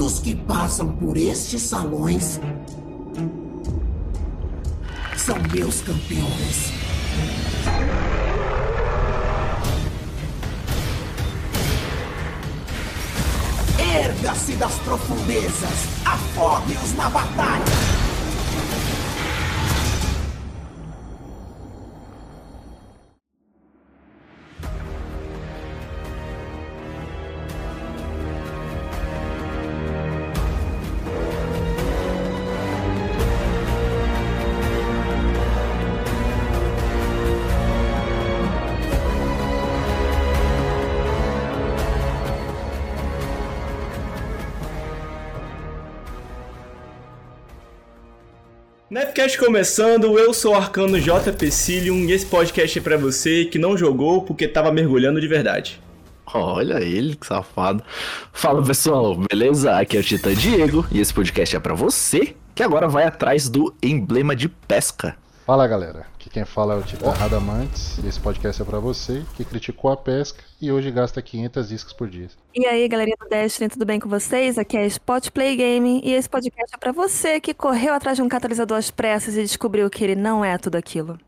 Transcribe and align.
Todos 0.00 0.18
que 0.18 0.34
passam 0.34 0.88
por 0.92 1.14
estes 1.14 1.60
salões 1.60 2.40
são 5.14 5.36
meus 5.52 5.82
campeões. 5.82 6.72
Erga-se 13.78 14.52
das 14.52 14.72
profundezas, 14.78 15.86
afogue-os 16.06 16.94
na 16.94 17.10
batalha. 17.10 17.99
Nepcast 48.90 49.38
começando, 49.38 50.18
eu 50.18 50.34
sou 50.34 50.52
o 50.52 50.56
Arcano 50.56 51.00
JP 51.00 51.48
Cilium 51.52 52.06
e 52.06 52.12
esse 52.12 52.26
podcast 52.26 52.76
é 52.76 52.82
pra 52.82 52.96
você 52.96 53.44
que 53.44 53.56
não 53.56 53.78
jogou 53.78 54.22
porque 54.22 54.48
tava 54.48 54.72
mergulhando 54.72 55.20
de 55.20 55.28
verdade. 55.28 55.80
Olha 56.26 56.82
ele, 56.82 57.14
que 57.14 57.24
safado. 57.24 57.84
Fala 58.32 58.60
pessoal, 58.64 59.14
beleza? 59.14 59.78
Aqui 59.78 59.96
é 59.96 60.00
o 60.00 60.02
Titã 60.02 60.34
Diego 60.34 60.84
e 60.90 60.98
esse 60.98 61.14
podcast 61.14 61.54
é 61.54 61.60
para 61.60 61.72
você 61.72 62.34
que 62.52 62.64
agora 62.64 62.88
vai 62.88 63.04
atrás 63.04 63.48
do 63.48 63.72
emblema 63.80 64.34
de 64.34 64.48
pesca. 64.48 65.16
Fala 65.46 65.66
galera, 65.66 66.06
aqui 66.14 66.28
quem 66.28 66.44
fala 66.44 66.74
é 66.74 66.76
o 66.76 66.82
Titã 66.82 67.10
Radamantes 67.10 67.98
e 67.98 68.06
esse 68.06 68.20
podcast 68.20 68.60
é 68.60 68.64
para 68.64 68.78
você 68.78 69.22
que 69.36 69.44
criticou 69.44 69.90
a 69.90 69.96
pesca 69.96 70.44
e 70.60 70.70
hoje 70.70 70.90
gasta 70.90 71.20
500 71.20 71.72
iscas 71.72 71.92
por 71.92 72.08
dia. 72.08 72.28
E 72.54 72.66
aí 72.66 72.86
galerinha 72.86 73.16
do 73.18 73.28
Destiny, 73.28 73.70
tudo 73.70 73.86
bem 73.86 73.98
com 73.98 74.08
vocês? 74.08 74.58
Aqui 74.58 74.76
é 74.76 74.86
Spot 74.86 75.28
Play 75.30 75.56
Gaming 75.56 76.02
e 76.04 76.12
esse 76.12 76.28
podcast 76.28 76.74
é 76.74 76.78
para 76.78 76.92
você 76.92 77.40
que 77.40 77.54
correu 77.54 77.94
atrás 77.94 78.16
de 78.16 78.22
um 78.22 78.28
catalisador 78.28 78.76
às 78.76 78.90
pressas 78.90 79.36
e 79.36 79.42
descobriu 79.42 79.88
que 79.88 80.04
ele 80.04 80.14
não 80.14 80.44
é 80.44 80.56
tudo 80.58 80.76
aquilo. 80.76 81.18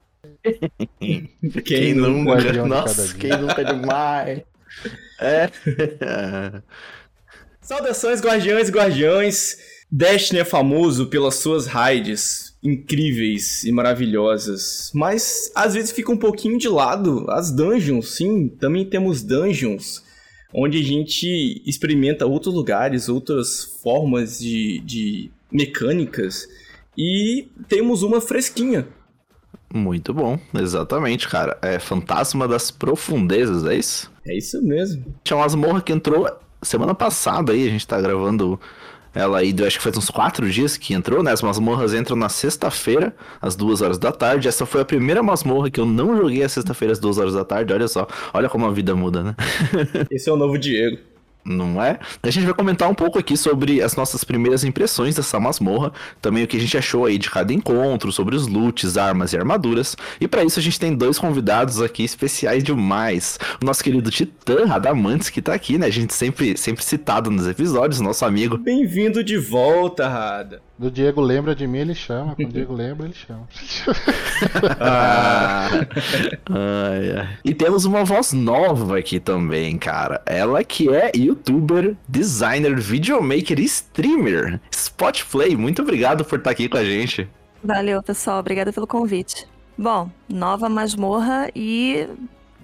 quem, 1.01 1.39
quem 1.65 1.95
nunca? 1.95 2.53
Nossa, 2.67 3.15
quem 3.17 3.31
nunca 3.31 3.65
demais. 3.65 4.43
É. 5.21 5.51
Saudações, 7.61 8.21
guardiões 8.21 8.69
e 8.69 8.73
guardiões. 8.73 9.57
Destiny 9.91 10.41
é 10.41 10.45
famoso 10.45 11.07
pelas 11.07 11.37
suas 11.37 11.67
raids 11.67 12.52
incríveis 12.63 13.65
e 13.65 13.73
maravilhosas, 13.73 14.91
mas 14.95 15.51
às 15.55 15.75
vezes 15.75 15.91
fica 15.91 16.13
um 16.13 16.17
pouquinho 16.17 16.57
de 16.57 16.69
lado 16.69 17.27
as 17.29 17.51
dungeons, 17.51 18.15
sim, 18.15 18.49
também 18.49 18.85
temos 18.85 19.23
dungeons 19.23 20.03
onde 20.55 20.79
a 20.79 20.83
gente 20.83 21.63
experimenta 21.67 22.27
outros 22.27 22.55
lugares, 22.55 23.09
outras 23.09 23.65
formas 23.83 24.39
de, 24.39 24.81
de 24.81 25.31
mecânicas 25.51 26.47
e 26.97 27.49
temos 27.69 28.03
uma 28.03 28.21
fresquinha. 28.21 28.87
Muito 29.73 30.13
bom, 30.13 30.39
exatamente, 30.55 31.27
cara. 31.29 31.59
É 31.63 31.79
Fantasma 31.79 32.47
das 32.47 32.71
Profundezas, 32.71 33.65
é 33.65 33.75
isso? 33.75 34.13
É 34.27 34.37
isso 34.37 34.63
mesmo. 34.63 35.03
Tinha 35.25 35.37
uma 35.37 35.45
masmorra 35.45 35.81
que 35.81 35.93
entrou 35.93 36.31
semana 36.61 36.95
passada 36.95 37.53
aí, 37.53 37.67
a 37.67 37.71
gente 37.71 37.87
tá 37.87 37.99
gravando 38.01 38.61
ela 39.15 39.39
aí, 39.39 39.55
acho 39.67 39.79
que 39.79 39.85
faz 39.85 39.97
uns 39.97 40.11
quatro 40.11 40.51
dias 40.51 40.77
que 40.77 40.95
entrou, 40.95 41.23
né? 41.23 41.33
As 41.33 41.43
masmorras 41.43 41.93
entram 41.93 42.17
na 42.17 42.29
sexta-feira, 42.29 43.15
às 43.41 43.55
duas 43.55 43.83
horas 43.83 43.99
da 43.99 44.11
tarde. 44.11 44.49
Essa 44.49 44.65
foi 44.65 44.81
a 44.81 44.85
primeira 44.85 45.23
masmorra 45.23 45.71
que 45.71 45.81
eu 45.81 45.87
não 45.87 46.17
joguei 46.17 46.43
às 46.43 46.53
sexta-feira, 46.53 46.93
às 46.93 46.99
duas 46.99 47.19
horas 47.19 47.35
da 47.35 47.45
tarde. 47.45 47.73
Olha 47.73 47.89
só, 47.89 48.07
olha 48.33 48.49
como 48.49 48.67
a 48.67 48.71
vida 48.71 48.95
muda, 48.95 49.23
né? 49.23 49.37
Esse 50.11 50.31
é 50.31 50.33
o 50.33 50.37
novo 50.37 50.59
Diego 50.59 51.12
não 51.45 51.83
é? 51.83 51.99
A 52.23 52.31
gente 52.31 52.45
vai 52.45 52.55
comentar 52.55 52.89
um 52.89 52.95
pouco 52.95 53.19
aqui 53.19 53.37
sobre 53.37 53.83
as 53.83 53.97
nossas 53.97 54.25
primeiras 54.25 54.65
impressões 54.65 55.15
dessa 55.15 55.39
masmorra, 55.41 55.93
também 56.21 56.45
o 56.45 56.47
que 56.47 56.57
a 56.57 56.61
gente 56.61 56.77
achou 56.77 57.05
aí 57.05 57.19
de 57.19 57.31
cada 57.31 57.53
encontro, 57.53 58.13
sobre 58.13 58.37
os 58.37 58.47
loots, 58.47 58.97
armas 58.97 59.33
e 59.33 59.37
armaduras. 59.37 59.97
E 60.21 60.29
para 60.29 60.45
isso 60.45 60.59
a 60.59 60.63
gente 60.63 60.79
tem 60.79 60.95
dois 60.95 61.19
convidados 61.19 61.81
aqui 61.81 62.05
especiais 62.05 62.63
demais. 62.63 63.39
O 63.61 63.65
nosso 63.65 63.83
querido 63.83 64.11
Titã 64.11 64.65
Radamantes, 64.67 65.31
que 65.31 65.43
tá 65.43 65.55
aqui, 65.55 65.79
né? 65.79 65.87
A 65.87 65.91
gente 65.91 66.15
sempre, 66.15 66.57
sempre 66.57 66.85
citado 66.85 67.31
nos 67.31 67.47
episódios, 67.47 68.01
nosso 68.01 68.25
amigo. 68.25 68.57
Bem-vindo 68.59 69.23
de 69.25 69.37
volta, 69.37 70.09
Rada. 70.09 70.63
O 70.83 70.91
Diego 70.91 71.21
lembra 71.21 71.55
de 71.55 71.65
mim, 71.65 71.79
ele 71.79 71.95
chama. 71.95 72.35
Quando 72.35 72.49
o 72.49 72.53
Diego 72.53 72.75
lembra, 72.75 73.07
ele 73.07 73.15
chama. 73.15 73.47
ah, 74.81 75.69
ai, 76.51 77.19
ai. 77.19 77.29
E 77.45 77.55
temos 77.55 77.85
uma 77.85 78.05
voz 78.05 78.33
nova 78.33 78.99
aqui 78.99 79.21
também, 79.21 79.79
cara. 79.79 80.21
Ela 80.27 80.65
que 80.65 80.89
é 80.89 81.13
youtuber, 81.33 81.97
designer, 82.09 82.79
videomaker 82.79 83.59
e 83.59 83.65
streamer. 83.65 84.61
Spotplay, 84.71 85.57
muito 85.57 85.83
obrigado 85.83 86.25
por 86.25 86.39
estar 86.39 86.51
aqui 86.51 86.69
com 86.69 86.77
a 86.77 86.85
gente. 86.85 87.29
Valeu, 87.63 88.03
pessoal. 88.03 88.39
Obrigada 88.39 88.73
pelo 88.73 88.87
convite. 88.87 89.47
Bom, 89.77 90.11
nova 90.29 90.69
masmorra 90.69 91.49
e 91.55 92.07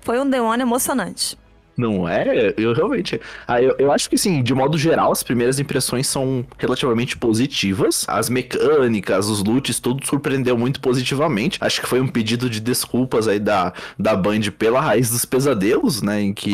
foi 0.03 0.21
um 0.21 0.29
demônio 0.29 0.65
emocionante. 0.65 1.39
Não 1.78 2.09
é? 2.09 2.53
Eu 2.56 2.72
realmente. 2.72 3.21
Ah, 3.47 3.62
eu, 3.62 3.77
eu 3.78 3.93
acho 3.93 4.11
que, 4.11 4.19
sim, 4.19 4.43
de 4.43 4.53
modo 4.53 4.77
geral, 4.77 5.12
as 5.12 5.22
primeiras 5.22 5.61
impressões 5.61 6.09
são 6.09 6.44
relativamente 6.59 7.16
positivas. 7.16 8.05
As 8.09 8.28
mecânicas, 8.28 9.28
os 9.28 9.44
loots, 9.44 9.78
tudo 9.78 10.05
surpreendeu 10.05 10.59
muito 10.59 10.81
positivamente. 10.81 11.56
Acho 11.61 11.81
que 11.81 11.87
foi 11.87 12.00
um 12.00 12.09
pedido 12.09 12.50
de 12.50 12.59
desculpas 12.59 13.28
aí 13.28 13.38
da, 13.38 13.72
da 13.97 14.17
Band 14.17 14.41
pela 14.59 14.81
raiz 14.81 15.09
dos 15.09 15.25
pesadelos, 15.25 16.03
né? 16.03 16.21
Em 16.21 16.34
que 16.34 16.50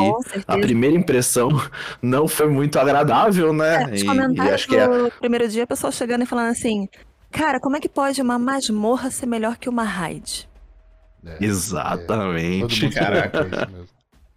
a 0.46 0.58
primeira 0.58 0.94
impressão 0.94 1.48
não 2.02 2.28
foi 2.28 2.48
muito 2.48 2.78
agradável, 2.78 3.50
né? 3.50 3.84
É, 3.90 3.94
os 3.94 4.02
comentários 4.02 4.44
e 4.44 4.54
acho 4.54 4.68
que 4.68 4.76
é... 4.76 5.10
primeiro 5.20 5.48
dia, 5.48 5.64
o 5.64 5.66
pessoal 5.66 5.90
chegando 5.90 6.24
e 6.24 6.26
falando 6.26 6.50
assim: 6.50 6.86
Cara, 7.32 7.58
como 7.58 7.76
é 7.76 7.80
que 7.80 7.88
pode 7.88 8.20
uma 8.20 8.38
masmorra 8.38 9.10
ser 9.10 9.24
melhor 9.24 9.56
que 9.56 9.70
uma 9.70 9.84
raid? 9.84 10.46
É, 11.24 11.42
Exatamente. 11.42 12.84
É, 12.84 12.90
Caraca. 12.90 13.70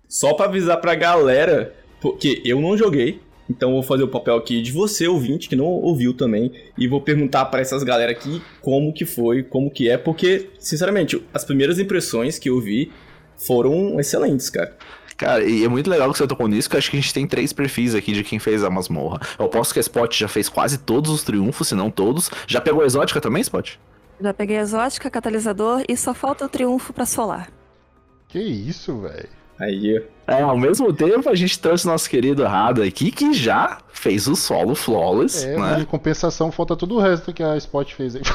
Só 0.07 0.33
para 0.33 0.45
avisar 0.45 0.79
pra 0.79 0.95
galera, 0.95 1.75
porque 1.99 2.41
eu 2.45 2.61
não 2.61 2.77
joguei, 2.77 3.19
então 3.49 3.73
vou 3.73 3.83
fazer 3.83 4.03
o 4.03 4.07
papel 4.07 4.35
aqui 4.35 4.61
de 4.61 4.71
você, 4.71 5.07
ouvinte, 5.07 5.49
que 5.49 5.55
não 5.55 5.65
ouviu 5.65 6.13
também, 6.13 6.51
e 6.77 6.87
vou 6.87 7.01
perguntar 7.01 7.45
para 7.45 7.61
essas 7.61 7.83
galera 7.83 8.11
aqui 8.11 8.41
como 8.61 8.93
que 8.93 9.05
foi, 9.05 9.43
como 9.43 9.71
que 9.71 9.89
é, 9.89 9.97
porque, 9.97 10.49
sinceramente, 10.59 11.21
as 11.33 11.43
primeiras 11.43 11.79
impressões 11.79 12.39
que 12.39 12.49
eu 12.49 12.59
vi 12.61 12.91
foram 13.37 13.99
excelentes, 13.99 14.49
cara. 14.49 14.75
Cara, 15.15 15.43
e 15.43 15.63
é 15.63 15.67
muito 15.67 15.89
legal 15.89 16.11
que 16.11 16.17
você 16.17 16.27
tocou 16.27 16.47
nisso, 16.47 16.69
que 16.69 16.77
acho 16.77 16.91
que 16.91 16.97
a 16.97 17.01
gente 17.01 17.13
tem 17.13 17.25
três 17.25 17.51
perfis 17.51 17.95
aqui 17.95 18.13
de 18.13 18.23
quem 18.23 18.37
fez 18.37 18.63
a 18.63 18.69
masmorra. 18.69 19.19
Eu 19.39 19.49
posso 19.49 19.73
que 19.73 19.79
a 19.79 19.81
Spot 19.81 20.15
já 20.15 20.27
fez 20.27 20.47
quase 20.47 20.77
todos 20.77 21.09
os 21.09 21.23
triunfos, 21.23 21.69
se 21.69 21.75
não 21.75 21.89
todos. 21.89 22.29
Já 22.45 22.61
pegou 22.61 22.83
a 22.83 22.85
exótica 22.85 23.19
também, 23.19 23.41
Spot? 23.41 23.77
Já 24.21 24.33
peguei 24.33 24.57
a 24.57 24.61
exótica, 24.61 25.09
catalisador 25.09 25.83
e 25.89 25.97
só 25.97 26.13
falta 26.13 26.45
o 26.45 26.49
triunfo 26.49 26.93
para 26.93 27.05
solar. 27.05 27.51
Que 28.27 28.39
isso, 28.39 29.01
velho? 29.01 29.36
Aí. 29.59 30.01
É, 30.27 30.41
ao 30.41 30.57
mesmo 30.57 30.93
tempo 30.93 31.29
a 31.29 31.35
gente 31.35 31.59
trouxe 31.59 31.87
nosso 31.87 32.09
querido 32.09 32.43
Rado 32.43 32.83
aqui, 32.83 33.11
que 33.11 33.33
já 33.33 33.79
fez 33.89 34.27
o 34.27 34.35
solo 34.35 34.75
flawless. 34.75 35.45
É, 35.45 35.57
né? 35.57 35.79
em 35.81 35.85
compensação 35.85 36.51
falta 36.51 36.75
tudo 36.75 36.95
o 36.95 36.99
resto 36.99 37.33
que 37.33 37.41
a 37.41 37.57
Spot 37.57 37.91
fez 37.93 38.15
aí. 38.15 38.21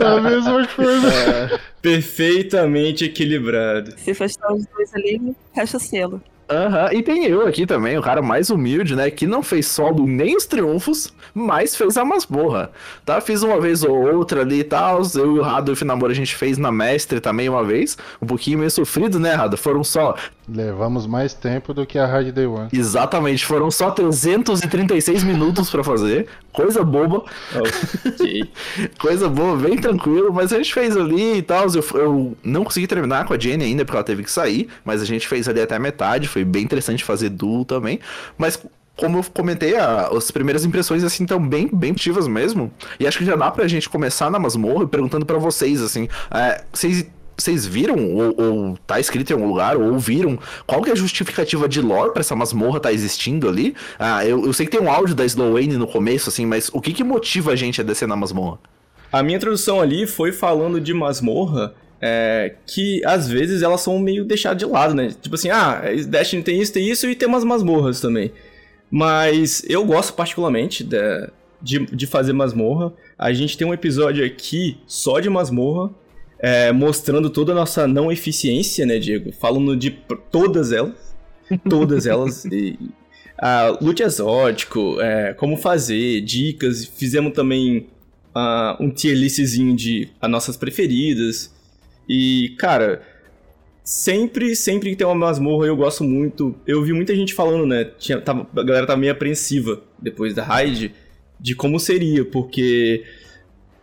a 0.00 0.20
mesma 0.20 0.66
coisa. 0.68 1.08
É, 1.08 1.60
perfeitamente 1.80 3.04
equilibrado. 3.04 3.94
Se 3.98 4.14
fechar 4.14 4.52
os 4.52 4.64
dois 4.66 4.94
ali, 4.94 5.34
fecha 5.54 5.76
o 5.76 5.80
selo. 5.80 6.22
Aham, 6.50 6.84
uhum. 6.84 6.98
e 6.98 7.02
tem 7.02 7.24
eu 7.26 7.46
aqui 7.46 7.66
também, 7.66 7.98
o 7.98 8.02
cara 8.02 8.22
mais 8.22 8.48
humilde, 8.48 8.96
né? 8.96 9.10
Que 9.10 9.26
não 9.26 9.42
fez 9.42 9.66
solo 9.66 10.06
nem 10.06 10.36
os 10.36 10.46
triunfos, 10.46 11.12
mas 11.34 11.76
fez 11.76 11.96
a 11.96 12.04
masmorra, 12.04 12.70
tá? 13.04 13.20
Fiz 13.20 13.42
uma 13.42 13.60
vez 13.60 13.82
ou 13.84 14.14
outra 14.14 14.40
ali 14.40 14.60
e 14.60 14.64
tal. 14.64 15.02
Eu 15.14 15.36
e 15.36 15.38
o 15.38 15.42
Radolf 15.42 15.82
Namoro 15.82 16.10
a 16.10 16.14
gente 16.14 16.34
fez 16.34 16.56
na 16.56 16.72
mestre 16.72 17.20
também 17.20 17.48
uma 17.48 17.62
vez. 17.62 17.98
Um 18.20 18.26
pouquinho 18.26 18.58
meio 18.58 18.70
sofrido, 18.70 19.18
né, 19.18 19.34
Rado? 19.34 19.56
Foram 19.56 19.84
só. 19.84 20.14
Levamos 20.48 21.06
mais 21.06 21.34
tempo 21.34 21.74
do 21.74 21.84
que 21.84 21.98
a 21.98 22.06
Hard 22.06 22.32
Day 22.32 22.46
One. 22.46 22.68
Exatamente, 22.72 23.44
foram 23.44 23.70
só 23.70 23.90
336 23.90 25.22
minutos 25.24 25.70
para 25.70 25.84
fazer. 25.84 26.26
Coisa 26.58 26.82
boba. 26.82 27.22
Okay. 27.54 28.50
Coisa 28.98 29.28
boba, 29.28 29.68
bem 29.68 29.76
tranquilo, 29.76 30.32
mas 30.32 30.52
a 30.52 30.56
gente 30.56 30.74
fez 30.74 30.96
ali 30.96 31.36
e 31.36 31.42
tal. 31.42 31.66
Eu, 31.72 31.84
eu 31.94 32.36
não 32.42 32.64
consegui 32.64 32.88
terminar 32.88 33.26
com 33.26 33.32
a 33.32 33.38
Jenny 33.38 33.62
ainda, 33.62 33.84
porque 33.84 33.96
ela 33.96 34.04
teve 34.04 34.24
que 34.24 34.30
sair, 34.30 34.68
mas 34.84 35.00
a 35.00 35.04
gente 35.04 35.28
fez 35.28 35.48
ali 35.48 35.60
até 35.60 35.76
a 35.76 35.78
metade. 35.78 36.26
Foi 36.26 36.44
bem 36.44 36.64
interessante 36.64 37.04
fazer 37.04 37.28
duo 37.28 37.64
também. 37.64 38.00
Mas 38.36 38.60
como 38.96 39.18
eu 39.18 39.24
comentei, 39.32 39.76
a, 39.76 40.08
as 40.08 40.32
primeiras 40.32 40.64
impressões, 40.64 41.04
assim, 41.04 41.22
estão 41.22 41.40
bem, 41.40 41.70
bem 41.72 41.92
positivas 41.92 42.26
mesmo. 42.26 42.72
E 42.98 43.06
acho 43.06 43.18
que 43.18 43.24
já 43.24 43.36
dá 43.36 43.52
pra 43.52 43.68
gente 43.68 43.88
começar 43.88 44.28
na 44.28 44.40
masmorra 44.40 44.84
perguntando 44.88 45.24
para 45.24 45.38
vocês, 45.38 45.80
assim, 45.80 46.08
é, 46.28 46.64
vocês 46.72 47.06
vocês 47.38 47.66
viram, 47.66 47.96
ou, 47.96 48.34
ou 48.36 48.78
tá 48.86 48.98
escrito 48.98 49.30
em 49.30 49.34
algum 49.34 49.48
lugar, 49.48 49.76
ou 49.76 49.92
ouviram, 49.92 50.38
qual 50.66 50.82
que 50.82 50.90
é 50.90 50.92
a 50.92 50.96
justificativa 50.96 51.68
de 51.68 51.80
lore 51.80 52.12
pra 52.12 52.20
essa 52.20 52.34
masmorra 52.34 52.80
tá 52.80 52.92
existindo 52.92 53.48
ali? 53.48 53.74
Ah, 53.98 54.26
eu, 54.26 54.44
eu 54.44 54.52
sei 54.52 54.66
que 54.66 54.76
tem 54.76 54.80
um 54.80 54.90
áudio 54.90 55.14
da 55.14 55.24
Slowane 55.24 55.76
no 55.76 55.86
começo, 55.86 56.28
assim, 56.28 56.44
mas 56.44 56.68
o 56.72 56.80
que 56.80 56.92
que 56.92 57.04
motiva 57.04 57.52
a 57.52 57.56
gente 57.56 57.80
a 57.80 57.84
descer 57.84 58.08
na 58.08 58.16
masmorra? 58.16 58.58
A 59.12 59.22
minha 59.22 59.36
introdução 59.36 59.80
ali 59.80 60.06
foi 60.06 60.32
falando 60.32 60.80
de 60.80 60.92
masmorra, 60.92 61.74
é, 62.00 62.54
que 62.66 63.04
às 63.04 63.28
vezes 63.28 63.62
elas 63.62 63.80
são 63.80 63.98
meio 63.98 64.24
deixadas 64.24 64.58
de 64.58 64.66
lado, 64.66 64.94
né? 64.94 65.14
Tipo 65.20 65.34
assim, 65.34 65.50
ah, 65.50 65.82
Destiny 66.06 66.42
tem 66.42 66.60
isso, 66.60 66.72
tem 66.72 66.88
isso 66.90 67.08
e 67.08 67.14
tem 67.14 67.28
umas 67.28 67.44
masmorras 67.44 68.00
também. 68.00 68.32
Mas 68.90 69.64
eu 69.68 69.84
gosto 69.84 70.14
particularmente 70.14 70.84
de, 70.84 71.30
de, 71.60 71.86
de 71.86 72.06
fazer 72.06 72.32
masmorra. 72.32 72.92
A 73.18 73.32
gente 73.32 73.56
tem 73.56 73.66
um 73.66 73.74
episódio 73.74 74.24
aqui 74.24 74.78
só 74.86 75.20
de 75.20 75.28
masmorra, 75.28 75.90
é, 76.40 76.72
mostrando 76.72 77.30
toda 77.30 77.52
a 77.52 77.54
nossa 77.54 77.86
não 77.86 78.10
eficiência, 78.10 78.86
né, 78.86 78.98
Diego? 78.98 79.32
Falando 79.32 79.76
de 79.76 79.90
todas 80.30 80.72
elas. 80.72 81.14
Todas 81.68 82.06
elas. 82.06 82.44
e, 82.44 82.78
a 83.40 83.78
loot 83.80 84.02
exótico, 84.02 85.00
é, 85.00 85.32
como 85.34 85.56
fazer, 85.56 86.20
dicas. 86.22 86.84
Fizemos 86.84 87.32
também 87.32 87.86
uh, 88.34 88.82
um 88.82 88.90
tier 88.90 89.16
listzinho 89.16 89.76
de 89.76 90.08
as 90.20 90.30
nossas 90.30 90.56
preferidas. 90.56 91.54
E, 92.08 92.54
cara, 92.58 93.02
sempre, 93.84 94.56
sempre 94.56 94.90
que 94.90 94.96
tem 94.96 95.06
uma 95.06 95.14
masmorra 95.14 95.66
eu 95.66 95.76
gosto 95.76 96.02
muito. 96.04 96.54
Eu 96.66 96.82
vi 96.82 96.92
muita 96.92 97.14
gente 97.14 97.32
falando, 97.32 97.66
né? 97.66 97.84
Tinha, 97.98 98.20
tava, 98.20 98.46
a 98.56 98.62
galera 98.62 98.86
tava 98.86 98.98
meio 98.98 99.12
apreensiva 99.12 99.82
depois 100.00 100.34
da 100.34 100.42
raid 100.42 100.92
de 101.40 101.54
como 101.54 101.78
seria, 101.78 102.24
porque 102.24 103.04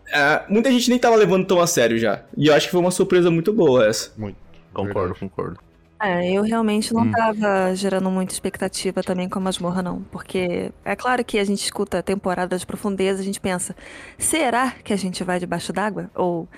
uh, 0.09 0.51
muita 0.53 0.71
gente 0.71 0.89
nem 0.89 0.99
tava 0.99 1.15
levando 1.15 1.45
tão 1.47 1.59
a 1.59 1.67
sério 1.67 1.97
já. 1.97 2.23
E 2.37 2.47
eu 2.47 2.53
acho 2.53 2.67
que 2.67 2.71
foi 2.71 2.81
uma 2.81 2.91
surpresa 2.91 3.29
muito 3.31 3.53
boa 3.53 3.85
essa. 3.87 4.11
Muito. 4.17 4.37
Concordo, 4.73 5.13
Verdade. 5.13 5.19
concordo. 5.19 5.59
É, 6.01 6.29
eu 6.31 6.43
realmente 6.43 6.93
não 6.93 7.03
Hum. 7.03 7.11
tava 7.11 7.73
gerando 7.75 8.11
muita 8.11 8.33
expectativa 8.33 9.01
também 9.01 9.29
com 9.29 9.39
a 9.39 9.41
masmorra, 9.41 9.81
não. 9.81 10.01
Porque 10.11 10.71
é 10.83 10.95
claro 10.95 11.23
que 11.23 11.39
a 11.39 11.43
gente 11.45 11.63
escuta 11.63 11.99
a 11.99 12.03
temporada 12.03 12.57
de 12.57 12.65
profundeza, 12.65 13.21
a 13.21 13.25
gente 13.25 13.39
pensa, 13.39 13.75
será 14.17 14.71
que 14.83 14.91
a 14.93 14.97
gente 14.97 15.23
vai 15.23 15.39
debaixo 15.39 15.71
d'água? 15.71 16.11
Ou 16.13 16.49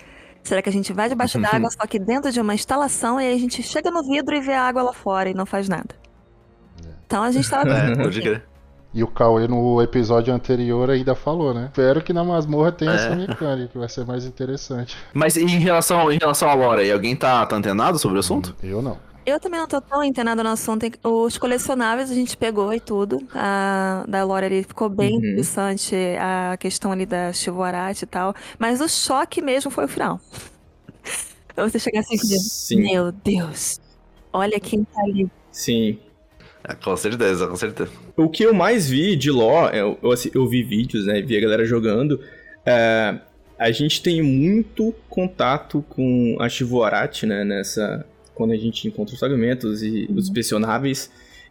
será 0.44 0.62
que 0.62 0.70
a 0.70 0.72
gente 0.72 0.92
vai 0.92 1.08
debaixo 1.10 1.40
d'água, 1.42 1.70
só 1.72 1.86
que 1.88 2.00
dentro 2.00 2.32
de 2.32 2.42
uma 2.42 2.56
instalação, 2.56 3.22
e 3.22 3.26
aí 3.28 3.36
a 3.36 3.40
gente 3.40 3.62
chega 3.64 3.92
no 3.92 4.04
vidro 4.04 4.36
e 4.36 4.42
vê 4.42 4.54
a 4.54 4.64
água 4.64 4.82
lá 4.84 4.94
fora 4.94 5.30
e 5.30 5.34
não 5.36 5.46
faz 5.46 5.70
nada? 5.70 5.96
Então 7.06 7.24
a 7.24 7.32
gente 7.32 7.50
tava 7.50 7.66
É, 7.70 7.96
pensando 7.96 8.02
pode 8.02 8.22
crer. 8.22 8.44
E 8.98 9.04
o 9.04 9.08
Cauê 9.08 9.48
no 9.48 9.80
episódio 9.80 10.34
anterior 10.34 10.90
ainda 10.90 11.14
falou, 11.14 11.54
né? 11.54 11.66
Espero 11.66 12.02
que 12.02 12.12
na 12.12 12.24
masmorra 12.24 12.72
tenha 12.72 12.90
É. 12.92 12.96
essa 12.96 13.16
mecânica, 13.16 13.68
que 13.72 13.78
vai 13.78 13.88
ser 13.88 14.04
mais 14.08 14.26
interessante. 14.26 14.98
Mas 15.14 15.38
em 15.38 15.46
relação, 15.60 16.12
em 16.12 16.18
relação 16.18 16.50
à 16.50 16.56
lore, 16.56 16.82
aí, 16.82 16.92
alguém 16.92 17.16
tá, 17.16 17.46
tá 17.46 17.56
antenado 17.56 18.00
sobre 18.00 18.18
o 18.18 18.20
assunto? 18.22 18.56
Eu 18.64 18.82
não. 18.82 18.98
Eu 19.24 19.40
também 19.40 19.60
não 19.60 19.68
tô 19.68 19.80
tão 19.80 20.04
entenada 20.04 20.42
no 20.44 20.50
assunto. 20.50 20.84
Os 21.04 21.38
colecionáveis 21.38 22.10
a 22.10 22.14
gente 22.16 22.36
pegou 22.36 22.74
e 22.74 22.80
tudo. 22.80 23.20
A 23.36 24.04
da 24.08 24.24
Lore 24.24 24.46
ali 24.48 24.64
ficou 24.64 24.90
bem 24.90 25.12
Uhum. 25.12 25.18
interessante. 25.18 25.96
A 26.20 26.58
questão 26.58 26.92
ali 26.92 27.06
da 27.06 27.32
Chivorate 27.34 28.04
e 28.06 28.08
tal. 28.08 28.34
Mas 28.58 28.82
o 28.82 28.88
choque 28.90 29.42
mesmo 29.44 29.70
foi 29.70 29.86
o 29.86 29.88
final. 29.88 30.20
Então 31.52 31.68
você 31.68 31.80
chegar 31.80 32.02
assim 32.02 32.14
e 32.14 32.18
dizer, 32.20 32.38
Sim. 32.38 32.82
meu 32.82 33.12
Deus, 33.12 33.80
olha 34.32 34.60
quem 34.60 34.84
tá 34.84 35.02
ali. 35.02 35.28
Sim. 35.52 35.98
É, 36.68 36.74
com 36.76 36.96
certeza, 36.98 37.48
com 37.48 37.56
certeza. 37.56 37.90
O 38.16 38.28
que 38.30 38.44
eu 38.44 38.54
mais 38.54 38.90
vi 38.90 39.16
de 39.16 39.32
lore, 39.32 39.78
eu, 39.78 39.98
eu, 40.04 40.12
assi- 40.12 40.32
eu 40.34 40.48
vi 40.48 40.64
vídeos, 40.64 41.06
né? 41.06 41.22
Vi 41.22 41.38
a 41.38 41.42
galera 41.42 41.66
jogando. 41.66 42.20
é, 42.66 43.20
a 43.60 43.72
gente 43.72 44.04
tem 44.04 44.22
muito 44.22 44.94
contato 45.10 45.84
com 45.90 46.38
a 46.40 46.48
Chivoarate, 46.48 47.26
né? 47.26 47.44
Nessa. 47.44 48.06
Quando 48.36 48.52
a 48.54 48.56
gente 48.58 48.88
encontra 48.88 49.14
os 49.16 49.20
fragmentos 49.20 49.82
e 49.82 50.08
os 50.14 50.26
inspecionáveis. 50.28 51.10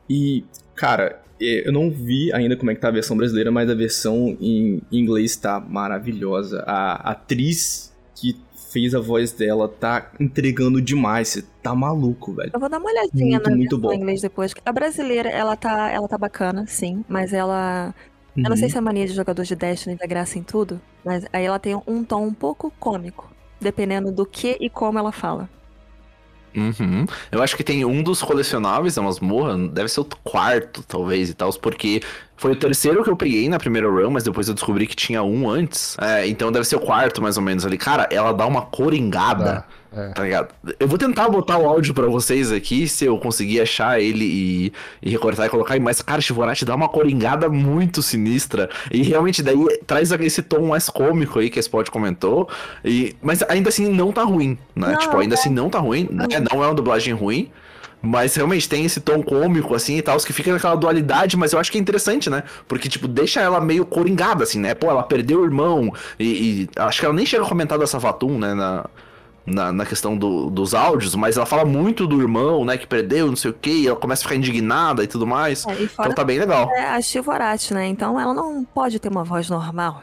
E, 0.08 0.44
cara, 0.76 1.20
eu 1.40 1.72
não 1.72 1.90
vi 1.90 2.32
ainda 2.32 2.56
como 2.56 2.70
é 2.70 2.74
que 2.76 2.80
tá 2.80 2.86
a 2.88 2.92
versão 2.92 3.16
brasileira, 3.16 3.50
mas 3.50 3.68
a 3.68 3.74
versão 3.74 4.36
em 4.40 4.80
inglês 4.92 5.34
tá 5.34 5.58
maravilhosa. 5.58 6.62
A 6.64 7.10
atriz 7.10 7.85
fez 8.70 8.94
a 8.94 9.00
voz 9.00 9.32
dela 9.32 9.68
tá 9.68 10.10
entregando 10.18 10.80
demais. 10.80 11.28
Você 11.28 11.44
tá 11.62 11.74
maluco, 11.74 12.32
velho. 12.34 12.50
Eu 12.52 12.60
vou 12.60 12.68
dar 12.68 12.78
uma 12.78 12.90
olhadinha 12.90 13.38
Muito, 13.38 13.50
na 13.50 13.56
muito 13.56 13.78
bom. 13.78 13.92
em 13.92 13.96
inglês 13.96 14.20
depois. 14.20 14.54
A 14.64 14.72
brasileira, 14.72 15.28
ela 15.28 15.56
tá, 15.56 15.90
ela 15.90 16.08
tá 16.08 16.18
bacana, 16.18 16.66
sim. 16.66 17.04
Mas 17.08 17.32
ela. 17.32 17.94
Eu 18.36 18.50
não 18.50 18.56
sei 18.56 18.68
se 18.68 18.76
é 18.76 18.80
mania 18.82 19.06
de 19.06 19.14
jogador 19.14 19.42
de 19.44 19.56
Destiny 19.56 19.96
da 19.96 20.06
graça 20.06 20.38
em 20.38 20.42
tudo. 20.42 20.80
Mas 21.04 21.24
aí 21.32 21.44
ela 21.44 21.58
tem 21.58 21.80
um 21.86 22.04
tom 22.04 22.26
um 22.26 22.34
pouco 22.34 22.72
cômico. 22.78 23.30
Dependendo 23.58 24.12
do 24.12 24.26
que 24.26 24.58
e 24.60 24.68
como 24.68 24.98
ela 24.98 25.10
fala. 25.10 25.48
Uhum. 26.54 27.04
Eu 27.30 27.42
acho 27.42 27.56
que 27.56 27.62
tem 27.62 27.84
um 27.84 28.02
dos 28.02 28.22
colecionáveis 28.22 28.94
da 28.94 29.02
masmorra, 29.02 29.56
deve 29.68 29.88
ser 29.88 30.00
o 30.00 30.04
quarto, 30.24 30.82
talvez, 30.82 31.28
e 31.28 31.34
tal, 31.34 31.52
porque 31.54 32.00
foi 32.36 32.52
o 32.52 32.56
terceiro 32.56 33.02
que 33.02 33.10
eu 33.10 33.16
peguei 33.16 33.48
na 33.48 33.58
primeira 33.58 33.88
run, 33.88 34.10
mas 34.10 34.24
depois 34.24 34.48
eu 34.48 34.54
descobri 34.54 34.86
que 34.86 34.94
tinha 34.94 35.22
um 35.22 35.48
antes. 35.48 35.96
É, 36.00 36.26
então 36.26 36.52
deve 36.52 36.66
ser 36.66 36.76
o 36.76 36.80
quarto, 36.80 37.22
mais 37.22 37.36
ou 37.36 37.42
menos, 37.42 37.64
ali. 37.64 37.78
Cara, 37.78 38.06
ela 38.10 38.32
dá 38.32 38.46
uma 38.46 38.62
coringada. 38.62 39.64
Dá, 39.92 40.02
é. 40.02 40.08
Tá 40.08 40.22
ligado? 40.22 40.48
Eu 40.78 40.86
vou 40.86 40.98
tentar 40.98 41.28
botar 41.30 41.56
o 41.56 41.66
áudio 41.66 41.94
pra 41.94 42.06
vocês 42.06 42.52
aqui, 42.52 42.86
se 42.86 43.06
eu 43.06 43.16
conseguir 43.18 43.62
achar 43.62 43.98
ele 43.98 44.24
e, 44.24 44.72
e 45.02 45.10
recortar 45.10 45.46
e 45.46 45.48
colocar. 45.48 45.80
Mas, 45.80 46.02
cara, 46.02 46.20
Chivorati 46.20 46.66
dá 46.66 46.74
uma 46.74 46.88
coringada 46.88 47.48
muito 47.48 48.02
sinistra. 48.02 48.68
E 48.90 49.02
realmente 49.02 49.42
daí 49.42 49.56
traz 49.86 50.12
esse 50.12 50.42
tom 50.42 50.66
mais 50.66 50.90
cômico 50.90 51.38
aí 51.38 51.48
que 51.48 51.58
a 51.58 51.60
Spot 51.60 51.88
comentou. 51.88 52.46
E, 52.84 53.16
mas 53.22 53.42
ainda 53.48 53.70
assim 53.70 53.88
não 53.90 54.12
tá 54.12 54.22
ruim, 54.22 54.58
né? 54.74 54.92
Não, 54.92 54.98
tipo, 54.98 55.16
ainda 55.16 55.34
assim 55.34 55.48
não 55.48 55.70
tá 55.70 55.78
ruim. 55.78 56.06
né? 56.10 56.26
Não 56.52 56.62
é 56.62 56.66
uma 56.66 56.74
dublagem 56.74 57.14
ruim. 57.14 57.50
Mas 58.06 58.34
realmente 58.36 58.68
tem 58.68 58.84
esse 58.84 59.00
tom 59.00 59.22
cômico, 59.22 59.74
assim, 59.74 59.96
e 59.98 60.02
tal, 60.02 60.16
que 60.18 60.32
fica 60.32 60.52
naquela 60.52 60.76
dualidade, 60.76 61.36
mas 61.36 61.52
eu 61.52 61.58
acho 61.58 61.70
que 61.72 61.78
é 61.78 61.80
interessante, 61.80 62.30
né? 62.30 62.42
Porque, 62.68 62.88
tipo, 62.88 63.08
deixa 63.08 63.40
ela 63.40 63.60
meio 63.60 63.84
coringada, 63.84 64.44
assim, 64.44 64.58
né? 64.60 64.74
Pô, 64.74 64.88
ela 64.90 65.02
perdeu 65.02 65.40
o 65.40 65.44
irmão, 65.44 65.92
e, 66.18 66.24
e 66.24 66.68
acho 66.76 67.00
que 67.00 67.04
ela 67.06 67.14
nem 67.14 67.26
chega 67.26 67.44
a 67.44 67.48
comentar 67.48 67.78
dessa 67.78 67.98
Vatum, 67.98 68.38
né? 68.38 68.54
Na, 68.54 68.84
na, 69.44 69.72
na 69.72 69.86
questão 69.86 70.16
do- 70.16 70.50
dos 70.50 70.74
áudios, 70.74 71.14
mas 71.14 71.36
ela 71.36 71.46
fala 71.46 71.64
muito 71.64 72.06
do 72.06 72.20
irmão, 72.20 72.64
né? 72.64 72.76
Que 72.76 72.86
perdeu, 72.86 73.28
não 73.28 73.36
sei 73.36 73.50
o 73.50 73.54
que, 73.54 73.70
e 73.70 73.86
ela 73.86 73.96
começa 73.96 74.22
a 74.22 74.24
ficar 74.24 74.34
indignada 74.36 75.04
e 75.04 75.06
tudo 75.06 75.26
mais. 75.26 75.64
É, 75.66 75.72
e 75.74 75.84
Então 75.84 76.12
tá 76.12 76.24
bem 76.24 76.38
legal. 76.38 76.68
é 76.74 76.86
a 76.86 77.00
Chivorate, 77.00 77.72
né? 77.72 77.86
Então 77.86 78.18
ela 78.18 78.34
não 78.34 78.64
pode 78.64 78.98
ter 78.98 79.08
uma 79.08 79.22
voz 79.24 79.48
normal. 79.48 80.02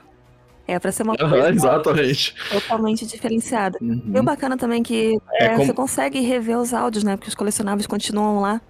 É 0.67 0.79
pra 0.79 0.91
ser 0.91 1.03
uma 1.03 1.13
Aham, 1.19 1.29
voz 1.29 1.55
exatamente. 1.55 2.35
totalmente 2.49 3.05
diferenciada. 3.05 3.77
Uhum. 3.81 4.01
E 4.15 4.19
o 4.19 4.23
bacana 4.23 4.57
também 4.57 4.79
é 4.81 4.83
que 4.83 5.17
É 5.33 5.45
é, 5.45 5.49
como- 5.55 5.65
você 5.65 5.73
consegue 5.73 6.19
rever 6.21 6.57
os 6.57 6.73
áudios, 6.73 7.03
né? 7.03 7.17
Porque 7.17 7.29
os 7.29 7.35
colecionáveis 7.35 7.85
continuam 7.87 8.39
lá. 8.39 8.61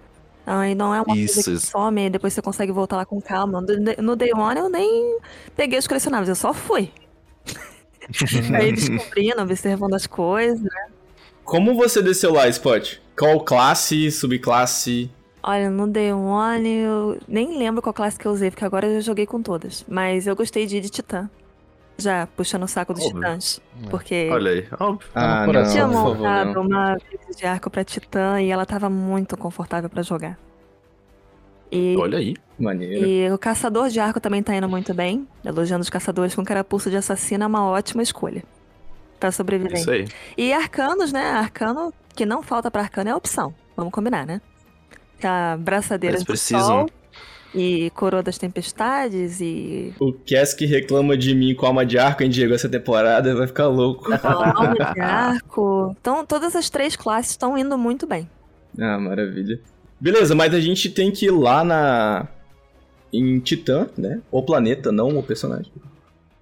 Ah, 0.46 0.68
e 0.68 0.74
não 0.74 0.94
é 0.94 1.00
uma 1.00 1.16
Isso, 1.16 1.34
coisa 1.34 1.50
que 1.50 1.56
isso. 1.56 1.68
some 1.70 2.02
e 2.06 2.10
depois 2.10 2.32
você 2.34 2.42
consegue 2.42 2.70
voltar 2.72 2.96
lá 2.96 3.06
com 3.06 3.20
calma. 3.20 3.60
No- 3.62 4.02
No 4.02 4.16
Day 4.16 4.32
One 4.34 4.60
eu 4.60 4.68
nem 4.68 5.18
peguei 5.56 5.78
os 5.78 5.86
colecionáveis, 5.86 6.28
eu 6.28 6.34
só 6.34 6.52
fui. 6.52 6.90
Aí 8.54 8.72
descobrindo, 8.72 9.40
observando 9.40 9.94
as 9.94 10.06
coisas. 10.06 10.60
né? 10.60 10.86
Como 11.44 11.74
você 11.74 12.02
desceu 12.02 12.32
lá, 12.32 12.48
Spot? 12.48 12.96
Qual 13.18 13.40
classe, 13.40 14.10
subclasse? 14.10 15.10
Olha, 15.42 15.70
no 15.70 15.86
Day 15.86 16.12
One 16.12 16.68
eu 16.68 17.18
nem 17.28 17.56
lembro 17.58 17.80
qual 17.82 17.92
classe 17.94 18.18
que 18.18 18.26
eu 18.26 18.32
usei, 18.32 18.50
porque 18.50 18.64
agora 18.64 18.86
eu 18.86 19.00
joguei 19.00 19.26
com 19.26 19.40
todas. 19.42 19.84
Mas 19.88 20.26
eu 20.26 20.34
gostei 20.34 20.66
de 20.66 20.76
ir 20.78 20.80
de 20.80 20.88
Titã. 20.90 21.30
Já 21.96 22.26
puxando 22.36 22.64
o 22.64 22.68
saco 22.68 22.92
dos 22.92 23.04
Óbvio. 23.04 23.20
titãs. 23.20 23.60
É. 23.84 23.88
Porque 23.88 24.28
Olha 24.32 24.50
aí, 24.50 24.68
óbvio. 24.80 25.08
Tá 25.12 25.42
Ah, 25.42 25.46
não, 25.46 25.70
tinha 25.70 25.86
montado 25.86 26.60
uma 26.60 26.94
vida 26.96 27.34
de 27.36 27.46
arco 27.46 27.70
pra 27.70 27.84
Titã 27.84 28.40
e 28.40 28.50
ela 28.50 28.66
tava 28.66 28.90
muito 28.90 29.36
confortável 29.36 29.88
pra 29.88 30.02
jogar. 30.02 30.36
E, 31.70 31.96
Olha 31.98 32.18
aí. 32.18 32.34
Maneiro. 32.58 33.04
e 33.06 33.30
o 33.32 33.38
caçador 33.38 33.88
de 33.88 33.98
arco 33.98 34.20
também 34.20 34.42
tá 34.42 34.54
indo 34.54 34.68
muito 34.68 34.92
bem. 34.94 35.26
Elogiando 35.44 35.82
os 35.82 35.90
caçadores 35.90 36.34
com 36.34 36.44
carapuça 36.44 36.88
de 36.90 36.96
assassino 36.96 37.44
é 37.44 37.46
uma 37.46 37.64
ótima 37.68 38.02
escolha. 38.02 38.42
Pra 39.18 39.32
sobreviver. 39.32 39.78
Isso 39.78 39.90
aí. 39.90 40.06
E 40.36 40.52
arcanos, 40.52 41.12
né? 41.12 41.30
Arcano, 41.30 41.92
que 42.14 42.26
não 42.26 42.42
falta 42.42 42.70
pra 42.70 42.82
arcano 42.82 43.10
é 43.10 43.14
opção. 43.14 43.54
Vamos 43.76 43.92
combinar, 43.92 44.26
né? 44.26 44.40
A 45.22 45.56
braçadeira 45.58 46.16
Eles 46.16 46.24
do 46.24 46.26
precisam. 46.28 46.62
sol 46.66 46.90
e 47.54 47.90
coroa 47.90 48.22
das 48.22 48.36
tempestades 48.36 49.40
e 49.40 49.94
O 50.00 50.12
Cass 50.12 50.52
que 50.54 50.66
reclama 50.66 51.16
de 51.16 51.34
mim 51.34 51.54
com 51.54 51.66
alma 51.66 51.86
de 51.86 51.98
arco, 51.98 52.22
hein, 52.22 52.28
Diego, 52.30 52.52
essa 52.54 52.68
temporada 52.68 53.34
vai 53.34 53.46
ficar 53.46 53.68
louco. 53.68 54.12
alma 54.22 54.74
de 54.94 55.00
arco. 55.00 55.94
Então, 56.00 56.24
todas 56.26 56.56
as 56.56 56.68
três 56.68 56.96
classes 56.96 57.30
estão 57.32 57.56
indo 57.56 57.78
muito 57.78 58.06
bem. 58.06 58.28
Ah, 58.78 58.98
maravilha. 58.98 59.60
Beleza, 60.00 60.34
mas 60.34 60.52
a 60.52 60.60
gente 60.60 60.90
tem 60.90 61.10
que 61.10 61.26
ir 61.26 61.30
lá 61.30 61.64
na. 61.64 62.26
Em 63.12 63.38
Titã, 63.38 63.88
né? 63.96 64.20
O 64.30 64.42
planeta, 64.42 64.90
não 64.90 65.16
o 65.16 65.22
personagem. 65.22 65.70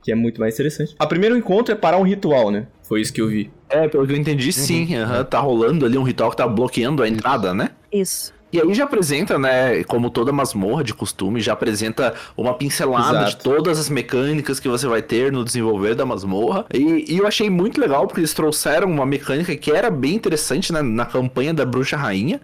Que 0.03 0.11
é 0.11 0.15
muito 0.15 0.41
mais 0.41 0.55
interessante. 0.55 0.97
A 0.99 1.07
primeiro 1.07 1.37
encontro 1.37 1.73
é 1.73 1.77
parar 1.77 1.99
um 1.99 2.03
ritual, 2.03 2.51
né? 2.51 2.67
Foi 2.83 3.01
isso 3.03 3.13
que 3.13 3.21
eu 3.21 3.29
vi. 3.29 3.51
É, 3.69 3.87
pelo 3.89 4.07
que 4.07 4.13
eu 4.13 4.17
entendi, 4.17 4.53
sim. 4.53 4.97
aham, 4.97 5.23
Tá 5.25 5.39
rolando 5.39 5.85
ali 5.85 5.97
um 5.99 6.03
ritual 6.03 6.31
que 6.31 6.37
tá 6.37 6.49
bloqueando 6.49 7.03
a 7.03 7.09
entrada, 7.09 7.53
né? 7.55 7.71
Isso. 7.93 8.33
E 8.53 8.61
aí 8.61 8.75
já 8.75 8.85
apresenta, 8.85 9.39
né, 9.39 9.83
como 9.85 10.11
toda 10.11 10.31
masmorra 10.31 10.85
de 10.85 10.93
costume, 10.93 11.41
já 11.41 11.55
apresenta 11.55 12.15
uma 12.37 12.53
pincelada 12.53 13.23
Exato. 13.23 13.31
de 13.31 13.37
todas 13.39 13.79
as 13.79 13.89
mecânicas 13.89 14.61
que 14.61 14.69
você 14.69 14.87
vai 14.87 15.01
ter 15.01 15.33
no 15.33 15.43
desenvolver 15.43 15.95
da 15.95 16.05
masmorra. 16.05 16.67
E, 16.73 17.15
e 17.15 17.19
eu 17.19 17.27
achei 17.27 17.49
muito 17.49 17.81
legal 17.81 18.07
porque 18.07 18.21
eles 18.21 18.35
trouxeram 18.35 18.91
uma 18.91 19.07
mecânica 19.07 19.57
que 19.57 19.71
era 19.71 19.91
bem 19.91 20.15
interessante 20.15 20.71
né, 20.71 20.83
na 20.83 21.07
campanha 21.07 21.55
da 21.55 21.65
Bruxa 21.65 21.97
Rainha. 21.97 22.41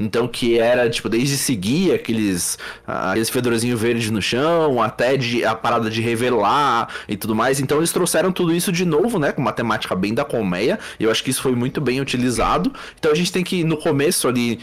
Então, 0.00 0.26
que 0.26 0.58
era, 0.58 0.88
tipo, 0.90 1.08
desde 1.08 1.36
seguir 1.36 1.92
aqueles, 1.92 2.58
ah, 2.86 3.10
aqueles 3.10 3.30
fedorzinho 3.30 3.76
verde 3.76 4.10
no 4.10 4.22
chão, 4.22 4.82
até 4.82 5.16
de, 5.16 5.44
a 5.44 5.54
parada 5.54 5.88
de 5.88 6.00
revelar 6.00 6.88
e 7.06 7.16
tudo 7.16 7.34
mais. 7.36 7.60
Então, 7.60 7.78
eles 7.78 7.92
trouxeram 7.92 8.32
tudo 8.32 8.52
isso 8.52 8.72
de 8.72 8.84
novo, 8.84 9.18
né? 9.18 9.30
Com 9.30 9.40
uma 9.40 9.52
temática 9.52 9.94
bem 9.94 10.14
da 10.14 10.24
colmeia. 10.24 10.78
E 10.98 11.04
eu 11.04 11.10
acho 11.10 11.22
que 11.22 11.30
isso 11.30 11.42
foi 11.42 11.54
muito 11.54 11.80
bem 11.80 12.00
utilizado. 12.00 12.72
Então, 12.98 13.12
a 13.12 13.14
gente 13.14 13.30
tem 13.30 13.44
que, 13.44 13.62
no 13.62 13.76
começo 13.76 14.26
ali, 14.26 14.60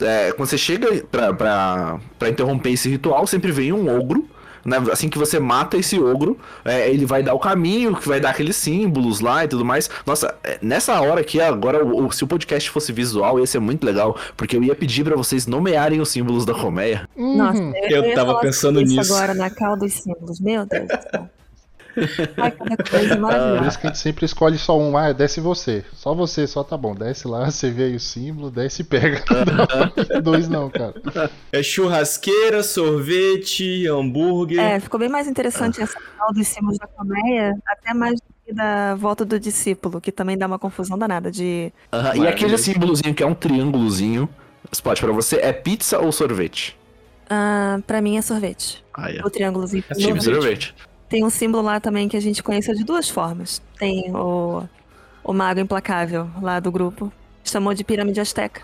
é, 0.00 0.32
quando 0.32 0.48
você 0.48 0.58
chega 0.58 1.04
pra, 1.10 1.32
pra, 1.32 1.98
pra 2.18 2.28
interromper 2.28 2.70
esse 2.70 2.88
ritual, 2.88 3.26
sempre 3.26 3.50
vem 3.52 3.72
um 3.72 3.88
ogro. 3.98 4.26
Né? 4.64 4.78
Assim 4.90 5.08
que 5.08 5.16
você 5.16 5.38
mata 5.38 5.76
esse 5.76 5.96
ogro, 5.96 6.36
é, 6.64 6.90
ele 6.90 7.06
vai 7.06 7.22
dar 7.22 7.34
o 7.34 7.38
caminho, 7.38 7.94
que 7.94 8.08
vai 8.08 8.18
dar 8.18 8.30
aqueles 8.30 8.56
símbolos 8.56 9.20
lá 9.20 9.44
e 9.44 9.48
tudo 9.48 9.64
mais. 9.64 9.88
Nossa, 10.04 10.34
é, 10.42 10.58
nessa 10.60 11.00
hora 11.00 11.20
aqui, 11.20 11.40
agora, 11.40 11.84
o- 11.84 12.06
o- 12.06 12.10
se 12.12 12.24
o 12.24 12.26
podcast 12.26 12.68
fosse 12.70 12.92
visual, 12.92 13.38
ia 13.38 13.46
ser 13.46 13.60
muito 13.60 13.86
legal, 13.86 14.16
porque 14.36 14.56
eu 14.56 14.64
ia 14.64 14.74
pedir 14.74 15.04
pra 15.04 15.14
vocês 15.14 15.46
nomearem 15.46 16.00
os 16.00 16.08
símbolos 16.08 16.44
da 16.44 16.52
colmeia. 16.52 17.08
Nossa, 17.16 17.60
Uhum. 17.62 17.72
Eu 17.88 18.04
ia 18.06 18.14
tava 18.16 18.40
pensando 18.40 18.80
nisso. 18.80 19.14
agora 19.14 19.34
na 19.34 19.48
cal 19.50 19.76
dos 19.78 19.92
símbolos. 19.92 20.40
Meu 20.40 20.66
Deus 20.66 20.88
do 20.88 20.98
céu. 21.12 21.30
Ai, 22.36 22.50
cada 22.50 22.76
coisa 22.76 23.14
Por 23.14 23.20
maravilhosa. 23.20 23.68
isso 23.68 23.78
que 23.78 23.86
a 23.86 23.90
gente 23.90 23.98
sempre 23.98 24.24
escolhe 24.26 24.58
só 24.58 24.78
um. 24.78 24.96
Ah, 24.96 25.12
desce 25.12 25.40
você. 25.40 25.84
Só 25.94 26.14
você, 26.14 26.46
só 26.46 26.62
tá 26.62 26.76
bom. 26.76 26.94
Desce 26.94 27.26
lá, 27.26 27.48
você 27.50 27.70
vê 27.70 27.84
aí 27.84 27.96
o 27.96 28.00
símbolo, 28.00 28.50
desce 28.50 28.82
e 28.82 28.84
pega. 28.84 29.22
Não, 30.12 30.22
dois 30.22 30.48
não, 30.48 30.68
cara. 30.70 30.94
É 31.52 31.62
churrasqueira, 31.62 32.62
sorvete, 32.62 33.86
hambúrguer. 33.86 34.60
É, 34.60 34.80
ficou 34.80 34.98
bem 34.98 35.08
mais 35.08 35.26
interessante 35.26 35.80
essa 35.80 35.98
cal 36.16 36.32
dos 36.32 36.46
símbolos 36.48 36.78
da 36.78 36.86
colmeia, 36.86 37.54
até 37.66 37.94
mais 37.94 38.14
do 38.14 38.26
que 38.44 38.52
da 38.52 38.94
volta 38.94 39.24
do 39.24 39.38
discípulo, 39.38 40.00
que 40.00 40.12
também 40.12 40.36
dá 40.36 40.46
uma 40.46 40.58
confusão 40.58 40.98
danada 40.98 41.30
de... 41.30 41.72
E 42.14 42.26
aquele 42.26 42.56
símbolozinho 42.58 43.14
que 43.14 43.22
é 43.22 43.26
um 43.26 43.34
triângulozinho, 43.34 44.28
Spot, 44.72 45.00
pra 45.00 45.12
você, 45.12 45.36
é 45.36 45.52
pizza 45.52 45.98
ou 45.98 46.12
sorvete? 46.12 46.76
Ah, 47.28 47.78
pra 47.86 48.00
mim 48.00 48.16
é 48.16 48.22
sorvete. 48.22 48.84
Ah, 48.94 49.10
é. 49.10 49.20
O 49.20 49.30
triângulozinho. 49.30 49.84
É 49.88 49.94
sorvete. 49.94 50.24
sorvete. 50.24 50.74
Tem 51.08 51.24
um 51.24 51.30
símbolo 51.30 51.62
lá 51.62 51.78
também 51.80 52.08
que 52.08 52.16
a 52.16 52.20
gente 52.20 52.42
conheceu 52.42 52.74
de 52.74 52.84
duas 52.84 53.08
formas. 53.08 53.62
Tem 53.78 54.14
o, 54.14 54.64
o 55.22 55.32
mago 55.32 55.60
implacável 55.60 56.28
lá 56.42 56.58
do 56.58 56.72
grupo. 56.72 57.12
Chamou 57.44 57.74
de 57.74 57.84
pirâmide 57.84 58.20
asteca. 58.20 58.62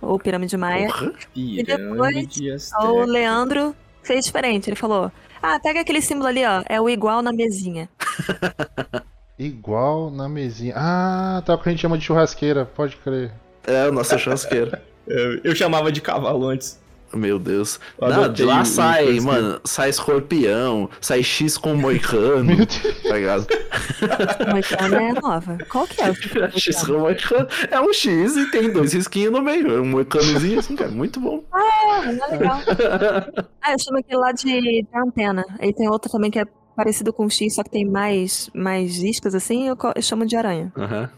Ou 0.00 0.18
pirâmide 0.18 0.56
maia. 0.56 0.88
Porra. 0.88 1.12
E 1.34 1.62
depois. 1.62 2.70
O 2.80 3.04
Leandro 3.04 3.74
fez 4.02 4.24
diferente. 4.24 4.68
Ele 4.68 4.76
falou: 4.76 5.12
Ah, 5.40 5.60
pega 5.60 5.80
aquele 5.80 6.02
símbolo 6.02 6.26
ali, 6.26 6.44
ó. 6.44 6.62
É 6.68 6.80
o 6.80 6.90
igual 6.90 7.22
na 7.22 7.32
mesinha. 7.32 7.88
Igual 9.38 10.10
na 10.10 10.28
mesinha. 10.28 10.74
Ah, 10.76 11.42
tá 11.44 11.54
o 11.54 11.58
que 11.58 11.68
a 11.68 11.72
gente 11.72 11.80
chama 11.80 11.98
de 11.98 12.04
churrasqueira, 12.04 12.64
pode 12.64 12.96
crer. 12.96 13.32
É, 13.66 13.88
o 13.88 13.92
nosso 13.92 14.16
churrasqueiro. 14.18 14.78
Eu, 15.06 15.40
eu 15.42 15.54
chamava 15.56 15.90
de 15.90 16.00
cavalo 16.00 16.46
antes. 16.46 16.80
Meu 17.14 17.38
Deus. 17.38 17.78
Eu 18.00 18.08
Não, 18.08 18.32
de 18.32 18.44
lá 18.44 18.62
o- 18.62 18.64
sai, 18.64 19.18
o 19.18 19.22
mano, 19.22 19.60
sai 19.64 19.90
escorpião, 19.90 20.88
sai 21.00 21.22
X 21.22 21.56
com 21.58 21.74
moicano, 21.74 22.44
Meu 22.44 22.56
Deus. 22.56 23.02
tá 23.02 23.14
ligado? 23.14 23.46
Moicano 24.50 24.94
é 24.96 25.12
nova. 25.20 25.58
Qual 25.68 25.86
que 25.86 26.00
é 26.02 26.10
o 26.10 26.14
do 26.14 26.20
X 26.58 26.82
com 26.84 26.98
moicano. 26.98 27.46
É 27.70 27.80
um 27.80 27.92
X 27.92 28.36
e 28.36 28.50
tem 28.50 28.70
dois 28.72 28.92
risquinhos 28.92 29.32
no 29.32 29.42
meio. 29.42 29.76
É 29.76 29.80
um 29.80 29.86
moicanozinho 29.86 30.58
assim, 30.58 30.74
cara. 30.76 30.90
Muito 30.90 31.20
bom. 31.20 31.42
Ah, 31.52 32.12
não 32.12 32.24
é 32.26 32.30
legal. 32.30 32.60
Ah, 33.64 33.72
eu 33.74 33.78
chamo 33.78 33.98
aquele 33.98 34.18
lá 34.18 34.32
de, 34.32 34.42
de 34.82 34.88
antena. 34.96 35.44
Aí 35.60 35.72
tem 35.72 35.88
outro 35.88 36.10
também 36.10 36.32
que 36.32 36.38
é 36.40 36.44
parecido 36.74 37.12
com 37.12 37.28
X, 37.30 37.54
só 37.54 37.62
que 37.62 37.70
tem 37.70 37.84
mais, 37.84 38.50
mais 38.52 38.96
iscas 38.96 39.36
assim. 39.36 39.68
Eu, 39.68 39.76
eu 39.94 40.02
chamo 40.02 40.26
de 40.26 40.34
aranha. 40.34 40.72
Aham. 40.76 41.08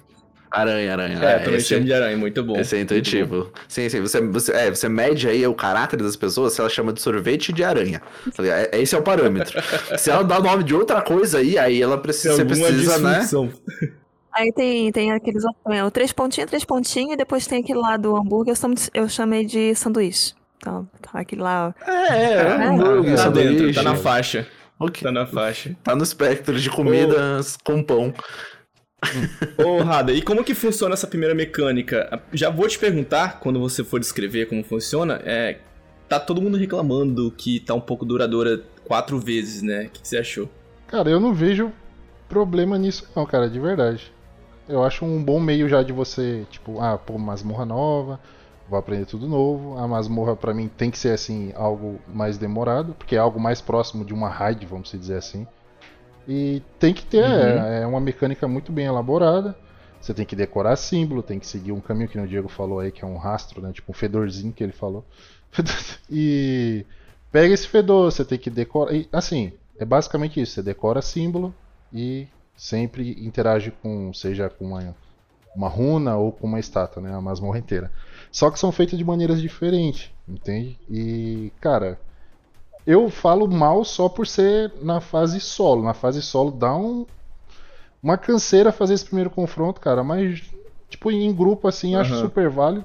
Aranha, 0.54 0.92
aranha. 0.92 1.18
É, 1.24 1.38
também 1.40 1.56
esse, 1.58 1.68
chamo 1.68 1.84
de 1.84 1.92
aranha, 1.92 2.16
muito 2.16 2.42
bom. 2.44 2.56
esse 2.58 2.76
é 2.76 2.80
intuitivo. 2.80 3.50
Sim, 3.68 3.88
sim. 3.88 4.00
Você, 4.00 4.20
você, 4.20 4.52
é, 4.52 4.70
você 4.70 4.88
mede 4.88 5.28
aí 5.28 5.44
o 5.46 5.54
caráter 5.54 5.96
das 6.00 6.14
pessoas 6.16 6.52
se 6.52 6.60
ela 6.60 6.70
chama 6.70 6.92
de 6.92 7.00
sorvete 7.02 7.52
de 7.52 7.64
aranha. 7.64 8.00
Tá 8.36 8.42
ligado? 8.42 8.68
É- 8.72 8.80
Esse 8.80 8.94
é 8.94 8.98
o 8.98 9.02
parâmetro. 9.02 9.60
se 9.98 10.10
ela 10.10 10.22
dá 10.22 10.38
o 10.38 10.42
nome 10.42 10.62
de 10.64 10.74
outra 10.74 11.02
coisa 11.02 11.38
aí, 11.38 11.58
aí 11.58 11.82
ela 11.82 11.98
precisa, 11.98 12.34
você 12.36 12.44
precisa, 12.44 12.98
né? 12.98 13.26
Aí 14.32 14.52
tem, 14.52 14.90
tem 14.90 15.12
aqueles 15.12 15.42
também. 15.62 15.82
O 15.82 15.90
três 15.90 16.12
pontinhos, 16.12 16.48
três 16.50 16.64
pontinhos. 16.64 17.12
E 17.14 17.16
depois 17.16 17.46
tem 17.46 17.60
aquele 17.62 17.78
lá 17.78 17.96
do 17.96 18.16
hambúrguer. 18.16 18.52
Eu, 18.52 18.56
chamo 18.56 18.74
de- 18.74 18.90
eu 18.92 19.08
chamei 19.08 19.44
de 19.44 19.74
sanduíche. 19.74 20.34
Então, 20.56 20.88
tá 21.00 21.20
aquele 21.20 21.42
lá. 21.42 21.68
ó. 21.86 21.90
É, 21.92 22.16
é, 22.16 22.32
É, 22.34 22.64
hambúrguer, 22.68 23.16
Tá 23.16 23.28
dentro, 23.28 23.52
sanduíche. 23.54 23.74
tá 23.74 23.82
na 23.82 23.94
faixa. 23.96 24.46
Ok. 24.78 25.02
Tá 25.04 25.12
na 25.12 25.24
faixa. 25.24 25.76
Tá 25.84 25.94
no 25.94 26.02
espectro 26.02 26.58
de 26.58 26.68
comidas 26.68 27.56
com 27.62 27.80
pão. 27.82 28.12
Ô, 29.64 29.82
Rada, 29.82 30.12
e 30.12 30.22
como 30.22 30.44
que 30.44 30.54
funciona 30.54 30.94
essa 30.94 31.06
primeira 31.06 31.34
mecânica? 31.34 32.22
Já 32.32 32.50
vou 32.50 32.68
te 32.68 32.78
perguntar, 32.78 33.40
quando 33.40 33.60
você 33.60 33.84
for 33.84 34.00
descrever 34.00 34.46
como 34.46 34.62
funciona, 34.62 35.20
é... 35.24 35.58
Tá 36.08 36.20
todo 36.20 36.42
mundo 36.42 36.58
reclamando 36.58 37.30
que 37.30 37.60
tá 37.60 37.72
um 37.74 37.80
pouco 37.80 38.04
duradoura 38.04 38.62
quatro 38.84 39.18
vezes, 39.18 39.62
né? 39.62 39.86
O 39.86 39.90
que, 39.90 40.02
que 40.02 40.08
você 40.08 40.18
achou? 40.18 40.50
Cara, 40.86 41.08
eu 41.08 41.18
não 41.18 41.32
vejo 41.32 41.72
problema 42.28 42.76
nisso, 42.78 43.08
não, 43.16 43.24
cara, 43.24 43.48
de 43.48 43.58
verdade. 43.58 44.12
Eu 44.68 44.82
acho 44.82 45.04
um 45.04 45.22
bom 45.22 45.40
meio 45.40 45.68
já 45.68 45.82
de 45.82 45.92
você, 45.92 46.46
tipo, 46.50 46.80
ah, 46.80 46.98
pô, 46.98 47.18
masmorra 47.18 47.64
nova, 47.64 48.20
vou 48.68 48.78
aprender 48.78 49.06
tudo 49.06 49.28
novo. 49.28 49.78
A 49.78 49.86
masmorra 49.86 50.36
pra 50.36 50.54
mim 50.54 50.68
tem 50.68 50.90
que 50.90 50.98
ser 50.98 51.10
assim, 51.10 51.52
algo 51.54 52.00
mais 52.12 52.38
demorado, 52.38 52.94
porque 52.94 53.16
é 53.16 53.18
algo 53.18 53.38
mais 53.38 53.60
próximo 53.60 54.04
de 54.04 54.14
uma 54.14 54.28
raid, 54.28 54.64
vamos 54.66 54.90
dizer 54.90 55.16
assim. 55.16 55.46
E 56.26 56.62
tem 56.78 56.94
que 56.94 57.04
ter, 57.04 57.22
Uhum. 57.24 57.64
é, 57.66 57.82
é 57.82 57.86
uma 57.86 58.00
mecânica 58.00 58.46
muito 58.48 58.72
bem 58.72 58.86
elaborada. 58.86 59.56
Você 60.00 60.12
tem 60.12 60.26
que 60.26 60.36
decorar 60.36 60.76
símbolo, 60.76 61.22
tem 61.22 61.38
que 61.38 61.46
seguir 61.46 61.72
um 61.72 61.80
caminho 61.80 62.08
que 62.08 62.18
o 62.18 62.26
Diego 62.28 62.48
falou 62.48 62.80
aí, 62.80 62.92
que 62.92 63.04
é 63.04 63.06
um 63.06 63.16
rastro, 63.16 63.62
né? 63.62 63.72
Tipo 63.72 63.90
um 63.92 63.94
fedorzinho 63.94 64.52
que 64.52 64.62
ele 64.62 64.72
falou. 64.72 65.04
e 66.10 66.84
pega 67.32 67.54
esse 67.54 67.66
fedor, 67.66 68.10
você 68.12 68.24
tem 68.24 68.38
que 68.38 68.50
decorar. 68.50 68.94
E, 68.94 69.08
assim, 69.12 69.52
é 69.78 69.84
basicamente 69.84 70.40
isso. 70.40 70.52
Você 70.52 70.62
decora 70.62 71.00
símbolo 71.00 71.54
e 71.92 72.26
sempre 72.56 73.12
interage 73.24 73.70
com, 73.82 74.12
seja 74.12 74.48
com 74.50 74.66
uma, 74.66 74.94
uma 75.56 75.68
runa 75.68 76.16
ou 76.16 76.32
com 76.32 76.46
uma 76.46 76.60
estátua, 76.60 77.02
né? 77.02 77.14
A 77.14 77.20
masmorra 77.20 77.58
inteira. 77.58 77.90
Só 78.30 78.50
que 78.50 78.58
são 78.58 78.70
feitas 78.72 78.98
de 78.98 79.04
maneiras 79.04 79.40
diferentes, 79.40 80.10
entende? 80.28 80.78
E, 80.90 81.50
cara, 81.60 81.98
eu 82.86 83.08
falo 83.10 83.46
mal 83.48 83.84
só 83.84 84.08
por 84.08 84.26
ser 84.26 84.72
na 84.82 85.00
fase 85.00 85.40
solo. 85.40 85.82
Na 85.82 85.94
fase 85.94 86.20
solo 86.22 86.50
dá 86.50 86.74
um, 86.74 87.06
uma 88.02 88.16
canseira 88.18 88.72
fazer 88.72 88.94
esse 88.94 89.04
primeiro 89.04 89.30
confronto, 89.30 89.80
cara. 89.80 90.02
Mas, 90.04 90.42
tipo, 90.88 91.10
em 91.10 91.32
grupo 91.34 91.66
assim, 91.68 91.94
acho 91.94 92.12
Aham. 92.12 92.22
super 92.22 92.48
válido. 92.50 92.84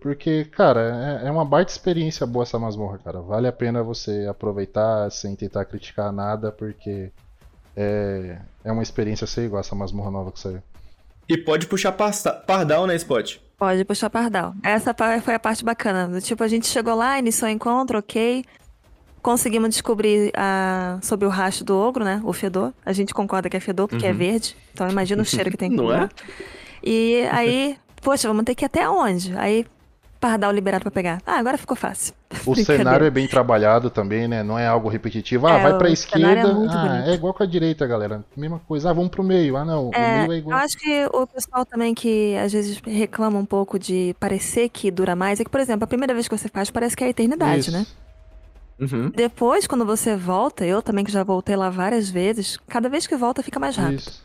Porque, 0.00 0.44
cara, 0.44 1.20
é, 1.24 1.28
é 1.28 1.30
uma 1.30 1.44
baita 1.44 1.72
experiência 1.72 2.26
boa 2.26 2.42
essa 2.44 2.58
masmorra, 2.58 2.98
cara. 2.98 3.20
Vale 3.20 3.48
a 3.48 3.52
pena 3.52 3.82
você 3.82 4.26
aproveitar 4.28 5.10
sem 5.10 5.34
tentar 5.34 5.64
criticar 5.64 6.12
nada, 6.12 6.52
porque 6.52 7.10
é, 7.76 8.38
é 8.64 8.70
uma 8.70 8.82
experiência 8.82 9.26
ser 9.26 9.46
igual 9.46 9.60
essa 9.60 9.74
masmorra 9.74 10.10
nova 10.10 10.30
que 10.30 10.38
saiu. 10.38 10.62
E 11.28 11.36
pode 11.36 11.66
puxar 11.66 11.92
pasta- 11.92 12.32
pardal, 12.32 12.86
né, 12.86 12.94
Spot? 12.94 13.38
Pode 13.58 13.84
puxar 13.84 14.08
pardal. 14.10 14.54
Essa 14.62 14.94
foi 15.22 15.34
a 15.34 15.40
parte 15.40 15.64
bacana. 15.64 16.20
Tipo, 16.20 16.44
a 16.44 16.48
gente 16.48 16.66
chegou 16.66 16.94
lá, 16.94 17.18
iniciou 17.18 17.48
o 17.50 17.52
encontro, 17.52 17.98
ok. 17.98 18.44
Conseguimos 19.26 19.70
descobrir 19.70 20.30
ah, 20.36 21.00
sobre 21.02 21.26
o 21.26 21.28
rastro 21.28 21.64
do 21.64 21.76
ogro, 21.76 22.04
né? 22.04 22.20
O 22.22 22.32
fedor. 22.32 22.72
A 22.84 22.92
gente 22.92 23.12
concorda 23.12 23.50
que 23.50 23.56
é 23.56 23.60
fedor 23.60 23.88
porque 23.88 24.06
é 24.06 24.12
verde. 24.12 24.56
Então 24.72 24.88
imagina 24.88 25.20
o 25.20 25.24
cheiro 25.24 25.50
que 25.50 25.56
tem 25.56 25.68
Não 25.68 25.88
aquilo 25.90 26.04
é? 26.04 26.08
E 26.80 27.26
aí, 27.32 27.76
poxa, 28.00 28.28
vamos 28.28 28.44
ter 28.44 28.54
que 28.54 28.64
ir 28.64 28.66
até 28.66 28.88
onde? 28.88 29.36
Aí, 29.36 29.66
pardal 30.20 30.52
liberado 30.52 30.82
pra 30.84 30.92
pegar. 30.92 31.20
Ah, 31.26 31.40
agora 31.40 31.58
ficou 31.58 31.76
fácil. 31.76 32.14
O 32.46 32.54
cenário 32.54 33.04
é 33.04 33.10
bem 33.10 33.26
trabalhado 33.26 33.90
também, 33.90 34.28
né? 34.28 34.44
Não 34.44 34.56
é 34.56 34.68
algo 34.68 34.88
repetitivo. 34.88 35.48
Ah, 35.48 35.58
É, 35.58 35.62
vai 35.72 35.72
cenário 35.72 35.88
é 35.88 35.92
esquerda. 35.92 36.54
muito 36.54 36.72
ah, 36.72 37.02
é 37.08 37.14
igual 37.14 37.34
com 37.34 37.42
a 37.42 37.46
direita, 37.46 37.84
galera. 37.84 38.24
Mesma 38.36 38.60
coisa. 38.60 38.90
Ah, 38.90 38.92
vamos 38.92 39.10
pro 39.10 39.24
meio. 39.24 39.56
Ah, 39.56 39.64
não. 39.64 39.88
o 39.88 39.90
meio 39.90 40.02
é 40.02 40.26
Eu 40.28 40.32
igual. 40.34 40.56
acho 40.60 40.78
que 40.78 41.04
o 41.12 41.26
pessoal 41.26 41.66
também 41.66 41.94
que 41.94 42.36
às 42.36 42.52
vezes 42.52 42.80
reclama 42.86 43.40
um 43.40 43.44
pouco 43.44 43.76
de 43.76 44.14
parecer 44.20 44.68
que 44.68 44.88
dura 44.88 45.16
mais, 45.16 45.40
é 45.40 45.44
que, 45.44 45.50
por 45.50 45.58
exemplo, 45.58 45.82
a 45.82 45.88
primeira 45.88 46.14
vez 46.14 46.28
que 46.28 46.38
você 46.38 46.48
faz 46.48 46.70
parece 46.70 46.96
que 46.96 47.02
é 47.02 47.08
a 47.08 47.10
eternidade, 47.10 47.58
Isso. 47.58 47.72
né? 47.72 47.84
Uhum. 48.78 49.10
Depois, 49.10 49.66
quando 49.66 49.86
você 49.86 50.14
volta, 50.16 50.64
eu 50.66 50.82
também 50.82 51.04
que 51.04 51.10
já 51.12 51.24
voltei 51.24 51.56
lá 51.56 51.70
várias 51.70 52.10
vezes, 52.10 52.58
cada 52.68 52.88
vez 52.88 53.06
que 53.06 53.16
volta 53.16 53.42
fica 53.42 53.58
mais 53.58 53.76
rápido. 53.76 53.98
Isso. 54.00 54.24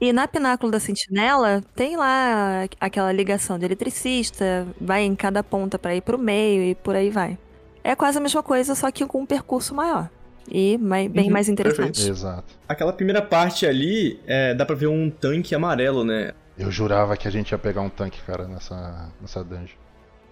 E 0.00 0.12
na 0.12 0.26
Pináculo 0.26 0.72
da 0.72 0.80
Sentinela, 0.80 1.62
tem 1.74 1.96
lá 1.96 2.64
aquela 2.80 3.12
ligação 3.12 3.58
de 3.58 3.64
eletricista, 3.64 4.66
vai 4.80 5.02
em 5.02 5.14
cada 5.14 5.42
ponta 5.42 5.78
pra 5.78 5.94
ir 5.94 6.00
pro 6.02 6.18
meio 6.18 6.62
e 6.64 6.74
por 6.74 6.96
aí 6.96 7.10
vai. 7.10 7.38
É 7.82 7.94
quase 7.94 8.18
a 8.18 8.20
mesma 8.20 8.42
coisa, 8.42 8.74
só 8.74 8.90
que 8.90 9.06
com 9.06 9.20
um 9.22 9.26
percurso 9.26 9.74
maior. 9.74 10.10
E 10.50 10.76
mai- 10.78 11.08
bem 11.08 11.26
Uhum, 11.26 11.32
mais 11.32 11.48
interessante. 11.48 12.06
Exato. 12.08 12.44
Aquela 12.68 12.92
primeira 12.92 13.22
parte 13.22 13.64
ali, 13.66 14.20
é, 14.26 14.52
dá 14.52 14.66
pra 14.66 14.74
ver 14.74 14.88
um 14.88 15.08
tanque 15.08 15.54
amarelo, 15.54 16.04
né? 16.04 16.32
Eu 16.58 16.70
jurava 16.70 17.16
que 17.16 17.26
a 17.26 17.30
gente 17.30 17.52
ia 17.52 17.58
pegar 17.58 17.80
um 17.80 17.88
tanque, 17.88 18.20
cara, 18.22 18.46
nessa, 18.46 19.10
nessa 19.20 19.42
dungeon. 19.44 19.76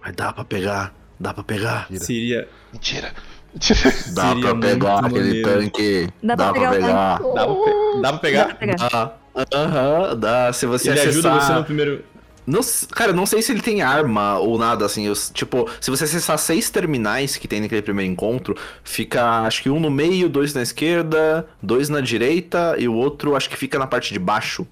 Mas 0.01 0.15
dá 0.15 0.31
pra 0.31 0.43
pegar, 0.45 0.93
dá 1.19 1.33
pra 1.33 1.43
pegar. 1.43 1.87
Mentira. 1.89 2.05
Seria. 2.05 2.47
Mentira. 2.71 3.13
Dá 4.13 4.29
Seria 4.29 4.41
pra 4.41 4.55
pegar 4.55 4.99
aquele 5.05 5.23
maneiro. 5.43 5.49
tanque. 5.49 6.09
Dá 6.23 6.35
pra 6.35 6.45
Dá 6.45 6.53
pra 6.53 6.69
pegar. 6.71 7.19
Dá 7.19 7.45
pra, 7.45 7.55
pe- 7.55 8.01
dá 8.01 8.01
pra 8.01 8.11
Dá 8.11 8.17
pegar? 8.17 8.45
pra 8.45 8.55
pegar. 8.55 8.75
Dá. 8.75 9.13
Aham, 9.53 10.15
dá. 10.17 10.53
Se 10.53 10.65
você 10.65 10.89
Ele 10.91 10.99
ajuda 11.01 11.31
acessar... 11.33 11.47
você 11.53 11.59
no 11.59 11.65
primeiro. 11.65 12.03
Não, 12.45 12.59
cara, 12.91 13.11
eu 13.11 13.15
não 13.15 13.25
sei 13.25 13.41
se 13.41 13.53
ele 13.53 13.61
tem 13.61 13.81
arma 13.81 14.37
ou 14.37 14.57
nada, 14.57 14.85
assim. 14.85 15.05
eu- 15.05 15.13
tipo, 15.33 15.69
se 15.79 15.89
você 15.89 16.03
acessar 16.03 16.37
seis 16.37 16.69
terminais 16.69 17.37
que 17.37 17.47
tem 17.47 17.61
naquele 17.61 17.81
primeiro 17.81 18.11
encontro, 18.11 18.53
fica 18.83 19.41
acho 19.43 19.63
que 19.63 19.69
um 19.69 19.79
no 19.79 19.89
meio, 19.89 20.27
dois 20.27 20.53
na 20.53 20.61
esquerda, 20.61 21.47
dois 21.61 21.87
na 21.87 22.01
direita 22.01 22.75
e 22.77 22.87
o 22.87 22.93
outro 22.95 23.35
acho 23.35 23.49
que 23.49 23.55
fica 23.55 23.79
na 23.79 23.87
parte 23.87 24.11
de 24.11 24.19
baixo, 24.19 24.67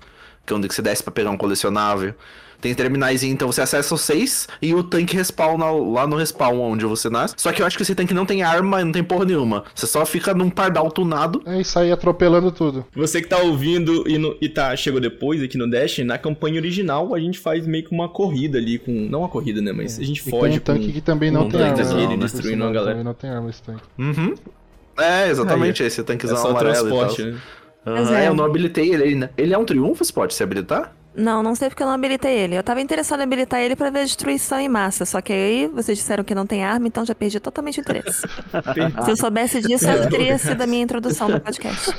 que 0.46 0.52
é 0.52 0.56
onde 0.56 0.68
que 0.68 0.76
você 0.76 0.82
desce 0.82 1.02
pra 1.02 1.14
pegar 1.14 1.30
um 1.30 1.38
colecionável. 1.38 2.14
Tem 2.62 2.74
terminais, 2.76 3.24
então 3.24 3.52
você 3.52 3.60
acessa 3.62 3.94
os 3.96 4.02
seis 4.02 4.48
e 4.62 4.74
o 4.74 4.84
tanque 4.84 5.16
respawna 5.16 5.66
lá 5.72 6.06
no 6.06 6.16
respawn 6.16 6.60
onde 6.60 6.86
você 6.86 7.10
nasce. 7.10 7.34
Só 7.38 7.52
que 7.52 7.62
eu 7.62 7.66
acho 7.66 7.76
que 7.76 7.82
esse 7.84 7.96
tanque 7.96 8.14
não 8.14 8.26
tem 8.26 8.44
arma 8.44 8.80
e 8.82 8.84
não 8.84 8.92
tem 8.92 9.04
porra 9.04 9.26
nenhuma. 9.26 9.64
Você 9.74 9.88
só 9.88 10.06
fica 10.06 10.34
num 10.34 10.50
pardal 10.50 10.92
tunado. 10.92 11.42
É 11.46 11.60
isso 11.60 11.80
aí, 11.80 11.92
atropelando 11.92 12.52
tudo. 12.52 12.86
Você 12.96 13.22
que 13.22 13.28
tá 13.28 13.40
ouvindo 13.40 14.08
e, 14.08 14.18
no- 14.18 14.38
e 14.40 14.48
tá, 14.48 14.76
chegou 14.76 15.02
depois 15.02 15.42
aqui 15.42 15.58
no 15.58 15.68
Dash, 15.70 15.98
na 16.00 16.18
campanha 16.18 16.58
original 16.60 17.14
a 17.16 17.20
gente 17.20 17.40
faz 17.40 17.66
meio 17.66 17.84
que 17.84 17.92
uma 17.92 18.08
corrida 18.08 18.58
ali 18.60 18.78
com. 18.78 18.92
Não 18.92 19.20
uma 19.22 19.30
corrida, 19.30 19.62
né? 19.62 19.72
Mas 19.72 19.98
a 20.00 20.04
gente 20.04 20.20
E 20.26 20.30
foge 20.30 20.50
tem 20.52 20.58
um 20.58 20.62
tanque 20.62 20.86
com, 20.88 20.94
que 20.94 21.02
também 21.02 21.32
não 21.32 21.48
um 21.48 21.50
tem 21.50 21.62
arma. 21.62 21.76
não, 21.84 22.18
destruindo 22.18 22.30
por 22.30 22.44
sinal, 22.44 22.68
uma 22.68 22.74
galera. 22.74 22.92
Também 22.92 23.04
não 23.06 23.14
tem 23.14 23.30
arma 23.32 23.50
esse 23.50 23.64
tanque. 23.64 23.82
Uhum. 23.98 24.36
É, 25.00 25.30
exatamente 25.30 25.82
Aí, 25.82 25.88
esse 25.88 26.02
É 26.02 26.04
tanquezão 26.04 26.38
só 26.38 26.50
amarelo 26.50 26.88
e 26.88 26.90
tal. 26.92 27.00
transporte, 27.00 27.24
né? 27.24 27.38
É. 27.84 28.26
é, 28.26 28.28
eu 28.28 28.36
não 28.36 28.46
habilitei 28.46 28.94
ele 28.94 29.04
ainda. 29.04 29.32
Ele 29.36 29.54
é 29.54 29.58
um 29.58 29.66
triunfo, 29.66 30.06
você 30.06 30.14
pode 30.14 30.34
se 30.36 30.44
habilitar? 30.44 30.96
Não, 31.14 31.44
não 31.44 31.56
sei 31.56 31.68
porque 31.68 31.84
eu 31.84 31.88
não 31.88 31.94
habilitei 31.94 32.38
ele. 32.38 32.56
Eu 32.56 32.64
tava 32.64 32.80
interessado 32.80 33.20
em 33.20 33.24
habilitar 33.24 33.60
ele 33.60 33.76
pra 33.76 33.90
ver 33.90 34.06
destruição 34.06 34.60
em 34.60 34.70
massa. 34.70 35.06
Só 35.06 35.20
que 35.20 35.34
aí 35.34 35.68
vocês 35.68 35.98
disseram 35.98 36.24
que 36.24 36.34
não 36.34 36.46
tem 36.46 36.64
arma, 36.64 36.88
então 36.88 37.06
já 37.06 37.14
perdi 37.14 37.40
totalmente 37.40 37.80
o 37.80 37.82
interesse. 37.82 38.22
Se 39.04 39.12
eu 39.12 39.18
soubesse 39.18 39.62
disso, 39.62 39.90
essa 39.90 40.10
teria 40.10 40.38
sido 40.38 40.62
a 40.62 40.68
minha 40.68 40.84
introdução 40.84 41.28
no 41.28 41.40
podcast. 41.40 41.92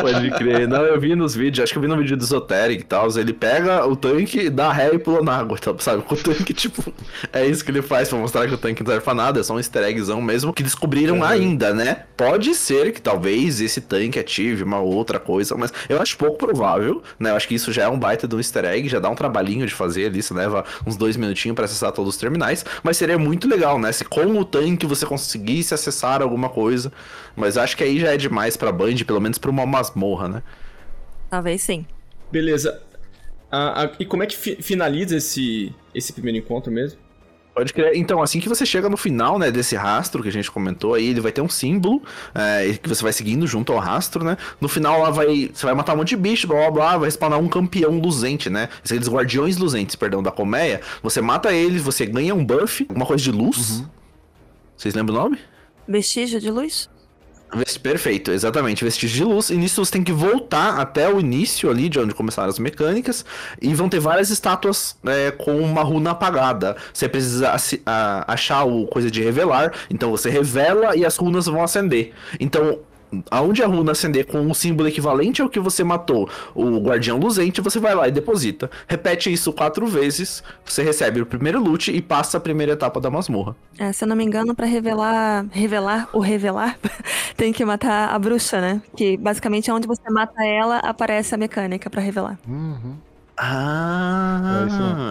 Pode 0.00 0.30
crer. 0.32 0.68
Não, 0.68 0.82
eu 0.82 1.00
vi 1.00 1.14
nos 1.14 1.34
vídeos, 1.34 1.64
acho 1.64 1.72
que 1.72 1.78
eu 1.78 1.82
vi 1.82 1.88
no 1.88 1.96
vídeo 1.96 2.16
do 2.16 2.24
Esoteric 2.24 2.82
e 2.82 2.84
tal. 2.84 3.08
Ele 3.16 3.32
pega 3.32 3.86
o 3.86 3.96
tanque, 3.96 4.50
dá 4.50 4.70
ré 4.70 4.94
e 4.94 4.98
pula 4.98 5.22
na 5.22 5.38
água, 5.38 5.58
tá, 5.58 5.74
sabe? 5.78 6.02
Com 6.02 6.14
o 6.14 6.18
tanque, 6.18 6.52
tipo, 6.52 6.92
é 7.32 7.46
isso 7.46 7.64
que 7.64 7.70
ele 7.70 7.82
faz 7.82 8.10
pra 8.10 8.18
mostrar 8.18 8.46
que 8.46 8.54
o 8.54 8.58
tanque 8.58 8.82
não 8.82 8.90
serve 8.90 9.04
pra 9.04 9.14
nada. 9.14 9.40
É 9.40 9.42
só 9.42 9.54
um 9.54 9.58
easter 9.58 9.82
eggzão 9.84 10.20
mesmo 10.20 10.52
que 10.52 10.62
descobriram 10.62 11.24
ainda, 11.24 11.72
né? 11.72 12.04
Pode 12.14 12.54
ser 12.54 12.92
que 12.92 13.00
talvez 13.00 13.60
esse 13.60 13.80
tanque 13.80 14.18
ative 14.18 14.62
uma 14.62 14.80
outra 14.80 15.18
coisa, 15.18 15.56
mas 15.56 15.72
eu 15.88 16.00
acho 16.00 16.16
pouco 16.18 16.36
provável, 16.36 17.02
né? 17.18 17.30
Eu 17.30 17.36
acho 17.36 17.48
que 17.48 17.54
isso 17.54 17.72
já 17.72 17.84
é 17.84 17.88
um 17.88 17.98
baita 17.98 18.26
do 18.28 18.38
easter 18.38 18.64
egg, 18.64 18.88
já 18.88 18.98
dá 18.98 19.08
um 19.08 19.14
trabalhinho 19.14 19.66
de 19.66 19.74
fazer 19.74 20.06
ali, 20.06 20.22
você 20.22 20.34
leva 20.34 20.64
uns 20.86 20.96
dois 20.96 21.16
minutinhos 21.16 21.54
pra 21.54 21.64
acessar 21.64 21.92
todos 21.92 22.14
os 22.14 22.20
terminais, 22.20 22.64
mas 22.82 22.96
seria 22.96 23.18
muito 23.18 23.48
legal, 23.48 23.78
né? 23.78 23.92
Se 23.92 24.04
com 24.04 24.26
o 24.38 24.44
tanque 24.44 24.86
você 24.86 25.06
conseguisse 25.06 25.74
acessar 25.74 26.22
alguma 26.22 26.48
coisa, 26.48 26.92
mas 27.34 27.56
acho 27.56 27.76
que 27.76 27.84
aí 27.84 27.98
já 28.00 28.12
é 28.12 28.16
demais 28.16 28.56
pra 28.56 28.72
Band, 28.72 28.96
pelo 29.06 29.20
menos 29.20 29.38
pra 29.38 29.50
uma 29.50 29.66
masmorra, 29.66 30.28
né? 30.28 30.42
Talvez 31.30 31.62
sim. 31.62 31.84
Beleza. 32.30 32.80
Ah, 33.50 33.84
ah, 33.84 33.92
e 33.98 34.04
como 34.04 34.22
é 34.22 34.26
que 34.26 34.36
fi- 34.36 34.56
finaliza 34.60 35.16
esse, 35.16 35.74
esse 35.94 36.12
primeiro 36.12 36.38
encontro 36.38 36.72
mesmo? 36.72 36.98
Pode 37.56 37.72
crer. 37.72 37.96
Então, 37.96 38.20
assim 38.20 38.38
que 38.38 38.50
você 38.50 38.66
chega 38.66 38.86
no 38.86 38.98
final, 38.98 39.38
né, 39.38 39.50
desse 39.50 39.74
rastro 39.74 40.22
que 40.22 40.28
a 40.28 40.32
gente 40.32 40.50
comentou 40.50 40.92
aí, 40.92 41.06
ele 41.06 41.22
vai 41.22 41.32
ter 41.32 41.40
um 41.40 41.48
símbolo 41.48 42.02
é, 42.34 42.74
que 42.74 42.86
você 42.86 43.02
vai 43.02 43.14
seguindo 43.14 43.46
junto 43.46 43.72
ao 43.72 43.78
rastro, 43.78 44.22
né? 44.22 44.36
No 44.60 44.68
final 44.68 45.00
lá 45.00 45.08
vai. 45.08 45.50
Você 45.54 45.64
vai 45.64 45.74
matar 45.74 45.94
um 45.94 45.96
monte 45.96 46.10
de 46.10 46.16
bicho, 46.18 46.46
blá 46.46 46.58
blá 46.58 46.70
blá, 46.70 46.98
vai 46.98 47.10
spawnar 47.10 47.38
um 47.38 47.48
campeão 47.48 47.98
luzente, 47.98 48.50
né? 48.50 48.68
Aqueles 48.84 49.08
guardiões 49.08 49.56
luzentes, 49.56 49.96
perdão, 49.96 50.22
da 50.22 50.30
colmeia. 50.30 50.82
Você 51.02 51.22
mata 51.22 51.50
eles, 51.50 51.80
você 51.80 52.04
ganha 52.04 52.34
um 52.34 52.44
buff, 52.44 52.86
uma 52.94 53.06
coisa 53.06 53.24
de 53.24 53.32
luz. 53.32 53.82
Vocês 54.76 54.94
lembram 54.94 55.16
o 55.16 55.18
nome? 55.22 55.38
Vestígio 55.88 56.38
de 56.38 56.50
luz? 56.50 56.90
Perfeito, 57.82 58.32
exatamente, 58.32 58.84
vestígio 58.84 59.16
de 59.16 59.24
luz. 59.24 59.50
E 59.50 59.56
nisso 59.56 59.84
você 59.84 59.92
tem 59.92 60.02
que 60.02 60.12
voltar 60.12 60.78
até 60.78 61.08
o 61.08 61.20
início 61.20 61.70
ali, 61.70 61.88
de 61.88 61.98
onde 61.98 62.14
começaram 62.14 62.48
as 62.48 62.58
mecânicas. 62.58 63.24
E 63.60 63.74
vão 63.74 63.88
ter 63.88 64.00
várias 64.00 64.30
estátuas 64.30 64.96
é, 65.06 65.30
com 65.30 65.58
uma 65.60 65.82
runa 65.82 66.10
apagada. 66.10 66.76
Você 66.92 67.08
precisa 67.08 67.54
achar 68.26 68.64
o 68.64 68.86
coisa 68.86 69.10
de 69.10 69.22
revelar. 69.22 69.72
Então 69.88 70.10
você 70.10 70.28
revela 70.28 70.96
e 70.96 71.04
as 71.04 71.16
runas 71.16 71.46
vão 71.46 71.62
acender. 71.62 72.12
Então. 72.40 72.80
Aonde 73.30 73.62
a 73.62 73.66
runa 73.66 73.92
acender 73.92 74.26
com 74.26 74.38
um 74.38 74.54
símbolo 74.54 74.88
equivalente 74.88 75.42
ao 75.42 75.48
que 75.48 75.60
você 75.60 75.84
matou, 75.84 76.28
o 76.54 76.78
guardião 76.78 77.18
luzente, 77.18 77.60
você 77.60 77.78
vai 77.78 77.94
lá 77.94 78.08
e 78.08 78.12
deposita. 78.12 78.70
Repete 78.86 79.32
isso 79.32 79.52
quatro 79.52 79.86
vezes, 79.86 80.42
você 80.64 80.82
recebe 80.82 81.20
o 81.20 81.26
primeiro 81.26 81.60
loot 81.60 81.90
e 81.90 82.02
passa 82.02 82.38
a 82.38 82.40
primeira 82.40 82.72
etapa 82.72 83.00
da 83.00 83.10
masmorra. 83.10 83.56
É, 83.78 83.92
se 83.92 84.04
eu 84.04 84.08
não 84.08 84.16
me 84.16 84.24
engano, 84.24 84.54
pra 84.54 84.66
revelar, 84.66 85.46
revelar 85.50 86.08
ou 86.12 86.20
revelar, 86.20 86.78
tem 87.36 87.52
que 87.52 87.64
matar 87.64 88.10
a 88.10 88.18
bruxa, 88.18 88.60
né? 88.60 88.82
Que 88.96 89.16
basicamente 89.16 89.70
é 89.70 89.74
onde 89.74 89.86
você 89.86 90.08
mata 90.10 90.44
ela, 90.44 90.78
aparece 90.78 91.34
a 91.34 91.38
mecânica 91.38 91.88
pra 91.88 92.00
revelar. 92.00 92.38
Uhum. 92.46 92.96
Ah, 93.36 94.66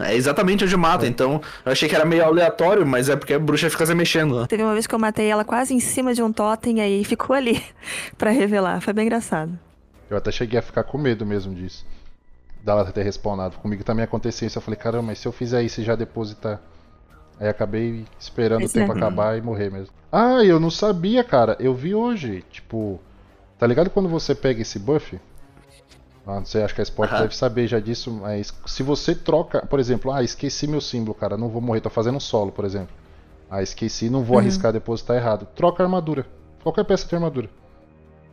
É 0.07 0.13
é, 0.13 0.15
exatamente 0.15 0.63
onde 0.63 0.75
mata. 0.77 1.05
Então, 1.07 1.41
eu 1.65 1.71
achei 1.71 1.87
que 1.87 1.95
era 1.95 2.05
meio 2.05 2.23
aleatório, 2.25 2.85
mas 2.85 3.09
é 3.09 3.15
porque 3.15 3.33
a 3.33 3.39
bruxa 3.39 3.69
fica 3.69 3.85
se 3.85 3.93
mexendo. 3.93 4.41
né? 4.41 4.47
Teve 4.47 4.63
uma 4.63 4.73
vez 4.73 4.87
que 4.87 4.95
eu 4.95 4.99
matei 4.99 5.27
ela 5.27 5.45
quase 5.45 5.73
em 5.73 5.79
cima 5.79 6.13
de 6.13 6.21
um 6.23 6.31
totem, 6.31 6.81
aí 6.81 7.03
ficou 7.03 7.35
ali 7.35 7.63
pra 8.17 8.31
revelar. 8.31 8.81
Foi 8.81 8.93
bem 8.93 9.05
engraçado. 9.05 9.57
Eu 10.09 10.17
até 10.17 10.31
cheguei 10.31 10.59
a 10.59 10.61
ficar 10.61 10.83
com 10.83 10.97
medo 10.97 11.25
mesmo 11.25 11.53
disso. 11.53 11.85
Dela 12.63 12.85
ter 12.91 13.03
respawnado. 13.03 13.57
Comigo 13.57 13.83
também 13.83 14.03
aconteceu 14.03 14.47
isso. 14.47 14.57
Eu 14.57 14.61
falei, 14.61 14.77
caramba, 14.77 15.03
mas 15.07 15.19
se 15.19 15.27
eu 15.27 15.31
fizer 15.31 15.61
isso 15.63 15.81
e 15.81 15.83
já 15.83 15.95
depositar? 15.95 16.59
Aí 17.39 17.47
acabei 17.47 18.05
esperando 18.19 18.59
Pois 18.61 18.71
o 18.71 18.73
tempo 18.73 18.93
é. 18.93 18.95
acabar 18.95 19.37
e 19.37 19.41
morrer 19.41 19.69
mesmo. 19.71 19.93
Ah, 20.11 20.43
eu 20.43 20.59
não 20.59 20.71
sabia, 20.71 21.23
cara. 21.23 21.55
Eu 21.59 21.73
vi 21.75 21.93
hoje. 21.93 22.43
Tipo, 22.49 22.99
tá 23.59 23.67
ligado 23.67 23.89
quando 23.89 24.07
você 24.09 24.33
pega 24.33 24.61
esse 24.61 24.79
buff? 24.79 25.19
Ah, 26.27 26.35
não 26.39 26.45
sei, 26.45 26.63
acho 26.63 26.73
que 26.73 26.81
a 26.81 26.83
Sport 26.83 27.11
Aham. 27.11 27.21
deve 27.23 27.35
saber 27.35 27.67
já 27.67 27.79
disso, 27.79 28.11
mas 28.11 28.51
se 28.65 28.81
você 28.81 29.13
troca, 29.13 29.65
por 29.65 29.79
exemplo, 29.79 30.11
ah, 30.11 30.23
esqueci 30.23 30.65
meu 30.67 30.81
símbolo, 30.81 31.13
cara, 31.13 31.37
não 31.37 31.49
vou 31.49 31.61
morrer, 31.61 31.81
tô 31.81 31.89
fazendo 31.89 32.15
um 32.15 32.19
solo, 32.19 32.51
por 32.51 32.65
exemplo. 32.65 32.95
Ah, 33.49 33.61
esqueci, 33.61 34.09
não 34.09 34.23
vou 34.23 34.37
Uhum. 34.37 34.41
arriscar 34.41 34.73
depositar 34.73 35.15
errado. 35.17 35.47
Troca 35.55 35.83
a 35.83 35.85
armadura. 35.85 36.25
Qualquer 36.63 36.83
peça 36.83 37.07
de 37.07 37.13
armadura. 37.13 37.47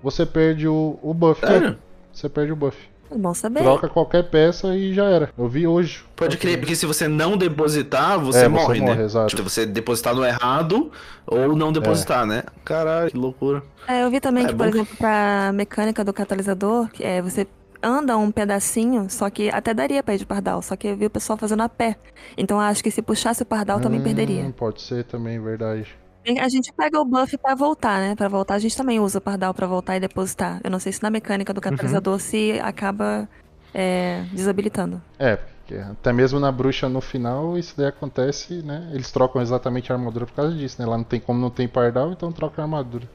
Você 0.02 0.24
perde 0.24 0.66
o, 0.66 0.98
o 1.02 1.12
buff. 1.12 1.40
Sério? 1.46 1.78
Você 2.12 2.28
perde 2.30 2.50
o 2.52 2.56
buff. 2.56 2.76
É 3.10 3.16
bom 3.18 3.34
saber. 3.34 3.60
Troca 3.60 3.88
qualquer 3.90 4.30
peça 4.30 4.74
e 4.74 4.94
já 4.94 5.04
era. 5.04 5.28
Eu 5.36 5.46
vi 5.46 5.66
hoje. 5.66 6.02
Pode 6.16 6.38
crer, 6.38 6.58
porque 6.58 6.74
se 6.74 6.86
você 6.86 7.06
não 7.06 7.36
depositar, 7.36 8.18
você, 8.18 8.46
É, 8.46 8.48
você 8.48 8.48
morre, 8.48 8.80
morre, 8.80 8.96
né? 8.96 9.04
exato. 9.04 9.36
Tipo, 9.36 9.48
você 9.50 9.66
depositar 9.66 10.14
no 10.14 10.24
errado 10.24 10.90
ou 11.26 11.54
não 11.54 11.70
depositar, 11.70 12.24
né? 12.24 12.42
Caralho, 12.64 13.10
que 13.10 13.18
loucura. 13.18 13.62
É, 13.86 14.02
eu 14.02 14.10
vi 14.10 14.18
também 14.18 14.44
É 14.44 14.46
que, 14.48 14.54
bom 14.54 14.64
por 14.64 14.68
exemplo, 14.68 14.96
pra 14.96 15.52
mecânica 15.52 16.02
do 16.02 16.12
catalisador, 16.14 16.88
que 16.88 17.04
é, 17.04 17.20
você 17.20 17.46
anda 17.82 18.16
um 18.16 18.30
pedacinho, 18.30 19.08
só 19.10 19.28
que 19.30 19.50
até 19.50 19.74
daria 19.74 20.02
pra 20.02 20.14
ir 20.14 20.18
de 20.18 20.26
pardal, 20.26 20.62
só 20.62 20.76
que 20.76 20.88
eu 20.88 20.96
vi 20.96 21.06
o 21.06 21.10
pessoal 21.10 21.36
fazendo 21.38 21.62
a 21.62 21.68
pé. 21.68 21.96
Então 22.36 22.60
acho 22.60 22.82
que 22.82 22.90
se 22.90 23.02
puxasse 23.02 23.42
o 23.42 23.46
pardal 23.46 23.80
também 23.80 24.00
Hum, 24.00 24.02
perderia. 24.02 24.52
Pode 24.56 24.82
ser 24.82 25.04
também, 25.04 25.40
verdade. 25.40 25.98
A 26.40 26.48
gente 26.48 26.72
pega 26.72 27.00
o 27.00 27.04
buff 27.04 27.36
pra 27.38 27.54
voltar, 27.54 28.00
né? 28.00 28.14
Pra 28.14 28.28
voltar, 28.28 28.54
a 28.54 28.58
gente 28.58 28.76
também 28.76 29.00
usa 29.00 29.18
o 29.18 29.20
pardal 29.20 29.52
pra 29.52 29.66
voltar 29.66 29.96
e 29.96 30.00
depositar. 30.00 30.60
Eu 30.62 30.70
não 30.70 30.78
sei 30.78 30.92
se 30.92 31.02
na 31.02 31.10
mecânica 31.10 31.52
do 31.52 31.60
catalisador 31.60 32.20
se 32.20 32.60
acaba 32.60 33.28
é, 33.74 34.24
desabilitando. 34.32 35.02
É, 35.18 35.36
porque 35.36 35.74
até 35.76 36.12
mesmo 36.12 36.38
na 36.40 36.50
bruxa 36.52 36.88
no 36.88 37.00
final 37.00 37.56
isso 37.58 37.74
daí 37.76 37.86
acontece, 37.86 38.62
né? 38.62 38.90
Eles 38.92 39.10
trocam 39.12 39.40
exatamente 39.42 39.92
a 39.92 39.96
armadura 39.96 40.26
por 40.26 40.34
causa 40.34 40.56
disso, 40.56 40.80
né? 40.80 40.86
Lá 40.86 40.96
não 40.96 41.04
tem 41.04 41.20
como 41.20 41.40
não 41.40 41.50
tem 41.50 41.68
pardal, 41.68 42.12
então 42.12 42.32
troca 42.32 42.60
a 42.62 42.64
armadura. 42.64 43.08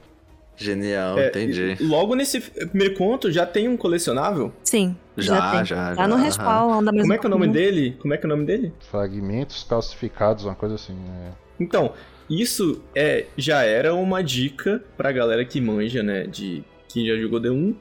Genial, 0.58 1.18
É, 1.18 1.28
entendi. 1.28 1.76
e 1.80 1.82
Logo 1.84 2.14
nesse 2.16 2.40
primeiro 2.40 2.94
conto 2.94 3.30
já 3.30 3.46
tem 3.46 3.68
um 3.68 3.76
colecionável? 3.76 4.52
Sim, 4.64 4.96
Já, 5.16 5.22
já, 5.36 5.50
tem. 5.52 5.64
já, 5.64 5.94
Tá 5.96 6.08
no 6.08 6.16
já, 6.18 6.22
respawn, 6.24 6.72
anda 6.80 6.90
mesmo. 6.92 7.02
Como 7.04 7.12
é 7.14 7.18
que 7.18 7.26
é 7.26 7.28
o 7.28 7.30
nome 7.30 7.48
dele? 7.48 7.96
Como 8.00 8.12
é 8.12 8.16
que 8.16 8.24
é 8.24 8.26
o 8.26 8.30
nome 8.30 8.44
dele? 8.44 8.72
Fragmentos 8.90 9.62
calcificados, 9.64 10.44
uma 10.44 10.54
coisa 10.54 10.74
assim, 10.74 10.94
né? 10.94 11.32
Então, 11.60 11.92
isso 12.28 12.82
é 12.94 13.26
já 13.36 13.62
era 13.62 13.94
uma 13.94 14.22
dica 14.22 14.82
pra 14.96 15.12
galera 15.12 15.44
que 15.44 15.60
manja, 15.60 16.02
né? 16.02 16.26
De 16.26 16.62
quem 16.88 17.06
já 17.06 17.16
jogou 17.16 17.40
D1 17.40 17.74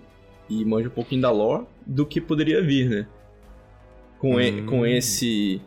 e 0.50 0.64
manja 0.64 0.88
um 0.88 0.92
pouquinho 0.92 1.22
da 1.22 1.32
lore 1.32 1.66
do 1.86 2.06
que 2.06 2.22
poderia 2.22 2.62
vir, 2.62 2.90
né? 2.90 3.08
Com, 4.20 4.40
e- 4.40 4.62
Hum. 4.62 4.66
com 4.66 4.86
esse 4.86 5.62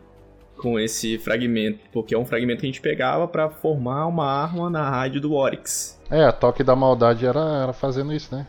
com 0.61 0.79
esse 0.79 1.17
fragmento, 1.17 1.79
porque 1.91 2.13
é 2.13 2.17
um 2.17 2.25
fragmento 2.25 2.61
que 2.61 2.67
a 2.67 2.69
gente 2.69 2.81
pegava 2.81 3.27
pra 3.27 3.49
formar 3.49 4.05
uma 4.05 4.25
arma 4.25 4.69
na 4.69 4.87
rádio 4.87 5.19
do 5.19 5.33
Oryx. 5.33 5.99
É, 6.09 6.23
a 6.23 6.31
toque 6.31 6.63
da 6.63 6.75
maldade 6.75 7.25
era, 7.25 7.63
era 7.63 7.73
fazendo 7.73 8.13
isso, 8.13 8.33
né? 8.35 8.45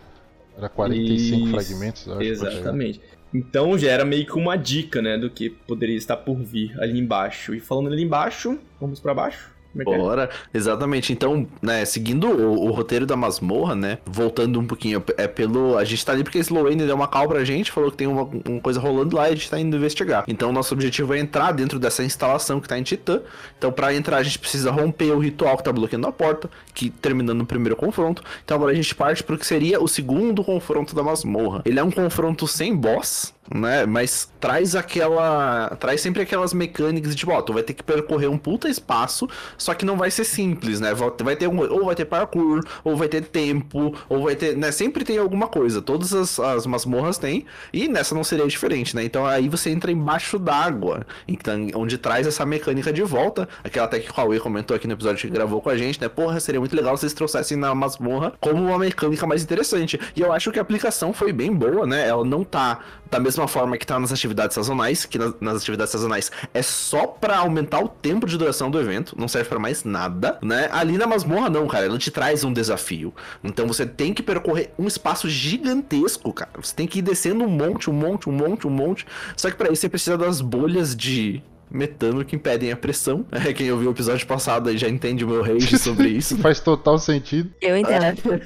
Era 0.57 0.69
45 0.69 1.41
Isso, 1.41 1.51
fragmentos, 1.51 2.07
eu 2.07 2.13
acho. 2.15 2.23
Exatamente. 2.23 3.01
Então 3.33 3.79
já 3.79 3.91
era 3.91 4.05
meio 4.05 4.27
que 4.27 4.35
uma 4.35 4.57
dica, 4.57 5.01
né, 5.01 5.17
do 5.17 5.31
que 5.31 5.49
poderia 5.49 5.97
estar 5.97 6.19
por 6.19 6.37
vir 6.37 6.79
ali 6.79 6.99
embaixo. 6.99 7.55
E 7.55 7.61
falando 7.61 7.91
ali 7.91 8.03
embaixo, 8.03 8.59
vamos 8.79 9.01
pra 9.01 9.15
baixo? 9.15 9.51
É 9.79 9.83
é? 9.83 9.99
Bora, 9.99 10.31
exatamente. 10.53 11.13
Então, 11.13 11.47
né, 11.61 11.85
seguindo 11.85 12.29
o, 12.29 12.67
o 12.67 12.71
roteiro 12.71 13.07
da 13.07 13.17
masmorra, 13.17 13.75
né, 13.75 13.99
voltando 14.05 14.59
um 14.61 14.67
pouquinho, 14.67 15.03
é 15.17 15.27
pelo. 15.27 15.77
A 15.79 15.85
gente 15.85 16.05
tá 16.05 16.13
ali 16.13 16.23
porque 16.23 16.39
a 16.39 16.43
deu 16.87 16.95
uma 16.95 17.09
call 17.09 17.29
pra 17.29 17.45
gente, 17.45 17.71
falou 17.71 17.91
que 17.91 17.97
tem 17.97 18.07
uma, 18.07 18.29
uma 18.49 18.61
coisa 18.61 18.81
rolando 18.81 19.17
lá 19.17 19.29
e 19.29 19.33
a 19.33 19.35
gente 19.35 19.51
tá 19.51 19.59
indo 19.59 19.77
investigar. 19.77 20.25
Então, 20.29 20.53
nosso 20.53 20.75
objetivo 20.75 21.15
é 21.15 21.19
entrar 21.19 21.53
dentro 21.53 21.79
dessa 21.79 22.05
instalação 22.05 22.61
que 22.61 22.69
tá 22.69 22.79
em 22.79 22.83
Titã. 22.83 23.21
Então, 23.59 23.73
pra 23.73 23.95
entrar, 23.95 24.19
a 24.19 24.23
gente 24.23 24.39
precisa 24.39 24.71
romper 24.71 25.13
o 25.13 25.19
ritual 25.19 25.57
que 25.57 25.65
tá 25.65 25.73
bloqueando 25.73 26.07
a 26.07 26.13
porta, 26.13 26.51
que 26.75 26.91
terminando 26.91 27.39
no 27.39 27.47
primeiro 27.47 27.77
confronto. 27.77 28.23
Então, 28.45 28.57
agora 28.57 28.73
a 28.73 28.75
gente 28.75 28.95
parte 28.95 29.23
pro 29.23 29.39
que 29.39 29.47
seria 29.47 29.83
o 29.83 29.89
segundo 29.89 30.45
confronto 30.45 30.95
da 30.95 31.03
masmorra. 31.03 31.63
Ele 31.65 31.79
é 31.79 31.83
um 31.83 31.91
confronto 31.91 32.47
sem 32.47 32.75
boss, 32.75 33.33
né? 33.51 33.87
Mas 33.87 34.31
traz 34.41 34.75
aquela. 34.75 35.77
Traz 35.81 36.01
sempre 36.01 36.23
aquelas 36.23 36.53
mecânicas 36.53 37.11
de 37.11 37.17
tipo, 37.17 37.33
ó, 37.33 37.43
tu 37.43 37.53
vai 37.53 37.63
ter 37.63 37.75
que 37.75 37.83
percorrer 37.83 38.29
um 38.29 38.39
puta 38.39 38.69
espaço, 38.69 39.29
só 39.59 39.75
que 39.75 39.85
não 39.85 39.97
vai 39.97 40.11
ser 40.11 40.25
simples, 40.25 40.81
né? 40.81 40.93
Vai 40.95 41.37
ter 41.37 41.49
um, 41.49 41.61
ou 41.61 41.87
vai 41.87 41.95
ter 41.95 42.05
parkour, 42.05 42.61
ou 42.85 42.97
vai 42.97 43.09
ter 43.09 43.23
tempo, 43.23 43.95
ou 44.09 44.25
vai 44.25 44.37
ter. 44.37 44.57
Né? 44.57 44.71
Sempre 44.71 45.05
tem 45.05 45.19
alguma 45.19 45.49
coisa. 45.49 45.83
Todas 45.83 46.13
as, 46.13 46.39
as 46.39 46.67
masmorras 46.67 47.19
têm. 47.19 47.45
E 47.73 47.89
nessa 47.89 48.15
não 48.15 48.25
seria 48.25 48.47
diferente, 48.47 48.95
né? 48.95 49.05
Então 49.05 49.27
aí 49.27 49.49
você 49.49 49.71
entra 49.71 49.91
embaixo 49.91 50.39
d'água. 50.39 51.07
Então, 51.27 51.69
onde 51.75 51.99
traz 51.99 52.27
essa 52.27 52.45
mecânica 52.45 52.93
de 52.93 53.03
volta. 53.03 53.49
Aquela 53.65 53.87
até 53.87 53.99
que 53.99 54.11
o 54.11 54.15
Huawei 54.15 54.39
comentou 54.39 54.77
aqui 54.77 54.87
no 54.87 54.95
episódio 54.95 55.21
que 55.21 55.29
gravou 55.29 55.61
com 55.61 55.71
a 55.71 55.77
gente, 55.77 56.01
né? 56.01 56.09
Porra, 56.09 56.39
seria 56.41 56.61
muito 56.61 56.75
legal 56.75 56.97
se 56.97 57.05
eles 57.05 57.15
trouxessem 57.15 57.57
na 57.57 57.75
masmorra 57.75 58.33
como 58.41 58.63
uma 58.63 58.79
mecânica 58.79 59.27
mais 59.27 59.43
interessante. 59.43 60.01
E 60.17 60.21
eu 60.21 60.33
acho 60.33 60.51
que 60.51 60.59
a 60.59 60.63
aplicação 60.63 61.13
foi 61.13 61.33
bem 61.33 61.53
boa, 61.53 61.87
né? 61.87 62.07
Ela 62.07 62.25
não 62.25 62.45
tá 62.45 62.81
da 63.11 63.21
mesma 63.21 63.32
forma 63.49 63.77
que 63.77 63.87
tá 63.87 63.99
nas 63.99 64.13
atividades 64.13 64.55
sazonais, 64.55 65.05
que 65.05 65.19
nas, 65.19 65.35
nas 65.41 65.57
atividades 65.59 65.93
sazonais 65.93 66.31
é 66.53 66.63
só 66.63 67.07
para 67.07 67.39
aumentar 67.39 67.81
o 67.81 67.89
tempo 67.89 68.27
de 68.27 68.37
duração 68.37 68.71
do 68.71 68.81
evento, 68.81 69.15
não 69.19 69.29
serve 69.29 69.49
para 69.49 69.59
mais 69.59 69.85
nada, 69.85 70.39
né? 70.43 70.69
Ali 70.73 70.99
na 70.99 71.07
masmorra 71.07 71.49
não, 71.49 71.67
cara, 71.67 71.87
ela 71.87 71.99
te 71.99 72.11
traz 72.11 72.45
um 72.45 72.53
desafio. 72.53 73.15
Então 73.43 73.67
você 73.67 73.87
tem 73.87 74.13
que 74.15 74.23
percorrer 74.23 74.73
um 74.79 74.87
espaço 74.87 75.29
gigantesco, 75.29 76.33
cara. 76.33 76.53
Você 76.61 76.75
tem 76.75 76.87
que 76.87 76.99
ir 76.99 77.03
descendo 77.03 77.45
um 77.45 77.49
monte, 77.49 77.91
um 77.91 77.93
monte, 77.93 78.29
um 78.29 78.33
monte, 78.33 78.67
um 78.67 78.71
monte. 78.71 79.07
Só 79.37 79.51
que 79.51 79.57
para 79.57 79.73
isso 79.73 79.83
você 79.83 79.89
precisa 79.89 80.19
das 80.19 80.41
bolhas 80.41 80.97
de 80.97 81.43
metano 81.73 82.25
que 82.25 82.37
impedem 82.37 82.71
a 82.71 82.77
pressão. 82.77 83.27
É, 83.43 83.53
quem 83.53 83.73
ouviu 83.73 83.89
o 83.89 83.93
episódio 83.93 84.25
passado 84.27 84.69
aí 84.69 84.79
já 84.79 84.89
entende 84.89 85.25
o 85.25 85.29
meu 85.29 85.43
rage 85.43 85.77
sobre 85.77 86.09
isso. 86.17 86.39
Faz 86.39 86.61
total 86.61 86.99
sentido. 86.99 87.51
Eu 87.61 87.77
entendo. 87.77 88.41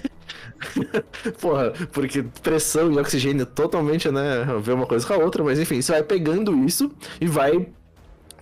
Porra, 1.38 1.72
porque 1.92 2.24
pressão 2.42 2.90
e 2.90 2.98
oxigênio 2.98 3.42
é 3.42 3.44
totalmente, 3.44 4.10
né, 4.10 4.46
ver 4.62 4.72
uma 4.72 4.86
coisa 4.86 5.06
com 5.06 5.12
a 5.12 5.18
outra, 5.18 5.44
mas 5.44 5.58
enfim, 5.58 5.82
você 5.82 5.92
vai 5.92 6.02
pegando 6.02 6.64
isso 6.64 6.90
e 7.20 7.26
vai 7.26 7.68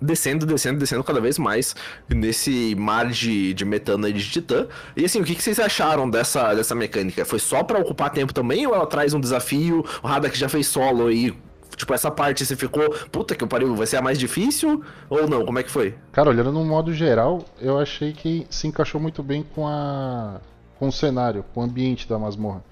descendo, 0.01 0.47
descendo, 0.47 0.79
descendo 0.79 1.03
cada 1.03 1.21
vez 1.21 1.39
mais 1.39 1.75
nesse 2.09 2.75
mar 2.77 3.09
de, 3.09 3.55
de 3.55 3.65
metano 3.65 4.09
e 4.09 4.13
de 4.13 4.31
titã. 4.31 4.67
E 4.97 5.05
assim, 5.05 5.21
o 5.21 5.25
que, 5.25 5.35
que 5.35 5.43
vocês 5.43 5.59
acharam 5.59 6.09
dessa, 6.09 6.55
dessa 6.55 6.75
mecânica? 6.75 7.25
Foi 7.25 7.39
só 7.39 7.63
pra 7.63 7.79
ocupar 7.79 8.11
tempo 8.11 8.33
também 8.33 8.67
ou 8.67 8.75
ela 8.75 8.87
traz 8.87 9.15
um 9.15 9.21
desafio? 9.21 9.85
O 10.03 10.07
Hadak 10.07 10.37
já 10.39 10.49
fez 10.49 10.67
solo 10.67 11.07
aí. 11.07 11.35
Tipo, 11.77 11.95
essa 11.95 12.11
parte 12.11 12.45
você 12.45 12.57
ficou, 12.57 12.91
puta 13.11 13.35
que 13.35 13.47
pariu, 13.47 13.75
vai 13.75 13.87
ser 13.87 13.97
a 13.97 14.03
mais 14.03 14.19
difícil? 14.19 14.83
Ou 15.09 15.29
não? 15.29 15.45
Como 15.45 15.59
é 15.59 15.63
que 15.63 15.71
foi? 15.71 15.95
Cara, 16.13 16.31
olhando 16.31 16.53
no 16.53 16.65
modo 16.65 16.93
geral, 16.93 17.45
eu 17.61 17.79
achei 17.79 18.13
que 18.13 18.47
se 18.51 18.67
encaixou 18.67 19.01
muito 19.01 19.23
bem 19.23 19.45
com 19.55 19.67
a 19.67 20.41
com 20.79 20.89
o 20.89 20.93
cenário, 20.93 21.45
com 21.55 21.61
o 21.61 21.63
ambiente 21.63 22.09
da 22.09 22.19
masmorra. 22.19 22.63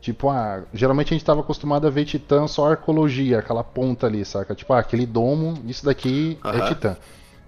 Tipo, 0.00 0.28
ah, 0.28 0.62
geralmente 0.72 1.08
a 1.08 1.14
gente 1.14 1.22
estava 1.22 1.40
acostumado 1.40 1.86
a 1.86 1.90
ver 1.90 2.04
Titã 2.04 2.46
só 2.46 2.70
arcologia, 2.70 3.38
aquela 3.38 3.64
ponta 3.64 4.06
ali, 4.06 4.24
saca? 4.24 4.54
Tipo, 4.54 4.72
ah, 4.74 4.78
aquele 4.78 5.06
domo, 5.06 5.54
isso 5.66 5.84
daqui 5.84 6.38
Aham. 6.44 6.58
é 6.58 6.68
Titã. 6.68 6.96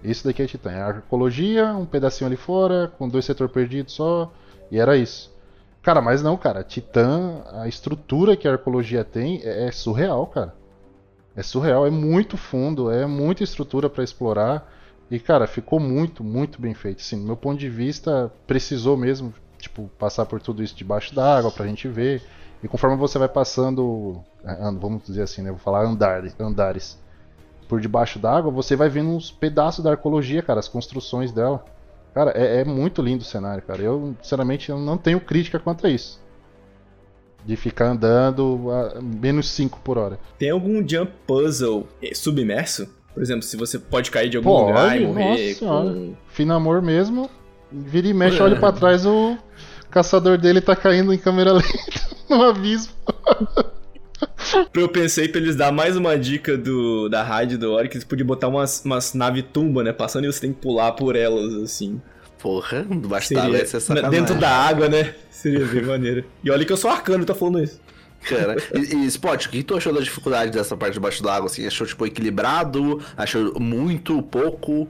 Isso 0.03 0.25
daqui 0.25 0.41
é 0.41 0.45
Titã. 0.45 0.71
É 0.71 0.81
arcologia, 0.81 1.67
um 1.67 1.85
pedacinho 1.85 2.27
ali 2.27 2.35
fora, 2.35 2.91
com 2.97 3.07
dois 3.07 3.23
setores 3.23 3.53
perdidos 3.53 3.93
só, 3.93 4.31
e 4.71 4.79
era 4.79 4.97
isso. 4.97 5.31
Cara, 5.81 6.01
mas 6.01 6.21
não, 6.21 6.35
cara. 6.35 6.63
Titã, 6.63 7.41
a 7.53 7.67
estrutura 7.67 8.35
que 8.35 8.47
a 8.47 8.51
arcologia 8.51 9.03
tem 9.03 9.41
é, 9.43 9.67
é 9.67 9.71
surreal, 9.71 10.27
cara. 10.27 10.53
É 11.35 11.43
surreal, 11.43 11.85
é 11.85 11.89
muito 11.89 12.37
fundo, 12.37 12.91
é 12.91 13.05
muita 13.05 13.43
estrutura 13.43 13.89
para 13.89 14.03
explorar. 14.03 14.71
E, 15.09 15.19
cara, 15.19 15.47
ficou 15.47 15.79
muito, 15.79 16.23
muito 16.23 16.61
bem 16.61 16.73
feito. 16.73 16.99
Assim, 16.99 17.19
do 17.19 17.25
meu 17.25 17.37
ponto 17.37 17.59
de 17.59 17.69
vista, 17.69 18.31
precisou 18.45 18.95
mesmo, 18.97 19.33
tipo, 19.57 19.89
passar 19.97 20.25
por 20.25 20.41
tudo 20.41 20.61
isso 20.61 20.75
debaixo 20.75 21.15
d'água 21.15 21.51
pra 21.51 21.65
gente 21.65 21.87
ver. 21.87 22.21
E 22.63 22.67
conforme 22.67 22.95
você 22.97 23.17
vai 23.17 23.29
passando, 23.29 24.21
é, 24.43 24.55
vamos 24.79 25.03
dizer 25.03 25.23
assim, 25.23 25.41
né? 25.41 25.49
Vou 25.49 25.59
falar 25.59 25.85
andar, 25.85 26.23
andares 26.39 26.99
por 27.67 27.79
debaixo 27.79 28.17
d'água, 28.19 28.51
você 28.51 28.75
vai 28.75 28.89
vendo 28.89 29.11
uns 29.11 29.31
pedaços 29.31 29.83
da 29.83 29.91
arcologia, 29.91 30.41
cara, 30.41 30.59
as 30.59 30.67
construções 30.67 31.31
dela. 31.31 31.63
Cara, 32.13 32.31
é, 32.31 32.61
é 32.61 32.65
muito 32.65 33.01
lindo 33.01 33.21
o 33.21 33.25
cenário, 33.25 33.61
cara. 33.63 33.81
Eu, 33.81 34.15
sinceramente, 34.21 34.71
não 34.71 34.97
tenho 34.97 35.21
crítica 35.21 35.59
quanto 35.59 35.85
a 35.85 35.89
isso. 35.89 36.19
De 37.45 37.55
ficar 37.55 37.87
andando 37.87 38.69
a 38.71 39.01
menos 39.01 39.49
5 39.49 39.79
por 39.83 39.97
hora. 39.97 40.19
Tem 40.37 40.49
algum 40.49 40.87
jump 40.87 41.11
puzzle 41.25 41.87
eh, 42.01 42.13
submerso? 42.13 42.87
Por 43.13 43.23
exemplo, 43.23 43.43
se 43.43 43.57
você 43.57 43.79
pode 43.79 44.11
cair 44.11 44.29
de 44.29 44.37
algum 44.37 44.49
lugar 44.49 44.95
e 44.95 45.05
Pode, 45.05 45.05
morrer 45.05 45.57
nossa 45.61 45.93
com... 45.93 46.13
Finamor 46.27 46.81
mesmo, 46.81 47.29
vira 47.71 48.07
e 48.07 48.13
mexe, 48.13 48.41
olha 48.41 48.55
pra 48.55 48.71
trás, 48.71 49.05
o 49.05 49.37
caçador 49.89 50.37
dele 50.37 50.61
tá 50.61 50.75
caindo 50.75 51.13
em 51.13 51.17
câmera 51.17 51.51
lenta 51.53 52.09
no 52.29 52.43
abismo. 52.43 52.93
Eu 54.73 54.89
pensei 54.89 55.27
pra 55.27 55.39
eles 55.39 55.55
dar 55.55 55.71
mais 55.71 55.95
uma 55.95 56.17
dica 56.17 56.57
do, 56.57 57.09
da 57.09 57.23
rádio 57.23 57.57
do 57.57 57.71
Ori, 57.71 57.89
que 57.89 57.95
eles 57.95 58.05
podiam 58.05 58.27
botar 58.27 58.47
umas, 58.47 58.83
umas 58.83 59.13
nave 59.13 59.43
tumba, 59.43 59.83
né? 59.83 59.93
Passando 59.93 60.25
e 60.25 60.31
você 60.31 60.41
tem 60.41 60.53
que 60.53 60.59
pular 60.59 60.91
por 60.93 61.15
elas, 61.15 61.53
assim. 61.55 62.01
Porra, 62.41 62.83
d'água 62.83 63.21
Seria, 63.21 63.57
ia 63.57 63.65
ser 63.65 63.79
sacanagem. 63.79 64.11
dentro 64.19 64.35
da 64.35 64.49
água, 64.49 64.87
né? 64.87 65.13
Seria 65.29 65.65
bem 65.65 65.83
maneiro. 65.83 66.23
E 66.43 66.49
olha 66.49 66.63
que 66.65 66.71
eu 66.71 66.77
sou 66.77 66.89
arcano, 66.89 67.25
tá 67.25 67.35
falando 67.35 67.61
isso. 67.61 67.79
Cara, 68.27 68.55
e, 68.73 68.95
e 68.95 69.05
Spot, 69.07 69.45
o 69.45 69.49
que 69.49 69.63
tu 69.63 69.75
achou 69.77 69.93
da 69.93 69.99
dificuldade 70.01 70.51
dessa 70.51 70.75
parte 70.75 70.93
debaixo 70.93 71.21
d'água? 71.23 71.47
Assim, 71.47 71.65
achou, 71.65 71.85
tipo, 71.87 72.05
equilibrado? 72.05 73.01
Achou 73.17 73.59
muito, 73.59 74.21
pouco? 74.23 74.87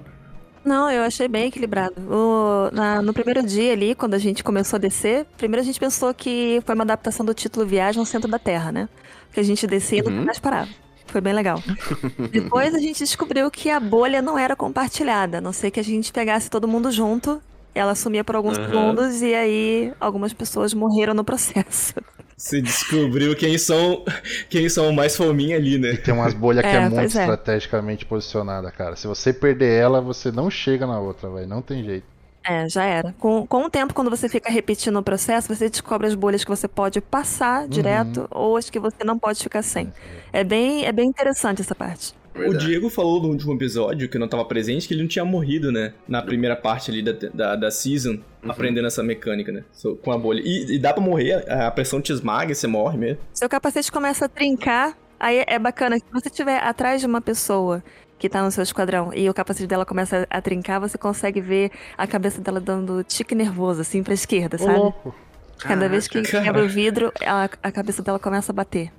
Não, 0.66 0.92
eu 0.92 1.04
achei 1.04 1.28
bem 1.28 1.48
equilibrado. 1.48 1.94
O- 2.12 2.70
na- 2.76 3.02
no 3.02 3.14
primeiro 3.14 3.42
dia 3.44 3.72
ali, 3.74 3.96
quando 3.96 4.14
a 4.14 4.18
gente 4.18 4.44
começou 4.44 4.78
a 4.78 4.80
descer, 4.80 5.26
primeiro 5.38 5.62
a 5.62 5.66
gente 5.66 5.80
pensou 5.80 6.14
que 6.14 6.62
foi 6.66 6.76
uma 6.76 6.84
adaptação 6.84 7.26
do 7.26 7.34
título 7.34 7.66
Viagem 7.66 8.00
ao 8.00 8.06
Centro 8.06 8.30
da 8.30 8.38
Terra, 8.40 8.72
né? 8.72 8.90
Que 9.32 9.40
a 9.40 9.44
gente 9.44 9.66
descia 9.68 10.00
e 10.00 10.02
Uhum. 10.02 10.10
nunca 10.12 10.26
mais 10.26 10.40
parava. 10.40 10.70
Foi 11.12 11.22
bem 11.22 11.34
legal. 11.34 11.62
Depois 12.32 12.74
a 12.76 12.80
gente 12.80 13.00
descobriu 13.00 13.50
que 13.50 13.70
a 13.70 13.80
bolha 13.80 14.22
não 14.22 14.38
era 14.38 14.56
compartilhada, 14.56 15.40
a 15.40 15.42
não 15.42 15.52
ser 15.54 15.72
que 15.72 15.80
a 15.80 15.84
gente 15.84 16.12
pegasse 16.12 16.50
todo 16.50 16.68
mundo 16.68 16.92
junto. 16.92 17.42
Ela 17.74 17.96
sumia 17.96 18.24
por 18.24 18.36
alguns 18.36 18.58
Aham. 18.58 18.68
segundos 18.68 19.22
e 19.22 19.34
aí 19.34 19.94
algumas 20.00 20.34
pessoas 20.34 20.74
morreram 20.74 21.14
no 21.14 21.24
processo. 21.24 21.94
Você 22.38 22.62
descobriu 22.62 23.36
quem 23.36 23.58
são 23.58 24.04
quem 24.50 24.70
são 24.70 24.92
mais 24.94 25.16
fominha 25.18 25.58
ali, 25.58 25.78
né? 25.78 25.98
Tem 25.98 26.14
umas 26.14 26.34
bolhas 26.34 26.66
que 26.66 26.76
É, 26.76 26.76
é, 26.76 26.90
muito 26.90 27.02
é. 27.02 27.06
estrategicamente 27.06 28.06
posicionada, 28.06 28.72
cara. 28.72 28.96
Se 28.96 29.08
você 29.08 29.34
perder 29.34 29.74
ela, 29.82 30.00
você 30.02 30.32
não 30.32 30.50
chega 30.50 30.88
na 30.88 31.00
outra, 31.00 31.30
velho. 31.30 31.48
Não 31.48 31.62
tem 31.62 31.84
jeito. 31.84 32.08
É, 32.44 32.68
já 32.70 32.84
era. 32.86 33.14
Com, 33.20 33.46
com 33.46 33.64
o 33.66 33.70
tempo, 33.70 33.94
quando 33.94 34.10
você 34.10 34.28
fica 34.30 34.50
repetindo 34.50 34.98
o 34.98 35.04
processo, 35.04 35.54
você 35.54 35.70
descobre 35.70 36.08
as 36.08 36.16
bolhas 36.16 36.44
que 36.44 36.50
você 36.50 36.68
pode 36.68 37.02
passar 37.02 37.68
direto 37.68 38.28
ou 38.32 38.56
as 38.58 38.70
que 38.70 38.80
você 38.80 39.04
não 39.04 39.20
pode 39.20 39.44
ficar 39.44 39.62
sem. 39.62 39.92
É 40.32 40.44
bem, 40.44 40.86
é 40.86 40.92
bem 40.92 41.08
interessante 41.10 41.62
essa 41.62 41.76
parte. 41.76 42.14
O 42.36 42.54
Diego 42.54 42.90
falou 42.90 43.22
no 43.22 43.30
último 43.30 43.54
episódio, 43.54 44.08
que 44.08 44.16
eu 44.16 44.20
não 44.22 44.28
tava 44.28 44.46
presente, 44.46 44.88
que 44.88 44.94
ele 44.94 45.02
não 45.02 45.10
tinha 45.10 45.26
morrido, 45.26 45.72
né? 45.72 45.94
Na 46.08 46.22
primeira 46.22 46.56
parte 46.56 46.90
ali 46.90 47.02
da, 47.02 47.12
da, 47.34 47.56
da 47.58 47.72
season, 47.72 48.20
aprendendo 48.48 48.88
essa 48.88 49.04
mecânica, 49.04 49.52
né? 49.52 49.64
So- 49.74 49.98
Com 49.98 50.12
a 50.12 50.18
bolha. 50.18 50.42
E, 50.44 50.76
e 50.76 50.80
dá 50.80 50.94
pra 50.94 51.04
morrer, 51.04 51.44
a 51.52 51.68
a 51.68 51.72
pressão 51.72 52.00
te 52.02 52.14
esmaga 52.14 52.54
e 52.54 52.56
você 52.56 52.68
morre 52.68 52.98
mesmo. 52.98 53.18
Seu 53.34 53.50
capacete 53.50 53.92
começa 53.92 54.26
a 54.26 54.30
trincar, 54.30 54.98
aí 55.20 55.44
é 55.46 55.60
bacana. 55.60 55.98
Se 55.98 56.06
você 56.14 56.30
estiver 56.30 56.60
atrás 56.64 57.02
de 57.02 57.08
uma 57.08 57.20
pessoa 57.20 57.84
que 58.20 58.28
tá 58.28 58.44
no 58.44 58.52
seu 58.52 58.62
esquadrão 58.62 59.12
e 59.14 59.30
o 59.30 59.34
capacete 59.34 59.66
dela 59.66 59.86
começa 59.86 60.28
a 60.30 60.42
trincar, 60.42 60.80
você 60.80 60.98
consegue 60.98 61.40
ver 61.40 61.72
a 61.98 62.06
cabeça 62.06 62.42
dela 62.42 62.60
dando 62.60 63.02
tique 63.04 63.34
nervoso, 63.34 63.82
assim, 63.82 64.04
pra 64.04 64.14
esquerda, 64.14 64.58
sabe? 64.58 64.78
louco. 64.78 65.16
Cada 65.58 65.90
vez 65.90 66.08
que 66.08 66.22
quebra 66.22 66.64
o 66.64 66.70
vidro, 66.70 67.12
a, 67.26 67.50
a 67.64 67.72
cabeça 67.72 68.02
dela 68.02 68.20
começa 68.20 68.52
a 68.52 68.56
bater. 68.56 68.92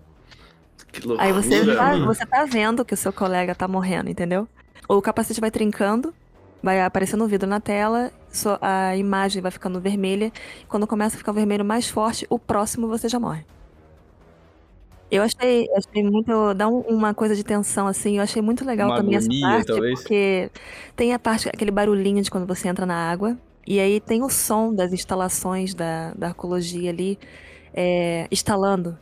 Que 0.90 1.06
loucura. 1.06 1.26
Aí 1.26 1.32
você 1.32 1.74
tá, 1.74 1.96
você 1.98 2.26
tá 2.26 2.44
vendo 2.44 2.84
que 2.84 2.94
o 2.94 2.96
seu 2.96 3.12
colega 3.12 3.54
tá 3.54 3.68
morrendo, 3.68 4.10
entendeu? 4.10 4.48
O 4.88 5.00
capacete 5.00 5.40
vai 5.40 5.50
trincando, 5.50 6.12
vai 6.62 6.82
aparecendo 6.82 7.24
o 7.24 7.28
vidro 7.28 7.48
na 7.48 7.60
tela, 7.60 8.10
a 8.60 8.96
imagem 8.96 9.40
vai 9.40 9.50
ficando 9.50 9.80
vermelha. 9.80 10.32
Quando 10.68 10.86
começa 10.86 11.16
a 11.16 11.18
ficar 11.18 11.32
o 11.32 11.34
vermelho 11.34 11.64
mais 11.64 11.88
forte, 11.88 12.26
o 12.28 12.38
próximo 12.38 12.88
você 12.88 13.08
já 13.08 13.20
morre. 13.20 13.44
Eu 15.10 15.22
achei, 15.22 15.66
achei 15.76 16.02
muito. 16.02 16.54
dá 16.54 16.68
um- 16.68 16.80
uma 16.82 17.12
coisa 17.12 17.34
de 17.34 17.42
tensão, 17.42 17.86
assim. 17.86 18.16
Eu 18.18 18.22
achei 18.22 18.40
muito 18.40 18.64
legal 18.64 18.88
Uma 18.90 18.96
também 18.96 19.16
agonia, 19.16 19.46
essa 19.46 19.48
parte, 19.56 19.66
talvez. 19.66 20.00
porque 20.00 20.50
tem 20.94 21.12
a 21.12 21.18
parte, 21.18 21.48
aquele 21.48 21.70
barulhinho 21.70 22.22
de 22.22 22.30
quando 22.30 22.46
você 22.46 22.68
entra 22.68 22.86
na 22.86 22.94
água. 23.10 23.36
E 23.66 23.78
aí 23.80 24.00
tem 24.00 24.22
o 24.22 24.28
som 24.30 24.72
das 24.74 24.92
instalações 24.92 25.74
da, 25.74 26.12
da 26.14 26.28
arcologia 26.28 26.90
ali 26.90 27.18
é, 27.74 28.26
instalando, 28.30 28.96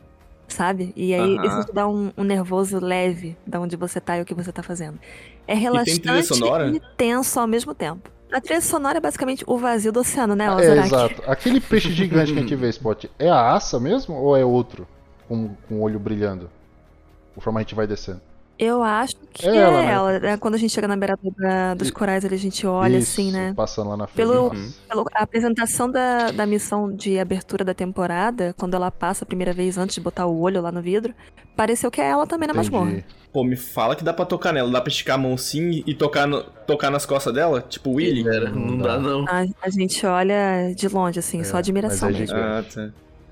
sabe? 0.47 0.91
E 0.95 1.13
aí 1.13 1.35
Aham. 1.37 1.45
isso 1.47 1.65
te 1.65 1.73
dá 1.73 1.87
um, 1.87 2.11
um 2.17 2.23
nervoso 2.23 2.79
leve 2.79 3.37
de 3.45 3.57
onde 3.57 3.75
você 3.75 3.99
tá 4.01 4.17
e 4.17 4.21
o 4.21 4.25
que 4.25 4.33
você 4.33 4.51
tá 4.51 4.61
fazendo. 4.61 4.99
É 5.47 5.53
relaxante 5.55 6.23
sonora? 6.23 6.67
e 6.69 6.79
tenso 6.97 7.39
ao 7.39 7.47
mesmo 7.47 7.73
tempo. 7.73 8.09
A 8.31 8.39
trilha 8.39 8.61
sonora 8.61 8.97
é 8.97 9.01
basicamente 9.01 9.43
o 9.47 9.57
vazio 9.57 9.91
do 9.91 10.01
oceano, 10.01 10.35
né, 10.35 10.45
É, 10.45 10.51
Ozark? 10.55 10.85
exato. 10.85 11.23
Aquele 11.25 11.59
peixe 11.59 11.91
gigante 11.91 12.31
que 12.33 12.37
a 12.37 12.41
gente 12.43 12.55
vê, 12.55 12.69
Spot, 12.69 13.05
é 13.17 13.27
a 13.27 13.53
aça 13.53 13.79
mesmo 13.79 14.13
ou 14.15 14.37
é 14.37 14.45
outro? 14.45 14.87
Com, 15.29 15.55
com 15.67 15.75
o 15.75 15.81
olho 15.81 15.97
brilhando? 15.99 16.49
Conforme 17.35 17.59
a 17.59 17.61
gente 17.61 17.75
vai 17.75 17.87
descendo. 17.87 18.19
Eu 18.57 18.83
acho 18.83 19.15
que 19.31 19.47
É 19.47 19.51
é 19.51 19.57
ela, 19.57 19.81
ela. 19.85 20.11
né? 20.13 20.19
né? 20.31 20.37
Quando 20.37 20.55
a 20.55 20.57
gente 20.57 20.73
chega 20.73 20.85
na 20.85 20.97
beira 20.97 21.17
da- 21.37 21.75
dos 21.75 21.89
corais, 21.89 22.25
ali, 22.25 22.35
a 22.35 22.37
gente 22.37 22.67
olha 22.67 22.97
Isso, 22.97 23.13
assim, 23.21 23.31
né? 23.31 23.53
Passando 23.55 23.89
lá 23.91 23.95
na 23.95 24.05
frente. 24.05 24.17
Pelo, 24.17 24.47
Uhum. 24.49 24.71
pela 24.89 25.05
apresentação 25.15 25.89
da, 25.89 26.29
da 26.31 26.45
missão 26.45 26.91
de 26.93 27.17
abertura 27.17 27.63
da 27.63 27.73
temporada, 27.73 28.53
quando 28.57 28.73
ela 28.73 28.91
passa 28.91 29.23
a 29.23 29.27
primeira 29.27 29.53
vez 29.53 29.77
antes 29.77 29.95
de 29.95 30.01
botar 30.01 30.25
o 30.25 30.37
olho 30.41 30.61
lá 30.61 30.73
no 30.73 30.81
vidro, 30.81 31.13
pareceu 31.55 31.89
que 31.89 32.01
é 32.01 32.09
ela 32.09 32.27
também 32.27 32.49
na 32.49 32.53
masmorra. 32.53 32.91
Entendi. 32.91 33.05
Pô, 33.31 33.45
me 33.45 33.55
fala 33.55 33.95
que 33.95 34.03
dá 34.03 34.11
pra 34.11 34.25
tocar 34.25 34.51
nela. 34.51 34.69
Dá 34.69 34.81
pra 34.81 34.89
esticar 34.89 35.15
a 35.15 35.17
mão 35.19 35.37
sim 35.37 35.81
e 35.87 35.93
tocar, 35.93 36.27
no- 36.27 36.43
tocar 36.67 36.89
nas 36.91 37.05
costas 37.05 37.33
dela? 37.33 37.61
Tipo 37.61 37.91
Willy? 37.91 38.27
Era, 38.27 38.49
não 38.49 38.65
Não 38.71 38.77
dá, 38.79 38.99
não. 38.99 39.23
A, 39.25 39.45
a 39.61 39.69
gente 39.69 40.05
olha 40.05 40.73
de 40.75 40.87
longe, 40.89 41.19
assim, 41.19 41.39
É, 41.39 41.43
só 41.45 41.55
admiração 41.57 42.09
mas 42.09 42.17
é 42.17 42.19
mesmo. 42.19 42.37
Ah, 42.37 42.63
tá. 42.73 42.89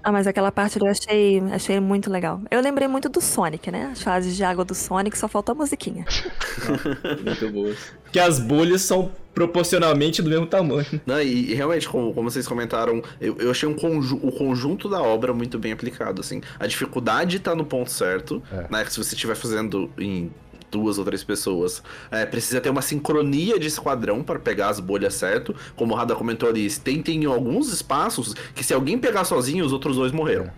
Ah, 0.07 0.11
mas 0.13 0.25
aquela 0.25 0.53
parte 0.53 0.79
eu 0.79 0.87
achei, 0.87 1.41
achei 1.51 1.81
muito 1.81 2.09
legal. 2.09 2.39
Eu 2.49 2.61
lembrei 2.61 2.87
muito 2.87 3.09
do 3.09 3.19
Sonic, 3.19 3.69
né? 3.69 3.89
As 3.91 4.01
fases 4.01 4.37
de 4.37 4.41
água 4.41 4.63
do 4.63 4.73
Sonic, 4.73 5.17
só 5.17 5.27
faltou 5.27 5.51
a 5.51 5.55
musiquinha. 5.57 6.05
Muito 7.25 7.49
boas. 7.51 7.77
Que 8.09 8.19
as 8.19 8.39
bolhas 8.39 8.83
são 8.83 9.11
proporcionalmente 9.33 10.21
do 10.21 10.29
mesmo 10.29 10.45
tamanho. 10.47 10.85
Não, 11.05 11.21
e, 11.21 11.51
e 11.51 11.53
realmente, 11.53 11.89
como, 11.89 12.13
como 12.13 12.31
vocês 12.31 12.47
comentaram, 12.47 13.03
eu, 13.19 13.35
eu 13.37 13.51
achei 13.51 13.67
um 13.67 13.73
conju- 13.75 14.19
o 14.23 14.31
conjunto 14.31 14.87
da 14.87 15.01
obra 15.01 15.33
muito 15.33 15.59
bem 15.59 15.73
aplicado, 15.73 16.21
assim. 16.21 16.41
A 16.57 16.65
dificuldade 16.65 17.37
tá 17.39 17.53
no 17.53 17.65
ponto 17.65 17.91
certo, 17.91 18.41
É. 18.49 18.65
né? 18.71 18.85
Que 18.85 18.93
se 18.93 18.97
você 19.03 19.13
estiver 19.13 19.35
fazendo 19.35 19.91
em 19.97 20.31
duas 20.71 20.97
ou 20.97 21.05
três 21.05 21.23
pessoas, 21.23 21.81
é, 22.11 22.25
precisa 22.25 22.61
ter 22.61 22.69
uma 22.69 22.81
sincronia 22.81 23.59
de 23.59 23.67
esquadrão 23.67 24.23
para 24.23 24.39
pegar 24.39 24.69
as 24.69 24.79
bolhas 24.79 25.13
certo. 25.13 25.55
Como 25.75 25.93
o 25.93 25.97
Rada 25.97 26.15
comentou 26.15 26.49
ali, 26.49 26.69
tem, 26.79 27.01
tem 27.01 27.25
alguns 27.25 27.71
espaços 27.71 28.33
que 28.55 28.63
se 28.63 28.73
alguém 28.73 28.97
pegar 28.97 29.23
sozinho, 29.23 29.65
os 29.65 29.73
outros 29.73 29.95
dois 29.95 30.11
morreram. 30.11 30.51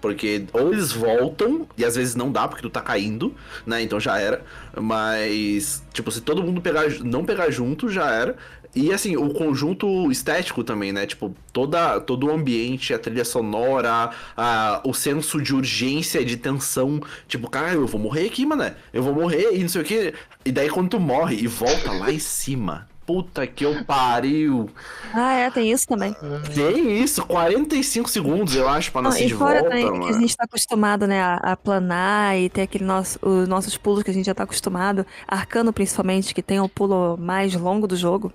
Porque 0.00 0.46
ou 0.52 0.72
eles 0.72 0.92
voltam, 0.92 1.66
e 1.76 1.84
às 1.84 1.96
vezes 1.96 2.14
não 2.14 2.30
dá 2.30 2.46
porque 2.46 2.62
tu 2.62 2.70
tá 2.70 2.80
caindo, 2.80 3.34
né? 3.66 3.82
Então 3.82 3.98
já 3.98 4.18
era. 4.20 4.44
Mas, 4.80 5.82
tipo, 5.92 6.10
se 6.12 6.20
todo 6.20 6.42
mundo 6.42 6.60
pegar, 6.60 6.88
não 7.00 7.24
pegar 7.24 7.50
junto, 7.50 7.88
já 7.88 8.10
era. 8.12 8.36
E 8.74 8.92
assim, 8.92 9.16
o 9.16 9.30
conjunto 9.30 10.10
estético 10.10 10.62
também, 10.62 10.92
né? 10.92 11.06
Tipo, 11.06 11.34
toda, 11.52 12.00
todo 12.00 12.26
o 12.26 12.30
ambiente, 12.30 12.94
a 12.94 12.98
trilha 12.98 13.24
sonora, 13.24 14.10
a, 14.36 14.80
o 14.84 14.92
senso 14.94 15.40
de 15.40 15.54
urgência, 15.54 16.24
de 16.24 16.36
tensão. 16.36 17.00
Tipo, 17.26 17.50
cara, 17.50 17.72
eu 17.72 17.86
vou 17.86 18.00
morrer 18.00 18.26
aqui, 18.26 18.46
mano. 18.46 18.70
Eu 18.92 19.02
vou 19.02 19.14
morrer 19.14 19.54
e 19.54 19.60
não 19.60 19.68
sei 19.68 19.82
o 19.82 19.84
que. 19.84 20.14
E 20.44 20.52
daí 20.52 20.68
quando 20.68 20.90
tu 20.90 21.00
morre 21.00 21.36
e 21.36 21.46
volta 21.46 21.92
lá 21.92 22.12
em 22.12 22.18
cima. 22.18 22.86
Puta 23.08 23.46
que 23.46 23.64
eu 23.64 23.84
pariu. 23.86 24.68
Ah, 25.14 25.32
é, 25.32 25.50
tem 25.50 25.72
isso 25.72 25.88
também. 25.88 26.14
Tem 26.54 27.02
isso, 27.02 27.24
45 27.24 28.06
segundos, 28.06 28.54
eu 28.54 28.68
acho, 28.68 28.92
pra 28.92 29.00
Não, 29.00 29.08
nascer 29.08 29.24
e 29.24 29.28
de 29.28 29.34
fora 29.34 29.60
volta, 29.60 29.70
também 29.70 30.00
que 30.02 30.08
a 30.10 30.20
gente 30.20 30.36
tá 30.36 30.44
acostumado, 30.44 31.06
né, 31.06 31.22
a, 31.22 31.36
a 31.36 31.56
planar 31.56 32.36
e 32.36 32.50
ter 32.50 32.62
aquele 32.62 32.84
nosso, 32.84 33.18
os 33.22 33.48
nossos 33.48 33.78
pulos 33.78 34.02
que 34.02 34.10
a 34.10 34.12
gente 34.12 34.26
já 34.26 34.34
tá 34.34 34.42
acostumado, 34.42 35.06
arcano 35.26 35.72
principalmente, 35.72 36.34
que 36.34 36.42
tem 36.42 36.60
o 36.60 36.68
pulo 36.68 37.16
mais 37.16 37.54
longo 37.54 37.86
do 37.86 37.96
jogo. 37.96 38.30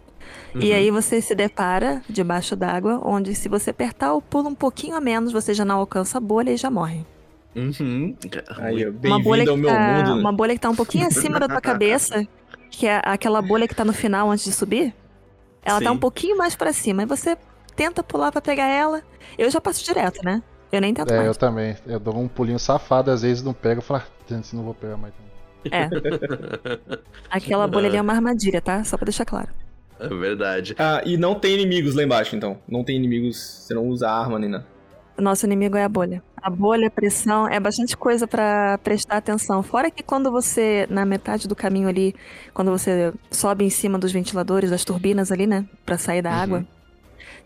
E 0.56 0.70
Uhum. 0.70 0.76
aí 0.76 0.92
você 0.92 1.22
se 1.22 1.34
depara 1.34 2.02
debaixo 2.08 2.56
d'água, 2.56 3.02
onde 3.04 3.34
se 3.34 3.50
você 3.50 3.72
apertar 3.72 4.14
o 4.14 4.22
pulo 4.22 4.50
um 4.50 4.56
pouquinho 4.56 4.96
a 4.96 5.02
menos, 5.02 5.32
você 5.32 5.54
já 5.54 5.66
não 5.66 5.78
alcança 5.80 6.18
a 6.18 6.22
bolha 6.22 6.52
e 6.52 6.58
já 6.58 6.70
morre. 6.70 7.06
Uhum. 7.56 8.16
Aí, 8.60 8.86
Uma 9.04 9.20
bolha, 9.20 9.50
ao 9.50 9.56
que 9.56 9.62
meu 9.62 9.70
tá, 9.70 9.80
mundo. 9.80 10.16
né? 10.16 10.22
uma 10.22 10.32
bolha 10.32 10.54
que 10.54 10.60
tá 10.60 10.70
um 10.70 10.76
pouquinho 10.76 11.06
acima 11.08 11.40
da 11.40 11.48
tua 11.48 11.62
cabeça, 11.62 12.28
que 12.70 12.88
é 12.88 13.02
aquela 13.04 13.42
bolha 13.42 13.68
que 13.68 13.76
tá 13.76 13.86
no 13.86 13.94
final 13.94 14.30
antes 14.30 14.46
de 14.46 14.52
subir. 14.52 14.94
Ela 15.64 15.80
tá 15.80 15.90
Sim. 15.90 15.96
um 15.96 16.00
pouquinho 16.00 16.38
mais 16.38 16.56
pra 16.56 16.74
cima. 16.74 17.04
Aí 17.04 17.08
você 17.08 17.38
tenta 17.76 18.04
pular 18.04 18.32
pra 18.32 18.42
pegar 18.42 18.66
ela. 18.68 19.02
Eu 19.38 19.50
já 19.50 19.62
passo 19.62 19.84
direto, 19.84 20.24
né? 20.24 20.42
Eu 20.72 20.82
nem 20.82 20.94
tento 20.94 21.14
É, 21.14 21.20
eu 21.20 21.24
mais. 21.26 21.38
também. 21.38 21.76
Eu 21.86 22.00
dou 22.00 22.18
um 22.18 22.28
pulinho 22.28 22.60
safado, 22.60 23.12
às 23.12 23.22
vezes 23.22 23.44
não 23.44 23.54
pego. 23.54 23.80
Eu 23.80 23.84
falo, 23.84 24.02
ah, 24.04 24.42
se 24.44 24.56
não 24.56 24.64
vou 24.64 24.74
pegar 24.74 24.98
mais. 24.98 25.14
não." 25.16 25.24
É. 25.72 25.90
Aquela 27.30 27.68
bolha 27.68 27.88
ali 27.88 27.98
é 27.98 28.02
uma 28.02 28.14
armadilha, 28.14 28.62
tá? 28.62 28.84
Só 28.84 28.98
pra 28.98 29.06
deixar 29.06 29.26
claro. 29.26 29.50
É 30.04 30.08
verdade. 30.14 30.76
Ah, 30.78 31.02
e 31.06 31.18
não 31.18 31.36
tem 31.36 31.54
inimigos 31.54 31.96
lá 31.96 32.04
embaixo, 32.04 32.36
então. 32.36 32.58
Não 32.68 32.84
tem 32.84 32.96
inimigos. 32.96 33.38
Você 33.38 33.74
não 33.74 33.88
usa 33.88 34.10
arma 34.10 34.38
nem 34.40 34.50
nada. 34.50 34.66
O 35.18 35.22
nosso 35.22 35.46
inimigo 35.46 35.78
é 35.78 35.84
a 35.84 35.90
bolha. 35.90 36.24
A 36.42 36.50
bolha, 36.50 36.88
a 36.88 36.92
pressão, 36.92 37.48
é 37.48 37.60
bastante 37.60 37.96
coisa 37.96 38.28
pra 38.28 38.78
prestar 38.84 39.18
atenção. 39.18 39.62
Fora 39.64 39.92
que 39.92 40.02
quando 40.04 40.32
você, 40.32 40.88
na 40.90 41.06
metade 41.06 41.48
do 41.48 41.56
caminho 41.56 41.88
ali, 41.88 42.16
quando 42.54 42.72
você 42.72 43.14
sobe 43.32 43.64
em 43.64 43.70
cima 43.70 43.98
dos 44.00 44.12
ventiladores, 44.12 44.72
das 44.72 44.84
turbinas 44.84 45.32
ali, 45.32 45.46
né? 45.48 45.66
Pra 45.86 45.98
sair 45.98 46.22
da 46.22 46.32
Uhum. 46.32 46.42
água, 46.42 46.66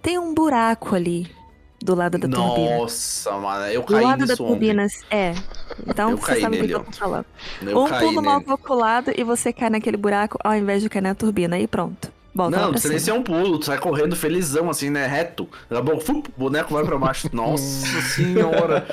tem 0.01 0.17
um 0.17 0.33
buraco 0.33 0.95
ali 0.95 1.29
do 1.83 1.93
lado 1.93 2.17
da 2.17 2.27
turbina. 2.27 2.77
Nossa, 2.77 3.31
mano, 3.37 3.65
eu 3.67 3.81
Do 3.81 3.93
caí 3.93 4.03
lado 4.05 4.19
da 4.19 4.25
nisso 4.27 4.43
ontem. 4.43 4.53
turbina, 4.53 4.87
é. 5.11 5.33
Então 5.85 6.11
Eu 6.11 6.17
você 6.17 6.39
sabe 6.41 6.61
o 6.61 6.65
que 6.65 6.71
eu 6.73 6.83
tô 6.85 6.91
falando. 6.93 7.25
Eu 7.61 7.83
um 7.83 7.87
pulo 7.87 8.21
mal 8.23 8.41
calculado 8.41 9.11
e 9.15 9.23
você 9.23 9.51
cai 9.53 9.69
naquele 9.69 9.97
buraco 9.97 10.39
ao 10.43 10.55
invés 10.55 10.81
de 10.81 10.89
cair 10.89 11.01
na 11.01 11.13
turbina. 11.13 11.59
E 11.59 11.67
pronto. 11.67 12.11
Volta 12.37 12.59
lá 12.59 12.67
Não, 12.67 12.71
você 12.71 12.87
nem 12.87 12.99
cima. 12.99 12.99
ser 12.99 13.11
um 13.19 13.23
pulo, 13.23 13.57
tu 13.59 13.65
sai 13.65 13.79
correndo 13.79 14.15
felizão, 14.15 14.69
assim, 14.69 14.89
né? 14.91 15.07
Reto. 15.07 15.49
Fup, 16.05 16.29
o 16.29 16.39
boneco 16.39 16.73
vai 16.73 16.85
pra 16.85 16.97
baixo. 16.97 17.27
Nossa 17.33 18.01
senhora. 18.01 18.85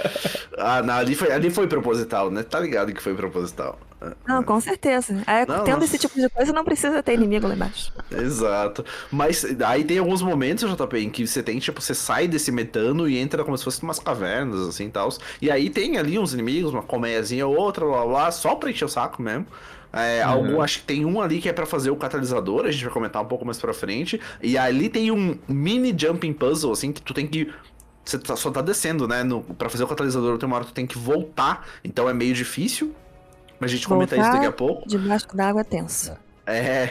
Ah, 0.56 0.82
não, 0.82 0.94
ali 0.94 1.14
foi, 1.14 1.30
ali 1.30 1.50
foi 1.50 1.66
proposital, 1.68 2.30
né? 2.30 2.42
Tá 2.42 2.58
ligado 2.58 2.92
que 2.94 3.02
foi 3.02 3.14
proposital. 3.14 3.78
Não, 4.26 4.42
com 4.42 4.60
certeza. 4.60 5.22
É, 5.26 5.46
Não, 5.46 5.64
tendo 5.64 5.82
esse 5.84 5.98
tipo 5.98 6.14
de 6.20 6.28
coisa, 6.28 6.52
não 6.52 6.64
precisa 6.64 7.02
ter 7.02 7.14
inimigo 7.14 7.46
lá 7.46 7.54
embaixo. 7.54 7.90
Exato. 8.10 8.84
Mas 9.10 9.44
aí 9.66 9.84
tem 9.84 9.98
alguns 9.98 10.20
momentos, 10.22 10.70
JP, 10.70 10.98
em 10.98 11.10
que 11.10 11.26
você 11.26 11.42
tem, 11.42 11.58
tipo, 11.58 11.80
você 11.80 11.94
sai 11.94 12.28
desse 12.28 12.52
metano 12.52 13.08
e 13.08 13.18
entra 13.18 13.44
como 13.44 13.56
se 13.56 13.64
fosse 13.64 13.82
umas 13.82 13.98
cavernas, 13.98 14.68
assim, 14.68 14.90
tal. 14.90 15.08
E 15.40 15.50
aí 15.50 15.70
tem 15.70 15.96
ali 15.98 16.18
uns 16.18 16.34
inimigos, 16.34 16.72
uma 16.72 16.82
colmeiazinha 16.82 17.46
ou 17.46 17.56
outra, 17.56 17.86
blá, 17.86 18.04
blá, 18.06 18.30
só 18.30 18.54
pra 18.54 18.70
encher 18.70 18.84
o 18.84 18.88
saco 18.88 19.22
mesmo. 19.22 19.46
É, 19.94 20.26
Uhum. 20.26 20.32
algum, 20.32 20.60
acho 20.60 20.80
que 20.80 20.84
tem 20.86 21.04
um 21.04 21.20
ali 21.20 21.40
que 21.40 21.48
é 21.48 21.52
pra 21.52 21.64
fazer 21.66 21.90
o 21.90 21.96
catalisador, 21.96 22.64
a 22.66 22.70
gente 22.70 22.84
vai 22.84 22.92
comentar 22.92 23.22
um 23.22 23.26
pouco 23.26 23.44
mais 23.44 23.58
pra 23.58 23.72
frente. 23.72 24.20
E 24.42 24.58
ali 24.58 24.88
tem 24.88 25.10
um 25.10 25.38
mini 25.48 25.94
jumping 25.96 26.32
puzzle, 26.32 26.72
assim, 26.72 26.92
que 26.92 27.00
tu 27.00 27.14
tem 27.14 27.26
que. 27.26 27.48
Você 28.04 28.18
tá- 28.18 28.36
só 28.36 28.50
tá 28.50 28.60
descendo, 28.60 29.06
né? 29.08 29.22
No, 29.22 29.40
pra 29.42 29.68
fazer 29.70 29.84
o 29.84 29.86
catalisador, 29.86 30.36
tem 30.36 30.46
uma 30.46 30.56
hora 30.56 30.64
que 30.64 30.72
tu 30.72 30.74
tem 30.74 30.86
que 30.86 30.98
voltar. 30.98 31.66
Então 31.84 32.08
é 32.08 32.12
meio 32.12 32.34
difícil. 32.34 32.94
Mas 33.60 33.70
a 33.70 33.74
gente 33.76 33.86
comenta 33.86 34.14
isso 34.16 34.22
Voltar. 34.24 34.36
daqui 34.40 34.46
a 34.48 34.52
pouco. 34.52 34.88
Debaixo 34.88 35.28
d'água 35.34 35.60
é 35.60 35.64
tenso. 35.64 36.12
É. 36.46 36.90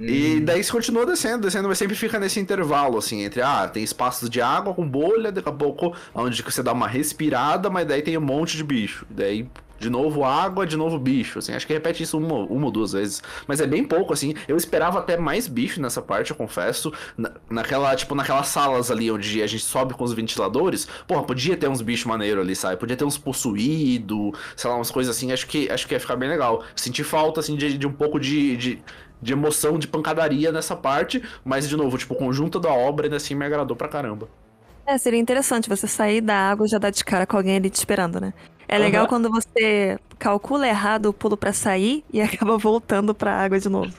E 0.00 0.40
daí 0.40 0.64
você 0.64 0.72
continua 0.72 1.04
descendo, 1.04 1.42
descendo, 1.42 1.68
mas 1.68 1.76
sempre 1.76 1.94
fica 1.94 2.18
nesse 2.18 2.40
intervalo, 2.40 2.96
assim, 2.96 3.22
entre, 3.22 3.42
ah, 3.42 3.68
tem 3.68 3.82
espaços 3.82 4.30
de 4.30 4.40
água 4.40 4.72
com 4.72 4.88
bolha, 4.88 5.30
daqui 5.30 5.48
a 5.48 5.52
pouco, 5.52 5.94
onde 6.14 6.40
você 6.42 6.62
dá 6.62 6.72
uma 6.72 6.88
respirada, 6.88 7.68
mas 7.68 7.86
daí 7.86 8.00
tem 8.00 8.16
um 8.16 8.20
monte 8.22 8.56
de 8.56 8.64
bicho. 8.64 9.04
Daí, 9.10 9.46
de 9.78 9.90
novo 9.90 10.24
água, 10.24 10.66
de 10.66 10.76
novo 10.76 10.98
bicho, 10.98 11.38
assim, 11.38 11.52
acho 11.52 11.66
que 11.66 11.72
repete 11.72 12.02
isso 12.02 12.16
uma, 12.18 12.34
uma 12.34 12.66
ou 12.66 12.70
duas 12.70 12.92
vezes. 12.92 13.22
Mas 13.46 13.60
é 13.60 13.66
bem 13.66 13.84
pouco, 13.84 14.12
assim, 14.12 14.34
eu 14.48 14.56
esperava 14.56 14.98
até 15.00 15.16
mais 15.16 15.46
bicho 15.48 15.80
nessa 15.80 16.00
parte, 16.00 16.30
eu 16.30 16.36
confesso. 16.36 16.92
Na, 17.16 17.32
naquela, 17.50 17.94
tipo, 17.96 18.14
naquelas 18.14 18.48
salas 18.48 18.90
ali 18.90 19.10
onde 19.10 19.42
a 19.42 19.46
gente 19.46 19.62
sobe 19.64 19.94
com 19.94 20.04
os 20.04 20.12
ventiladores, 20.12 20.86
porra, 21.06 21.22
podia 21.24 21.56
ter 21.56 21.68
uns 21.68 21.80
bichos 21.82 22.06
maneiros 22.06 22.42
ali, 22.44 22.54
sabe? 22.56 22.76
Podia 22.76 22.96
ter 22.96 23.04
uns 23.04 23.18
possuídos, 23.18 24.32
sei 24.56 24.70
lá, 24.70 24.76
umas 24.76 24.90
coisas 24.90 25.14
assim, 25.14 25.32
acho 25.32 25.46
que, 25.46 25.70
acho 25.70 25.86
que 25.86 25.94
ia 25.94 26.00
ficar 26.00 26.16
bem 26.16 26.28
legal. 26.28 26.62
Senti 26.76 27.02
falta, 27.04 27.40
assim, 27.40 27.56
de, 27.56 27.76
de 27.76 27.86
um 27.86 27.92
pouco 27.92 28.18
de- 28.18 28.56
de, 28.56 28.82
de 29.20 29.32
emoção, 29.32 29.78
de 29.78 29.86
pancadaria 29.88 30.52
nessa 30.52 30.76
parte, 30.76 31.22
mas 31.44 31.68
de 31.68 31.76
novo, 31.76 31.96
tipo, 31.98 32.14
o 32.14 32.16
conjunto 32.16 32.58
da 32.60 32.72
obra 32.72 33.06
ainda 33.06 33.16
assim 33.16 33.34
me 33.34 33.44
agradou 33.44 33.76
pra 33.76 33.88
caramba. 33.88 34.28
É, 34.86 34.98
seria 34.98 35.18
interessante 35.18 35.68
você 35.68 35.86
sair 35.86 36.20
da 36.20 36.36
água 36.36 36.66
e 36.66 36.68
já 36.68 36.78
dar 36.78 36.90
de 36.90 37.02
cara 37.02 37.26
com 37.26 37.36
alguém 37.38 37.56
ali 37.56 37.70
te 37.70 37.76
esperando, 37.76 38.20
né? 38.20 38.34
É 38.68 38.78
legal 38.78 39.02
Aham. 39.02 39.08
quando 39.08 39.30
você 39.30 39.98
calcula 40.18 40.66
errado 40.68 41.06
o 41.06 41.12
pulo 41.12 41.36
pra 41.36 41.52
sair 41.52 42.04
e 42.12 42.20
acaba 42.22 42.56
voltando 42.58 43.14
pra 43.14 43.32
água 43.36 43.58
de 43.58 43.68
novo. 43.68 43.94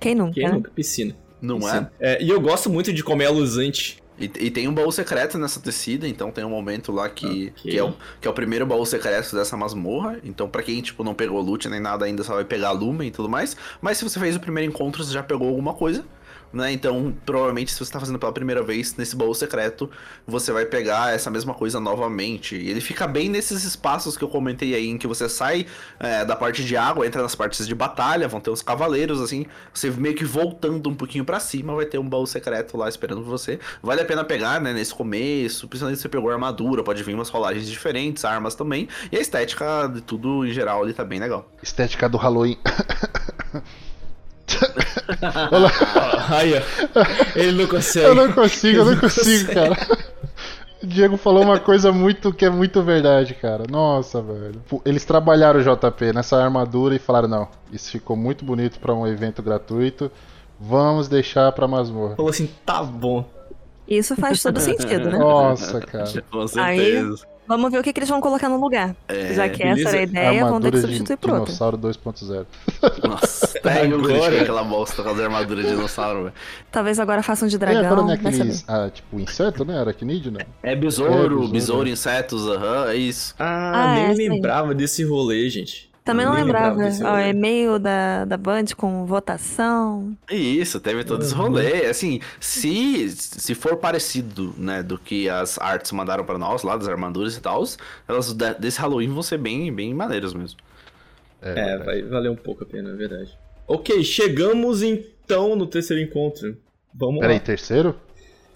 Quem 0.00 0.14
nunca? 0.14 0.40
Quem 0.40 0.48
né? 0.48 0.52
nunca? 0.52 0.70
Piscina. 0.70 1.16
Não 1.40 1.58
Piscina. 1.58 1.92
é? 1.98 2.14
É, 2.14 2.22
E 2.22 2.28
eu 2.30 2.40
gosto 2.40 2.70
muito 2.70 2.92
de 2.92 3.02
comer 3.02 3.26
a 3.26 3.30
luzante. 3.30 4.02
E, 4.16 4.24
e 4.26 4.50
tem 4.50 4.68
um 4.68 4.72
baú 4.74 4.92
secreto 4.92 5.36
nessa 5.38 5.58
tecida, 5.60 6.06
então 6.06 6.30
tem 6.30 6.44
um 6.44 6.48
momento 6.50 6.92
lá 6.92 7.08
que, 7.10 7.52
Ok. 7.58 7.72
que, 7.72 7.76
é, 7.78 7.82
o, 7.82 7.92
que 8.20 8.28
é 8.28 8.30
o 8.30 8.34
primeiro 8.34 8.64
baú 8.64 8.86
secreto 8.86 9.34
dessa 9.34 9.56
masmorra. 9.56 10.18
Então, 10.22 10.48
pra 10.48 10.62
quem, 10.62 10.80
tipo, 10.80 11.02
não 11.02 11.14
pegou 11.14 11.40
loot 11.40 11.68
nem 11.68 11.80
nada 11.80 12.04
ainda, 12.04 12.22
só 12.22 12.34
vai 12.34 12.44
pegar 12.44 12.70
lumen 12.70 13.08
e 13.08 13.10
tudo 13.10 13.28
mais. 13.28 13.56
Mas 13.82 13.98
se 13.98 14.04
você 14.04 14.20
fez 14.20 14.36
o 14.36 14.40
primeiro 14.40 14.70
encontro, 14.70 15.02
você 15.02 15.12
já 15.12 15.22
pegou 15.22 15.48
alguma 15.48 15.74
coisa. 15.74 16.04
Né? 16.52 16.72
Então, 16.72 17.14
provavelmente, 17.26 17.72
se 17.72 17.78
você 17.78 17.92
tá 17.92 17.98
fazendo 17.98 18.18
pela 18.18 18.32
primeira 18.32 18.62
vez 18.62 18.96
nesse 18.96 19.16
baú 19.16 19.34
secreto, 19.34 19.90
você 20.26 20.52
vai 20.52 20.64
pegar 20.64 21.14
essa 21.14 21.30
mesma 21.30 21.52
coisa 21.52 21.80
novamente. 21.80 22.56
E 22.56 22.70
ele 22.70 22.80
fica 22.80 23.06
bem 23.06 23.28
nesses 23.28 23.64
espaços 23.64 24.16
que 24.16 24.22
eu 24.22 24.28
comentei 24.28 24.74
aí, 24.74 24.88
em 24.88 24.96
que 24.96 25.06
você 25.06 25.28
sai 25.28 25.66
é, 25.98 26.24
da 26.24 26.36
parte 26.36 26.64
de 26.64 26.76
água, 26.76 27.06
entra 27.06 27.22
nas 27.22 27.34
partes 27.34 27.66
de 27.66 27.74
batalha, 27.74 28.28
vão 28.28 28.40
ter 28.40 28.50
os 28.50 28.62
cavaleiros, 28.62 29.20
assim. 29.20 29.46
Você 29.72 29.90
meio 29.90 30.14
que 30.14 30.24
voltando 30.24 30.88
um 30.88 30.94
pouquinho 30.94 31.24
pra 31.24 31.40
cima, 31.40 31.74
vai 31.74 31.86
ter 31.86 31.98
um 31.98 32.08
baú 32.08 32.26
secreto 32.26 32.76
lá 32.76 32.88
esperando 32.88 33.22
você. 33.24 33.58
Vale 33.82 34.02
a 34.02 34.04
pena 34.04 34.24
pegar, 34.24 34.60
né, 34.60 34.72
nesse 34.72 34.94
começo, 34.94 35.66
principalmente 35.66 35.96
se 35.96 36.02
você 36.02 36.08
pegou 36.08 36.30
armadura, 36.30 36.82
pode 36.84 37.02
vir 37.02 37.14
umas 37.14 37.28
rolagens 37.28 37.68
diferentes, 37.68 38.24
armas 38.24 38.54
também. 38.54 38.88
E 39.10 39.16
a 39.16 39.20
estética 39.20 39.88
de 39.92 40.00
tudo 40.00 40.46
em 40.46 40.52
geral 40.52 40.82
ali 40.82 40.92
tá 40.92 41.04
bem 41.04 41.18
legal. 41.18 41.50
Estética 41.62 42.08
do 42.08 42.16
Halloween. 42.16 42.58
Aí, 46.30 46.54
ó. 46.54 47.38
Ele 47.38 47.52
não 47.62 47.68
consegue. 47.68 48.06
Eu 48.06 48.14
não 48.14 48.32
consigo, 48.32 48.78
eu 48.78 48.84
não 48.84 48.92
não 48.92 49.00
consigo, 49.00 49.46
consegue. 49.46 49.54
cara. 49.54 49.98
O 50.82 50.86
Diego 50.86 51.16
falou 51.16 51.42
uma 51.42 51.58
coisa 51.58 51.90
muito 51.90 52.32
que 52.32 52.44
é 52.44 52.50
muito 52.50 52.82
verdade, 52.82 53.34
cara. 53.34 53.64
Nossa, 53.70 54.20
velho. 54.20 54.60
Eles 54.84 55.04
trabalharam 55.04 55.58
o 55.58 55.62
JP 55.62 56.12
nessa 56.12 56.42
armadura 56.42 56.94
e 56.94 56.98
falaram: 56.98 57.28
não, 57.28 57.48
isso 57.72 57.90
ficou 57.90 58.16
muito 58.16 58.44
bonito 58.44 58.78
pra 58.78 58.94
um 58.94 59.06
evento 59.06 59.42
gratuito. 59.42 60.10
Vamos 60.60 61.08
deixar 61.08 61.50
pra 61.52 61.66
masmorra. 61.66 62.16
Falou 62.16 62.30
assim, 62.30 62.48
tá 62.64 62.82
bom. 62.82 63.24
Isso 63.88 64.14
faz 64.16 64.42
todo 64.42 64.60
sentido, 64.60 65.10
né? 65.10 65.18
Nossa, 65.18 65.80
cara. 65.80 66.04
Com 66.30 66.40
Aí- 66.58 66.78
certeza. 66.78 67.33
Vamos 67.46 67.70
ver 67.70 67.78
o 67.78 67.82
que, 67.82 67.92
que 67.92 67.98
eles 68.00 68.08
vão 68.08 68.20
colocar 68.20 68.48
no 68.48 68.58
lugar. 68.58 68.96
Já 69.34 69.48
que 69.48 69.62
essa 69.62 69.88
era 69.90 69.98
a 69.98 70.02
ideia, 70.02 70.44
vão 70.46 70.60
ter 70.60 70.70
que 70.70 70.78
substituir 70.80 71.16
por 71.18 71.30
outra. 71.30 71.44
dinossauro 71.46 71.76
2.0. 71.78 72.46
Nossa, 73.06 73.58
até 73.58 73.86
eu 73.86 73.98
Agora. 73.98 74.40
aquela 74.42 74.64
bosta 74.64 75.02
com 75.02 75.08
as 75.10 75.20
armaduras 75.20 75.64
de 75.66 75.70
dinossauro, 75.72 76.22
velho. 76.24 76.34
Talvez 76.72 76.98
agora 76.98 77.22
façam 77.22 77.46
de 77.46 77.56
E 77.56 77.58
dragão. 77.58 77.84
agora 77.84 78.02
não 78.02 78.10
é 78.10 78.14
aqueles, 78.14 78.64
ah, 78.68 78.88
tipo, 78.92 79.20
inseto, 79.20 79.64
né? 79.64 79.78
Aracnídeo, 79.78 80.32
né? 80.32 80.40
É 80.62 80.74
besouro, 80.74 81.12
É, 81.12 81.16
besouro, 81.28 81.48
besouro. 81.48 81.88
insetos, 81.88 82.48
aham, 82.48 82.88
é 82.90 82.96
isso. 82.96 83.34
Ah, 83.38 83.72
Ah, 83.92 83.94
nem 83.94 84.06
aí. 84.06 84.28
lembrava 84.28 84.74
desse 84.74 85.04
rolê, 85.04 85.48
gente. 85.50 85.90
Também 86.04 86.26
não 86.26 86.34
lembrava. 86.34 86.82
Ó, 87.02 87.10
rolê. 87.12 87.30
e-mail 87.30 87.78
da, 87.78 88.26
da 88.26 88.36
Band 88.36 88.66
com 88.76 89.06
votação. 89.06 90.14
Isso, 90.30 90.78
teve 90.78 91.02
todo 91.02 91.22
esse 91.22 91.32
rolê. 91.34 91.86
Assim, 91.86 92.20
se, 92.38 93.08
se 93.10 93.54
for 93.54 93.76
parecido, 93.78 94.54
né, 94.58 94.82
do 94.82 94.98
que 94.98 95.30
as 95.30 95.58
artes 95.58 95.90
mandaram 95.92 96.22
pra 96.24 96.36
nós, 96.36 96.62
lá 96.62 96.76
das 96.76 96.88
armaduras 96.88 97.36
e 97.36 97.40
tal, 97.40 97.64
elas 98.06 98.34
de- 98.34 98.54
desse 98.54 98.78
Halloween 98.80 99.08
vão 99.08 99.22
ser 99.22 99.38
bem, 99.38 99.72
bem 99.72 99.94
maneiras 99.94 100.34
mesmo. 100.34 100.58
É, 101.40 101.54
verdade. 101.54 101.84
vai 101.84 102.02
valer 102.02 102.30
um 102.30 102.36
pouco 102.36 102.64
a 102.64 102.66
pena, 102.66 102.90
é 102.90 102.94
verdade. 102.94 103.36
Ok, 103.66 104.04
chegamos 104.04 104.82
então 104.82 105.56
no 105.56 105.66
terceiro 105.66 106.02
encontro. 106.02 106.54
Vamos 106.92 107.20
Peraí, 107.20 107.36
lá. 107.38 107.40
terceiro? 107.42 107.96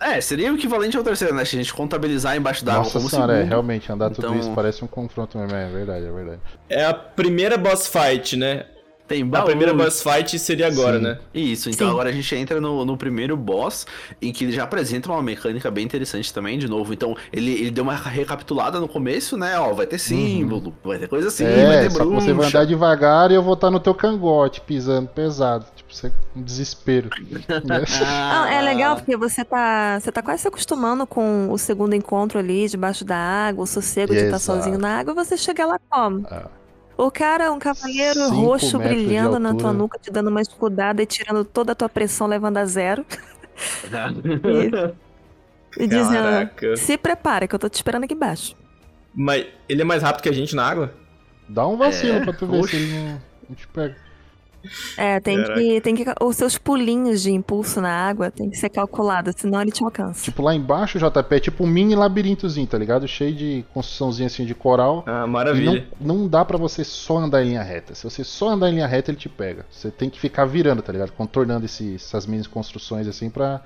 É, 0.01 0.21
seria 0.21 0.53
o 0.53 0.57
equivalente 0.57 0.97
ao 0.97 1.03
terceiro, 1.03 1.35
né? 1.35 1.45
Se 1.45 1.57
a 1.57 1.59
gente 1.59 1.75
contabilizar 1.75 2.37
embaixo 2.37 2.65
d'água 2.65 2.81
Nossa 2.85 2.99
como 2.99 3.11
senhora, 3.11 3.33
é, 3.33 3.37
segundo. 3.37 3.49
realmente, 3.51 3.91
andar 3.93 4.11
tudo 4.11 4.27
Então- 4.29 4.39
isso 4.39 4.53
parece 4.55 4.85
um 4.85 4.89
confronto 4.89 5.37
mesmo. 5.39 5.55
É 5.57 5.69
verdade, 5.69 6.07
é 6.07 6.11
verdade. 6.13 6.41
É 6.69 6.85
a 6.85 6.95
primeira 6.95 7.57
boss 7.59 7.89
fight, 7.89 8.37
né? 8.37 8.67
Tem 9.09 9.23
A 9.23 9.25
baú. 9.25 9.47
primeira 9.47 9.73
boss 9.73 10.03
fight 10.03 10.39
seria 10.39 10.67
agora, 10.67 10.99
Sim. 10.99 11.03
né? 11.05 11.19
Isso, 11.33 11.71
então 11.71 11.87
Sim. 11.87 11.93
agora 11.95 12.11
a 12.11 12.13
gente 12.13 12.35
entra 12.37 12.61
no, 12.61 12.85
no 12.85 12.95
primeiro 12.95 13.39
boss, 13.39 13.87
em 14.21 14.31
que 14.31 14.45
ele 14.45 14.53
já 14.53 14.65
apresenta 14.65 15.11
uma 15.11 15.23
mecânica 15.23 15.71
bem 15.71 15.83
interessante 15.87 16.31
também, 16.33 16.59
de 16.59 16.69
novo. 16.69 16.93
Então, 16.93 17.17
ele, 17.33 17.53
ele 17.53 17.71
deu 17.71 17.85
uma 17.85 17.95
recapitulada 17.97 18.79
no 18.79 18.87
começo, 18.87 19.35
né? 19.39 19.59
Ó, 19.59 19.73
vai 19.73 19.87
ter 19.87 19.99
símbolo, 19.99 20.75
vai 20.85 20.99
ter 20.99 21.09
coisa 21.09 21.29
assim, 21.29 21.45
vai 21.45 21.77
é, 21.77 21.81
ter 21.85 21.91
só 21.91 22.05
que 22.05 22.11
você 22.11 22.27
vai 22.27 22.35
bruxa. 22.35 22.59
andar 22.59 22.67
devagar 22.67 23.31
e 23.31 23.35
eu 23.35 23.43
vou 23.43 23.55
estar 23.55 23.71
no 23.71 23.81
teu 23.81 23.95
cangote, 23.95 24.61
pisando 24.61 25.09
pesado. 25.09 25.65
Tipo, 25.89 25.95
você 25.95 26.13
um 26.37 26.43
desespero. 26.43 27.09
né? 27.65 27.85
Ah, 28.07 28.53
é 28.53 28.61
legal 28.61 28.97
porque 28.97 29.17
você 29.17 29.45
tá, 29.45 29.99
você 29.99 30.13
tá 30.13 30.23
quase 30.23 30.43
se 30.43 30.49
acostumando 30.49 31.07
com 31.07 31.51
o 31.51 31.57
segundo 31.59 31.95
encontro 31.95 32.39
ali, 32.39 32.69
debaixo 32.69 33.05
da 33.05 33.17
água, 33.17 33.65
o 33.65 33.67
sossego 33.67 34.13
de 34.13 34.21
estar 34.21 34.37
Exato. 34.37 34.59
sozinho 34.59 34.79
na 34.79 34.99
água, 34.99 35.15
você 35.15 35.37
chega 35.37 35.65
lá 35.67 35.81
como? 35.89 36.27
Ah. 36.31 36.47
O 36.97 37.11
cara 37.11 37.45
é 37.45 37.51
um 37.51 37.59
cavaleiro 37.61 38.21
Cinco 38.25 38.35
roxo 38.35 38.79
brilhando 38.79 39.39
na 39.39 39.55
tua 39.55 39.73
nuca, 39.73 39.99
te 39.99 40.11
dando 40.11 40.29
uma 40.29 40.43
escudada 40.43 41.01
e 41.01 41.07
tirando 41.07 41.45
toda 41.45 41.71
a 41.73 41.75
tua 41.75 41.89
pressão, 41.89 42.27
levando 42.27 42.57
a 42.59 42.65
zero. 42.67 43.05
E, 45.77 45.85
e 45.85 45.87
dizendo, 45.87 46.23
Caraca. 46.25 46.77
se 46.77 46.97
prepara 46.97 47.47
que 47.47 47.55
eu 47.55 47.59
tô 47.59 47.69
te 47.69 47.75
esperando 47.75 48.05
aqui 48.05 48.15
embaixo. 48.15 48.57
Mas 49.15 49.47
ele 49.69 49.83
é 49.83 49.85
mais 49.85 50.03
rápido 50.03 50.23
que 50.23 50.29
a 50.29 50.33
gente 50.33 50.57
na 50.57 50.65
água? 50.65 50.95
Dá 51.49 51.67
um 51.67 51.77
vacilo 51.77 52.15
É, 52.15 52.25
pra 52.25 52.33
tu 52.33 52.47
ver 52.47 52.57
oxe. 52.59 52.71
se 52.71 52.77
ele 52.77 52.93
não, 52.93 53.23
não 53.49 53.57
te 53.57 53.67
pega. 53.69 53.97
É, 54.97 55.21
tem 55.21 55.37
Caraca. 55.41 55.61
que, 55.61 55.81
tem 55.81 55.95
que. 55.95 56.05
Os 56.21 56.37
seus 56.37 56.59
pulinhos 56.59 57.23
de 57.23 57.31
impulso 57.31 57.81
na 57.81 57.91
água 57.91 58.31
tem 58.31 58.51
que 58.51 58.57
ser 58.57 58.69
calculado, 58.69 59.33
senão 59.37 59.61
ele 59.63 59.71
te 59.71 59.83
alcança. 59.85 60.23
Tipo, 60.25 60.43
lá 60.43 60.55
embaixo, 60.55 60.99
JP, 60.99 61.35
é 61.35 61.41
tipo 61.41 61.65
um 61.65 61.67
mini 61.67 61.95
labirintozinho, 61.95 62.67
tá 62.67 62.77
ligado? 62.77 63.07
Cheio 63.09 63.35
de 63.35 63.65
construçãozinha 63.73 64.27
assim 64.27 64.45
de 64.45 64.55
coral. 64.55 65.05
Ah, 65.07 65.27
maravilha. 65.27 65.87
não, 66.01 66.17
não 66.19 66.29
dá 66.29 66.45
pra 66.45 66.59
você 66.59 66.85
só 66.85 67.19
andar 67.19 67.43
em 67.45 67.49
linha 67.51 67.63
reta. 67.63 67.95
Se 67.95 68.05
você 68.05 68.23
só 68.25 68.49
andar 68.51 68.69
em 68.71 68.75
linha 68.75 68.87
reta, 68.87 69.11
ele 69.11 69.19
te 69.19 69.29
pega. 69.29 69.65
Você 69.71 69.91
tem 69.91 70.11
que 70.11 70.19
ficar 70.21 70.45
virando, 70.45 70.83
tá 70.83 70.93
ligado? 70.93 71.13
Contornando 71.13 71.65
esse- 71.65 71.95
essas 71.95 72.27
mini 72.27 72.45
construções 72.47 73.07
assim 73.09 73.31
pra, 73.31 73.61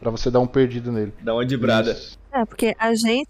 pra 0.00 0.10
você 0.10 0.30
dar 0.30 0.40
um 0.40 0.46
perdido 0.46 0.92
nele. 0.92 1.12
Dá 1.22 1.34
uma 1.34 1.44
dibrada. 1.46 1.92
Isso. 1.92 2.18
É, 2.30 2.44
porque 2.44 2.76
a 2.78 2.94
gente 2.94 3.28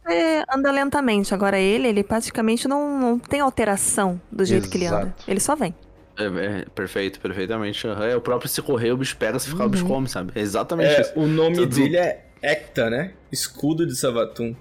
anda 0.53 0.73
lentamente. 0.73 1.33
Agora 1.33 1.59
ele, 1.59 1.87
ele 1.87 2.03
praticamente 2.03 2.67
não, 2.67 2.99
não 3.01 3.19
tem 3.19 3.41
alteração 3.41 4.21
do 4.31 4.45
jeito 4.45 4.69
que 4.69 4.77
ele 4.77 4.87
anda. 4.87 5.03
Exato. 5.03 5.25
Ele 5.29 5.41
só 5.41 5.55
vem. 5.55 5.73
É, 6.19 6.25
é, 6.25 6.65
perfeito, 6.75 7.21
perfeitamente. 7.21 7.87
É 7.87 8.17
o 8.17 8.21
próprio 8.21 8.49
se 8.49 8.61
correr, 8.61 8.91
o 8.93 8.97
bicho 8.97 9.17
pega, 9.17 9.39
se 9.39 9.49
ficar, 9.49 9.67
o 9.67 9.69
bicho 9.69 9.85
Uhum. 9.85 9.89
come, 9.91 10.09
sabe? 10.09 10.33
É 10.35 10.41
exatamente 10.41 10.91
É, 10.95 11.01
isso. 11.01 11.13
o 11.17 11.27
nome 11.27 11.57
Tudo- 11.57 11.77
dele 11.77 11.97
é 11.97 12.25
Ecta, 12.43 12.89
né? 12.91 13.13
Escudo 13.33 13.87
de 13.87 13.97
Savatum. 13.97 14.55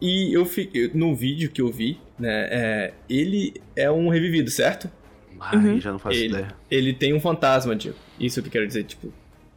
E 0.00 0.36
eu 0.36 0.44
fiquei. 0.44 0.90
No 0.92 1.14
vídeo 1.14 1.50
que 1.50 1.60
eu 1.62 1.70
vi, 1.70 2.00
né? 2.18 2.48
é, 2.50 2.94
ele 3.08 3.54
é 3.76 3.90
um 3.90 4.08
revivido, 4.08 4.50
certo? 4.50 4.90
Ai, 5.40 5.56
Uhum. 5.56 5.80
já 5.80 5.90
não 5.92 5.98
faço 5.98 6.16
Ele, 6.16 6.28
ideia. 6.34 6.48
ele 6.70 6.92
tem 6.92 7.12
um 7.14 7.20
fantasma, 7.20 7.74
Diego. 7.74 7.96
Isso 8.20 8.40
que 8.42 8.48
eu 8.48 8.52
quero 8.52 8.66
dizer, 8.66 8.84
tipo. 8.84 9.12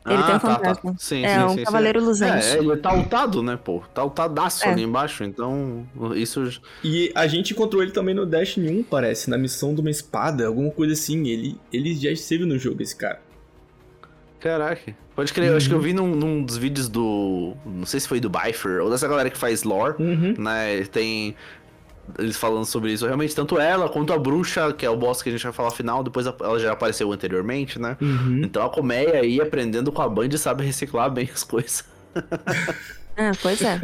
Ele 0.06 0.22
tem 0.24 0.36
um 0.36 0.40
tá, 0.40 0.40
tá. 0.40 0.56
fantasma. 0.56 0.96
Sim, 1.00 1.26
É, 1.26 1.40
sim, 1.40 1.44
um 1.46 1.50
sim, 1.50 1.58
sim. 1.58 1.64
cavaleiro 1.64 2.04
luzente. 2.04 2.46
É, 2.46 2.58
ele 2.60 2.78
tá 2.78 2.92
altado, 2.92 3.42
né, 3.42 3.58
pô? 3.62 3.82
Tá 3.94 4.02
altadaço 4.02 4.66
É. 4.66 4.70
ali 4.72 4.84
embaixo, 4.84 5.24
então 5.24 5.86
isso... 6.16 6.62
E 6.84 7.12
a 7.16 7.26
gente 7.28 7.54
encontrou 7.54 7.82
ele 7.82 7.92
também 7.92 8.14
no 8.14 8.26
Destiny 8.26 8.70
1, 8.80 8.84
parece, 8.84 9.30
na 9.30 9.38
missão 9.38 9.74
de 9.74 9.82
uma 9.82 9.90
espada, 9.90 10.46
alguma 10.48 10.70
coisa 10.70 10.94
assim. 10.94 11.28
Ele, 11.28 11.58
ele 11.74 11.96
já 11.96 12.12
esteve 12.12 12.46
no 12.46 12.58
jogo, 12.60 12.84
esse 12.84 12.96
cara. 12.96 13.20
Caraca. 14.40 14.96
Pode 15.16 15.34
crer, 15.34 15.50
eu 15.50 15.58
acho 15.58 15.68
que 15.68 15.74
eu 15.74 15.80
vi 15.80 15.94
num, 15.94 16.14
num 16.14 16.44
dos 16.44 16.58
vídeos 16.58 16.88
do... 16.88 17.56
Não 17.66 17.86
sei 17.86 18.00
se 18.00 18.08
foi 18.08 18.20
do 18.20 18.30
Bifer, 18.30 18.82
ou 18.84 18.90
dessa 18.92 19.08
galera 19.08 19.30
que 19.30 19.38
faz 19.38 19.64
lore, 19.64 19.96
Uhum. 19.98 20.36
né? 20.38 20.84
Tem... 20.92 21.36
Eles 22.18 22.38
falando 22.38 22.66
sobre 22.66 22.92
isso. 22.94 23.06
Realmente, 23.06 23.36
tanto 23.36 23.60
ela 23.60 23.90
quanto 23.90 24.14
a 24.14 24.18
bruxa, 24.18 24.72
que 24.74 24.86
é 24.86 24.90
o 24.90 24.96
boss 24.96 25.22
que 25.22 25.30
a 25.30 25.32
gente 25.32 25.44
vai 25.44 25.54
falar 25.54 25.72
final, 25.72 26.04
depois 26.04 26.26
ela 26.26 26.60
já 26.60 26.72
apareceu 26.72 27.12
anteriormente, 27.12 27.80
né? 27.80 27.98
Uhum. 28.02 28.42
Então 28.44 28.66
a 28.66 28.70
colmeia 28.70 29.20
aí, 29.20 29.42
aprendendo 29.42 29.92
com 29.92 30.02
a 30.02 30.10
Band, 30.10 30.32
sabe 30.38 30.66
reciclar 30.66 31.10
bem 31.12 31.30
as 31.34 31.44
coisas. 31.44 31.84
É, 33.18 33.32
pois 33.42 33.62
é. 33.62 33.80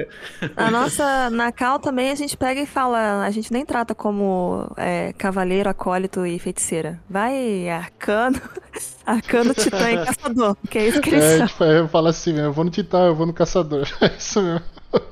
A 0.58 0.70
nossa, 0.70 1.30
na 1.30 1.54
Cal 1.54 1.80
também 1.80 2.12
a 2.12 2.16
gente 2.16 2.36
pega 2.36 2.60
e 2.60 2.66
fala, 2.66 3.24
a 3.24 3.32
gente 3.32 3.52
nem 3.52 3.66
trata 3.66 3.96
como 3.96 4.70
é, 4.76 5.14
cavaleiro, 5.14 5.70
acólito 5.70 6.26
e 6.26 6.38
feiticeira. 6.38 7.00
Vai 7.10 7.70
arcano, 7.70 8.42
arcano, 9.06 9.54
titã 9.54 9.92
e 9.92 9.98
caçador, 10.06 10.56
que 10.70 10.78
é 10.78 10.88
isso 10.88 11.02
que 11.02 11.10
eles 11.10 11.24
É, 11.24 11.38
são. 11.38 11.48
tipo, 11.48 11.64
eu 11.64 11.88
falo 11.88 12.08
assim 12.08 12.34
mesmo, 12.34 12.48
eu 12.48 12.54
vou 12.54 12.64
no 12.66 12.72
Titã, 12.72 13.06
eu 13.08 13.16
vou 13.16 13.26
no 13.26 13.34
Caçador. 13.34 13.88
É 14.02 14.16
isso 14.18 14.42
mesmo. 14.42 14.62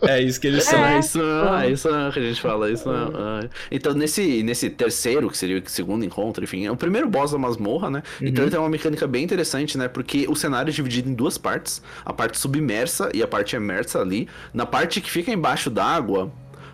É 0.02 0.22
isso 0.22 0.42
que 0.42 0.48
eles 0.48 0.66
são. 0.66 0.84
É. 0.84 1.00
isso 1.00 1.18
não, 1.20 1.58
é 1.60 1.70
isso 1.72 1.88
que 2.12 2.20
a 2.20 2.22
gente 2.22 2.42
fala, 2.42 2.70
isso 2.70 2.88
não. 2.92 3.40
é. 3.40 3.50
Então, 3.72 3.94
nesse, 3.94 4.44
nesse 4.44 4.70
terceiro, 4.70 5.30
que 5.30 5.38
seria 5.38 5.58
o 5.58 5.70
segundo 5.70 6.04
encontro, 6.04 6.44
enfim, 6.44 6.66
é 6.66 6.72
o 6.72 6.76
primeiro 6.76 7.08
boss 7.10 7.32
da 7.32 7.38
masmorra, 7.38 7.90
né? 7.90 8.04
Então 8.22 8.44
ele 8.44 8.52
tem 8.52 8.60
uma 8.60 8.68
mecânica 8.70 9.08
bem 9.08 9.24
interessante, 9.24 9.78
né? 9.78 9.88
Porque 9.88 10.26
o 10.28 10.36
cenário 10.36 10.70
é 10.70 10.74
dividido 10.74 11.10
em 11.10 11.14
duas 11.14 11.38
partes: 11.38 11.82
a 12.04 12.12
parte 12.12 12.38
submersa 12.38 13.10
e 13.14 13.24
a 13.24 13.28
parte 13.28 13.56
emersa 13.56 14.02
ali. 14.02 14.28
Na 14.54 14.66
parte 14.66 15.00
que 15.00 15.10
fica 15.10 15.32
embaixo 15.32 15.70
d'água. 15.70 16.30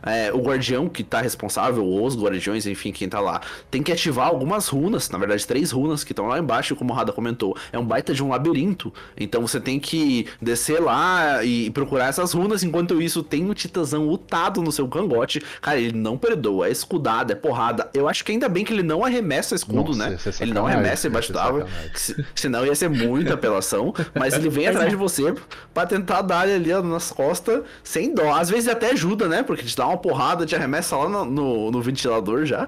É, 0.06 0.32
o 0.32 0.40
guardião 0.40 0.88
que 0.88 1.04
tá 1.04 1.22
responsável, 1.22 1.84
ou 1.86 2.06
os 2.06 2.16
guardiões, 2.16 2.66
enfim, 2.66 2.92
quem 2.92 3.10
tá 3.10 3.20
lá, 3.20 3.42
tem 3.72 3.82
que 3.82 3.92
ativar 3.92 4.28
algumas 4.28 4.68
runas, 4.68 5.10
na 5.10 5.18
verdade, 5.18 5.46
três 5.46 5.72
runas 5.72 6.04
que 6.04 6.12
estão 6.12 6.28
lá 6.28 6.40
embaixo, 6.40 6.76
como 6.76 6.94
o 6.94 6.96
Rada 6.96 7.12
comentou. 7.12 7.58
É 7.72 7.80
um 7.80 7.86
baita 7.86 8.14
de 8.14 8.24
um 8.24 8.30
labirinto. 8.30 8.94
Então 9.18 9.42
você 9.42 9.60
tem 9.60 9.80
que 9.80 10.28
descer 10.42 10.80
lá 10.80 11.44
e 11.44 11.70
procurar 11.72 12.08
essas 12.08 12.34
runas. 12.34 12.64
Enquanto 12.64 13.02
isso, 13.02 13.24
tem 13.24 13.50
o 13.50 13.54
Titãzão 13.54 14.08
lutado 14.08 14.62
no 14.62 14.72
seu 14.72 14.88
cangote. 14.88 15.42
Cara, 15.62 15.80
ele 15.80 15.98
não 15.98 16.18
perdoa, 16.18 16.68
é 16.68 16.72
escudada, 16.72 17.34
é 17.34 17.36
porrada. 17.36 17.90
Eu 17.94 18.08
acho 18.08 18.24
que 18.24 18.32
ainda 18.32 18.48
bem 18.48 18.64
que 18.64 18.74
ele 18.74 18.84
não 18.84 19.04
arremessa 19.04 19.56
escudo, 19.56 19.96
Nossa, 19.96 20.10
né? 20.10 20.18
Ele 20.40 20.54
não 20.54 20.68
arremessa 20.68 21.08
embaixo 21.08 21.34
d'água. 21.34 21.68
Senão 22.36 22.66
ia 22.66 22.76
ser 22.76 22.90
muita 22.90 23.34
apelação. 23.34 23.94
Mas 24.14 24.34
ele 24.34 24.50
vem 24.50 24.68
atrás 24.68 24.88
é. 24.88 24.90
de 24.90 24.96
você 24.96 25.34
pra 25.74 25.86
tentar 25.86 26.22
dar 26.22 26.42
ali 26.42 26.74
nas 26.84 27.12
costas 27.12 27.64
sem 27.84 28.14
dó. 28.14 28.34
Às 28.34 28.50
vezes 28.50 28.68
até 28.68 28.92
ajuda, 28.92 29.28
né? 29.28 29.44
Porque 29.44 29.64
te 29.64 29.76
dá 29.76 29.88
uma 29.88 29.95
porrada, 29.98 30.46
te 30.46 30.56
arremessa 30.56 30.96
lá 30.98 31.10
no, 31.10 31.26
no, 31.26 31.72
no 31.72 31.82
ventilador 31.82 32.46
já. 32.46 32.68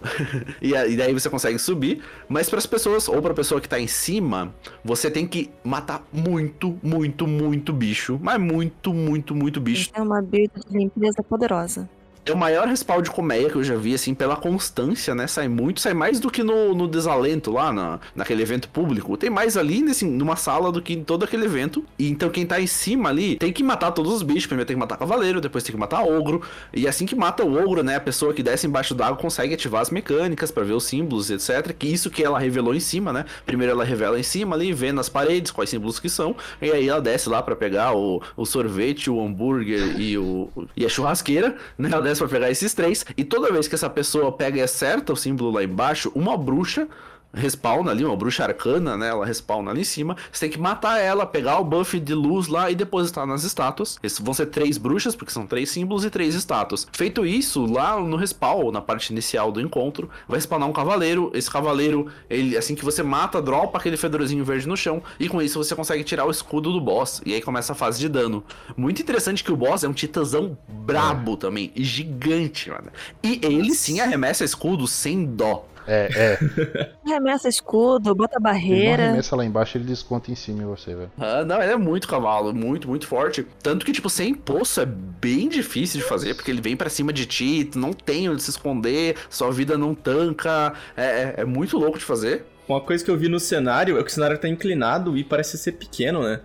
e, 0.62 0.76
a- 0.76 0.86
e 0.86 0.96
daí 0.96 1.12
você 1.12 1.28
consegue 1.28 1.58
subir. 1.58 2.02
Mas 2.28 2.48
para 2.48 2.58
as 2.58 2.66
pessoas, 2.66 3.08
ou 3.08 3.20
pra 3.20 3.34
pessoa 3.34 3.60
que 3.60 3.68
tá 3.68 3.80
em 3.80 3.86
cima, 3.88 4.54
você 4.84 5.10
tem 5.10 5.26
que 5.26 5.50
matar 5.64 6.06
muito, 6.12 6.78
muito, 6.82 7.26
muito 7.26 7.72
bicho. 7.72 8.18
Mas 8.22 8.38
muito, 8.40 8.94
muito, 8.94 9.34
muito 9.34 9.60
bicho. 9.60 9.90
É 9.94 10.00
uma 10.00 10.22
build 10.22 10.50
de 10.70 10.78
limpeza 10.78 11.22
poderosa. 11.22 11.88
É 12.30 12.34
o 12.34 12.36
maior 12.36 12.68
respaldo 12.68 13.04
de 13.04 13.10
colmeia 13.10 13.48
que 13.48 13.56
eu 13.56 13.64
já 13.64 13.74
vi, 13.74 13.94
assim, 13.94 14.14
pela 14.14 14.36
constância, 14.36 15.14
né? 15.14 15.26
Sai 15.26 15.48
muito, 15.48 15.80
sai 15.80 15.94
mais 15.94 16.20
do 16.20 16.30
que 16.30 16.42
no, 16.42 16.74
no 16.74 16.86
desalento 16.86 17.50
lá, 17.50 17.72
na, 17.72 18.00
naquele 18.14 18.42
evento 18.42 18.68
público. 18.68 19.16
Tem 19.16 19.30
mais 19.30 19.56
ali 19.56 19.80
nesse, 19.80 20.04
numa 20.04 20.36
sala 20.36 20.70
do 20.70 20.82
que 20.82 20.92
em 20.92 21.02
todo 21.02 21.24
aquele 21.24 21.46
evento. 21.46 21.84
E 21.98 22.08
então 22.08 22.28
quem 22.28 22.44
tá 22.44 22.60
em 22.60 22.66
cima 22.66 23.08
ali 23.08 23.36
tem 23.36 23.52
que 23.52 23.62
matar 23.62 23.92
todos 23.92 24.12
os 24.12 24.22
bichos. 24.22 24.46
Primeiro 24.46 24.66
tem 24.66 24.76
que 24.76 24.80
matar 24.80 24.96
cavaleiro, 24.96 25.40
depois 25.40 25.64
tem 25.64 25.72
que 25.72 25.80
matar 25.80 26.02
ogro. 26.02 26.42
E 26.72 26.86
assim 26.86 27.06
que 27.06 27.14
mata 27.14 27.44
o 27.44 27.56
ogro, 27.56 27.82
né? 27.82 27.96
A 27.96 28.00
pessoa 28.00 28.34
que 28.34 28.42
desce 28.42 28.66
embaixo 28.66 28.94
d'água 28.94 29.16
consegue 29.16 29.54
ativar 29.54 29.80
as 29.80 29.90
mecânicas 29.90 30.50
para 30.50 30.64
ver 30.64 30.74
os 30.74 30.84
símbolos, 30.84 31.30
etc. 31.30 31.72
Que 31.72 31.86
isso 31.86 32.10
que 32.10 32.22
ela 32.22 32.38
revelou 32.38 32.74
em 32.74 32.80
cima, 32.80 33.12
né? 33.12 33.24
Primeiro 33.46 33.72
ela 33.72 33.84
revela 33.84 34.18
em 34.18 34.22
cima 34.22 34.54
ali, 34.54 34.72
vê 34.72 34.92
nas 34.92 35.08
paredes 35.08 35.50
quais 35.50 35.70
símbolos 35.70 35.98
que 35.98 36.08
são. 36.08 36.36
E 36.60 36.70
aí 36.70 36.88
ela 36.88 37.00
desce 37.00 37.28
lá 37.28 37.42
para 37.42 37.56
pegar 37.56 37.94
o, 37.94 38.22
o 38.36 38.44
sorvete, 38.44 39.10
o 39.10 39.20
hambúrguer 39.20 39.98
e, 39.98 40.18
o, 40.18 40.50
e 40.76 40.84
a 40.84 40.88
churrasqueira, 40.88 41.56
né? 41.78 41.88
Ela 41.90 42.02
desce 42.02 42.17
pra 42.18 42.28
pegar 42.28 42.50
esses 42.50 42.74
três. 42.74 43.04
E 43.16 43.24
toda 43.24 43.52
vez 43.52 43.68
que 43.68 43.74
essa 43.74 43.88
pessoa 43.88 44.32
pega 44.32 44.58
e 44.58 44.62
acerta 44.62 45.12
o 45.12 45.16
símbolo 45.16 45.50
lá 45.50 45.64
embaixo, 45.64 46.10
uma 46.14 46.36
bruxa 46.36 46.88
respawna 47.32 47.90
ali, 47.90 48.04
uma 48.04 48.16
bruxa 48.16 48.44
arcana, 48.44 48.96
né? 48.96 49.08
Ela 49.08 49.26
respawna 49.26 49.70
ali 49.70 49.82
em 49.82 49.84
cima. 49.84 50.16
Você 50.32 50.46
tem 50.46 50.50
que 50.50 50.60
matar 50.60 50.98
ela, 50.98 51.26
pegar 51.26 51.58
o 51.58 51.64
buff 51.64 51.98
de 52.00 52.14
luz 52.14 52.48
lá 52.48 52.70
e 52.70 52.74
depositar 52.74 53.26
nas 53.26 53.44
estátuas. 53.44 53.98
Esses 54.02 54.18
vão 54.18 54.34
ser 54.34 54.46
três 54.46 54.78
bruxas, 54.78 55.14
porque 55.14 55.32
são 55.32 55.46
três 55.46 55.70
símbolos 55.70 56.04
e 56.04 56.10
três 56.10 56.34
estátuas. 56.34 56.86
Feito 56.92 57.24
isso, 57.26 57.66
lá 57.66 57.98
no 58.00 58.16
respawn, 58.16 58.70
na 58.72 58.80
parte 58.80 59.12
inicial 59.12 59.52
do 59.52 59.60
encontro, 59.60 60.08
vai 60.26 60.40
spawnar 60.40 60.68
um 60.68 60.72
cavaleiro. 60.72 61.30
Esse 61.34 61.50
cavaleiro, 61.50 62.06
ele 62.28 62.56
assim 62.56 62.74
que 62.74 62.84
você 62.84 63.02
mata, 63.02 63.42
dropa 63.42 63.78
aquele 63.78 63.96
fedorzinho 63.96 64.44
verde 64.44 64.66
no 64.66 64.76
chão. 64.76 65.02
E 65.20 65.28
com 65.28 65.40
isso 65.42 65.62
você 65.62 65.74
consegue 65.74 66.04
tirar 66.04 66.26
o 66.26 66.30
escudo 66.30 66.72
do 66.72 66.80
boss. 66.80 67.20
E 67.24 67.34
aí 67.34 67.42
começa 67.42 67.72
a 67.72 67.76
fase 67.76 68.00
de 68.00 68.08
dano. 68.08 68.42
Muito 68.76 69.02
interessante 69.02 69.44
que 69.44 69.52
o 69.52 69.56
boss 69.56 69.84
é 69.84 69.88
um 69.88 69.92
titãzão 69.92 70.56
brabo 70.68 71.36
também. 71.36 71.72
E 71.74 71.84
gigante, 71.84 72.70
mano. 72.70 72.90
E 73.22 73.40
ele 73.42 73.74
sim 73.74 74.00
arremessa 74.00 74.44
escudo 74.44 74.86
sem 74.86 75.24
dó. 75.24 75.66
É, 75.88 76.08
é. 76.14 76.90
Arremessa 77.10 77.48
escudo, 77.48 78.14
bota 78.14 78.34
Ele 78.36 78.44
não 78.44 78.52
barreira. 78.52 79.02
arremessa 79.04 79.34
lá 79.34 79.44
embaixo, 79.44 79.78
ele 79.78 79.84
desconta 79.84 80.30
em 80.30 80.34
cima 80.34 80.62
em 80.62 80.66
você, 80.66 80.94
velho. 80.94 81.10
Ah, 81.18 81.44
não, 81.44 81.62
ele 81.62 81.72
é 81.72 81.76
muito 81.76 82.06
cavalo, 82.06 82.52
muito, 82.54 82.86
muito 82.88 83.06
forte. 83.06 83.46
Tanto 83.62 83.86
que, 83.86 83.92
tipo, 83.92 84.10
sem 84.10 84.34
poço 84.34 84.80
é 84.80 84.86
bem 84.86 85.48
difícil 85.48 86.00
de 86.00 86.06
fazer, 86.06 86.34
porque 86.34 86.50
ele 86.50 86.60
vem 86.60 86.76
pra 86.76 86.90
cima 86.90 87.12
de 87.12 87.24
ti, 87.24 87.64
tu 87.64 87.78
não 87.78 87.92
tem 87.92 88.28
onde 88.28 88.42
se 88.42 88.50
esconder, 88.50 89.16
sua 89.30 89.50
vida 89.50 89.78
não 89.78 89.94
tanca. 89.94 90.74
É, 90.96 91.04
é, 91.04 91.34
é 91.38 91.44
muito 91.44 91.78
louco 91.78 91.98
de 91.98 92.04
fazer. 92.04 92.44
Uma 92.68 92.82
coisa 92.82 93.02
que 93.02 93.10
eu 93.10 93.16
vi 93.16 93.28
no 93.28 93.40
cenário 93.40 93.98
é 93.98 94.02
que 94.04 94.10
o 94.10 94.12
cenário 94.12 94.36
tá 94.38 94.46
inclinado 94.46 95.16
e 95.16 95.24
parece 95.24 95.56
ser 95.56 95.72
pequeno, 95.72 96.22
né? 96.22 96.40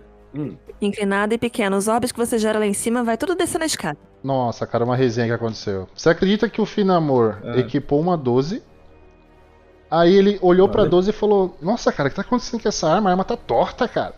Inclinado 0.80 1.34
e 1.34 1.38
pequeno. 1.38 1.76
Os 1.76 1.86
orbes 1.86 2.10
que 2.10 2.18
você 2.18 2.38
gera 2.38 2.58
lá 2.58 2.66
em 2.66 2.72
cima 2.74 3.04
vai 3.04 3.16
tudo 3.16 3.34
descer 3.34 3.58
na 3.58 3.66
escada. 3.66 3.98
Nossa, 4.22 4.66
cara, 4.66 4.84
uma 4.84 4.96
resenha 4.96 5.26
que 5.28 5.32
aconteceu. 5.34 5.86
Você 5.94 6.08
acredita 6.08 6.48
que 6.48 6.60
o 6.60 6.66
Finamor 6.66 7.38
Ah. 7.44 7.58
equipou 7.58 8.00
uma 8.00 8.16
12? 8.16 8.62
Aí 9.90 10.14
ele 10.14 10.38
olhou 10.42 10.68
pra 10.68 10.82
Olha. 10.82 10.90
12 10.90 11.10
e 11.10 11.12
falou: 11.12 11.56
Nossa, 11.60 11.92
cara, 11.92 12.08
o 12.08 12.10
que 12.10 12.16
tá 12.16 12.22
acontecendo 12.22 12.60
com 12.62 12.68
essa 12.68 12.88
arma? 12.88 13.10
A 13.10 13.12
arma 13.12 13.24
tá 13.24 13.36
torta, 13.36 13.86
cara. 13.86 14.14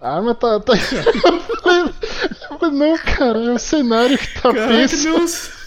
A 0.00 0.16
arma 0.16 0.34
tá. 0.34 0.58
tá... 0.60 0.72
eu 2.50 2.58
falei, 2.58 2.78
não, 2.78 2.98
cara, 2.98 3.38
é 3.38 3.50
o 3.52 3.58
cenário 3.58 4.16
que 4.18 4.40
tá 4.40 4.52
péssimo. 4.52 5.18
Deus! 5.18 5.50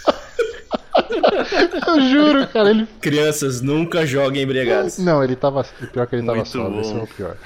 Eu 1.88 2.01
juro, 2.01 2.47
cara. 2.47 2.69
Ele. 2.69 2.88
Crianças, 3.01 3.61
nunca 3.61 4.05
joguem 4.05 4.43
embriagados. 4.43 4.99
Não, 4.99 5.24
ele 5.24 5.36
tava. 5.36 5.65
O 5.82 5.88
pior 5.88 6.03
é 6.03 6.05
que 6.05 6.15
ele 6.15 6.26
tava 6.26 6.36
Muito 6.38 6.49
sóbrio, 6.49 6.82
esse 6.82 6.93
é 6.93 6.97
o 7.03 7.07
pior. 7.07 7.38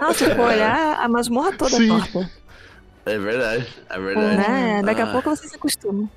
Ah, 0.00 0.12
se 0.14 0.24
for 0.34 0.46
olhar, 0.46 0.98
a 1.00 1.08
masmorra 1.08 1.52
toda 1.52 1.76
Sim. 1.76 1.84
é 1.84 1.88
torta. 1.88 2.30
É 3.04 3.18
verdade, 3.18 3.66
é 3.90 3.98
verdade. 3.98 4.36
Né? 4.36 4.82
Daqui 4.84 5.00
a 5.00 5.04
Ah. 5.04 5.12
pouco 5.12 5.30
você 5.30 5.48
se 5.48 5.56
acostuma. 5.56 6.08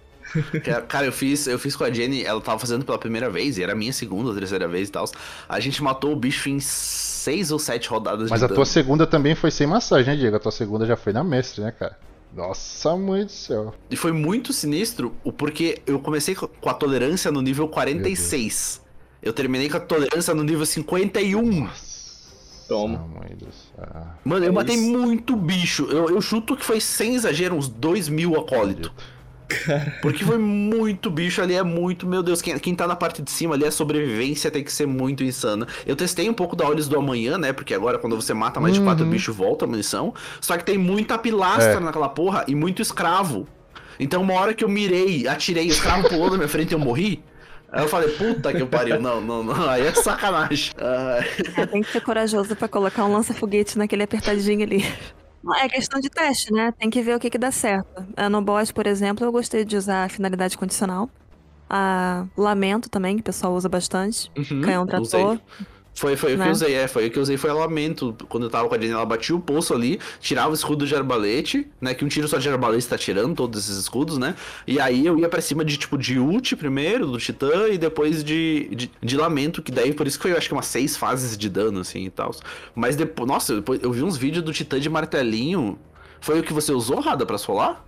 Cara, 0.64 0.82
Cara, 0.88 1.06
eu 1.06 1.12
fiz, 1.12 1.48
eu 1.48 1.58
fiz 1.60 1.76
com 1.76 1.84
a 1.84 1.92
Jenny, 1.92 2.24
ela 2.24 2.40
tava 2.42 2.60
fazendo 2.60 2.84
pela 2.86 2.98
primeira 2.98 3.30
vez, 3.30 3.58
e 3.58 3.64
era 3.64 3.74
a 3.74 3.76
minha 3.76 3.94
segunda 3.94 4.30
ou 4.30 4.36
terceira 4.36 4.68
vez 4.68 4.90
e 4.90 4.92
tal. 4.92 5.06
A 5.48 5.60
gente 5.60 5.82
matou 5.84 6.12
o 6.12 6.16
bicho 6.16 6.50
em 6.50 6.60
seis 6.60 7.52
ou 7.52 7.60
sete 7.60 7.90
rodadas 7.90 8.30
Mas 8.30 8.40
de 8.40 8.46
a 8.46 8.48
dano. 8.48 8.56
tua 8.56 8.66
segunda 8.66 9.08
também 9.08 9.36
foi 9.36 9.52
sem 9.52 9.66
massagem, 9.68 10.14
né, 10.14 10.20
Diego? 10.20 10.36
A 10.36 10.40
tua 10.40 10.52
segunda 10.52 10.86
já 10.86 10.96
foi 10.96 11.14
na 11.14 11.24
mestre, 11.24 11.64
né, 11.64 11.72
cara? 11.72 11.98
Nossa, 12.36 12.96
mãe 12.98 13.24
do 13.26 13.32
céu. 13.32 13.74
E 13.90 13.96
foi 13.96 14.12
muito 14.12 14.52
sinistro, 14.52 15.16
o 15.24 15.32
porque 15.32 15.82
eu 15.88 16.00
comecei 16.00 16.36
co- 16.36 16.50
com 16.50 16.70
a 16.70 16.74
tolerância 16.74 17.32
no 17.32 17.42
nível 17.42 17.68
46. 17.68 18.82
Eu 19.24 19.32
terminei 19.32 19.70
com 19.70 19.78
a 19.78 19.80
tolerância 19.80 20.34
no 20.36 20.44
nível 20.44 20.66
51. 20.66 21.68
Toma. 22.68 22.98
Nossa, 22.98 23.08
mãe 23.20 23.36
do 23.38 23.48
céu. 23.52 24.08
Mano, 24.24 24.44
eu 24.46 24.50
É 24.50 24.52
matei 24.52 24.76
muito 24.76 25.36
bicho. 25.36 25.88
Eu, 25.90 26.10
eu 26.10 26.22
chuto 26.22 26.58
que 26.58 26.66
foi 26.66 26.82
sem 26.82 27.16
exagero 27.16 27.56
uns 27.56 27.68
2 27.70 28.10
mil 28.10 28.36
acólitos. 29.50 30.00
Porque 30.02 30.24
foi 30.24 30.38
muito 30.38 31.10
bicho 31.10 31.42
ali, 31.42 31.54
é 31.56 31.64
muito, 31.64 32.06
meu 32.08 32.22
Deus, 32.24 32.42
quem, 32.42 32.58
quem 32.60 32.76
tá 32.76 32.88
na 32.88 32.96
parte 32.96 33.22
de 33.22 33.30
cima 33.32 33.56
ali, 33.56 33.66
a 33.66 33.72
sobrevivência 33.72 34.50
tem 34.52 34.64
que 34.64 34.72
ser 34.72 34.86
muito 34.88 35.24
insana. 35.24 35.68
Eu 35.86 35.96
testei 35.96 36.30
um 36.30 36.34
pouco 36.34 36.56
da 36.56 36.68
Olhos 36.68 36.88
do 36.88 36.98
Amanhã, 36.98 37.38
né? 37.38 37.54
Porque 37.54 37.74
agora 37.74 37.98
quando 37.98 38.16
você 38.16 38.34
mata 38.34 38.60
mais 38.60 38.74
de 38.74 38.82
quatro 38.82 39.04
Uhum. 39.06 39.12
bichos, 39.12 39.36
volta 39.36 39.66
a 39.66 39.68
munição. 39.68 40.14
Só 40.42 40.58
que 40.58 40.64
tem 40.64 40.78
muita 40.78 41.18
pilastra 41.18 41.74
É. 41.76 41.80
naquela 41.80 42.10
porra 42.10 42.44
e 42.48 42.56
muito 42.56 42.82
escravo. 42.82 43.48
Então 44.00 44.22
uma 44.22 44.34
hora 44.34 44.54
que 44.54 44.64
eu 44.64 44.70
mirei, 44.70 45.28
atirei, 45.28 45.68
o 45.68 45.72
escravo 45.72 46.10
pulou 46.10 46.30
na 46.32 46.38
minha 46.38 46.50
frente 46.50 46.72
e 46.72 46.74
eu 46.76 46.80
morri. 46.80 47.24
Aí 47.72 47.84
eu 47.84 47.88
falei, 47.90 48.10
puta 48.10 48.54
que 48.54 48.64
pariu, 48.66 49.02
não, 49.02 49.20
não, 49.20 49.44
não, 49.44 49.70
aí 49.70 49.86
é 49.86 49.94
sacanagem. 49.94 50.72
Ah, 50.80 51.20
É, 51.58 51.66
tem 51.66 51.82
que 51.82 51.92
ser 51.92 52.00
corajoso 52.02 52.56
pra 52.56 52.68
colocar 52.70 53.04
um 53.06 53.12
lança-foguete 53.12 53.78
naquele 53.78 54.04
apertadinho 54.04 54.64
ali. 54.64 54.86
É 55.58 55.70
questão 55.70 56.00
de 56.00 56.10
teste, 56.10 56.52
né? 56.52 56.72
Tem 56.78 56.90
que 56.90 57.02
ver 57.02 57.16
o 57.16 57.20
que, 57.20 57.30
que 57.30 57.38
dá 57.38 57.52
certo. 57.52 57.88
Ah, 58.18 58.30
No 58.30 58.42
boss, 58.42 58.72
por 58.72 58.88
exemplo, 58.88 59.26
eu 59.26 59.32
gostei 59.32 59.64
de 59.64 59.78
usar 59.78 60.06
a 60.06 60.10
finalidade 60.10 60.58
condicional. 60.58 61.10
A 61.70 62.28
lamento 62.38 62.90
também, 62.90 63.16
que 63.16 63.22
o 63.22 63.26
pessoal 63.26 63.54
usa 63.54 63.70
bastante. 63.70 64.30
uhum, 64.38 64.62
Canhão 64.62 64.86
trator. 64.86 65.40
Foi, 65.96 66.18
foi 66.18 66.34
o 66.34 66.36
que 66.36 66.42
né? 66.42 66.48
eu 66.50 66.52
usei, 66.52 66.74
é, 66.74 66.88
foi 66.90 67.08
o 67.08 67.12
que 67.12 67.18
eu 67.18 67.24
usei, 67.24 67.38
foi 67.38 67.50
a 67.50 67.54
lamento. 67.54 68.16
Quando 68.28 68.44
eu 68.44 68.50
tava 68.50 68.68
com 68.68 68.76
a 68.76 68.78
Jenny, 68.78 68.92
ela 68.92 69.06
batia 69.06 69.34
o 69.34 69.40
poço 69.40 69.74
ali, 69.74 69.98
tirava 70.20 70.52
o 70.52 70.54
escudo 70.54 70.86
de 70.86 70.94
arbalete, 70.94 71.68
né? 71.80 71.94
Que 71.94 72.04
um 72.04 72.10
tiro 72.10 72.28
só 72.28 72.38
de 72.38 72.50
arbalete 72.50 72.86
tá 72.86 72.98
tirando 72.98 73.34
todos 73.34 73.64
esses 73.64 73.78
escudos, 73.78 74.18
né? 74.18 74.36
E 74.68 74.78
aí 74.78 75.06
eu 75.06 75.18
ia 75.18 75.30
pra 75.30 75.40
cima 75.40 75.64
de 75.64 75.78
tipo 75.78 75.98
de 75.98 76.20
ult 76.20 76.54
primeiro, 76.58 77.08
do 77.08 77.18
titã, 77.18 77.70
e 77.70 77.78
depois 77.78 78.26
de, 78.26 78.70
de, 78.76 78.92
de 79.02 79.18
lamento, 79.18 79.64
que 79.64 79.72
daí 79.72 79.94
por 79.94 80.06
isso 80.06 80.18
que 80.18 80.24
foi, 80.24 80.34
eu 80.34 80.38
acho 80.38 80.50
que 80.50 80.54
umas 80.54 80.66
seis 80.66 80.98
fases 80.98 81.38
de 81.38 81.50
dano, 81.50 81.80
assim 81.80 82.06
e 82.06 82.10
tal. 82.10 82.32
Mas 82.76 82.98
depois, 82.98 83.28
nossa, 83.28 83.56
depois 83.56 83.82
eu 83.82 83.92
vi 83.94 84.04
uns 84.04 84.18
vídeos 84.18 84.44
do 84.44 84.52
titã 84.52 84.78
de 84.78 84.90
martelinho. 84.90 85.80
Foi 86.20 86.40
o 86.40 86.44
que 86.44 86.52
você 86.52 86.74
usou, 86.74 87.00
Rada, 87.00 87.26
pra 87.26 87.38
solar? 87.38 87.86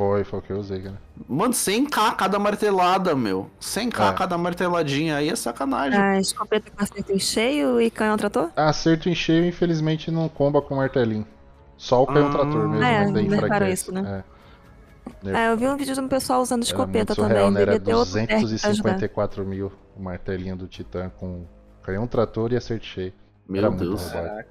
Foi, 0.00 0.24
foi 0.24 0.38
o 0.38 0.42
que 0.42 0.50
eu 0.50 0.56
usei, 0.58 0.80
cara. 0.80 0.98
Mano, 1.28 1.52
100k 1.52 2.16
cada 2.16 2.38
martelada, 2.38 3.14
meu. 3.14 3.50
100k 3.60 4.08
É. 4.08 4.14
cada 4.14 4.38
marteladinha, 4.38 5.16
aí 5.16 5.28
é 5.28 5.36
sacanagem. 5.36 6.00
A 6.00 6.18
escopeta 6.18 6.70
com 6.70 6.82
acerto 6.82 7.12
em 7.12 7.18
cheio 7.18 7.78
e 7.78 7.90
canhão 7.90 8.16
trator? 8.16 8.48
Acerto 8.56 9.10
em 9.10 9.14
cheio, 9.14 9.44
infelizmente, 9.44 10.10
não 10.10 10.26
comba 10.26 10.62
com 10.62 10.74
martelinho. 10.76 11.26
Só 11.76 12.02
o 12.02 12.06
canhão 12.06 12.28
Ah. 12.28 12.30
trator 12.30 12.66
mesmo, 12.66 12.82
É, 12.82 13.10
nerfaram 13.10 13.26
enfraquece. 13.44 13.72
isso, 13.74 13.92
né? 13.92 14.24
É. 15.22 15.28
É, 15.32 15.52
eu 15.52 15.56
vi 15.58 15.68
um 15.68 15.76
vídeo 15.76 15.92
de 15.94 16.00
um 16.00 16.08
pessoal 16.08 16.40
usando 16.40 16.62
Era 16.62 16.70
escopeta 16.70 17.12
muito 17.12 17.14
surreal, 17.16 17.44
também. 17.48 17.50
né? 17.56 17.60
Era 17.60 17.72
Devia 17.72 17.84
ter 17.84 17.94
outro 17.94 18.14
teste 18.14 18.30
pra 18.30 18.38
ajudar. 18.70 18.90
254 18.92 19.44
mil 19.44 19.70
o 19.94 20.02
martelinho 20.02 20.56
do 20.56 20.66
Titã 20.66 21.10
com 21.20 21.44
canhão 21.82 22.06
trator 22.06 22.54
e 22.54 22.56
acerto 22.56 22.86
cheio. 22.86 23.12
Meu 23.46 23.62
Era 23.66 23.70
Deus. 23.70 24.10
roubado. 24.10 24.44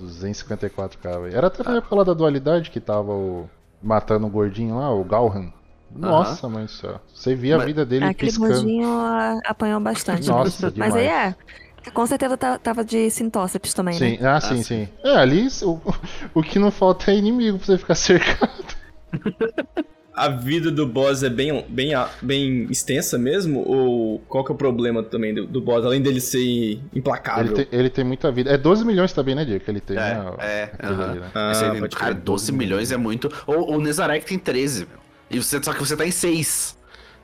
254k, 0.00 1.18
velho. 1.22 1.36
Era 1.36 1.48
até 1.48 1.64
na 1.64 1.78
época 1.78 1.96
lá 1.96 2.04
da 2.04 2.14
dualidade 2.14 2.70
que 2.70 2.78
tava 2.78 3.10
o. 3.12 3.50
matando 3.82 4.26
o 4.26 4.30
gordinho 4.30 4.76
lá, 4.78 4.92
o 4.92 5.04
Galhan. 5.04 5.52
Nossa, 5.90 6.48
mãe 6.48 6.66
do 6.66 6.70
céu. 6.70 7.00
Você 7.14 7.34
via 7.34 7.54
a 7.54 7.58
Mas- 7.58 7.66
vida 7.66 7.86
dele 7.86 8.04
Aquele 8.04 8.30
piscando. 8.30 8.52
gordinho 8.54 8.88
ah, 8.88 9.38
apanhou 9.46 9.80
bastante. 9.80 10.28
Nossa, 10.28 10.72
Mas 10.76 10.94
aí 10.94 11.02
demais. 11.04 11.34
é. 11.34 11.90
Com 11.94 12.06
certeza 12.06 12.36
tá- 12.36 12.58
tava 12.58 12.84
de 12.84 13.10
sintóceps 13.10 13.72
também, 13.72 13.94
Sim, 13.94 14.18
né? 14.18 14.28
ah, 14.28 14.40
sim, 14.40 14.62
sim. 14.62 14.88
É, 15.02 15.16
ali 15.16 15.48
o, 15.62 15.80
o 16.34 16.42
que 16.42 16.58
não 16.58 16.70
falta 16.70 17.10
é 17.10 17.14
inimigo 17.16 17.56
pra 17.56 17.66
você 17.66 17.78
ficar 17.78 17.94
cercado. 17.94 18.64
A 20.18 20.28
vida 20.28 20.70
do 20.70 20.86
boss 20.86 21.22
é 21.22 21.30
bem, 21.30 21.64
bem, 21.68 21.92
bem 22.22 22.66
extensa 22.70 23.16
mesmo? 23.18 23.60
Ou 23.66 24.18
qual 24.28 24.44
que 24.44 24.50
é 24.52 24.54
o 24.54 24.58
problema 24.58 25.02
também 25.02 25.34
do, 25.34 25.46
do 25.46 25.60
boss, 25.60 25.84
além 25.84 26.00
dele 26.02 26.20
ser 26.20 26.78
implacável? 26.94 27.54
Ele 27.54 27.64
tem, 27.64 27.78
ele 27.78 27.90
tem 27.90 28.04
muita 28.04 28.30
vida. 28.30 28.50
É 28.50 28.56
12 28.58 28.84
milhões 28.84 29.12
também, 29.12 29.34
né, 29.34 29.44
Diego? 29.44 29.64
Que 29.64 29.70
ele 29.70 29.80
tem, 29.80 29.96
É, 29.96 30.00
né? 30.14 30.32
é, 30.38 30.62
aquele 30.72 30.92
aham. 30.92 31.10
ali, 31.10 31.20
né? 31.20 31.30
Ah, 31.34 31.52
aí, 31.72 31.80
cara, 31.88 31.88
crer, 31.88 32.14
12 32.14 32.52
milhões 32.52 32.92
é 32.92 32.96
muito. 32.96 33.32
O, 33.46 33.74
o 33.76 33.80
Nezarek 33.80 34.24
tem 34.26 34.38
13, 34.38 34.80
meu. 34.86 34.98
E 35.30 35.42
você, 35.42 35.62
só 35.62 35.72
que 35.72 35.80
você 35.80 35.96
tá 35.96 36.06
em 36.06 36.10
6. 36.10 36.77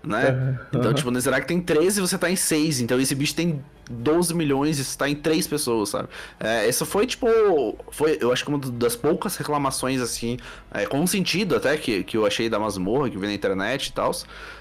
Né? 0.04 0.58
Então, 0.72 0.92
tipo, 0.92 1.08
o 1.08 1.12
Nezarek 1.12 1.46
tem 1.46 1.60
13 1.60 1.98
e 1.98 2.00
você 2.00 2.18
tá 2.18 2.30
em 2.30 2.36
6. 2.36 2.80
Então 2.80 3.00
esse 3.00 3.14
bicho 3.14 3.34
tem 3.34 3.64
12 3.90 4.34
milhões 4.34 4.78
e 4.78 4.84
você 4.84 4.96
tá 4.96 5.08
em 5.08 5.14
3 5.14 5.46
pessoas, 5.46 5.88
sabe? 5.88 6.08
É, 6.38 6.68
essa 6.68 6.84
foi, 6.84 7.06
tipo. 7.06 7.26
Foi, 7.90 8.18
eu 8.20 8.32
acho 8.32 8.44
que 8.44 8.50
uma 8.50 8.58
das 8.58 8.94
poucas 8.96 9.36
reclamações, 9.36 10.00
assim, 10.00 10.36
é, 10.70 10.84
com 10.86 11.06
sentido 11.06 11.56
até, 11.56 11.76
que, 11.76 12.04
que 12.04 12.16
eu 12.16 12.26
achei 12.26 12.48
da 12.48 12.58
masmorra, 12.58 13.08
que 13.08 13.16
vi 13.16 13.26
na 13.26 13.32
internet 13.32 13.86
e 13.86 13.92
tal. 13.92 14.12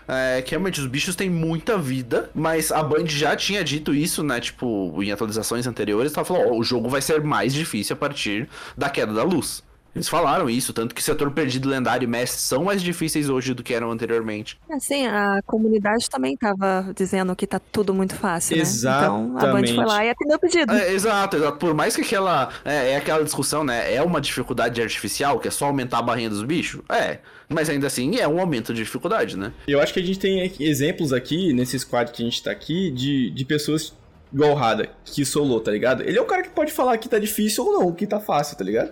É, 0.08 0.42
que 0.42 0.52
realmente 0.52 0.80
os 0.80 0.88
bichos 0.88 1.16
têm 1.16 1.30
muita 1.30 1.78
vida, 1.78 2.30
mas 2.34 2.72
a 2.72 2.84
Band 2.84 3.08
já 3.08 3.36
tinha 3.36 3.64
dito 3.64 3.94
isso, 3.94 4.24
né? 4.24 4.40
Tipo, 4.40 5.02
em 5.02 5.12
atualizações 5.12 5.68
anteriores, 5.68 6.12
tava 6.12 6.26
falando, 6.26 6.54
ó, 6.54 6.58
o 6.58 6.64
jogo 6.64 6.90
vai 6.90 7.02
ser 7.02 7.22
mais 7.24 7.54
difícil 7.54 7.94
a 7.94 7.98
partir 7.98 8.48
da 8.78 8.90
queda 8.90 9.14
da 9.14 9.24
luz. 9.24 9.64
Eles 9.96 10.10
falaram 10.10 10.50
isso, 10.50 10.74
tanto 10.74 10.96
que 10.96 11.04
setor 11.04 11.30
perdido, 11.32 11.70
lendário 11.70 12.06
e 12.06 12.08
mestre 12.08 12.42
são 12.42 12.64
mais 12.64 12.82
difíceis 12.82 13.30
hoje 13.30 13.54
do 13.54 13.62
que 13.62 13.74
eram 13.74 13.92
anteriormente. 13.92 14.58
Assim, 14.70 15.06
a 15.06 15.40
comunidade 15.46 16.10
também 16.10 16.36
tava 16.36 16.92
dizendo 16.96 17.36
que 17.36 17.46
tá 17.46 17.60
tudo 17.60 17.94
muito 17.94 18.16
fácil, 18.16 18.58
né? 18.58 18.64
Então 18.64 19.38
a 19.38 19.42
Band 19.42 19.60
Exatamente. 19.60 19.76
foi 19.76 19.86
lá 19.86 20.06
e 20.06 20.10
atendeu 20.10 20.38
o 20.38 20.40
pedido. 20.40 20.74
É, 20.74 20.92
exato, 20.94 21.38
exato. 21.38 21.58
Por 21.58 21.74
mais 21.74 21.96
que 21.96 22.02
aquela. 22.02 22.50
É, 22.66 22.92
é 22.92 22.98
aquela 22.98 23.24
discussão, 23.24 23.64
né? 23.64 23.94
É 23.94 24.02
uma 24.02 24.20
dificuldade 24.20 24.82
artificial, 24.82 25.40
que 25.40 25.48
é 25.48 25.52
só 25.52 25.66
aumentar 25.66 26.00
a 26.00 26.02
barrinha 26.02 26.30
dos 26.30 26.44
bichos? 26.44 26.82
É. 26.90 27.20
Mas 27.48 27.70
ainda 27.70 27.86
assim 27.86 28.18
é 28.18 28.28
um 28.28 28.40
aumento 28.40 28.74
de 28.74 28.84
dificuldade, 28.84 29.38
né? 29.38 29.52
Eu 29.68 29.80
acho 29.80 29.94
que 29.94 30.00
a 30.00 30.04
gente 30.04 30.18
tem 30.18 30.52
exemplos 30.60 31.14
aqui, 31.14 31.54
nesse 31.54 31.78
squad 31.78 32.12
que 32.12 32.24
a 32.24 32.26
gente 32.26 32.42
tá 32.42 32.52
aqui, 32.52 32.90
de, 32.90 33.30
de 33.30 33.46
pessoas 33.46 33.94
igual 34.34 34.52
o 34.52 34.56
Rada, 34.56 34.90
que 35.06 35.24
solou, 35.24 35.60
tá 35.60 35.70
ligado? 35.70 36.02
Ele 36.02 36.18
é 36.18 36.22
o 36.22 36.26
cara 36.26 36.42
que 36.42 36.50
pode 36.50 36.72
falar 36.72 36.98
que 36.98 37.08
tá 37.08 37.20
difícil 37.20 37.64
ou 37.64 37.74
não, 37.74 37.92
que 37.92 38.08
tá 38.08 38.20
fácil, 38.20 38.58
tá 38.58 38.64
ligado? 38.64 38.92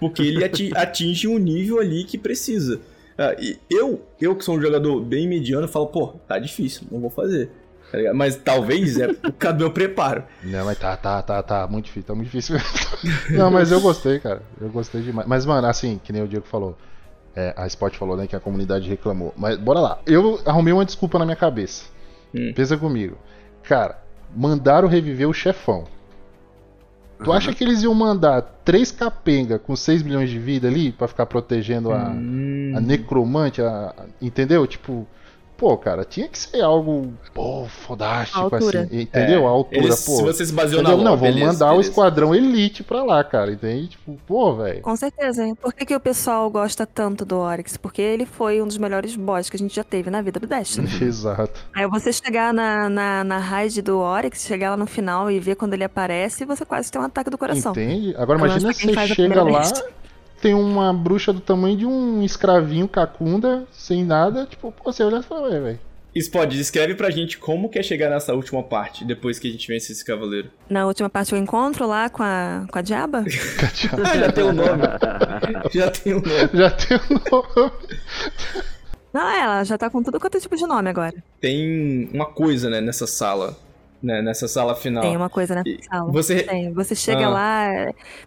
Porque 0.00 0.22
ele 0.22 0.44
ati- 0.44 0.72
atinge 0.76 1.26
um 1.28 1.38
nível 1.38 1.78
ali 1.80 2.04
que 2.04 2.16
precisa. 2.18 2.80
Ah, 3.16 3.34
e 3.38 3.58
eu, 3.70 4.02
eu 4.20 4.34
que 4.34 4.44
sou 4.44 4.56
um 4.56 4.60
jogador 4.60 5.00
bem 5.00 5.28
mediano, 5.28 5.68
falo, 5.68 5.86
pô, 5.86 6.08
tá 6.26 6.38
difícil, 6.38 6.82
não 6.90 7.00
vou 7.00 7.10
fazer. 7.10 7.48
tá? 7.92 7.98
Mas 8.12 8.34
talvez 8.36 8.98
é 8.98 9.12
por 9.12 9.32
causa 9.32 9.56
do 9.56 9.60
meu 9.60 9.70
preparo. 9.70 10.24
Não, 10.42 10.64
mas 10.64 10.76
tá, 10.78 10.96
tá, 10.96 11.22
tá, 11.22 11.42
tá. 11.42 11.66
Muito 11.68 11.84
difícil, 11.86 12.06
tá 12.08 12.14
muito 12.14 12.26
difícil. 12.26 12.56
não, 13.30 13.50
mas 13.52 13.70
eu 13.70 13.80
gostei, 13.80 14.18
cara. 14.18 14.42
Eu 14.60 14.68
gostei 14.68 15.00
demais. 15.00 15.28
Mas, 15.28 15.46
mano, 15.46 15.66
assim, 15.68 16.00
que 16.02 16.12
nem 16.12 16.22
o 16.22 16.28
Diego 16.28 16.44
falou. 16.46 16.76
É, 17.36 17.52
a 17.56 17.66
Spot 17.66 17.94
falou, 17.96 18.16
né, 18.16 18.26
que 18.26 18.34
a 18.36 18.40
comunidade 18.40 18.88
reclamou. 18.88 19.32
Mas 19.36 19.56
bora 19.58 19.80
lá. 19.80 20.00
Eu 20.06 20.40
arrumei 20.44 20.72
uma 20.72 20.84
desculpa 20.84 21.18
na 21.18 21.24
minha 21.24 21.36
cabeça. 21.36 21.84
Hum. 22.34 22.52
Pensa 22.54 22.76
comigo. 22.76 23.16
Cara, 23.62 23.98
mandaram 24.36 24.88
reviver 24.88 25.28
o 25.28 25.32
chefão. 25.32 25.84
Tu 27.22 27.32
acha 27.32 27.52
que 27.54 27.62
eles 27.62 27.82
iam 27.82 27.94
mandar 27.94 28.42
três 28.64 28.90
capenga 28.90 29.58
com 29.58 29.74
6 29.76 30.02
milhões 30.02 30.28
de 30.30 30.38
vida 30.38 30.68
ali 30.68 30.90
pra 30.92 31.06
ficar 31.08 31.26
protegendo 31.26 31.92
a, 31.92 32.10
Hum. 32.10 32.72
a 32.76 32.80
necromante, 32.80 33.62
a- 33.62 33.94
entendeu? 34.20 34.66
Tipo, 34.66 35.06
pô, 35.64 35.78
cara, 35.78 36.04
tinha 36.04 36.28
que 36.28 36.38
ser 36.38 36.60
algo, 36.60 37.14
pô, 37.32 37.64
fodástico 37.86 38.54
assim, 38.54 39.00
entendeu? 39.00 39.46
a 39.46 39.50
altura, 39.50 39.80
É, 39.80 39.84
Eles- 39.84 40.04
pô. 40.04 40.16
se 40.16 40.22
você 40.22 40.44
se 40.44 40.52
baseou 40.52 40.82
na? 40.82 40.90
Não, 40.90 41.16
vamos 41.16 41.20
beleza, 41.22 41.52
mandar 41.52 41.66
o 41.68 41.70
beleza. 41.76 41.88
esquadrão 41.88 42.34
elite 42.34 42.82
pra 42.82 43.02
lá, 43.02 43.24
cara, 43.24 43.50
entende? 43.52 43.88
Tipo, 43.88 44.18
pô, 44.26 44.54
velho. 44.56 44.82
Com 44.82 44.94
certeza. 44.94 45.42
Por 45.62 45.72
que, 45.72 45.86
que 45.86 45.96
o 45.96 46.00
pessoal 46.00 46.50
gosta 46.50 46.84
tanto 46.86 47.24
do 47.24 47.38
Oryx? 47.38 47.78
Porque 47.78 48.02
ele 48.02 48.26
foi 48.26 48.60
um 48.60 48.66
dos 48.66 48.76
melhores 48.76 49.16
boss 49.16 49.48
que 49.48 49.56
a 49.56 49.58
gente 49.58 49.74
já 49.74 49.82
teve 49.82 50.10
na 50.10 50.20
vida 50.20 50.38
do 50.38 50.46
Destiny. 50.46 50.86
Exato. 51.02 51.58
Aí 51.74 51.86
você 51.88 52.12
chegar 52.12 52.52
na, 52.52 52.90
na, 52.90 53.24
na 53.24 53.38
raid 53.38 53.80
do 53.80 53.98
Oryx, 54.00 54.44
chegar 54.44 54.68
lá 54.70 54.76
no 54.76 54.86
final 54.86 55.30
e 55.30 55.40
ver 55.40 55.54
quando 55.56 55.72
ele 55.72 55.84
aparece, 55.84 56.44
você 56.44 56.66
quase 56.66 56.92
tem 56.92 57.00
um 57.00 57.04
ataque 57.04 57.30
do 57.30 57.38
coração. 57.38 57.72
Entende? 57.72 58.14
Agora 58.18 58.38
imagina 58.38 58.74
quem 58.74 58.92
você 58.92 59.06
chega 59.14 59.42
lá, 59.42 59.60
vez. 59.62 59.82
Tem 60.44 60.52
uma 60.52 60.92
bruxa 60.92 61.32
do 61.32 61.40
tamanho 61.40 61.74
de 61.74 61.86
um 61.86 62.22
escravinho 62.22 62.86
cacunda, 62.86 63.64
sem 63.72 64.04
nada, 64.04 64.44
tipo, 64.44 64.70
pô, 64.70 64.92
você 64.92 65.02
olha 65.02 65.20
e 65.20 65.22
fala, 65.22 65.48
ué, 65.48 65.58
velho. 65.58 65.80
Spod, 66.14 66.54
descreve 66.54 66.94
pra 66.94 67.08
gente 67.08 67.38
como 67.38 67.70
que 67.70 67.78
é 67.78 67.82
chegar 67.82 68.10
nessa 68.10 68.34
última 68.34 68.62
parte, 68.62 69.06
depois 69.06 69.38
que 69.38 69.48
a 69.48 69.50
gente 69.50 69.66
vence 69.66 69.90
esse 69.90 70.04
cavaleiro. 70.04 70.50
Na 70.68 70.86
última 70.86 71.08
parte 71.08 71.30
do 71.30 71.38
encontro 71.38 71.86
lá 71.86 72.10
com 72.10 72.22
a, 72.22 72.66
com 72.70 72.78
a 72.78 72.82
Diaba, 72.82 73.24
Ah, 74.04 74.18
já 74.20 74.30
tem 74.30 74.44
o 74.44 74.52
nome. 74.52 74.82
já 75.72 75.90
tem 75.90 76.12
o 76.12 76.20
nome. 76.20 76.50
Já 76.52 76.70
tem 76.72 76.96
o 76.98 77.20
nome. 77.32 77.72
não, 79.14 79.30
ela 79.30 79.64
já 79.64 79.78
tá 79.78 79.88
com 79.88 80.02
tudo 80.02 80.20
quanto 80.20 80.36
é 80.36 80.40
tipo 80.40 80.56
de 80.56 80.66
nome 80.66 80.90
agora. 80.90 81.14
Tem 81.40 82.10
uma 82.12 82.26
coisa, 82.26 82.68
né, 82.68 82.82
nessa 82.82 83.06
sala. 83.06 83.56
Né, 84.04 84.20
nessa 84.20 84.46
sala 84.46 84.74
final. 84.74 85.02
Tem 85.02 85.16
uma 85.16 85.30
coisa 85.30 85.54
nessa 85.54 85.66
E 85.66 85.82
sala. 85.82 86.12
Você. 86.12 86.42
Tem. 86.42 86.70
Você 86.74 86.94
chega 86.94 87.24
Ah. 87.24 87.30
lá. 87.30 87.68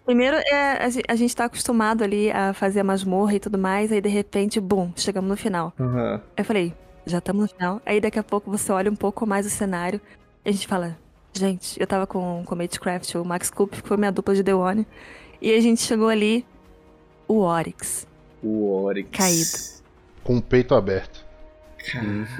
Primeiro, 0.04 0.36
é, 0.36 0.84
a, 0.84 0.88
gen- 0.90 1.04
a 1.06 1.14
gente 1.14 1.36
tá 1.36 1.44
acostumado 1.44 2.02
ali 2.02 2.32
a 2.32 2.52
fazer 2.52 2.80
a 2.80 2.84
masmorra 2.84 3.34
e 3.34 3.38
tudo 3.38 3.56
mais, 3.56 3.92
aí 3.92 4.00
de 4.00 4.08
repente, 4.08 4.58
bum, 4.58 4.90
chegamos 4.96 5.30
no 5.30 5.36
final. 5.36 5.72
Aí 5.78 6.20
eu 6.38 6.44
falei, 6.44 6.74
já 7.06 7.18
estamos 7.18 7.42
no 7.42 7.48
final. 7.48 7.80
Aí 7.86 8.00
daqui 8.00 8.18
a 8.18 8.24
pouco 8.24 8.50
você 8.50 8.72
olha 8.72 8.90
um 8.90 8.96
pouco 8.96 9.24
mais 9.24 9.46
o 9.46 9.50
cenário 9.50 10.00
e 10.44 10.48
a 10.48 10.52
gente 10.52 10.66
fala, 10.66 10.98
gente, 11.32 11.80
eu 11.80 11.86
tava 11.86 12.08
com, 12.08 12.42
com 12.44 12.54
o 12.56 12.58
Matecraft, 12.58 13.14
o 13.14 13.24
Max 13.24 13.48
Coop, 13.48 13.80
que 13.80 13.86
foi 13.86 13.96
minha 13.96 14.10
dupla 14.10 14.34
de 14.34 14.42
Deone, 14.42 14.84
e 15.40 15.54
a 15.54 15.60
gente 15.60 15.80
chegou 15.82 16.08
ali, 16.08 16.44
o 17.28 17.38
Oryx. 17.38 18.04
O 18.42 18.68
Oryx. 18.82 19.10
Caído. 19.16 19.84
Com 20.24 20.38
o 20.38 20.42
peito 20.42 20.74
aberto. 20.74 21.24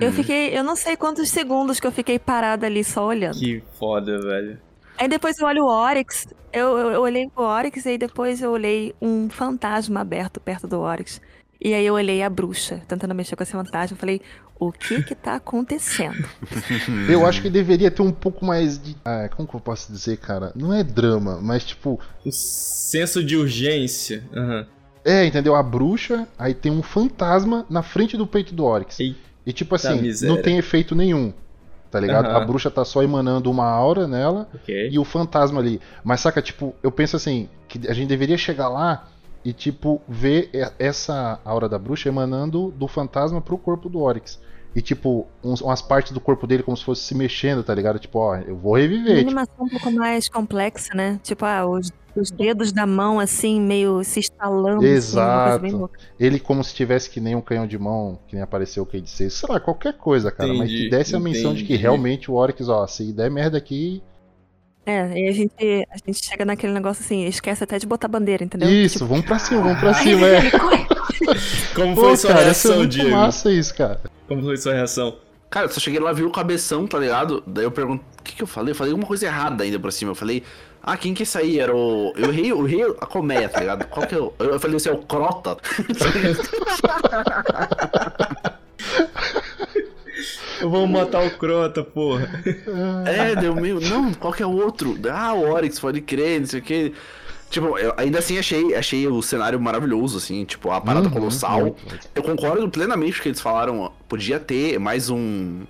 Eu 0.00 0.12
fiquei, 0.12 0.56
eu 0.56 0.64
não 0.64 0.76
sei 0.76 0.96
quantos 0.96 1.28
segundos 1.30 1.80
que 1.80 1.86
eu 1.86 1.92
fiquei 1.92 2.18
parada 2.18 2.66
ali 2.66 2.84
só 2.84 3.06
olhando. 3.06 3.38
Que 3.38 3.62
foda, 3.78 4.20
velho. 4.20 4.58
Aí 4.98 5.08
depois 5.08 5.38
eu 5.38 5.46
olho 5.46 5.62
o 5.64 5.68
Oryx, 5.68 6.26
eu, 6.52 6.76
eu, 6.76 6.90
eu 6.90 7.00
olhei 7.02 7.30
o 7.36 7.42
Oryx 7.42 7.84
e 7.84 7.90
aí 7.90 7.98
depois 7.98 8.42
eu 8.42 8.50
olhei 8.50 8.94
um 9.00 9.30
fantasma 9.30 10.00
aberto 10.00 10.40
perto 10.40 10.66
do 10.66 10.80
Oryx. 10.80 11.20
E 11.60 11.74
aí 11.74 11.84
eu 11.84 11.94
olhei 11.94 12.22
a 12.22 12.30
bruxa, 12.30 12.80
tentando 12.86 13.14
mexer 13.14 13.34
com 13.34 13.42
esse 13.42 13.52
fantasma. 13.52 13.94
Eu 13.94 13.98
falei, 13.98 14.20
o 14.58 14.70
que 14.70 15.02
que 15.02 15.14
tá 15.14 15.34
acontecendo? 15.34 16.28
Eu 17.10 17.26
acho 17.26 17.42
que 17.42 17.50
deveria 17.50 17.90
ter 17.90 18.02
um 18.02 18.12
pouco 18.12 18.44
mais 18.44 18.78
de. 18.78 18.96
Ah, 19.04 19.28
como 19.28 19.48
que 19.48 19.54
eu 19.54 19.60
posso 19.60 19.90
dizer, 19.92 20.18
cara? 20.18 20.52
Não 20.54 20.72
é 20.72 20.84
drama, 20.84 21.40
mas 21.40 21.64
tipo. 21.64 22.00
O 22.24 22.30
senso 22.30 23.24
de 23.24 23.36
urgência. 23.36 24.22
Aham. 24.32 24.66
É, 25.04 25.24
entendeu? 25.24 25.54
A 25.54 25.62
bruxa, 25.62 26.28
aí 26.38 26.54
tem 26.54 26.70
um 26.70 26.82
fantasma 26.82 27.64
na 27.70 27.82
frente 27.82 28.16
do 28.16 28.26
peito 28.26 28.54
do 28.54 28.64
Oryx. 28.64 28.98
Eita 29.00 29.27
E 29.48 29.52
tipo 29.54 29.74
assim, 29.74 30.12
não 30.26 30.42
tem 30.42 30.58
efeito 30.58 30.94
nenhum. 30.94 31.32
Tá 31.90 31.98
ligado? 31.98 32.26
Aham. 32.26 32.36
A 32.36 32.44
bruxa 32.44 32.70
tá 32.70 32.84
só 32.84 33.02
emanando 33.02 33.50
uma 33.50 33.64
aura 33.64 34.06
nela 34.06 34.46
Ok. 34.54 34.90
e 34.92 34.98
o 34.98 35.04
fantasma 35.06 35.58
ali. 35.58 35.80
Mas 36.04 36.20
saca, 36.20 36.42
tipo, 36.42 36.74
eu 36.82 36.92
penso 36.92 37.16
assim, 37.16 37.48
que 37.66 37.88
a 37.88 37.94
gente 37.94 38.08
deveria 38.08 38.36
chegar 38.36 38.68
lá 38.68 39.08
e, 39.42 39.54
tipo, 39.54 40.02
ver 40.06 40.50
essa 40.78 41.40
aura 41.46 41.66
da 41.66 41.78
bruxa 41.78 42.10
emanando 42.10 42.70
do 42.76 42.86
fantasma 42.86 43.40
pro 43.40 43.56
corpo 43.56 43.88
do 43.88 44.00
Oryx. 44.00 44.38
E, 44.78 44.82
tipo, 44.82 45.26
uns- 45.42 45.60
umas 45.60 45.82
partes 45.82 46.12
do 46.12 46.20
corpo 46.20 46.46
dele 46.46 46.62
como 46.62 46.76
se 46.76 46.84
fosse 46.84 47.02
se 47.02 47.12
mexendo, 47.12 47.64
tá 47.64 47.74
ligado? 47.74 47.98
Tipo, 47.98 48.20
ó, 48.20 48.36
eu 48.36 48.56
vou 48.56 48.72
Uma 48.74 48.78
reviver. 48.78 49.16
Tipo, 49.16 49.26
animação 49.30 49.64
um 49.64 49.68
pouco 49.68 49.90
mais 49.90 50.28
complexa, 50.28 50.94
né? 50.94 51.18
Tipo, 51.20 51.44
ah, 51.44 51.66
os, 51.66 51.92
os 52.14 52.30
dedos 52.30 52.70
da 52.70 52.86
mão, 52.86 53.18
assim, 53.18 53.60
meio 53.60 54.04
se 54.04 54.20
estalando. 54.20 54.76
assim, 54.78 54.86
uma 54.86 54.94
Exato. 54.96 55.66
louca. 55.76 55.98
ele 56.20 56.38
como 56.38 56.62
se 56.62 56.72
tivesse 56.74 57.10
que 57.10 57.18
nem 57.20 57.34
um 57.34 57.40
canhão 57.40 57.66
de 57.66 57.76
mão, 57.76 58.20
que 58.28 58.36
nem 58.36 58.42
apareceu 58.42 58.84
o 58.84 58.86
Cade 58.86 59.10
6. 59.10 59.32
Sei 59.32 59.48
lá, 59.48 59.58
qualquer 59.58 59.94
coisa, 59.94 60.30
cara. 60.30 60.48
mas 60.54 60.68
Entendi, 60.70 60.84
que 60.84 60.90
desse 60.90 61.16
a 61.16 61.18
menção 61.18 61.52
de 61.54 61.64
que 61.64 61.72
entendi. 61.72 61.82
realmente 61.82 62.30
o 62.30 62.34
Oryx, 62.34 62.68
ó, 62.68 62.86
se 62.86 63.12
der 63.12 63.30
merda 63.32 63.58
aqui. 63.58 64.00
É, 64.86 65.18
e 65.18 65.28
a 65.28 65.32
gente, 65.32 65.86
a 65.90 65.96
gente 66.06 66.24
chega 66.24 66.44
naquele 66.46 66.72
negócio 66.72 67.04
assim, 67.04 67.26
esquece 67.26 67.62
até 67.64 67.78
de 67.78 67.86
botar 67.86 68.08
bandeira, 68.08 68.42
entendeu? 68.44 68.70
Isso, 68.70 68.94
Tipo, 69.00 69.06
vamos 69.06 69.26
pra 69.26 69.38
cima, 69.38 69.60
vamos 69.60 69.80
pra 69.80 69.92
cima, 69.92 70.24
é. 70.28 70.40
Como 71.74 71.94
Pô, 71.94 72.00
foi 72.02 72.16
sua 72.16 72.30
cara, 72.32 72.50
isso 72.50 72.68
é 72.68 72.70
reação, 72.70 72.76
muito 72.78 72.90
Diego? 72.92 73.10
massa 73.10 73.52
isso, 73.52 73.74
cara. 73.74 74.00
Como 74.28 74.42
foi 74.42 74.56
sua 74.58 74.74
reação? 74.74 75.16
Cara, 75.50 75.64
eu 75.66 75.70
só 75.70 75.80
cheguei 75.80 75.98
lá, 75.98 76.12
vi 76.12 76.22
o 76.22 76.30
cabeção, 76.30 76.86
tá 76.86 76.98
ligado? 76.98 77.42
Daí 77.46 77.64
eu 77.64 77.70
pergunto, 77.70 78.04
o 78.20 78.22
que 78.22 78.36
que 78.36 78.42
eu 78.42 78.46
falei? 78.46 78.72
Eu 78.72 78.74
falei 78.74 78.92
alguma 78.92 79.08
coisa 79.08 79.24
errada 79.24 79.64
ainda 79.64 79.80
por 79.80 79.90
cima. 79.90 80.10
Eu 80.10 80.14
falei, 80.14 80.42
ah, 80.82 80.94
quem 80.96 81.14
que 81.14 81.22
é 81.22 81.24
isso 81.24 81.38
aí? 81.38 81.58
Era 81.58 81.74
o... 81.74 82.12
Eu 82.14 82.28
errei, 82.28 82.52
eu 82.52 82.68
errei 82.68 82.82
a 82.82 83.06
colmeia, 83.06 83.48
tá 83.48 83.60
ligado? 83.60 83.86
Qual 83.86 84.06
que 84.06 84.14
é 84.14 84.18
o... 84.18 84.34
Eu 84.38 84.60
falei, 84.60 84.78
você 84.78 84.90
é 84.90 84.92
o 84.92 84.98
Crota? 84.98 85.56
Vamos 90.60 90.90
matar 90.90 91.24
o 91.24 91.30
Crota, 91.30 91.82
porra. 91.82 92.28
é, 93.06 93.34
deu 93.36 93.54
meio... 93.54 93.80
Não, 93.80 94.12
qual 94.12 94.34
que 94.34 94.42
é 94.42 94.46
o 94.46 94.54
outro? 94.54 94.98
Ah, 95.10 95.32
o 95.32 95.48
Oryx, 95.50 95.80
pode 95.80 96.02
crer, 96.02 96.40
não 96.40 96.46
sei 96.46 96.60
o 96.60 96.62
que... 96.62 96.92
Tipo, 97.50 97.78
eu 97.78 97.94
ainda 97.96 98.18
assim 98.18 98.38
achei, 98.38 98.74
achei 98.74 99.06
o 99.06 99.22
cenário 99.22 99.58
maravilhoso, 99.60 100.18
assim, 100.18 100.44
tipo, 100.44 100.70
a 100.70 100.80
parada 100.80 101.06
Uhum, 101.08 101.12
colossal. 101.14 101.60
muito, 101.62 101.88
muito. 101.88 102.08
Eu 102.14 102.22
concordo 102.22 102.68
plenamente 102.68 103.14
com 103.14 103.18
o 103.20 103.22
que 103.22 103.28
eles 103.30 103.40
falaram. 103.40 103.90
Podia 104.08 104.38
ter 104.38 104.78
mais 104.78 105.08
um. 105.08 105.62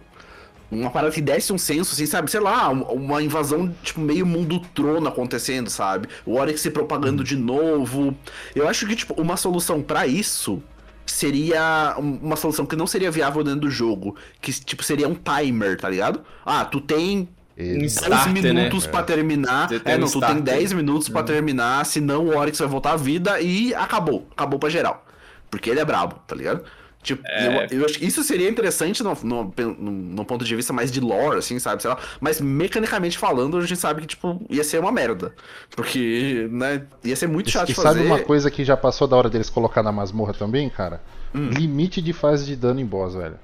Uma 0.71 0.91
parada 0.91 1.15
que 1.15 1.23
desse 1.23 1.51
um 1.53 1.57
senso, 1.57 1.95
assim, 1.95 2.05
sabe? 2.05 2.31
Sei 2.31 2.41
lá, 2.41 2.69
um- 2.69 2.83
uma 2.83 3.23
invasão, 3.23 3.75
tipo, 3.83 4.01
meio 4.01 4.27
mundo 4.27 4.61
trono 4.75 5.09
acontecendo, 5.09 5.71
sabe? 5.71 6.09
O 6.27 6.35
Oryx 6.37 6.61
se 6.61 6.71
propagando 6.71 7.25
de 7.25 7.37
novo. 7.37 8.15
Eu 8.55 8.69
acho 8.69 8.87
que, 8.87 8.95
tipo, 8.95 9.15
uma 9.19 9.37
solução 9.39 9.81
pra 9.81 10.07
isso 10.07 10.63
seria 11.07 11.97
um- 11.99 12.19
uma 12.23 12.37
solução 12.37 12.67
que 12.67 12.77
não 12.77 12.87
seria 12.87 13.11
viável 13.11 13.43
dentro 13.43 13.61
do 13.61 13.71
jogo. 13.71 14.15
Que, 14.43 14.53
tipo, 14.53 14.83
seria 14.83 15.09
um 15.09 15.15
timer, 15.15 15.79
tá 15.81 15.89
ligado? 15.89 16.21
Ah, 16.45 16.65
tu 16.67 16.83
tem 16.83 17.27
Exato. 17.59 18.09
10 18.11 18.21
starter, 18.21 18.43
né? 18.43 18.53
minutos 18.63 18.87
pra 18.87 19.03
terminar. 19.03 19.69
Você 19.69 19.81
tem 19.81 19.95
É, 19.95 19.99
não, 19.99 20.07
tu 20.07 20.13
tem 20.21 20.21
starter. 20.21 20.43
10 20.43 20.73
minutos 20.75 21.09
pra 21.09 21.23
terminar, 21.23 21.85
senão 21.85 22.27
o 22.27 22.37
Oryx 22.39 22.59
vai 22.59 22.69
voltar 22.69 22.93
à 22.93 22.97
vida 22.97 23.41
e 23.41 23.75
acabou. 23.75 24.27
Acabou 24.33 24.59
pra 24.59 24.69
geral. 24.69 25.05
Porque 25.51 25.69
ele 25.71 25.81
é 25.81 25.85
brabo, 25.85 26.17
tá 26.27 26.37
ligado? 26.37 26.63
Tipo, 27.03 27.23
É. 27.27 27.67
eu, 27.71 27.79
eu 27.81 27.85
acho 27.87 27.99
que 27.99 28.05
isso 28.05 28.23
seria 28.25 28.49
interessante 28.51 29.03
no, 29.03 29.17
no, 29.23 29.55
no, 29.57 29.91
no 29.93 30.25
ponto 30.25 30.45
de 30.45 30.55
vista 30.55 30.73
mais 30.73 30.91
de 30.91 31.01
lore, 31.01 31.39
assim, 31.39 31.59
sabe? 31.59 31.81
Sei 31.81 31.89
lá. 31.91 31.97
Mas 32.21 32.41
mecanicamente 32.41 33.17
falando, 33.17 33.57
a 33.57 33.61
gente 33.63 33.77
sabe 33.77 34.01
que, 34.03 34.09
tipo, 34.09 34.45
ia 34.51 34.63
ser 34.65 34.79
uma 34.81 34.91
merda. 34.93 35.33
Porque, 35.75 36.49
né, 36.51 36.83
ia 37.05 37.15
ser 37.17 37.29
muito 37.29 37.51
chato 37.51 37.67
E 37.69 37.73
de 37.73 37.75
fazer. 37.75 37.89
sabe 38.01 38.05
uma 38.07 38.19
coisa 38.19 38.51
que 38.51 38.65
já 38.65 38.77
passou 38.77 39.07
da 39.07 39.17
hora 39.17 39.31
deles 39.31 39.49
colocar 39.49 39.83
na 39.83 39.93
masmorra 39.93 40.35
também, 40.35 40.69
cara? 40.69 41.01
Hum. 41.35 41.49
Limite 41.51 42.03
de 42.03 42.13
fase 42.13 42.45
de 42.45 42.57
dano 42.57 42.81
em 42.81 42.87
boss, 42.87 43.15
velho. 43.15 43.37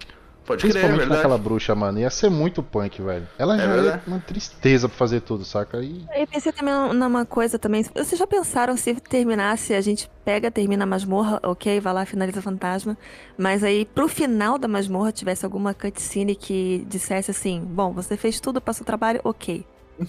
Pode 0.47 0.61
crer, 0.61 0.71
é 0.71 0.73
Principalmente 0.73 0.99
verdade. 0.99 1.17
naquela 1.23 1.39
bruxa, 1.39 1.75
mano. 1.75 1.99
Ia 1.99 2.11
ser 2.11 2.29
muito 2.31 2.63
punk, 2.63 3.01
velho. 3.01 3.27
Ela 3.39 3.55
É 3.57 3.59
já 3.59 3.67
verdade. 3.67 4.03
é 4.07 4.09
uma 4.11 4.21
tristeza 4.21 4.89
pra 4.89 4.97
fazer 4.99 5.21
tudo, 5.21 5.45
saca? 5.45 5.79
E 5.83 6.05
Eu 6.15 6.27
pensei 6.27 6.53
também 6.53 6.75
numa 6.95 7.25
coisa 7.25 7.59
também. 7.59 7.83
Vocês 7.83 8.19
já 8.19 8.27
pensaram 8.27 8.77
se 8.77 8.95
terminasse, 8.97 9.73
a 9.73 9.81
gente 9.81 10.11
pega, 10.25 10.51
termina 10.51 10.85
a 10.85 10.87
masmorra, 10.87 11.41
ok, 11.43 11.81
vai 11.81 11.93
lá, 11.95 12.05
finaliza 12.05 12.41
o 12.41 12.43
fantasma. 12.43 12.97
Mas 13.39 13.65
aí 13.65 13.87
pro 13.87 14.07
final 14.09 14.59
da 14.59 14.69
masmorra 14.69 15.13
tivesse 15.13 15.45
alguma 15.45 15.73
cutscene 15.73 16.35
que 16.35 16.85
dissesse 16.89 17.31
assim: 17.31 17.61
bom, 17.65 17.93
você 17.93 18.17
fez 18.17 18.39
tudo, 18.39 18.61
passou 18.61 18.83
o 18.83 18.87
trabalho, 18.87 19.21
ok. 19.25 19.65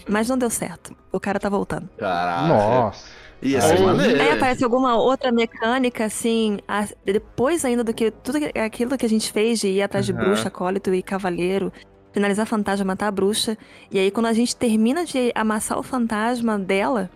Mas 0.10 0.28
não 0.28 0.38
deu 0.38 0.50
certo. 0.50 0.96
O 1.12 1.20
cara 1.20 1.40
tá 1.40 1.48
voltando. 1.48 1.88
Caraca. 1.98 2.48
Nossa. 2.48 3.08
Ia 3.42 3.62
ser 3.62 3.74
Aí- 3.78 3.86
maneiro. 3.86 4.22
Aí 4.22 4.32
aparece 4.32 4.64
alguma 4.64 4.98
outra 4.98 5.32
mecânica, 5.32 6.06
assim, 6.06 6.58
a- 6.68 6.88
depois 7.06 7.64
ainda 7.66 7.84
do 7.84 7.94
que 7.94 8.10
tudo 8.12 8.40
aquilo 8.64 8.98
que 8.98 9.06
a 9.06 9.10
gente 9.10 9.32
fez 9.32 9.60
de 9.60 9.68
ir 9.68 9.82
atrás 9.82 10.06
de 10.06 10.14
Aham. 10.14 10.24
bruxa, 10.24 10.48
acólito 10.48 10.94
e 10.94 11.04
cavaleiro, 11.04 11.72
finalizar 12.12 12.46
fantasma, 12.46 12.86
matar 12.86 13.08
a 13.08 13.12
bruxa. 13.12 13.58
E 13.92 14.00
aí 14.00 14.10
quando 14.10 14.28
a 14.28 14.34
gente 14.34 14.56
termina 14.56 15.06
de 15.06 15.32
amassar 15.36 15.78
o 15.78 15.84
fantasma 15.84 16.58
dela, 16.58 17.10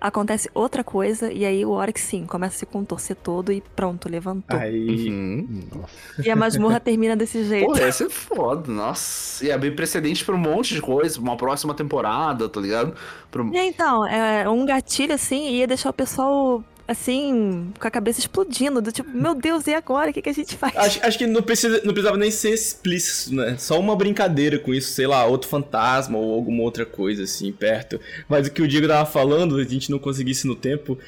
acontece 0.00 0.50
outra 0.54 0.84
coisa, 0.84 1.32
e 1.32 1.44
aí 1.44 1.64
o 1.64 1.70
Oryx 1.70 2.00
sim, 2.02 2.26
começa 2.26 2.56
a 2.56 2.58
se 2.58 2.66
contorcer 2.66 3.16
todo 3.16 3.52
e 3.52 3.60
pronto, 3.74 4.08
levantou. 4.08 4.58
Aí. 4.58 5.08
Uhum. 5.10 5.68
Nossa. 5.74 6.22
E 6.24 6.30
a 6.30 6.36
masmorra 6.36 6.78
termina 6.80 7.16
desse 7.16 7.44
jeito. 7.44 7.66
Pô, 7.66 7.76
ia 7.78 7.90
ser 7.92 8.10
foda, 8.10 8.70
nossa. 8.70 9.44
Ia 9.44 9.54
abrir 9.54 9.74
precedente 9.74 10.24
pra 10.24 10.34
um 10.34 10.38
monte 10.38 10.74
de 10.74 10.80
coisa, 10.82 11.14
pra 11.14 11.22
uma 11.22 11.36
próxima 11.36 11.74
temporada, 11.74 12.48
tá 12.48 12.60
ligado? 12.60 12.94
Pra- 13.30 13.44
É, 13.54 13.64
então, 13.66 14.06
é 14.06 14.48
um 14.48 14.64
gatilho 14.66 15.14
assim 15.14 15.50
ia 15.50 15.66
deixar 15.66 15.90
o 15.90 15.92
pessoal 15.92 16.62
assim, 16.86 17.72
com 17.78 17.86
a 17.86 17.90
cabeça 17.90 18.20
explodindo, 18.20 18.80
do 18.80 18.92
tipo, 18.92 19.10
meu 19.10 19.34
Deus, 19.34 19.66
e 19.66 19.74
agora? 19.74 20.10
O 20.10 20.12
que, 20.12 20.22
que 20.22 20.28
a 20.28 20.32
gente 20.32 20.56
faz? 20.56 20.76
Acho, 20.76 21.04
acho 21.04 21.18
que 21.18 21.26
não, 21.26 21.42
precisa, 21.42 21.80
não 21.84 21.92
precisava 21.92 22.16
nem 22.16 22.30
ser 22.30 22.50
explícito, 22.50 23.34
né? 23.34 23.56
Só 23.58 23.78
uma 23.78 23.96
brincadeira 23.96 24.58
com 24.58 24.72
isso, 24.72 24.92
sei 24.92 25.06
lá, 25.06 25.24
outro 25.26 25.48
fantasma 25.48 26.18
ou 26.18 26.34
alguma 26.34 26.62
outra 26.62 26.86
coisa 26.86 27.24
assim, 27.24 27.52
perto. 27.52 28.00
Mas 28.28 28.46
o 28.46 28.50
que 28.52 28.62
o 28.62 28.68
Diego 28.68 28.86
tava 28.86 29.04
falando, 29.04 29.56
a 29.56 29.64
gente 29.64 29.90
não 29.90 29.98
conseguisse 29.98 30.46
no 30.46 30.54
tempo, 30.54 30.98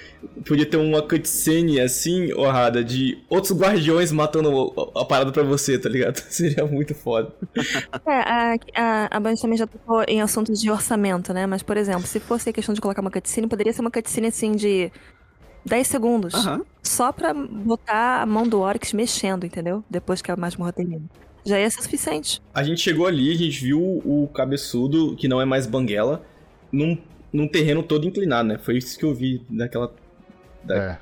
podia 0.47 0.67
ter 0.67 0.77
uma 0.77 1.03
cutscene 1.03 1.81
assim, 1.81 2.33
honrada, 2.35 2.83
de 2.83 3.19
outros 3.29 3.57
guardiões 3.57 4.11
matando 4.11 4.73
a, 4.95 5.05
parada 5.05 5.31
pra 5.31 5.43
você, 5.43 5.79
tá 5.79 5.89
ligado? 5.89 6.19
Seria 6.29 6.67
muito 6.67 6.95
foda. 6.95 7.33
É, 8.07 8.13
a, 8.13 8.55
a, 8.75 9.17
a 9.17 9.21
Band 9.21 9.37
também 9.37 9.57
já 9.57 9.67
tocou 9.67 10.03
em 10.09 10.21
assuntos 10.21 10.61
de 10.61 10.71
orçamento, 10.71 11.33
né? 11.33 11.47
Mas, 11.47 11.63
por 11.63 11.77
exemplo, 11.77 12.07
se 12.07 12.19
fosse 12.19 12.51
a 12.51 12.53
questão 12.53 12.75
de 12.75 12.81
colocar 12.81 13.01
uma 13.01 13.11
cutscene, 13.11 13.47
poderia 13.47 13.73
ser 13.73 13.81
uma 13.81 13.91
cutscene 13.91 14.29
assim 14.29 14.53
de 14.53 14.91
10 15.69 15.87
segundos. 15.87 16.35
Aham. 16.35 16.63
Só 16.83 17.13
pra 17.13 17.35
botar 17.35 18.23
a 18.23 18.27
mão 18.27 18.49
do 18.49 18.61
Oryx 18.61 18.93
mexendo, 18.93 19.45
entendeu? 19.45 19.85
Depois 19.89 20.23
que 20.23 20.31
a 20.31 20.37
masmorra 20.37 20.73
termina. 20.73 21.03
Já 21.45 21.59
ia 21.59 21.71
ser 21.71 21.83
suficiente. 21.83 22.43
A 22.53 22.63
gente 22.63 22.81
chegou 22.81 23.07
ali, 23.07 23.31
a 23.33 23.37
gente 23.37 23.63
viu 23.63 23.81
o 23.81 24.29
cabeçudo, 24.35 25.15
que 25.17 25.29
não 25.29 25.41
é 25.41 25.45
mais 25.45 25.67
Banguela, 25.67 26.23
num, 26.73 26.99
num 27.33 27.47
terreno 27.47 27.83
todo 27.83 28.07
inclinado, 28.07 28.49
né? 28.49 28.59
Foi 28.59 28.77
isso 28.77 28.99
que 28.99 29.05
eu 29.05 29.15
vi 29.15 29.45
naquela. 29.49 29.95
É. 30.69 30.97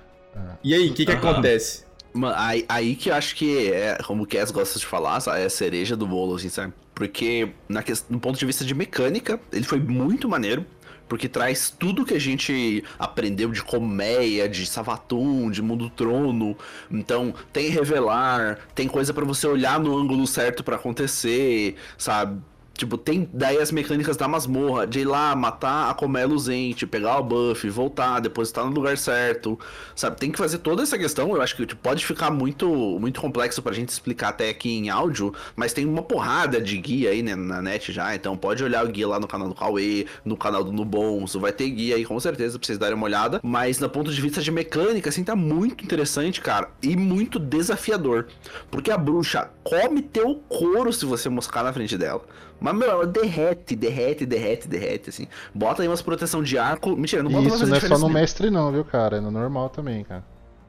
E 0.63 0.75
aí, 0.75 0.89
o 0.91 0.95
que 0.95 1.07
que 1.07 1.13
Aham. 1.13 1.31
acontece? 1.31 1.85
Mano, 2.13 2.35
aí, 2.37 2.65
aí 2.69 2.97
que 2.97 3.11
eu 3.11 3.15
acho 3.15 3.35
que 3.35 3.71
é, 3.71 3.99
como 4.07 4.23
o 4.23 4.27
Cass 4.27 4.51
gosta 4.51 4.79
de 4.79 4.87
falar, 4.87 5.21
sabe, 5.21 5.41
é 5.43 5.45
a 5.45 5.51
cereja 5.51 5.97
do 5.97 6.07
bolo, 6.07 6.37
assim, 6.37 6.49
sabe? 6.49 6.73
Porque, 6.95 7.51
na 7.69 7.83
questão, 7.83 8.15
no 8.15 8.21
ponto 8.21 8.39
de 8.39 8.47
vista 8.47 8.65
de 8.65 8.75
mecânica, 8.75 9.39
ele 9.53 9.65
foi 9.65 9.79
muito 9.79 10.29
maneiro. 10.29 10.65
Porque 11.09 11.29
traz 11.29 11.71
tudo 11.71 12.05
que 12.05 12.15
a 12.15 12.21
gente 12.21 12.83
aprendeu 12.99 13.51
de 13.51 13.63
colmeia, 13.63 14.49
de 14.49 14.67
Savatum, 14.67 15.51
de 15.51 15.63
Mundo 15.63 15.89
Trono. 15.91 16.57
Então, 16.91 17.35
tem 17.53 17.69
revelar, 17.69 18.59
tem 18.75 18.89
coisa 18.89 19.15
pra 19.15 19.25
você 19.25 19.47
olhar 19.47 19.79
no 19.79 19.97
ângulo 19.97 20.27
certo 20.27 20.65
pra 20.65 20.77
acontecer, 20.77 21.77
sabe? 21.97 22.41
Tipo, 22.77 22.99
tem 22.99 23.29
daí 23.33 23.59
as 23.59 23.73
mecânicas 23.73 24.17
da 24.17 24.29
masmorra, 24.29 24.87
de 24.87 25.01
ir 25.01 25.05
lá, 25.05 25.35
matar 25.35 25.91
a 25.91 25.95
colmeia 25.95 26.27
luzente, 26.27 26.87
pegar 26.87 27.19
o 27.19 27.23
buff, 27.23 27.69
voltar, 27.71 28.21
depositar 28.21 28.65
no 28.67 28.71
lugar 28.73 28.99
certo, 28.99 29.59
sabe? 29.95 30.17
Tem 30.17 30.31
que 30.31 30.39
fazer 30.39 30.59
toda 30.59 30.83
essa 30.83 30.99
questão, 30.99 31.35
eu 31.35 31.41
acho 31.41 31.57
que 31.57 31.65
tipo, 31.65 31.81
pode 31.81 32.05
ficar 32.05 32.31
muito, 32.31 32.69
muito 33.01 33.21
complexo 33.21 33.63
pra 33.63 33.73
gente 33.73 33.89
explicar 33.89 34.29
até 34.29 34.51
aqui 34.51 34.71
em 34.71 34.91
áudio, 34.91 35.33
mas 35.55 35.73
tem 35.73 35.87
uma 35.87 36.03
porrada 36.03 36.61
de 36.61 36.77
guia 36.77 37.11
aí 37.11 37.23
né, 37.23 37.35
na 37.35 37.63
net 37.63 37.93
já, 37.93 38.15
então 38.15 38.37
pode 38.37 38.63
olhar 38.63 38.85
o 38.85 38.89
guia 38.89 39.09
lá 39.09 39.19
no 39.19 39.27
canal 39.27 39.49
do 39.49 39.55
Cauê, 39.55 40.07
no 40.25 40.37
canal 40.37 40.63
do 40.63 40.73
Nubonzo, 40.73 41.41
vai 41.41 41.53
ter 41.53 41.71
guia 41.71 41.97
aí 41.97 42.05
com 42.05 42.19
certeza 42.21 42.59
pra 42.59 42.67
vocês 42.67 42.79
darem 42.79 42.95
uma 42.95 43.07
olhada, 43.07 43.41
mas 43.43 43.79
no 43.79 43.89
ponto 43.89 44.13
de 44.13 44.21
vista 44.21 44.43
de 44.43 44.51
mecânica, 44.51 45.09
assim, 45.09 45.25
tá 45.25 45.35
muito 45.35 45.85
interessante, 45.85 46.41
cara, 46.41 46.69
e 46.83 46.97
muito 46.97 47.39
desafiador, 47.39 48.27
porque 48.71 48.91
a 48.91 48.99
bruxa 48.99 49.51
come 49.65 50.03
teu 50.03 50.37
couro 50.49 50.93
se 50.93 51.07
você 51.07 51.29
moscar 51.29 51.65
na 51.65 51.73
frente 51.73 51.97
dela. 51.97 52.23
Mas, 52.61 52.75
meu, 52.75 52.91
ela 52.91 53.07
derrete, 53.07 53.77
derrete, 53.77 54.25
derrete, 54.25 54.67
derrete, 54.67 55.11
assim. 55.11 55.29
Bota 55.55 55.83
aí 55.83 55.89
umas 55.89 56.03
proteção 56.03 56.43
de 56.43 56.57
arco. 56.59 56.97
Mentira, 56.97 57.23
não 57.23 57.31
bota 57.31 57.49
isso 57.49 57.67
não 57.67 57.77
é 57.77 57.81
só 57.81 57.99
no 57.99 58.09
mestre 58.09 58.51
não, 58.51 58.73
viu, 58.73 58.85
cara? 58.85 59.19
É 59.19 59.21
no 59.21 59.31
normal 59.31 59.69
também, 59.69 60.05
cara. 60.05 60.25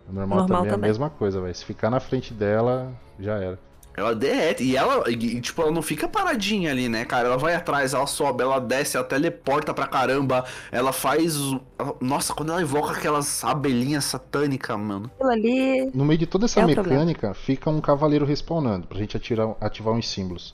No 0.08 0.14
normal, 0.14 0.40
Normal 0.40 0.58
também, 0.60 0.70
é 0.70 0.76
também. 0.76 0.90
a 0.90 0.92
mesma 0.92 1.10
coisa, 1.10 1.42
velho. 1.42 1.54
Se 1.54 1.66
ficar 1.66 1.90
na 1.90 2.00
frente 2.00 2.34
dela, 2.34 2.92
já 3.20 3.36
era. 3.36 3.60
Ela 3.96 4.14
derrete. 4.14 4.64
E 4.64 4.78
ela, 4.78 5.10
e, 5.10 5.42
tipo, 5.42 5.60
ela 5.62 5.72
não 5.72 5.82
fica 5.82 6.08
paradinha 6.08 6.70
ali, 6.72 6.88
né, 6.88 7.04
cara? 7.04 7.28
Ela 7.28 7.38
vai 7.38 7.56
atrás, 7.56 7.96
ela 7.96 8.06
sobe, 8.06 8.44
ela 8.44 8.60
desce, 8.60 8.96
ela 8.96 9.06
teleporta 9.06 9.74
pra 9.74 9.88
caramba. 9.88 10.46
Ela 10.72 10.94
faz. 10.94 11.36
Nossa, 12.00 12.32
quando 12.34 12.52
ela 12.52 12.62
invoca 12.62 12.92
aquelas 12.92 13.44
abelhinhas 13.44 14.06
satânicas, 14.06 14.78
mano. 14.78 15.10
Aquilo 15.16 15.30
ali. 15.32 15.92
No 15.96 16.06
meio 16.06 16.20
de 16.20 16.28
toda 16.28 16.46
essa 16.46 16.62
É 16.62 16.66
mecânica, 16.66 17.34
fica 17.34 17.70
um 17.72 17.82
cavaleiro 17.82 18.24
respawnando, 18.24 18.88
pra 18.88 19.00
gente 19.00 19.18
atirar, 19.18 19.56
ativar 19.60 19.94
uns 19.94 20.08
símbolos. 20.08 20.54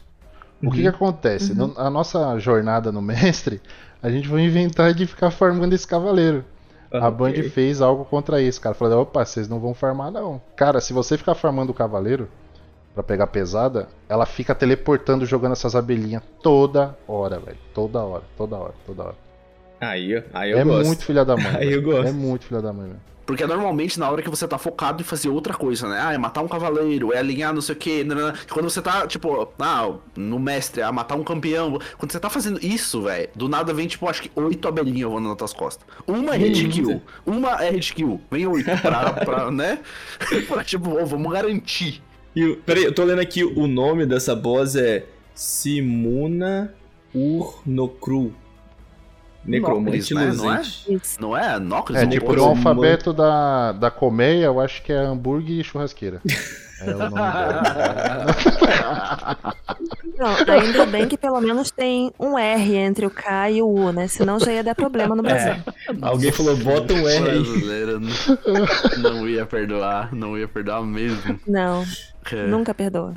O 0.64 0.72
que 0.72 0.82
que 0.82 0.88
acontece? 0.88 1.52
Uhum. 1.54 1.74
Na 1.74 1.90
nossa 1.90 2.38
jornada 2.40 2.92
no 2.92 3.02
mestre, 3.02 3.62
a 4.02 4.10
gente 4.10 4.28
vai 4.28 4.42
inventar 4.42 4.94
de 4.94 5.06
ficar 5.06 5.32
farmando 5.32 5.76
esse 5.76 5.88
cavaleiro. 5.88 6.44
A 6.92 7.10
Band 7.10 7.34
fez 7.52 7.82
algo 7.82 8.06
contra 8.06 8.42
isso, 8.42 8.62
cara. 8.62 8.76
Falou, 8.76 9.02
opa, 9.02 9.26
vocês 9.26 9.50
não 9.50 9.60
vão 9.60 9.74
farmar 9.74 10.12
não. 10.12 10.40
Cara, 10.56 10.80
se 10.80 10.94
você 10.94 11.18
ficar 11.18 11.34
farmando 11.34 11.72
o 11.72 11.76
cavaleiro 11.76 12.30
pra 12.94 13.02
pegar 13.02 13.28
pesada, 13.28 13.88
ela 14.08 14.26
fica 14.26 14.54
teleportando, 14.54 15.26
jogando 15.26 15.54
essas 15.54 15.76
abelhinhas 15.76 16.22
toda 16.42 16.96
hora, 17.08 17.40
velho. 17.40 17.58
Toda 17.74 18.00
hora, 18.04 18.24
toda 18.38 18.56
hora, 18.58 18.74
toda 18.86 19.04
hora. 19.04 19.16
Aí, 19.84 20.24
aí 20.34 20.52
eu 20.52 20.58
é 20.58 20.64
gosto. 20.64 20.88
muito 20.88 21.06
filha 21.06 21.26
da 21.26 21.36
mãe. 21.36 21.56
Aí 21.58 21.72
eu 21.72 21.82
gosto. 21.82 22.08
É 22.08 22.12
muito 22.12 22.46
filha 22.46 22.62
da 22.62 22.74
mãe, 22.74 22.88
velho. 22.88 23.14
Porque 23.26 23.46
normalmente 23.46 23.98
na 24.00 24.10
hora 24.10 24.22
que 24.22 24.30
você 24.30 24.48
tá 24.48 24.58
focado 24.58 25.02
em 25.02 25.06
fazer 25.06 25.30
outra 25.30 25.54
coisa, 25.54 25.88
né? 25.88 26.00
Ah, 26.04 26.14
é 26.14 26.18
matar 26.18 26.42
um 26.42 26.48
cavaleiro, 26.48 27.14
é 27.14 27.20
alinhar 27.20 27.54
não 27.54 27.62
sei 27.62 27.74
o 27.74 27.78
que. 27.78 28.06
Quando 28.50 28.70
você 28.70 28.82
tá, 28.82 29.08
tipo, 29.08 29.48
ah, 29.60 29.94
no 30.16 30.38
mestre, 30.40 30.82
ah, 30.82 30.92
matar 30.92 31.16
um 31.16 31.24
campeão. 31.24 31.80
Quando 31.98 32.12
você 32.12 32.20
tá 32.20 32.30
fazendo 32.30 32.60
isso, 32.62 33.04
velho, 33.04 33.30
do 33.34 33.48
nada 33.48 33.74
vem, 33.74 33.88
tipo, 33.88 34.10
acho 34.10 34.24
que 34.24 34.32
oito 34.36 34.68
abelhinhas 34.68 35.10
voando 35.10 35.30
nas 35.30 35.38
tuas 35.38 35.54
costas. 35.54 35.88
Uma 36.06 36.36
é 36.36 36.38
hit 36.38 36.68
kill, 36.68 37.02
uma 37.26 37.64
é 37.64 37.70
hit 37.72 37.94
kill. 37.94 38.20
Vem 38.30 38.46
oito 38.46 38.70
pra, 38.82 39.14
pra 39.14 39.52
né? 39.52 39.80
pra, 40.48 40.64
tipo, 40.64 41.02
ô, 41.02 41.06
vamos 41.06 41.32
garantir. 41.32 42.02
E, 42.36 42.56
peraí, 42.66 42.84
eu 42.84 42.94
tô 42.94 43.06
lendo 43.06 43.20
aqui 43.20 43.44
o 43.44 43.68
nome 43.68 44.06
dessa 44.06 44.36
boss 44.36 44.76
é 44.76 45.06
Simuna 45.34 46.74
Urnokru. 47.16 48.34
Necromante 49.46 50.14
né? 50.14 50.32
Não 50.34 50.54
é? 50.54 50.62
Não 51.20 51.38
é? 51.38 51.60
Nocris? 51.60 52.00
É, 52.00 52.08
tipo, 52.08 52.34
ser 52.34 52.40
alfabeto 52.40 53.14
da, 53.14 53.72
da 53.74 53.92
colmeia, 53.92 54.46
eu 54.46 54.60
acho 54.60 54.82
que 54.84 54.92
é 54.92 54.98
hambúrguer 54.98 55.60
e 55.60 55.64
churrasqueira. 55.64 56.22
É 56.82 56.94
o 56.94 56.98
nome 56.98 57.14
dela. 57.14 58.26
Não, 60.18 60.36
ainda 60.54 60.86
bem 60.86 61.08
que 61.08 61.18
pelo 61.18 61.42
menos 61.42 61.72
tem 61.72 62.12
um 62.20 62.38
R 62.38 62.76
entre 62.76 63.06
o 63.06 63.10
K 63.10 63.50
e 63.52 63.62
o 63.62 63.68
U, 63.68 63.92
né? 63.92 64.08
Senão 64.08 64.40
já 64.40 64.52
ia 64.52 64.64
dar 64.64 64.76
problema 64.76 65.16
no 65.16 65.24
Brasil. 65.24 65.56
Alguém 66.02 66.32
falou, 66.32 66.56
bota 66.58 66.94
um 66.94 67.08
R 67.08 67.30
aí. 67.30 69.00
Não 69.02 69.28
ia 69.28 69.46
perdoar, 69.46 70.14
não 70.14 70.38
ia 70.38 70.48
perdoar 70.48 70.84
mesmo. 70.84 71.40
Não, 71.48 71.84
É. 72.32 72.48
nunca 72.48 72.74
perdoa. 72.74 73.14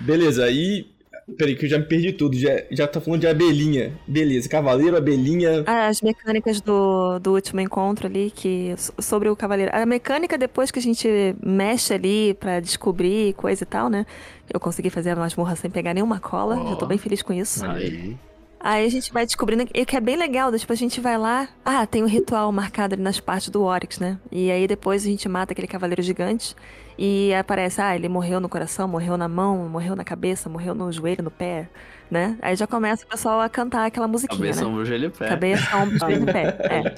Beleza, 0.00 0.44
aí. 0.44 0.93
Peraí, 1.38 1.56
que 1.56 1.64
eu 1.64 1.70
já 1.70 1.78
me 1.78 1.86
perdi 1.86 2.12
tudo. 2.12 2.36
Já, 2.36 2.50
já 2.70 2.86
tá 2.86 3.00
falando 3.00 3.20
de 3.22 3.26
abelhinha. 3.26 3.92
Beleza, 4.06 4.48
cavaleiro, 4.48 4.96
abelhinha. 4.96 5.64
As 5.66 6.02
mecânicas 6.02 6.60
do, 6.60 7.18
do 7.18 7.32
último 7.32 7.60
encontro 7.60 8.06
ali, 8.06 8.30
que 8.30 8.74
so- 8.76 8.92
sobre 9.00 9.28
o 9.30 9.36
cavaleiro. 9.36 9.70
A 9.74 9.86
mecânica 9.86 10.36
depois 10.36 10.70
que 10.70 10.78
a 10.78 10.82
gente 10.82 11.08
mexe 11.42 11.94
ali 11.94 12.34
pra 12.34 12.60
descobrir 12.60 13.32
coisa 13.34 13.62
e 13.62 13.66
tal, 13.66 13.88
né? 13.88 14.04
Eu 14.52 14.60
consegui 14.60 14.90
fazer 14.90 15.10
a 15.10 15.16
masmorra 15.16 15.56
sem 15.56 15.70
pegar 15.70 15.94
nenhuma 15.94 16.20
cola, 16.20 16.56
já 16.68 16.76
tô 16.76 16.84
bem 16.86 16.98
feliz 16.98 17.22
com 17.22 17.32
isso. 17.32 17.64
Aí. 17.64 18.16
Aí 18.60 18.86
a 18.86 18.88
gente 18.90 19.12
vai 19.12 19.26
descobrindo 19.26 19.66
e 19.74 19.84
que 19.84 19.96
é 19.96 20.00
bem 20.00 20.16
legal, 20.16 20.50
tipo, 20.56 20.72
a 20.72 20.76
gente 20.76 20.98
vai 21.00 21.18
lá, 21.18 21.48
ah, 21.64 21.86
tem 21.86 22.02
um 22.02 22.06
ritual 22.06 22.50
marcado 22.50 22.94
ali 22.94 23.02
nas 23.02 23.20
partes 23.20 23.50
do 23.50 23.62
Oryx, 23.62 23.98
né? 23.98 24.18
E 24.32 24.50
aí 24.50 24.66
depois 24.66 25.02
a 25.04 25.06
gente 25.08 25.28
mata 25.28 25.52
aquele 25.52 25.66
cavaleiro 25.68 26.02
gigante 26.02 26.54
e 26.98 27.34
aparece, 27.34 27.80
ah, 27.80 27.94
ele 27.94 28.08
morreu 28.08 28.40
no 28.40 28.48
coração, 28.48 28.86
morreu 28.86 29.16
na 29.16 29.28
mão, 29.28 29.68
morreu 29.68 29.96
na 29.96 30.04
cabeça, 30.04 30.48
morreu 30.48 30.74
no 30.74 30.90
joelho, 30.92 31.24
no 31.24 31.30
pé, 31.30 31.68
né? 32.10 32.38
Aí 32.40 32.54
já 32.54 32.66
começa 32.66 33.04
o 33.04 33.08
pessoal 33.08 33.40
a 33.40 33.48
cantar 33.48 33.86
aquela 33.86 34.06
musiquinha, 34.06 34.38
Cabeça, 34.38 34.60
né? 34.62 34.66
ombro, 34.66 34.84
joelho 34.84 35.06
e 35.06 35.10
pé. 35.10 35.28
Cabeça, 35.28 35.76
ombro, 35.76 35.98
joelho 35.98 36.28
e 36.28 36.32
pé. 36.32 36.56
É. 36.60 36.94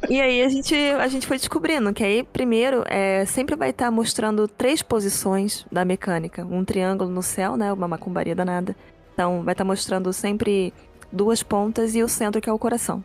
E 0.10 0.20
aí 0.20 0.42
a 0.42 0.48
gente, 0.48 0.74
a 0.74 1.06
gente 1.06 1.24
foi 1.24 1.36
descobrindo 1.36 1.92
que 1.92 2.02
aí, 2.02 2.24
primeiro, 2.24 2.82
é, 2.88 3.24
sempre 3.26 3.54
vai 3.54 3.70
estar 3.70 3.92
mostrando 3.92 4.48
três 4.48 4.82
posições 4.82 5.64
da 5.70 5.84
mecânica. 5.84 6.44
Um 6.44 6.64
triângulo 6.64 7.08
no 7.08 7.22
céu, 7.22 7.56
né? 7.56 7.72
Uma 7.72 7.86
macumbaria 7.86 8.34
danada. 8.34 8.74
Então, 9.14 9.44
vai 9.44 9.52
estar 9.52 9.62
mostrando 9.62 10.12
sempre 10.12 10.74
duas 11.12 11.44
pontas 11.44 11.94
e 11.94 12.02
o 12.02 12.08
centro, 12.08 12.40
que 12.40 12.50
é 12.50 12.52
o 12.52 12.58
coração. 12.58 13.04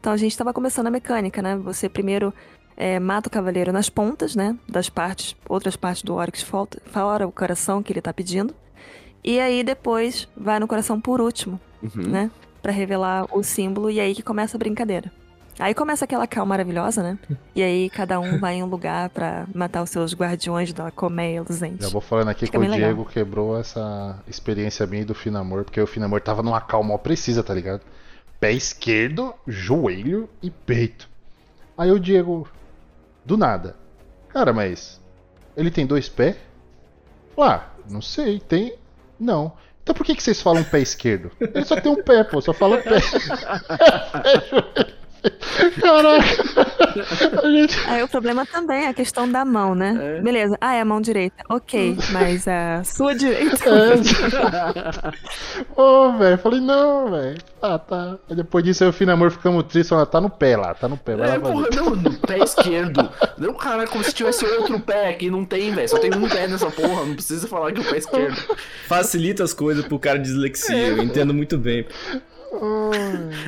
Então, 0.00 0.10
a 0.10 0.16
gente 0.16 0.30
estava 0.30 0.54
começando 0.54 0.86
a 0.86 0.90
mecânica, 0.90 1.42
né? 1.42 1.54
Você 1.56 1.86
primeiro 1.86 2.32
é, 2.80 3.00
mata 3.00 3.26
o 3.28 3.30
cavaleiro 3.30 3.72
nas 3.72 3.90
pontas, 3.90 4.36
né? 4.36 4.56
Das 4.68 4.88
partes, 4.88 5.34
outras 5.48 5.74
partes 5.74 6.02
do 6.04 6.14
Oryx, 6.14 6.42
fora 6.42 7.26
o 7.26 7.32
coração 7.32 7.82
que 7.82 7.92
ele 7.92 8.00
tá 8.00 8.12
pedindo. 8.14 8.54
E 9.24 9.40
aí, 9.40 9.64
depois, 9.64 10.28
vai 10.36 10.60
no 10.60 10.68
coração 10.68 11.00
por 11.00 11.20
último, 11.20 11.60
Uhum. 11.82 12.08
né? 12.08 12.30
Pra 12.62 12.70
revelar 12.72 13.26
o 13.36 13.42
símbolo 13.42 13.90
e 13.90 13.98
aí 13.98 14.14
que 14.14 14.22
começa 14.22 14.56
a 14.56 14.58
brincadeira. 14.60 15.10
Aí 15.58 15.74
começa 15.74 16.04
aquela 16.04 16.24
cal 16.24 16.46
maravilhosa, 16.46 17.02
né? 17.02 17.18
E 17.52 17.60
aí 17.64 17.90
cada 17.90 18.20
um 18.20 18.38
vai 18.38 18.54
em 18.54 18.62
um 18.62 18.66
lugar 18.66 19.08
pra 19.10 19.44
matar 19.52 19.82
os 19.82 19.90
seus 19.90 20.14
guardiões 20.14 20.72
da 20.72 20.88
colmeia 20.92 21.42
luzente. 21.42 21.82
Já 21.82 21.88
vou 21.88 22.00
falando 22.00 22.28
aqui 22.28 22.46
Fica 22.46 22.52
que 22.52 22.64
o 22.64 22.70
legal. 22.70 22.78
Diego 22.78 23.04
quebrou 23.04 23.58
essa 23.58 24.22
experiência 24.28 24.86
minha 24.86 25.04
do 25.04 25.16
Finamor, 25.16 25.64
porque 25.64 25.80
o 25.80 25.86
Finamor 25.86 26.20
tava 26.20 26.44
numa 26.44 26.60
calma 26.60 26.90
mó 26.90 26.98
precisa, 26.98 27.42
tá 27.42 27.52
ligado? 27.52 27.80
Pé 28.38 28.52
esquerdo, 28.52 29.34
joelho 29.48 30.28
e 30.40 30.48
peito. 30.48 31.08
Aí 31.76 31.90
o 31.90 31.98
Diego, 31.98 32.46
do 33.24 33.36
nada. 33.36 33.76
Cara, 34.28 34.52
mas 34.52 35.00
ele 35.56 35.70
tem 35.70 35.86
dois 35.86 36.08
pés? 36.08 36.36
Ah, 37.38 37.66
não 37.88 38.02
sei, 38.02 38.40
tem. 38.40 38.74
Não. 39.18 39.52
Então 39.82 39.94
por 39.94 40.04
que, 40.04 40.14
que 40.14 40.22
vocês 40.22 40.42
falam 40.42 40.64
pé 40.64 40.80
esquerdo? 40.80 41.30
Ele 41.40 41.64
só 41.64 41.80
tem 41.80 41.90
um 41.90 42.02
pé, 42.02 42.22
pô, 42.24 42.40
só 42.40 42.52
fala 42.52 42.78
pé. 42.78 42.98
Caraca. 45.80 47.48
Gente... 47.50 47.78
Aí 47.88 48.02
o 48.02 48.08
problema 48.08 48.46
também 48.46 48.84
é 48.84 48.88
a 48.88 48.94
questão 48.94 49.30
da 49.30 49.44
mão, 49.44 49.74
né? 49.74 50.20
Beleza. 50.22 50.56
Ah, 50.60 50.74
é 50.74 50.80
a 50.80 50.84
mão 50.84 51.00
direita. 51.00 51.42
Ok, 51.48 51.96
mas 52.12 52.46
a 52.46 52.82
sua 52.84 53.14
direita. 53.14 53.56
É. 53.68 55.12
Ô, 55.80 56.12
velho, 56.12 56.38
falei, 56.38 56.60
não, 56.60 57.10
velho. 57.10 57.38
Ah, 57.60 57.78
tá. 57.78 58.16
Aí 58.28 58.36
depois 58.36 58.64
disso 58.64 58.84
eu 58.84 58.88
e 58.88 58.90
o 58.90 58.92
Finamor 58.92 59.30
ficamos 59.30 59.64
tristes, 59.64 59.88
falando, 59.88 60.06
tá 60.06 60.20
no 60.20 60.30
pé 60.30 60.56
lá, 60.56 60.74
tá 60.74 60.88
no 60.88 60.96
pé, 60.96 61.16
vai 61.16 61.28
É, 61.28 61.32
lá 61.32 61.40
porra, 61.40 61.68
não, 61.74 61.90
no 61.90 62.18
pé 62.18 62.38
esquerdo. 62.38 63.10
Não, 63.36 63.54
cara, 63.54 63.86
como 63.86 64.04
se 64.04 64.12
tivesse 64.12 64.44
outro 64.44 64.78
pé 64.80 65.10
aqui. 65.10 65.30
Não 65.30 65.44
tem, 65.44 65.72
velho. 65.74 65.88
Só 65.88 65.98
tem 65.98 66.14
um 66.14 66.28
pé 66.28 66.46
nessa 66.46 66.70
porra. 66.70 67.04
Não 67.04 67.14
precisa 67.14 67.46
falar 67.48 67.72
que 67.72 67.80
é 67.80 67.82
o 67.82 67.90
pé 67.90 67.98
esquerdo. 67.98 68.56
Facilita 68.86 69.42
as 69.44 69.52
coisas 69.52 69.84
pro 69.86 69.98
cara 69.98 70.18
de 70.18 70.24
dislexia, 70.24 70.88
eu 70.88 71.02
entendo 71.02 71.34
muito 71.34 71.58
bem. 71.58 71.86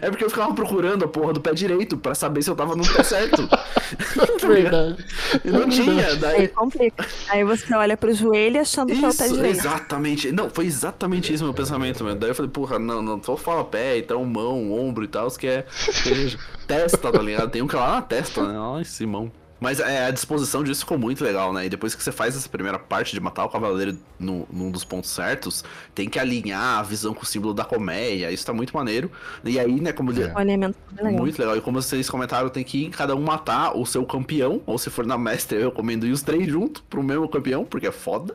É 0.02 0.10
porque 0.10 0.24
eu 0.24 0.30
ficava 0.30 0.52
procurando 0.54 1.04
a 1.04 1.08
porra 1.08 1.32
do 1.32 1.40
pé 1.40 1.52
direito 1.52 1.96
pra 1.96 2.14
saber 2.14 2.42
se 2.42 2.50
eu 2.50 2.54
tava 2.56 2.76
no 2.76 2.82
pé 2.92 3.02
certo. 3.02 3.48
Verdade. 4.46 5.04
E 5.44 5.50
não 5.50 5.68
tinha. 5.68 6.06
Aí 6.06 6.16
Daí. 6.16 6.48
complica. 6.48 7.06
Aí 7.28 7.44
você 7.44 7.74
olha 7.74 7.96
pro 7.96 8.12
joelho 8.12 8.60
achando 8.60 8.88
que 8.92 9.04
é 9.04 9.08
o 9.08 9.14
pé 9.14 9.24
Isso, 9.26 9.34
direito. 9.34 9.58
exatamente. 9.58 10.32
Não, 10.32 10.50
foi 10.50 10.66
exatamente 10.66 11.32
isso 11.32 11.44
meu 11.44 11.54
pensamento, 11.54 12.04
mano. 12.04 12.18
Daí 12.18 12.30
eu 12.30 12.34
falei, 12.34 12.50
porra, 12.50 12.78
não, 12.78 13.02
não, 13.02 13.22
só 13.22 13.36
fala 13.36 13.64
pé, 13.64 13.98
então 13.98 14.24
mão, 14.24 14.72
ombro 14.72 15.04
e 15.04 15.08
tal, 15.08 15.30
que 15.30 15.46
é 15.46 15.64
que 16.02 16.10
é 16.10 16.38
testa, 16.66 17.10
tá 17.10 17.22
ligado? 17.22 17.50
Tem 17.50 17.62
um 17.62 17.66
que 17.66 17.76
é 17.76 17.78
lá 17.78 17.92
na 17.92 18.02
testa, 18.02 18.46
né? 18.46 18.58
Ai, 18.76 18.82
esse 18.82 19.06
mão. 19.06 19.30
Mas 19.60 19.78
é, 19.78 20.06
a 20.06 20.10
disposição 20.10 20.64
disso 20.64 20.80
ficou 20.80 20.98
muito 20.98 21.22
legal, 21.22 21.52
né? 21.52 21.66
E 21.66 21.68
depois 21.68 21.94
que 21.94 22.02
você 22.02 22.10
faz 22.10 22.34
essa 22.34 22.48
primeira 22.48 22.78
parte 22.78 23.12
de 23.12 23.20
matar 23.20 23.44
o 23.44 23.48
cavaleiro 23.50 23.96
no, 24.18 24.48
num 24.50 24.70
dos 24.70 24.84
pontos 24.84 25.10
certos, 25.10 25.62
tem 25.94 26.08
que 26.08 26.18
alinhar 26.18 26.78
a 26.78 26.82
visão 26.82 27.12
com 27.12 27.22
o 27.22 27.26
símbolo 27.26 27.52
da 27.52 27.62
colmeia. 27.62 28.32
Isso 28.32 28.46
tá 28.46 28.54
muito 28.54 28.74
maneiro. 28.74 29.10
E 29.44 29.60
aí, 29.60 29.80
né, 29.80 29.92
como 29.92 30.10
É. 30.12 30.32
O 30.32 30.38
alinhamento 30.38 30.76
é 30.96 31.02
legal. 31.02 31.20
muito 31.20 31.38
legal. 31.38 31.56
E 31.56 31.60
como 31.60 31.80
vocês 31.80 32.08
comentaram, 32.08 32.48
tem 32.48 32.64
que 32.64 32.86
ir 32.86 32.90
cada 32.90 33.14
um 33.14 33.20
matar 33.20 33.76
o 33.76 33.84
seu 33.84 34.04
campeão. 34.06 34.62
Ou 34.64 34.78
se 34.78 34.88
for 34.88 35.04
na 35.04 35.18
mestre, 35.18 35.58
eu 35.58 35.68
recomendo 35.68 36.06
ir 36.06 36.12
os 36.12 36.22
três 36.22 36.48
juntos 36.48 36.82
pro 36.88 37.02
mesmo 37.02 37.28
campeão, 37.28 37.64
porque 37.64 37.86
é 37.86 37.92
foda. 37.92 38.34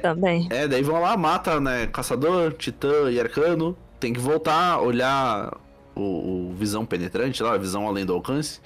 Também. 0.00 0.46
É, 0.50 0.68
daí 0.68 0.82
vão 0.82 1.00
lá, 1.00 1.16
mata, 1.16 1.58
né? 1.60 1.86
Caçador, 1.86 2.52
titã 2.52 3.10
e 3.10 3.18
arcano. 3.18 3.76
Tem 3.98 4.12
que 4.12 4.20
voltar, 4.20 4.80
olhar 4.80 5.56
o, 5.94 6.50
o 6.50 6.54
visão 6.54 6.86
penetrante 6.86 7.42
lá, 7.42 7.54
a 7.54 7.58
visão 7.58 7.86
além 7.88 8.04
do 8.04 8.12
alcance. 8.12 8.60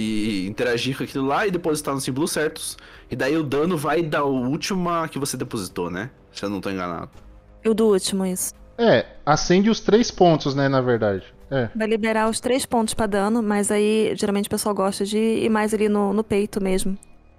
E 0.00 0.46
interagir 0.48 0.96
com 0.96 1.04
aquilo 1.04 1.26
lá 1.26 1.46
e 1.46 1.50
depositar 1.50 1.94
nos 1.94 2.04
símbolos 2.04 2.32
certos. 2.32 2.76
E 3.10 3.16
daí 3.16 3.36
o 3.36 3.42
dano 3.42 3.76
vai 3.76 4.02
da 4.02 4.24
última 4.24 5.06
que 5.08 5.18
você 5.18 5.36
depositou, 5.36 5.90
né? 5.90 6.10
Se 6.32 6.44
eu 6.44 6.50
não 6.50 6.60
tô 6.60 6.70
enganado. 6.70 7.10
E 7.64 7.68
o 7.68 7.74
do 7.74 7.86
último, 7.88 8.24
isso. 8.24 8.54
É, 8.78 9.04
acende 9.26 9.68
os 9.68 9.80
três 9.80 10.10
pontos, 10.10 10.54
né, 10.54 10.68
na 10.68 10.80
verdade. 10.80 11.24
É. 11.50 11.68
Vai 11.74 11.86
liberar 11.86 12.28
os 12.30 12.40
três 12.40 12.64
pontos 12.64 12.94
pra 12.94 13.06
dano, 13.06 13.42
mas 13.42 13.70
aí 13.70 14.12
geralmente 14.16 14.46
o 14.46 14.50
pessoal 14.50 14.74
gosta 14.74 15.04
de 15.04 15.18
ir 15.18 15.50
mais 15.50 15.74
ali 15.74 15.88
no, 15.88 16.12
no 16.12 16.24
peito 16.24 16.62
mesmo. 16.62 16.96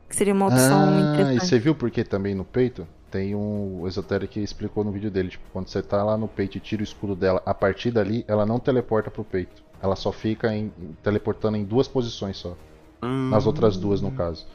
Que 0.08 0.16
seria 0.16 0.34
uma 0.34 0.48
opção 0.48 0.90
Ah, 0.90 1.00
e 1.00 1.14
interessante. 1.14 1.46
você 1.48 1.58
viu 1.58 1.74
por 1.74 1.90
que 1.90 2.04
também 2.04 2.36
no 2.36 2.44
peito? 2.44 2.86
Tem 3.10 3.34
um 3.34 3.82
o 3.82 3.88
Esoteric 3.88 4.34
que 4.34 4.40
explicou 4.42 4.84
no 4.84 4.92
vídeo 4.92 5.10
dele, 5.10 5.30
tipo, 5.30 5.44
quando 5.52 5.68
você 5.70 5.82
tá 5.82 6.04
lá 6.04 6.18
no 6.18 6.28
peito 6.28 6.58
e 6.58 6.62
tira 6.62 6.82
o 6.82 6.84
escudo 6.84 7.16
dela, 7.16 7.42
a 7.46 7.54
partir 7.54 7.90
dali 7.92 8.24
ela 8.28 8.46
não 8.46 8.60
teleporta 8.60 9.10
pro 9.10 9.24
peito. 9.24 9.64
Ela 9.82 9.96
só 9.96 10.12
fica 10.12 10.54
em- 10.56 10.72
teleportando 11.02 11.58
em 11.58 11.64
duas 11.64 11.88
posições 11.88 12.38
só. 12.38 12.56
Nas 13.02 13.48
outras 13.48 13.78
duas, 13.78 14.00
no 14.02 14.12
caso. 14.12 14.46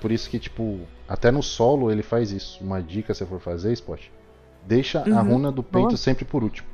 Por 0.00 0.12
isso 0.12 0.28
que, 0.30 0.38
tipo, 0.38 0.80
até 1.08 1.30
no 1.30 1.42
solo 1.42 1.90
ele 1.90 2.02
faz 2.02 2.30
isso. 2.30 2.62
Uma 2.62 2.80
dica 2.80 3.12
se 3.14 3.24
for 3.26 3.40
fazer, 3.40 3.72
Spot. 3.72 4.00
Deixa 4.66 5.00
a 5.02 5.20
Uhum, 5.22 5.32
runa 5.32 5.50
do 5.50 5.62
peito 5.62 5.88
boa. 5.88 5.96
sempre 5.96 6.24
por 6.24 6.44
último. 6.44 6.68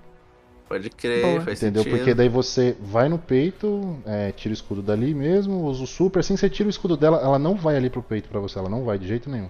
Pode 0.69 0.91
crer, 0.91 1.23
Boa. 1.23 1.41
faz 1.41 1.63
Entendeu? 1.63 1.83
sentido. 1.83 1.97
Porque 1.99 2.13
daí 2.13 2.29
você 2.29 2.77
vai 2.79 3.09
no 3.09 3.19
peito, 3.19 3.97
é, 4.05 4.33
tira 4.33 4.51
o 4.51 4.55
escudo 4.55 4.83
dali 4.83 5.15
mesmo, 5.15 5.65
usa 5.65 5.85
o 5.85 5.87
super, 5.87 6.19
assim 6.21 6.37
você 6.37 6.51
tira 6.51 6.67
o 6.67 6.71
escudo 6.71 6.95
dela, 6.95 7.19
ela 7.23 7.39
não 7.39 7.55
vai 7.55 7.75
ali 7.77 7.89
pro 7.89 8.03
peito 8.03 8.29
pra 8.29 8.39
você, 8.39 8.59
ela 8.59 8.69
não 8.69 8.85
vai 8.85 8.99
de 8.99 9.09
jeito 9.09 9.31
nenhum. 9.31 9.49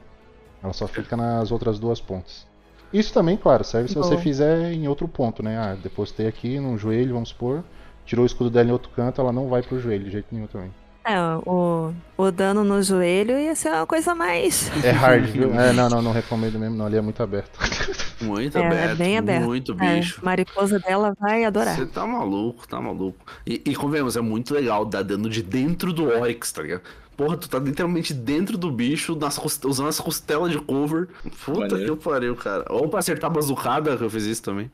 Ela 0.62 0.72
só 0.72 0.86
fica 0.86 1.16
nas 1.16 1.50
outras 1.50 1.76
duas 1.80 2.00
pontas. 2.00 2.46
Isso 2.92 3.12
também, 3.12 3.36
claro, 3.36 3.64
serve 3.64 3.88
se 3.88 3.96
você 3.96 4.10
Boa. 4.10 4.22
fizer 4.22 4.72
em 4.72 4.86
outro 4.86 5.08
ponto, 5.08 5.42
né? 5.42 5.58
Ah, 5.58 5.74
depositei 5.74 6.28
aqui 6.28 6.60
no 6.60 6.78
joelho, 6.78 7.14
vamos 7.14 7.30
supor, 7.30 7.64
tirou 8.08 8.24
o 8.24 8.26
escudo 8.26 8.50
dela 8.50 8.68
em 8.68 8.72
outro 8.72 8.90
canto, 8.90 9.20
ela 9.20 9.32
não 9.32 9.48
vai 9.48 9.62
pro 9.62 9.78
joelho 9.80 10.04
de 10.04 10.10
jeito 10.10 10.28
nenhum 10.32 10.46
também. 10.48 10.74
É, 11.04 11.16
o, 11.46 11.94
o 12.18 12.30
dano 12.30 12.62
no 12.64 12.82
joelho 12.82 13.38
ia 13.38 13.54
ser 13.54 13.70
uma 13.70 13.86
coisa 13.86 14.14
mais. 14.14 14.70
É 14.84 14.90
hard, 14.90 15.24
viu? 15.26 15.54
É, 15.58 15.72
não, 15.72 15.88
não, 15.88 16.02
não 16.02 16.12
recomendo 16.12 16.58
mesmo, 16.58 16.76
não, 16.76 16.84
ali 16.86 16.96
é 16.96 17.00
muito 17.00 17.22
aberto. 17.22 17.58
Muito 18.20 18.58
É, 18.58 18.66
aberto. 18.66 18.90
é 18.90 18.94
bem 18.96 19.16
aberto. 19.16 19.44
Muito 19.44 19.76
É, 19.80 19.96
bicho. 19.96 20.20
mariposa 20.24 20.80
dela 20.80 21.14
vai 21.20 21.44
adorar. 21.44 21.76
Você 21.76 21.86
tá 21.86 22.04
maluco, 22.04 22.66
tá 22.66 22.80
maluco. 22.80 23.24
E, 23.46 23.62
e 23.64 23.76
convenhamos, 23.76 24.16
é 24.16 24.20
muito 24.20 24.52
legal 24.52 24.84
dar 24.84 25.02
dano 25.04 25.30
de 25.30 25.40
dentro 25.40 25.92
do 25.92 26.04
Oryx, 26.08 26.50
tá 26.50 26.62
ligado? 26.62 26.82
Porra, 27.16 27.36
tu 27.36 27.48
tá 27.48 27.58
literalmente 27.60 28.12
dentro 28.12 28.58
do 28.58 28.70
bicho, 28.72 29.14
nas 29.16 29.38
usando 29.64 29.88
as 29.88 30.00
costelas 30.00 30.50
de 30.50 30.58
cover. 30.58 31.08
Puta 31.44 31.60
Maneiro. 31.60 31.96
que 31.96 32.04
pariu, 32.04 32.34
cara. 32.36 32.64
Ou 32.70 32.88
pra 32.88 32.98
acertar 32.98 33.30
a 33.30 33.32
bazucada, 33.34 33.96
que 33.96 34.02
eu 34.04 34.10
fiz 34.10 34.24
isso 34.24 34.42
também. 34.42 34.70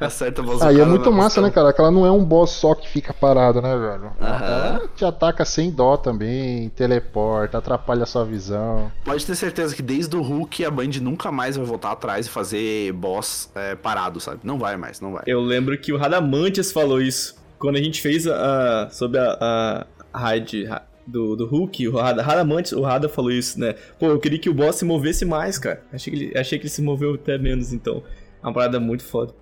Acerta 0.00 0.40
a 0.42 0.44
bazucada. 0.44 0.70
Aí 0.70 0.80
é 0.80 0.84
muito 0.84 1.10
massa, 1.12 1.40
né, 1.40 1.48
costela. 1.48 1.72
cara? 1.72 1.72
Que 1.74 1.80
ela 1.80 1.90
não 1.90 2.06
é 2.06 2.10
um 2.10 2.24
boss 2.24 2.50
só 2.50 2.74
que 2.74 2.88
fica 2.88 3.12
parado, 3.12 3.60
né, 3.60 3.76
velho? 3.76 4.12
Aham. 4.20 4.46
Ela 4.78 4.88
te 4.94 5.04
ataca 5.04 5.44
sem 5.44 5.70
dó 5.70 5.96
também, 5.96 6.68
teleporta, 6.70 7.58
atrapalha 7.58 8.02
a 8.04 8.06
sua 8.06 8.24
visão. 8.24 8.90
Pode 9.04 9.24
ter 9.26 9.34
certeza 9.34 9.74
que 9.74 9.82
desde 9.82 10.16
o 10.16 10.22
Hulk 10.22 10.64
a 10.64 10.70
Band 10.70 10.90
nunca 11.00 11.30
mais 11.30 11.56
vai 11.56 11.66
voltar 11.66 11.92
atrás 11.92 12.26
e 12.26 12.28
fazer 12.30 12.92
boss 12.92 13.50
é, 13.54 13.74
parado, 13.74 14.20
sabe? 14.20 14.40
Não 14.44 14.58
vai 14.58 14.76
mais, 14.76 15.00
não 15.00 15.12
vai. 15.12 15.22
Eu 15.26 15.40
lembro 15.40 15.76
que 15.78 15.92
o 15.92 15.96
Radamantes 15.96 16.72
falou 16.72 17.00
isso. 17.00 17.34
Quando 17.58 17.76
a 17.76 17.82
gente 17.82 18.00
fez 18.00 18.26
a, 18.26 18.84
a- 18.84 18.90
sobre 18.90 19.18
a, 19.20 19.86
a 20.12 20.18
raid 20.18 20.64
ra- 20.64 20.82
do, 21.06 21.36
do 21.36 21.46
Hulk, 21.46 21.88
o 21.88 21.96
Rada, 21.96 22.22
Radamantes, 22.22 22.72
o 22.72 22.80
Rada 22.82 23.08
falou 23.08 23.30
isso, 23.30 23.58
né? 23.58 23.74
Pô, 23.98 24.06
eu 24.06 24.18
queria 24.18 24.38
que 24.38 24.48
o 24.50 24.54
boss 24.54 24.76
se 24.76 24.84
movesse 24.84 25.24
mais, 25.24 25.58
cara. 25.58 25.82
Achei 25.92 26.12
que 26.12 26.18
ele, 26.24 26.38
achei 26.38 26.58
que 26.58 26.64
ele 26.64 26.70
se 26.70 26.82
moveu 26.82 27.14
até 27.14 27.36
menos, 27.38 27.72
então. 27.72 28.02
É 28.42 28.46
uma 28.46 28.52
parada 28.52 28.80
muito 28.80 29.04
foda. 29.04 29.34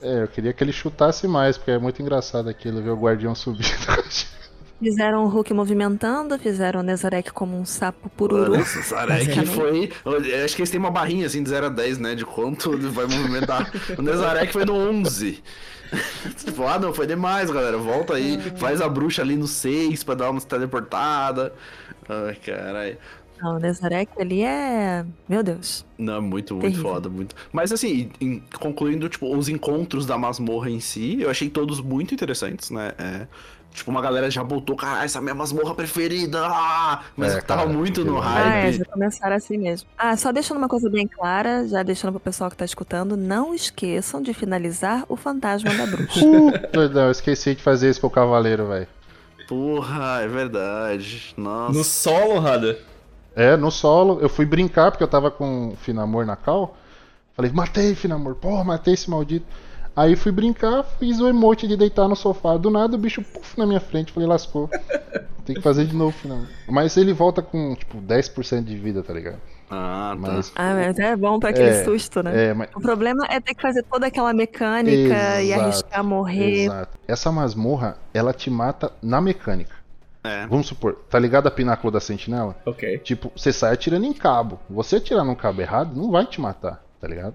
É, 0.00 0.22
eu 0.22 0.28
queria 0.28 0.52
que 0.52 0.62
ele 0.62 0.72
chutasse 0.72 1.28
mais, 1.28 1.56
porque 1.56 1.70
é 1.70 1.78
muito 1.78 2.00
engraçado 2.02 2.48
aquilo, 2.48 2.82
ver 2.82 2.90
o 2.90 2.96
guardião 2.96 3.34
subindo. 3.34 3.62
Fizeram 4.82 5.24
o 5.24 5.28
Hulk 5.28 5.54
movimentando, 5.54 6.36
fizeram 6.40 6.80
o 6.80 6.82
Nezarek 6.82 7.30
como 7.30 7.56
um 7.56 7.64
sapo 7.64 8.08
pururu. 8.10 8.58
Nossa, 8.58 8.82
Sarek 8.82 9.26
Basicamente. 9.26 9.54
foi. 9.54 9.92
eu 10.04 10.44
Acho 10.44 10.56
que 10.56 10.62
eles 10.62 10.70
têm 10.70 10.80
uma 10.80 10.90
barrinha 10.90 11.24
assim 11.24 11.40
de 11.40 11.50
0 11.50 11.66
a 11.66 11.68
10, 11.68 11.98
né? 11.98 12.16
De 12.16 12.24
quanto 12.24 12.72
ele 12.72 12.88
vai 12.88 13.06
movimentar. 13.06 13.70
o 13.96 14.02
Nezarek 14.02 14.52
foi 14.52 14.64
no 14.64 14.74
11. 14.74 15.40
tipo, 16.44 16.66
ah, 16.66 16.80
não, 16.80 16.92
foi 16.92 17.06
demais, 17.06 17.48
galera. 17.48 17.78
Volta 17.78 18.14
aí, 18.14 18.40
faz 18.56 18.80
a 18.80 18.88
bruxa 18.88 19.22
ali 19.22 19.36
no 19.36 19.46
6 19.46 20.02
pra 20.02 20.16
dar 20.16 20.30
uma 20.30 20.40
teleportada. 20.40 21.52
Ai, 22.08 22.34
caralho. 22.44 22.98
Não, 23.42 23.56
o 23.56 23.58
Nezarek 23.58 24.10
ali 24.20 24.42
é. 24.42 25.04
Meu 25.28 25.42
Deus. 25.42 25.84
Não, 25.98 26.22
muito, 26.22 26.54
muito 26.54 26.62
Terrível. 26.70 26.82
foda, 26.92 27.08
muito. 27.08 27.34
Mas 27.52 27.72
assim, 27.72 28.10
em- 28.20 28.40
concluindo, 28.60 29.08
tipo, 29.08 29.34
os 29.36 29.48
encontros 29.48 30.06
da 30.06 30.16
masmorra 30.16 30.70
em 30.70 30.78
si, 30.80 31.20
eu 31.20 31.28
achei 31.30 31.48
todos 31.50 31.80
muito 31.80 32.14
interessantes, 32.14 32.70
né? 32.70 32.92
É, 32.98 33.26
Tipo, 33.74 33.90
uma 33.90 34.02
galera 34.02 34.30
já 34.30 34.44
botou, 34.44 34.76
cara, 34.76 35.02
essa 35.02 35.16
é 35.16 35.20
a 35.20 35.22
minha 35.22 35.34
masmorra 35.34 35.74
preferida. 35.74 36.38
ah!" 36.46 37.04
Mas 37.16 37.34
É, 37.34 37.40
tava 37.40 37.62
cara, 37.62 37.72
muito 37.72 38.04
no 38.04 38.16
porque- 38.16 38.28
Ah, 38.28 38.38
é, 38.48 38.60
hype. 38.64 38.72
já 38.76 38.84
começaram 38.84 39.34
assim 39.34 39.56
mesmo. 39.56 39.88
Ah, 39.96 40.14
só 40.14 40.30
deixando 40.30 40.58
uma 40.58 40.68
coisa 40.68 40.90
bem 40.90 41.06
clara, 41.08 41.66
já 41.66 41.82
deixando 41.82 42.10
pro 42.12 42.20
pessoal 42.20 42.50
que 42.50 42.56
tá 42.58 42.66
escutando, 42.66 43.16
não 43.16 43.54
esqueçam 43.54 44.20
de 44.20 44.34
finalizar 44.34 45.06
o 45.08 45.16
fantasma 45.16 45.72
da 45.74 45.86
bruxa. 45.86 46.20
Puta, 46.70 46.88
não, 46.90 47.04
eu 47.06 47.10
esqueci 47.12 47.54
de 47.54 47.62
fazer 47.62 47.88
isso 47.88 47.98
com 48.02 48.08
o 48.08 48.10
cavaleiro, 48.10 48.68
velho. 48.68 48.86
Porra, 49.48 50.20
é 50.20 50.28
verdade. 50.28 51.32
Nossa. 51.38 51.72
No 51.72 51.82
solo, 51.82 52.40
Rada. 52.40 52.78
É, 53.34 53.56
no 53.56 53.70
solo, 53.70 54.18
eu 54.20 54.28
fui 54.28 54.44
brincar 54.44 54.90
porque 54.90 55.02
eu 55.02 55.08
tava 55.08 55.30
com 55.30 55.70
o 55.70 55.76
Finamor 55.76 56.26
na 56.26 56.36
cal. 56.36 56.76
Falei, 57.34 57.50
matei, 57.52 57.94
Finamor, 57.94 58.34
porra, 58.34 58.62
matei 58.62 58.94
esse 58.94 59.08
maldito. 59.08 59.46
Aí 59.94 60.16
fui 60.16 60.32
brincar, 60.32 60.82
fiz 60.98 61.20
o 61.20 61.28
emote 61.28 61.68
de 61.68 61.76
deitar 61.76 62.08
no 62.08 62.16
sofá. 62.16 62.56
Do 62.56 62.70
nada 62.70 62.96
o 62.96 62.98
bicho 62.98 63.22
puf 63.22 63.58
na 63.58 63.66
minha 63.66 63.80
frente, 63.80 64.12
falei, 64.12 64.28
lascou. 64.28 64.68
Tem 65.44 65.56
que 65.56 65.62
fazer 65.62 65.84
de 65.86 65.94
novo, 65.94 66.12
Finamor. 66.12 66.46
Mas 66.68 66.96
ele 66.96 67.12
volta 67.12 67.42
com, 67.42 67.74
tipo, 67.74 67.98
10% 68.00 68.64
de 68.64 68.76
vida, 68.76 69.02
tá 69.02 69.12
ligado? 69.12 69.40
Ah, 69.68 70.12
tá. 70.14 70.16
Mas. 70.20 70.52
ah, 70.54 70.74
mas 70.74 70.98
é 70.98 71.16
bom 71.16 71.40
pra 71.40 71.50
aquele 71.50 71.70
É, 71.70 71.84
susto, 71.84 72.22
né? 72.22 72.48
É, 72.48 72.54
mas. 72.54 72.68
O 72.76 72.80
problema 72.80 73.26
é 73.28 73.40
ter 73.40 73.54
que 73.54 73.62
fazer 73.62 73.82
toda 73.84 74.06
aquela 74.06 74.32
mecânica 74.32 75.42
e 75.42 75.50
Exato, 75.50 75.60
arriscar 75.62 76.04
morrer. 76.04 76.64
Exato. 76.64 76.98
Essa 77.08 77.32
masmorra, 77.32 77.96
ela 78.12 78.32
te 78.32 78.50
mata 78.50 78.92
na 79.02 79.20
mecânica. 79.20 79.74
É. 80.24 80.46
Vamos 80.46 80.68
supor, 80.68 81.00
tá 81.10 81.18
ligado 81.18 81.48
a 81.48 81.50
pináculo 81.50 81.90
da 81.90 82.00
sentinela? 82.00 82.56
Ok. 82.64 82.98
Tipo, 82.98 83.32
você 83.34 83.52
sai 83.52 83.72
atirando 83.72 84.06
em 84.06 84.12
cabo. 84.12 84.60
Você 84.70 84.96
atirar 84.96 85.24
num 85.24 85.34
cabo 85.34 85.60
errado, 85.60 85.96
não 85.96 86.10
vai 86.10 86.24
te 86.26 86.40
matar, 86.40 86.84
tá 87.00 87.08
ligado? 87.08 87.34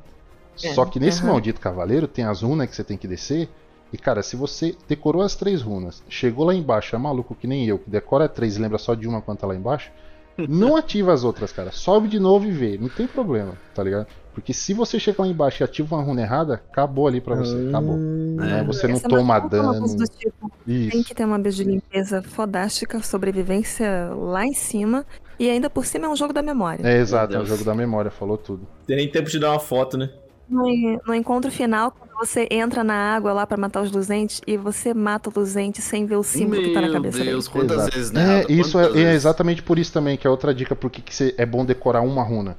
É, 0.63 0.73
Só 0.73 0.85
que 0.85 0.99
nesse 0.99 1.21
aham. 1.21 1.33
maldito 1.33 1.59
cavaleiro 1.59 2.07
tem 2.07 2.25
as 2.25 2.41
runas 2.41 2.69
que 2.69 2.75
você 2.75 2.83
tem 2.83 2.97
que 2.97 3.07
descer. 3.07 3.49
E 3.91 3.97
cara, 3.97 4.23
se 4.23 4.35
você 4.35 4.75
decorou 4.87 5.21
as 5.21 5.35
três 5.35 5.61
runas, 5.61 6.03
chegou 6.09 6.45
lá 6.45 6.53
embaixo, 6.53 6.95
é 6.95 6.99
maluco 6.99 7.35
que 7.35 7.47
nem 7.47 7.65
eu, 7.65 7.79
que 7.79 7.89
decora 7.89 8.27
três 8.27 8.57
e 8.57 8.61
lembra 8.61 8.77
só 8.77 8.93
de 8.95 9.07
uma 9.07 9.21
quando 9.21 9.39
tá 9.39 9.47
lá 9.47 9.55
embaixo, 9.55 9.91
não 10.37 10.75
ativa 10.75 11.13
as 11.13 11.23
outras, 11.23 11.51
cara. 11.51 11.71
Sobe 11.71 12.07
de 12.07 12.19
novo 12.19 12.45
e 12.45 12.51
vê. 12.51 12.77
Não 12.77 12.89
tem 12.89 13.05
problema, 13.07 13.53
tá 13.75 13.83
ligado? 13.83 14.07
Porque 14.37 14.53
se 14.53 14.71
você 14.71 14.99
chegar 14.99 15.23
lá 15.23 15.27
embaixo 15.31 15.63
e 15.63 15.65
ativa 15.65 15.95
uma 15.95 16.03
runa 16.03 16.21
errada, 16.21 16.53
acabou 16.53 17.07
ali 17.07 17.19
pra 17.19 17.33
você. 17.33 17.55
Acabou. 17.69 17.97
Né? 17.97 18.63
Você 18.67 18.87
não 18.87 18.93
Essa 18.97 19.09
toma 19.09 19.35
é 19.37 19.49
dano. 19.49 19.97
tipo, 20.15 20.51
tem 20.63 21.01
que 21.01 21.15
ter 21.15 21.25
uma 21.25 21.39
de 21.39 21.63
limpeza 21.63 22.21
fodástica, 22.21 23.01
sobrevivência 23.01 24.11
lá 24.15 24.45
em 24.45 24.53
cima. 24.53 25.07
E 25.39 25.49
ainda 25.49 25.71
por 25.71 25.87
cima 25.87 26.05
é 26.05 26.09
um 26.09 26.15
jogo 26.15 26.33
da 26.33 26.43
memória. 26.43 26.87
É 26.87 26.99
exato, 26.99 27.33
é 27.33 27.37
Deus. 27.37 27.49
jogo 27.49 27.63
da 27.63 27.73
memória, 27.73 28.11
falou 28.11 28.37
tudo. 28.37 28.67
Tem 28.85 28.95
nem 28.95 29.09
tempo 29.09 29.27
de 29.27 29.39
dar 29.39 29.49
uma 29.53 29.59
foto, 29.59 29.97
né? 29.97 30.11
No, 30.47 30.63
no 31.07 31.15
encontro 31.15 31.49
final, 31.51 31.89
quando 31.89 32.11
você 32.19 32.47
entra 32.51 32.83
na 32.83 32.93
água 33.15 33.33
lá 33.33 33.47
pra 33.47 33.57
matar 33.57 33.81
os 33.81 33.91
luzentes 33.91 34.39
e 34.45 34.55
você 34.55 34.93
mata 34.93 35.31
o 35.31 35.33
luzente 35.39 35.81
sem 35.81 36.05
ver 36.05 36.17
o 36.17 36.23
símbolo 36.23 36.61
que 36.61 36.73
tá 36.73 36.79
na 36.81 36.87
Meu 36.87 36.93
cabeça 36.93 37.23
Deus, 37.23 37.47
dele. 37.47 37.59
quantas 37.59 37.77
Exato. 37.77 37.95
vezes, 37.95 38.11
né? 38.11 38.41
É, 38.43 38.51
isso 38.51 38.79
é, 38.79 39.01
é 39.01 39.13
exatamente 39.15 39.63
por 39.63 39.79
isso 39.79 39.91
também, 39.91 40.15
que 40.15 40.27
é 40.27 40.29
outra 40.29 40.53
dica 40.53 40.75
porque 40.75 41.01
que 41.01 41.13
cê- 41.13 41.33
é 41.39 41.45
bom 41.45 41.65
decorar 41.65 42.01
uma 42.01 42.21
runa. 42.23 42.55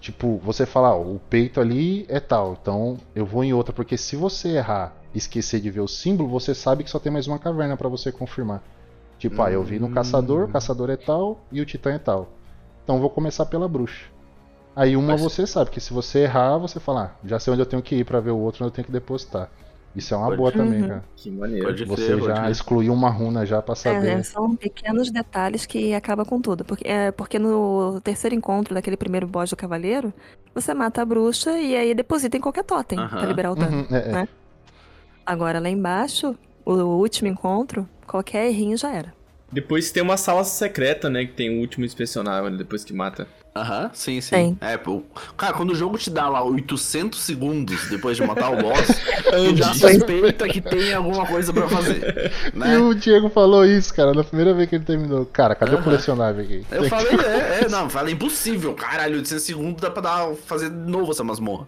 Tipo, 0.00 0.38
você 0.42 0.64
fala, 0.64 0.94
ó, 0.94 1.02
o 1.02 1.20
peito 1.28 1.60
ali 1.60 2.06
é 2.08 2.18
tal, 2.18 2.56
então 2.60 2.96
eu 3.14 3.26
vou 3.26 3.44
em 3.44 3.52
outra, 3.52 3.72
porque 3.72 3.98
se 3.98 4.16
você 4.16 4.56
errar 4.56 4.94
e 5.14 5.18
esquecer 5.18 5.60
de 5.60 5.70
ver 5.70 5.80
o 5.80 5.88
símbolo, 5.88 6.28
você 6.28 6.54
sabe 6.54 6.82
que 6.84 6.90
só 6.90 6.98
tem 6.98 7.12
mais 7.12 7.26
uma 7.26 7.38
caverna 7.38 7.76
pra 7.76 7.88
você 7.88 8.10
confirmar. 8.10 8.62
Tipo, 9.18 9.42
ah, 9.42 9.50
eu 9.50 9.62
vi 9.62 9.78
no 9.78 9.88
Hum. 9.88 9.92
caçador, 9.92 10.44
o 10.44 10.48
caçador 10.48 10.88
é 10.88 10.96
tal 10.96 11.40
e 11.52 11.60
o 11.60 11.66
titã 11.66 11.90
é 11.92 11.98
tal. 11.98 12.30
Então 12.82 12.98
vou 12.98 13.10
começar 13.10 13.44
pela 13.44 13.68
bruxa. 13.68 14.06
Aí 14.74 14.96
uma 14.96 15.12
Mas- 15.12 15.20
você 15.20 15.46
sabe, 15.46 15.70
que 15.70 15.80
se 15.80 15.92
você 15.92 16.20
errar, 16.20 16.56
você 16.56 16.80
fala, 16.80 17.14
ah, 17.22 17.26
já 17.28 17.38
sei 17.38 17.52
onde 17.52 17.60
eu 17.60 17.66
tenho 17.66 17.82
que 17.82 17.96
ir 17.96 18.04
pra 18.04 18.20
ver 18.20 18.30
o 18.30 18.38
outro, 18.38 18.64
onde 18.64 18.70
eu 18.72 18.74
tenho 18.74 18.86
que 18.86 18.92
depositar. 18.92 19.50
Isso 19.94 20.14
é 20.14 20.16
uma 20.16 20.26
Pode- 20.26 20.36
boa 20.38 20.52
também, 20.52 20.82
Uhum. 20.82 20.88
cara. 20.88 21.04
Que 21.16 21.30
maneiro. 21.30 21.66
Pode 21.66 21.84
Você 21.84 22.12
pode 22.14 22.26
já 22.26 22.34
crer. 22.36 22.50
excluiu 22.50 22.92
uma 22.92 23.10
runa 23.10 23.44
já 23.44 23.60
pra 23.60 23.74
saber. 23.74 24.06
É, 24.18 24.22
são 24.22 24.54
pequenos 24.54 25.10
detalhes 25.10 25.66
que 25.66 25.92
acabam 25.94 26.24
com 26.24 26.40
tudo. 26.40 26.64
Porque, 26.64 26.86
é, 26.86 27.10
porque 27.10 27.38
no 27.40 28.00
terceiro 28.00 28.34
encontro 28.36 28.72
daquele 28.74 28.96
primeiro 28.96 29.26
boss 29.26 29.50
do 29.50 29.56
cavaleiro, 29.56 30.12
você 30.54 30.72
mata 30.74 31.02
a 31.02 31.04
bruxa 31.04 31.58
e 31.58 31.74
aí 31.76 31.92
deposita 31.92 32.36
em 32.36 32.40
qualquer 32.40 32.62
totem 32.64 32.98
pra 32.98 33.18
Aham. 33.18 33.26
liberar 33.26 33.50
o 33.50 33.56
dano. 33.56 33.78
Uhum, 33.78 33.96
é, 33.96 33.98
é. 33.98 34.12
né? 34.12 34.28
Agora 35.26 35.58
lá 35.60 35.68
embaixo, 35.68 36.36
o 36.64 36.72
último 36.72 37.28
encontro, 37.28 37.88
qualquer 38.06 38.46
errinho 38.46 38.76
já 38.76 38.92
era. 38.92 39.12
Depois 39.52 39.90
tem 39.90 40.02
uma 40.02 40.16
sala 40.16 40.44
secreta, 40.44 41.10
né? 41.10 41.24
Que 41.24 41.32
tem 41.32 41.56
o 41.56 41.60
último 41.60 41.84
inspecionável 41.84 42.50
depois 42.56 42.84
que 42.84 42.92
mata. 42.92 43.26
Aham, 43.54 43.90
sim, 43.92 44.20
sim. 44.20 44.30
Tem. 44.30 44.58
É, 44.60 44.76
pô. 44.76 45.02
Cara, 45.36 45.52
quando 45.54 45.70
o 45.70 45.74
jogo 45.74 45.98
te 45.98 46.08
dá 46.08 46.28
lá 46.28 46.40
800 46.44 47.20
segundos 47.20 47.88
depois 47.88 48.16
de 48.16 48.24
matar 48.24 48.52
o 48.52 48.56
boss, 48.62 48.86
tu 49.26 49.56
já 49.56 49.74
suspeita 49.74 50.46
que 50.48 50.60
tem 50.60 50.94
alguma 50.94 51.26
coisa 51.26 51.52
pra 51.52 51.68
fazer. 51.68 52.30
E 52.54 52.56
Né? 52.56 52.78
o 52.78 52.94
Diego 52.94 53.28
falou 53.28 53.66
isso, 53.66 53.92
cara, 53.92 54.14
na 54.14 54.22
primeira 54.22 54.54
vez 54.54 54.68
que 54.68 54.76
ele 54.76 54.84
terminou. 54.84 55.26
Cara, 55.26 55.56
cadê 55.56 55.72
o 55.72 55.74
Aham. 55.74 55.82
colecionável 55.84 56.44
aqui? 56.44 56.64
Eu 56.70 56.84
falei, 56.84 57.12
é, 57.26 57.64
é, 57.64 57.68
não, 57.68 57.90
falei 57.90 58.14
impossível. 58.14 58.72
Caralho, 58.74 59.16
800 59.16 59.42
segundos 59.44 59.82
dá 59.82 59.90
pra 59.90 60.00
dar, 60.02 60.32
fazer 60.46 60.70
de 60.70 60.76
novo 60.90 61.10
essa 61.10 61.24
masmorra. 61.24 61.66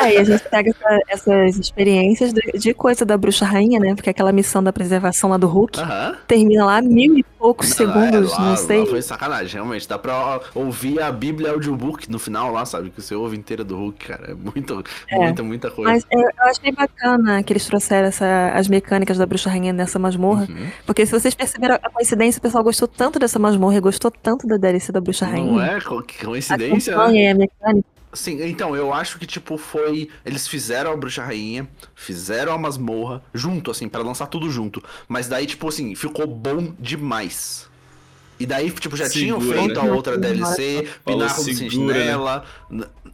É, 0.00 0.14
e 0.14 0.18
a 0.18 0.24
gente 0.24 0.42
pega 0.48 0.70
essa- 0.70 1.00
essas 1.08 1.58
experiências 1.58 2.32
de, 2.32 2.40
de 2.58 2.74
coisa 2.74 3.04
da 3.04 3.16
bruxa 3.16 3.44
rainha, 3.44 3.78
né? 3.80 3.94
Porque 3.94 4.10
aquela 4.10 4.32
missão 4.32 4.62
da 4.62 4.72
preservação 4.72 5.30
lá 5.30 5.36
do 5.36 5.46
Hulk 5.46 5.80
Aham. 5.80 6.16
termina 6.26 6.64
lá 6.64 6.82
mil 6.82 7.16
e 7.18 7.22
poucos 7.38 7.68
Não, 7.70 7.76
segundos, 7.76 8.32
é, 8.32 8.34
lá- 8.36 8.48
não 8.50 8.56
sei. 8.56 8.86
foi 8.86 9.02
sacanagem, 9.02 9.54
realmente. 9.54 9.88
Dá 9.88 9.98
pra 9.98 10.40
ouvir 10.54 11.00
a 11.00 11.10
Bíblia 11.10 11.50
audiobook 11.52 12.10
no 12.10 12.18
final 12.18 12.52
lá, 12.52 12.64
sabe? 12.64 12.90
Que 12.90 13.00
você 13.00 13.14
ouve 13.14 13.36
inteira 13.36 13.64
do 13.64 13.76
Hulk, 13.76 14.06
cara. 14.06 14.30
É 14.30 14.34
muito, 14.34 14.84
É. 15.10 15.18
muita, 15.18 15.42
muita 15.42 15.70
coisa. 15.70 15.90
Mas 15.90 16.06
eu, 16.10 16.20
eu 16.20 16.28
achei 16.44 16.72
bacana 16.72 17.42
que 17.42 17.52
eles 17.52 17.66
trouxeram 17.66 18.08
essa- 18.08 18.52
as 18.54 18.68
mecânicas 18.68 19.18
da 19.18 19.26
bruxa 19.26 19.50
rainha 19.50 19.72
nessa 19.72 19.98
masmorra. 19.98 20.46
Uhum. 20.48 20.66
Porque 20.86 21.04
se 21.06 21.12
vocês 21.12 21.34
perceberam 21.34 21.76
a 21.82 21.90
coincidência, 21.90 22.38
o 22.38 22.42
pessoal 22.42 22.62
gostou 22.64 22.86
tanto 22.88 23.18
dessa 23.18 23.38
masmorra 23.38 23.76
e 23.76 23.80
gostou 23.80 24.10
tanto 24.10 24.46
da 24.46 24.56
DLC 24.56 24.92
da 24.92 25.00
bruxa 25.00 25.26
Não 25.26 25.32
rainha. 25.32 25.76
é? 25.76 25.80
Co- 25.80 26.02
Que 26.02 26.22
A 26.22 26.28
coincidência, 26.28 26.92
né? 26.96 26.98
campanha 27.02 27.22
e 27.22 27.28
a 27.28 27.34
mecânica. 27.34 27.88
Sim, 28.12 28.44
então, 28.44 28.76
eu 28.76 28.92
acho 28.92 29.18
que, 29.18 29.26
tipo, 29.26 29.56
foi. 29.56 30.08
Eles 30.24 30.46
fizeram 30.46 30.92
a 30.92 30.96
Bruxa 30.96 31.24
Rainha, 31.24 31.68
fizeram 31.94 32.52
a 32.52 32.58
masmorra, 32.58 33.22
junto, 33.32 33.70
assim, 33.70 33.88
pra 33.88 34.02
lançar 34.02 34.26
tudo 34.26 34.50
junto. 34.50 34.82
Mas 35.08 35.28
daí, 35.28 35.46
tipo 35.46 35.66
assim, 35.68 35.94
ficou 35.94 36.26
bom 36.26 36.74
demais. 36.78 37.70
E 38.38 38.44
daí, 38.44 38.70
tipo, 38.70 38.96
já 38.96 39.08
tinham 39.08 39.40
feito 39.40 39.78
a 39.78 39.84
né? 39.84 39.92
outra 39.92 40.18
DLC, 40.18 40.88
Pináculo 41.04 41.46
do 41.46 41.54
Sentinela. 41.54 42.44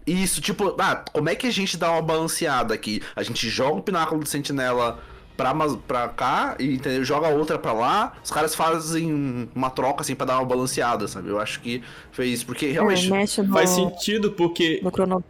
Isso, 0.07 0.40
tipo, 0.40 0.74
ah, 0.78 1.05
como 1.12 1.28
é 1.28 1.34
que 1.34 1.46
a 1.46 1.51
gente 1.51 1.76
dá 1.76 1.92
uma 1.92 2.03
balanceada 2.03 2.72
aqui? 2.72 3.03
A 3.14 3.22
gente 3.22 3.49
joga 3.49 3.78
o 3.78 3.82
Pináculo 3.82 4.22
do 4.22 4.28
Sentinela 4.28 4.99
pra, 5.39 5.55
pra 5.86 6.09
cá 6.09 6.57
e 6.59 6.74
entendeu? 6.74 7.05
joga 7.05 7.28
outra 7.28 7.57
pra 7.59 7.72
lá. 7.72 8.12
Os 8.22 8.30
caras 8.30 8.55
fazem 8.57 9.49
uma 9.55 9.70
troca, 9.70 10.03
assim, 10.03 10.16
pra 10.16 10.26
dar 10.26 10.39
uma 10.39 10.45
balanceada, 10.45 11.07
sabe? 11.07 11.28
Eu 11.28 11.41
acho 11.41 11.61
que 11.61 11.80
fez 12.11 12.32
isso, 12.32 12.47
porque 12.47 12.66
É, 12.66 12.72
realmente. 12.72 13.09
mexe 13.09 13.41
no, 13.41 13.53
Faz 13.53 13.70
sentido 13.70 14.32
porque. 14.32 14.82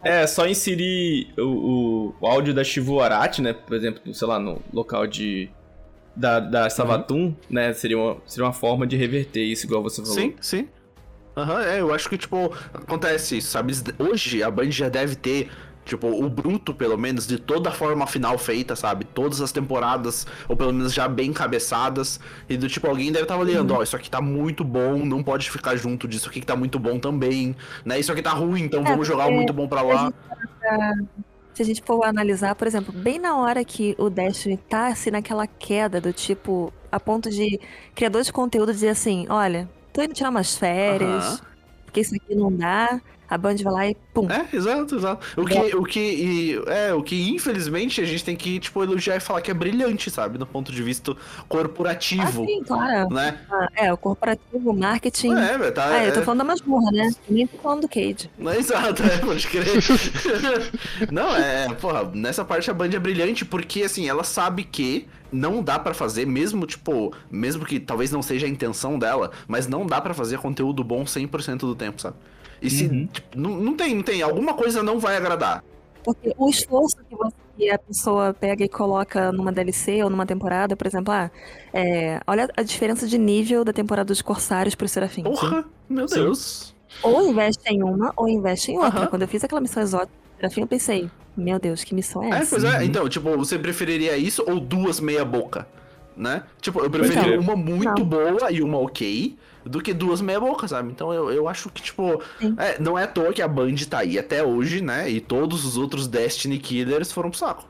É, 0.03 0.25
só 0.25 0.47
inserir 0.47 1.31
o, 1.37 1.43
o, 1.43 2.15
o 2.19 2.27
áudio 2.27 2.53
da 2.53 2.63
Shivu 2.63 2.99
Arati, 2.99 3.41
né? 3.41 3.53
Por 3.53 3.75
exemplo, 3.77 4.13
sei 4.13 4.27
lá, 4.27 4.39
no 4.39 4.59
local 4.73 5.05
de. 5.05 5.49
Da, 6.15 6.39
da 6.41 6.69
Savatun, 6.69 7.33
né? 7.49 7.71
Seria 7.71 7.97
uma, 7.97 8.17
seria 8.25 8.45
uma 8.45 8.51
forma 8.51 8.85
de 8.85 8.97
reverter 8.97 9.41
isso, 9.43 9.65
igual 9.65 9.81
você 9.81 10.01
falou. 10.01 10.17
Sim, 10.17 10.33
sim. 10.41 10.67
Aham, 11.37 11.61
é, 11.61 11.79
eu 11.79 11.93
acho 11.93 12.09
que, 12.09 12.17
tipo, 12.17 12.51
acontece 12.73 13.37
isso, 13.37 13.51
sabe? 13.51 13.71
Hoje 13.97 14.43
a 14.43 14.51
Band 14.51 14.71
já 14.71 14.89
deve 14.89 15.15
ter, 15.15 15.49
tipo, 15.89 16.07
o 16.07 16.29
bruto, 16.29 16.73
pelo 16.73 16.97
menos, 16.97 17.25
de 17.27 17.37
toda 17.37 17.69
a 17.69 17.71
forma 17.71 18.05
final 18.07 18.37
feita, 18.37 18.75
sabe? 18.75 19.05
Todas 19.05 19.41
as 19.41 19.51
temporadas, 19.51 20.25
ou 20.47 20.55
pelo 20.55 20.71
menos 20.71 20.93
já 20.93 21.07
bem 21.07 21.33
cabeçadas. 21.33 22.19
E 22.47 22.55
do 22.55 22.69
tipo, 22.69 22.87
alguém 22.87 23.11
deve 23.11 23.23
estar 23.23 23.35
avaliando, 23.35 23.73
ó, 23.73 23.83
isso 23.83 23.95
aqui 23.95 24.09
tá 24.09 24.21
muito 24.21 24.63
bom, 24.63 25.05
não 25.05 25.23
pode 25.23 25.49
ficar 25.49 25.75
junto 25.75 26.07
disso 26.07 26.29
aqui 26.29 26.39
que 26.39 26.45
tá 26.45 26.55
muito 26.55 26.79
bom 26.79 26.99
também, 26.99 27.55
né? 27.83 27.99
Isso 27.99 28.11
aqui 28.11 28.21
tá 28.21 28.31
ruim, 28.31 28.63
então 28.63 28.81
É, 28.81 28.83
vamos 28.83 29.07
jogar 29.07 29.27
o 29.27 29.31
muito 29.31 29.51
bom 29.51 29.67
pra 29.67 29.81
lá. 29.81 30.13
Se 31.53 31.63
a 31.63 31.65
gente 31.65 31.81
for 31.85 32.05
analisar, 32.05 32.55
por 32.55 32.67
exemplo, 32.67 32.93
bem 32.93 33.19
na 33.19 33.35
hora 33.37 33.65
que 33.65 33.95
o 33.97 34.09
Destiny 34.09 34.57
tá 34.57 34.87
assim 34.87 35.11
naquela 35.11 35.45
queda 35.45 35.99
do 35.99 36.13
tipo, 36.13 36.71
a 36.91 36.99
ponto 36.99 37.29
de 37.29 37.59
criador 37.93 38.23
de 38.23 38.31
conteúdo 38.31 38.71
dizer 38.71 38.89
assim, 38.89 39.25
olha, 39.29 39.69
tô 39.91 40.01
indo 40.01 40.13
tirar 40.13 40.29
umas 40.29 40.55
férias, 40.55 41.41
porque 41.83 41.99
isso 41.99 42.15
aqui 42.15 42.35
não 42.35 42.55
dá, 42.55 43.01
a 43.29 43.37
Band 43.37 43.55
vai 43.63 43.73
lá 43.73 43.87
e 43.87 43.95
pum. 44.13 44.27
É, 44.29 44.47
exato, 44.55 44.95
exato. 44.95 45.25
O 45.39 45.45
que, 45.45 45.75
o 45.75 45.83
que, 45.83 45.99
e- 45.99 46.61
é, 46.67 46.93
o 46.93 47.03
que 47.03 47.29
infelizmente 47.29 48.01
a 48.01 48.05
gente 48.05 48.23
tem 48.23 48.35
que, 48.35 48.59
tipo, 48.59 48.81
elogiar 48.83 49.15
e 49.17 49.19
falar 49.19 49.41
que 49.41 49.51
é 49.51 49.53
brilhante, 49.53 50.09
sabe? 50.09 50.37
Do 50.37 50.45
ponto 50.47 50.71
de 50.71 50.81
vista 50.81 51.11
Ah, 51.11 51.43
corporativo, 51.47 52.45
sim, 52.45 52.63
claro. 52.63 53.09
né? 53.13 53.37
Ah, 53.51 53.67
é, 53.75 53.93
o 53.93 53.97
corporativo, 53.97 54.69
o 54.71 54.73
marketing. 54.73 55.33
É, 55.35 55.57
velho, 55.57 55.71
tá. 55.73 55.87
Ah, 55.87 56.05
eu 56.05 56.13
tô 56.13 56.19
é- 56.19 56.23
falando 56.23 56.39
da 56.39 56.43
masmorra, 56.45 56.91
né? 56.91 57.09
Nem 57.27 57.45
tô 57.47 57.57
falando 57.59 57.81
do 57.81 57.87
Cade. 57.87 58.29
Não, 58.37 58.53
exato, 58.53 59.03
é, 59.03 59.17
pode 59.17 59.47
crer. 59.47 59.65
não, 61.11 61.35
é, 61.35 61.73
porra, 61.75 62.09
nessa 62.13 62.43
parte 62.43 62.69
a 62.69 62.73
Band 62.73 62.89
é 62.93 62.99
brilhante 62.99 63.45
porque, 63.45 63.83
assim, 63.83 64.07
ela 64.07 64.23
sabe 64.23 64.63
que 64.63 65.07
não 65.31 65.61
dá 65.61 65.77
pra 65.77 65.93
fazer, 65.93 66.25
mesmo, 66.25 66.65
tipo, 66.65 67.13
mesmo 67.29 67.63
que 67.65 67.79
talvez 67.79 68.11
não 68.11 68.21
seja 68.21 68.45
a 68.47 68.49
intenção 68.49 68.97
dela, 68.97 69.31
mas 69.47 69.67
não 69.67 69.85
dá 69.85 70.01
pra 70.01 70.13
fazer 70.13 70.39
conteúdo 70.39 70.83
bom 70.83 71.03
100% 71.05 71.59
do 71.59 71.75
tempo, 71.75 72.01
sabe? 72.01 72.15
E 72.61 72.69
se, 72.69 72.85
Uhum. 72.87 73.07
tipo, 73.07 73.37
não, 73.39 73.51
não 73.51 73.75
tem, 73.75 73.95
não 73.95 74.03
tem, 74.03 74.21
alguma 74.21 74.53
coisa 74.53 74.83
não 74.83 74.99
vai 74.99 75.15
agradar. 75.17 75.63
Porque 76.03 76.33
o 76.37 76.49
esforço 76.49 76.97
que, 77.09 77.15
você- 77.15 77.35
que 77.57 77.69
a 77.69 77.77
pessoa 77.77 78.33
pega 78.33 78.63
e 78.63 78.69
coloca 78.69 79.31
numa 79.31 79.51
DLC 79.51 80.01
ou 80.03 80.09
numa 80.09 80.25
temporada, 80.25 80.75
por 80.75 80.87
exemplo, 80.87 81.13
ah, 81.13 81.29
é, 81.73 82.19
olha 82.25 82.49
a 82.55 82.63
diferença 82.63 83.05
de 83.07 83.17
nível 83.17 83.63
da 83.65 83.73
temporada 83.73 84.07
dos 84.07 84.21
Corsários 84.21 84.75
pro 84.75 84.87
Serafim. 84.87 85.23
Porra, 85.23 85.65
meu 85.89 86.07
Sim. 86.07 86.15
Deus. 86.15 86.73
Ou 87.03 87.29
investe 87.29 87.61
em 87.67 87.83
uma, 87.83 88.13
ou 88.15 88.27
investe 88.27 88.71
em 88.71 88.77
outra. 88.77 89.01
Aham. 89.01 89.07
Quando 89.07 89.21
eu 89.23 89.27
fiz 89.27 89.43
aquela 89.43 89.61
missão 89.61 89.83
exótica 89.83 90.11
do 90.11 90.35
Serafim, 90.37 90.61
eu 90.61 90.67
pensei, 90.67 91.09
meu 91.37 91.59
Deus, 91.59 91.83
que 91.83 91.93
missão 91.93 92.23
é 92.23 92.29
É, 92.29 92.33
essa? 92.39 92.49
pois 92.59 92.63
é, 92.63 92.83
então, 92.83 93.07
tipo, 93.07 93.37
você 93.37 93.59
preferiria 93.59 94.17
isso 94.17 94.43
ou 94.47 94.59
duas 94.59 94.99
meia 94.99 95.23
boca? 95.23 95.67
Né? 96.17 96.43
Tipo, 96.59 96.81
eu 96.81 96.89
preferia 96.89 97.35
é. 97.35 97.39
uma 97.39 97.55
muito 97.55 97.85
Não. 97.99 98.05
boa 98.05 98.51
e 98.51 98.61
uma 98.61 98.77
ok 98.77 99.37
do 99.69 99.81
que 99.81 99.93
duas 99.93 100.19
meia 100.19 100.39
boca, 100.39 100.67
sabe? 100.67 100.91
Então 100.91 101.13
eu, 101.13 101.31
eu 101.31 101.47
acho 101.47 101.69
que, 101.69 101.81
tipo, 101.81 102.21
é, 102.57 102.79
não 102.79 102.97
é 102.97 103.03
à 103.03 103.07
toa 103.07 103.31
que 103.31 103.41
a 103.41 103.47
Band 103.47 103.75
tá 103.89 103.99
aí 103.99 104.17
até 104.17 104.43
hoje, 104.43 104.81
né? 104.81 105.09
E 105.09 105.21
todos 105.21 105.63
os 105.63 105.77
outros 105.77 106.07
Destiny 106.07 106.57
Killers 106.57 107.11
foram 107.11 107.29
pro 107.29 107.39
saco. 107.39 107.67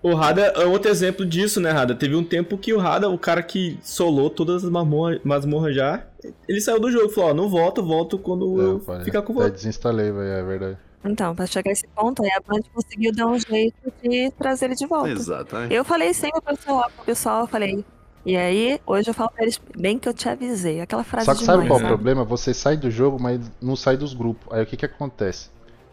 O 0.00 0.14
Rada 0.14 0.42
é 0.42 0.64
outro 0.64 0.88
exemplo 0.88 1.26
disso, 1.26 1.60
né, 1.60 1.70
Rada? 1.72 1.92
Teve 1.92 2.14
um 2.14 2.22
tempo 2.22 2.56
que 2.56 2.72
o 2.72 2.78
Rada, 2.78 3.10
o 3.10 3.18
cara 3.18 3.42
que 3.42 3.76
solou 3.82 4.30
todas 4.30 4.64
as 4.64 4.70
masmorras 4.70 5.20
masmorra 5.24 5.72
já, 5.72 6.06
ele 6.48 6.60
saiu 6.60 6.78
do 6.78 6.90
jogo 6.90 7.10
e 7.10 7.14
falou, 7.14 7.30
ó, 7.30 7.34
não 7.34 7.48
volto, 7.48 7.82
volto 7.82 8.16
quando 8.16 8.62
eu, 8.62 8.78
pai, 8.78 9.02
ficar 9.02 9.22
com 9.22 9.34
você. 9.34 9.50
desinstalei, 9.50 10.12
velho, 10.12 10.22
é 10.22 10.42
verdade. 10.44 10.78
Então, 11.04 11.34
pra 11.34 11.46
chegar 11.46 11.70
a 11.70 11.72
esse 11.72 11.86
ponto, 11.88 12.22
aí 12.22 12.30
a 12.30 12.40
Band 12.40 12.60
conseguiu 12.72 13.12
dar 13.12 13.26
um 13.26 13.38
jeito 13.38 13.92
de 14.02 14.30
trazer 14.38 14.66
ele 14.66 14.76
de 14.76 14.86
volta. 14.86 15.10
Exatamente. 15.10 15.74
Eu 15.74 15.84
falei 15.84 16.14
sempre 16.14 16.40
pro 16.40 16.56
pessoal, 16.56 16.90
pro 16.94 17.04
pessoal, 17.04 17.40
eu 17.40 17.46
falei. 17.48 17.84
E 18.28 18.36
aí, 18.36 18.78
hoje 18.86 19.08
eu 19.08 19.14
falo 19.14 19.30
pra 19.30 19.42
eles, 19.42 19.58
bem 19.74 19.98
que 19.98 20.06
eu 20.08 20.12
te 20.12 20.28
avisei. 20.28 20.82
Aquela 20.82 21.02
frase 21.02 21.24
Só 21.24 21.34
que 21.34 21.40
de 21.40 21.46
sabe 21.46 21.66
qual 21.66 21.78
é 21.78 21.82
o 21.82 21.86
sabe? 21.86 21.88
problema? 21.88 22.24
Você 22.24 22.52
sai 22.52 22.76
do 22.76 22.90
jogo, 22.90 23.18
mas 23.20 23.40
não 23.60 23.74
sai 23.74 23.96
dos 23.96 24.12
grupos. 24.12 24.52
Aí 24.52 24.62
o 24.62 24.66
que 24.66 24.76
que 24.76 24.84
acontece? 24.84 25.48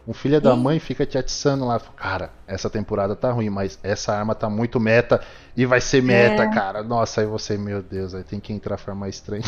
Um 0.06 0.12
filho 0.12 0.40
da 0.40 0.54
Ih. 0.54 0.56
mãe 0.56 0.78
fica 0.78 1.04
te 1.06 1.18
atiçando 1.18 1.64
lá. 1.64 1.80
Cara, 1.80 2.30
essa 2.46 2.70
temporada 2.70 3.16
tá 3.16 3.32
ruim, 3.32 3.50
mas 3.50 3.78
essa 3.82 4.12
arma 4.14 4.34
tá 4.34 4.48
muito 4.48 4.78
meta 4.78 5.20
e 5.56 5.66
vai 5.66 5.80
ser 5.80 6.02
meta, 6.02 6.46
É. 6.46 6.46
cara. 6.46 6.82
Nossa, 6.82 7.22
aí 7.22 7.26
você, 7.26 7.56
meu 7.58 7.82
Deus, 7.82 8.14
aí 8.14 8.22
tem 8.22 8.38
que 8.38 8.52
entrar 8.52 8.76
farmar 8.76 9.08
estranho. 9.08 9.42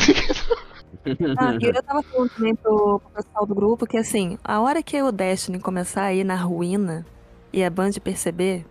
Ah, 1.35 1.53
e 1.61 1.65
eu 1.65 1.83
tava 1.83 2.03
falando 2.03 2.29
também 2.31 2.55
pro, 2.55 2.99
pro 2.99 3.11
pessoal 3.11 3.45
do 3.45 3.55
grupo 3.55 3.85
que 3.87 3.97
assim, 3.97 4.37
a 4.43 4.59
hora 4.61 4.83
que 4.83 5.01
o 5.01 5.11
Destiny 5.11 5.59
começar 5.59 6.03
a 6.03 6.13
ir 6.13 6.23
na 6.23 6.35
ruína 6.35 7.05
e 7.53 7.63
a 7.63 7.69
Band 7.69 7.91
perceber, 8.03 8.65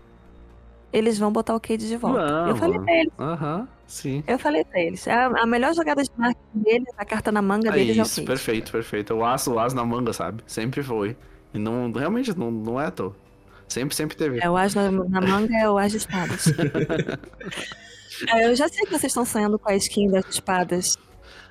eles 0.93 1.19
vão 1.19 1.33
botar 1.33 1.55
o 1.55 1.61
Cade 1.61 1.89
de 1.89 1.97
volta. 1.97 2.25
eu 2.45 2.57
falei 2.57 2.79
pra 2.81 2.95
eles, 2.95 3.13
Aham, 3.19 3.69
sim. 3.89 4.23
eu 4.27 4.39
falei 4.39 4.65
pra 4.65 4.81
eles. 4.81 5.09
A, 5.09 5.27
a 5.27 5.47
melhor 5.47 5.75
jogada 5.75 6.01
de 6.05 6.11
marketing 6.17 6.59
deles, 6.63 6.89
a 6.97 7.05
carta 7.05 7.33
na 7.33 7.43
manga 7.43 7.71
É 7.71 7.73
deles 7.73 7.99
é 7.99 8.01
o 8.01 8.05
isso, 8.05 8.25
perfeito, 8.25 8.71
perfeito. 8.71 9.15
O 9.15 9.25
aço, 9.25 9.53
o 9.55 9.59
aço 9.59 9.75
na 9.75 9.85
manga, 9.85 10.13
sabe? 10.13 10.45
Sempre 10.47 10.83
foi. 10.85 11.17
E 11.53 11.59
não, 11.59 11.91
realmente 11.91 12.39
não, 12.39 12.51
não 12.53 12.81
é 12.81 12.87
à 12.87 12.91
toa. 12.93 13.17
Sempre, 13.67 13.97
sempre 13.97 14.17
teve. 14.17 14.39
É, 14.41 14.49
o 14.49 14.57
as 14.57 14.75
na, 14.75 14.91
na 14.93 15.21
manga 15.21 15.55
é 15.57 15.69
o 15.69 15.77
as 15.77 15.91
de 15.91 15.99
espadas. 15.99 16.45
É, 18.35 18.47
eu 18.49 18.57
já 18.57 18.69
sei 18.69 18.81
que 18.85 18.91
vocês 18.91 19.05
estão 19.13 19.25
sonhando 19.25 19.59
com 19.59 19.71
a 19.71 19.77
skin 19.77 20.11
das 20.11 20.25
espadas 20.29 20.97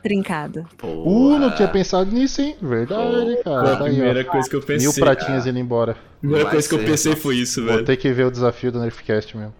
trincada. 0.03 0.65
Uh, 0.83 1.37
não 1.39 1.53
tinha 1.55 1.67
pensado 1.67 2.11
nisso, 2.11 2.41
hein? 2.41 2.57
Verdade, 2.61 3.35
Foi 3.35 3.43
cara. 3.43 3.73
a 3.73 3.77
Tá 3.77 3.85
aí, 3.85 3.93
primeira 3.93 4.21
ó. 4.27 4.31
coisa 4.31 4.49
que 4.49 4.55
eu 4.55 4.61
pensei. 4.61 4.87
Mil 4.87 4.93
pratinhas 4.93 5.45
indo 5.47 5.59
embora. 5.59 5.93
A 5.93 6.19
primeira 6.19 6.49
coisa 6.49 6.67
que 6.67 6.75
eu 6.75 6.79
pensei 6.79 7.15
foi 7.15 7.37
isso, 7.37 7.63
Vou 7.63 7.73
velho. 7.73 7.85
ter 7.85 7.95
que 7.95 8.11
ver 8.11 8.25
o 8.25 8.31
desafio 8.31 8.71
do 8.71 8.79
Nerfcast 8.81 9.37
mesmo. 9.37 9.53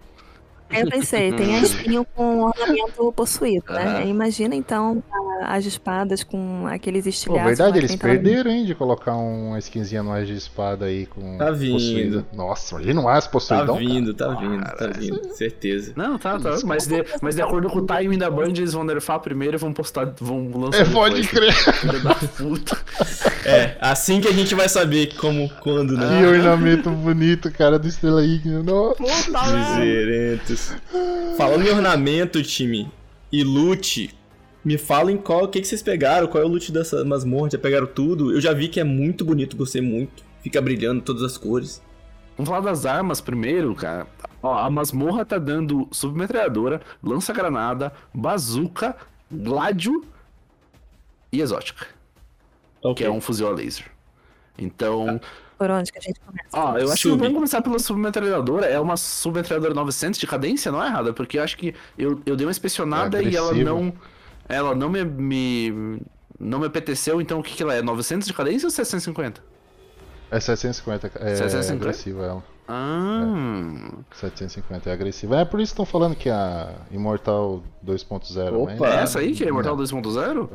Aí 0.70 0.82
eu 0.82 0.90
pensei, 0.90 1.32
tem 1.32 1.56
a 1.56 1.60
skin 1.62 2.04
com 2.14 2.42
ornamento 2.44 3.12
possuído, 3.12 3.72
né? 3.72 3.98
Aí 3.98 4.10
Imagina 4.10 4.54
então 4.54 5.02
as 5.42 5.64
espadas 5.64 6.24
com 6.24 6.66
aqueles 6.66 7.04
Pô, 7.04 7.10
estilhaços. 7.10 7.44
verdade, 7.46 7.68
lá 7.70 7.72
que 7.72 7.78
eles 7.78 7.90
vindo. 7.92 8.00
perderam, 8.00 8.50
hein, 8.50 8.64
de 8.64 8.74
colocar 8.74 9.14
uma 9.14 9.58
skinzinha 9.58 10.02
no 10.02 10.12
as 10.12 10.26
de 10.26 10.34
espada 10.34 10.86
aí 10.86 11.06
com 11.06 11.38
Tá 11.38 11.50
vindo. 11.50 11.72
possuído. 11.74 12.26
Nossa, 12.34 12.74
imagina 12.74 13.00
um 13.00 13.08
as 13.08 13.24
Tá 13.24 13.30
possuidão. 13.30 13.76
vindo, 13.76 14.12
tá 14.14 14.28
vindo, 14.34 14.64
tá 14.64 14.86
vindo, 14.88 15.32
certeza. 15.34 15.92
Não, 15.96 16.18
tá, 16.18 16.38
tá. 16.38 16.56
Mas 16.64 16.86
de, 16.86 17.04
mas 17.22 17.34
de 17.36 17.42
acordo 17.42 17.68
com 17.70 17.78
o 17.78 17.86
timing 17.86 18.18
da 18.18 18.28
Band, 18.30 18.48
eles 18.48 18.72
vão 18.72 18.84
nerfar 18.84 19.20
primeiro 19.20 19.56
e 19.56 19.58
vão 19.58 19.72
postar, 19.72 20.12
vão 20.20 20.50
lançar 20.54 20.82
É, 20.82 20.84
pode 20.92 21.26
crer. 21.28 21.52
Filha 21.54 22.00
da 22.00 22.14
puta. 22.14 22.76
É, 23.44 23.76
assim 23.80 24.20
que 24.20 24.28
a 24.28 24.32
gente 24.32 24.54
vai 24.54 24.68
saber 24.68 25.14
como, 25.16 25.48
quando, 25.60 25.94
Que 25.94 26.00
né? 26.00 26.26
ornamento 26.26 26.90
bonito, 26.90 27.50
cara, 27.52 27.78
do 27.78 27.86
Estrela 27.86 28.24
Ígnea. 28.24 28.62
Nossa. 28.62 28.96
Puta 28.96 29.38
Miserentos. 30.58 31.36
Falando 31.36 31.66
em 31.66 31.70
ornamento, 31.70 32.42
time, 32.42 32.90
e 33.30 33.44
loot, 33.44 34.14
me 34.64 34.76
falem 34.76 35.16
qual, 35.16 35.44
o 35.44 35.48
que, 35.48 35.60
que 35.60 35.66
vocês 35.66 35.82
pegaram, 35.82 36.26
qual 36.26 36.42
é 36.42 36.46
o 36.46 36.48
loot 36.48 36.72
dessa 36.72 37.04
masmorra, 37.04 37.50
já 37.50 37.58
pegaram 37.58 37.86
tudo? 37.86 38.32
Eu 38.32 38.40
já 38.40 38.52
vi 38.52 38.68
que 38.68 38.80
é 38.80 38.84
muito 38.84 39.24
bonito, 39.24 39.56
gostei 39.56 39.80
muito. 39.80 40.22
Fica 40.42 40.60
brilhando 40.60 41.02
todas 41.02 41.22
as 41.22 41.36
cores. 41.36 41.82
Vamos 42.36 42.48
falar 42.48 42.60
das 42.60 42.86
armas 42.86 43.20
primeiro, 43.20 43.74
cara. 43.74 44.06
Ó, 44.42 44.56
a 44.56 44.70
masmorra 44.70 45.24
tá 45.24 45.38
dando 45.38 45.88
submetralhadora, 45.90 46.80
lança-granada, 47.02 47.92
bazuca, 48.14 48.96
gládio 49.30 50.04
e 51.32 51.40
exótica, 51.40 51.86
que 52.96 53.04
é 53.04 53.10
um 53.10 53.20
fuzil 53.20 53.48
a 53.48 53.50
laser. 53.50 53.90
Então, 54.56 55.20
Por 55.58 55.70
onde 55.70 55.90
que 55.90 55.98
a 55.98 56.00
gente 56.00 56.20
começa? 56.20 56.48
ó, 56.52 56.78
eu 56.78 56.84
acho 56.92 57.02
que 57.02 57.08
Sub. 57.08 57.18
vamos 57.18 57.34
começar 57.34 57.60
pela 57.60 57.78
submetralhadora. 57.78 58.66
É 58.66 58.78
uma 58.78 58.96
submetralhadora 58.96 59.74
900 59.74 60.18
de 60.20 60.26
cadência, 60.26 60.70
não 60.70 60.82
é 60.82 60.86
errada? 60.86 61.12
Porque 61.12 61.38
eu 61.38 61.42
acho 61.42 61.56
que 61.56 61.74
eu, 61.98 62.20
eu 62.24 62.36
dei 62.36 62.46
uma 62.46 62.50
inspecionada 62.52 63.20
É 63.22 63.26
e 63.26 63.36
ela 63.36 63.52
não. 63.52 63.92
Ela 64.48 64.74
não 64.74 64.88
me, 64.88 65.04
me. 65.04 66.00
Não 66.38 66.60
me 66.60 66.66
apeteceu, 66.66 67.20
então 67.20 67.40
o 67.40 67.42
que, 67.42 67.54
que 67.56 67.62
ela 67.62 67.74
é? 67.74 67.82
900 67.82 68.26
de 68.28 68.32
cadência 68.32 68.66
ou 68.66 68.70
750? 68.70 69.42
É 70.30 70.38
750, 70.38 71.06
é 71.18 71.34
750? 71.36 71.72
agressiva 71.74 72.22
ela. 72.24 72.44
Ah. 72.68 73.90
750 74.14 74.90
é 74.90 74.92
agressiva. 74.92 75.40
É 75.40 75.44
por 75.44 75.58
isso 75.60 75.72
que 75.74 75.80
estão 75.80 75.86
falando 75.86 76.14
que 76.14 76.28
a 76.28 76.70
Imortal 76.90 77.62
2.0. 77.84 78.52
Opa. 78.54 78.74
mas- 78.78 78.92
É 78.92 79.02
essa 79.02 79.18
aí 79.20 79.34
que 79.34 79.42
é 79.44 79.48
Imortal 79.48 79.74
Não. 79.76 79.82
2.0? 79.82 80.48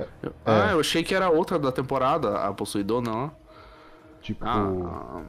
Ah, 0.45 0.69
eu 0.71 0.79
achei 0.79 1.03
que 1.03 1.13
era 1.13 1.29
outra 1.29 1.57
da 1.59 1.71
temporada, 1.71 2.37
a 2.37 2.53
possuidona 2.53 3.11
lá. 3.11 3.31
Tipo, 4.23 4.45
Ah, 4.45 5.21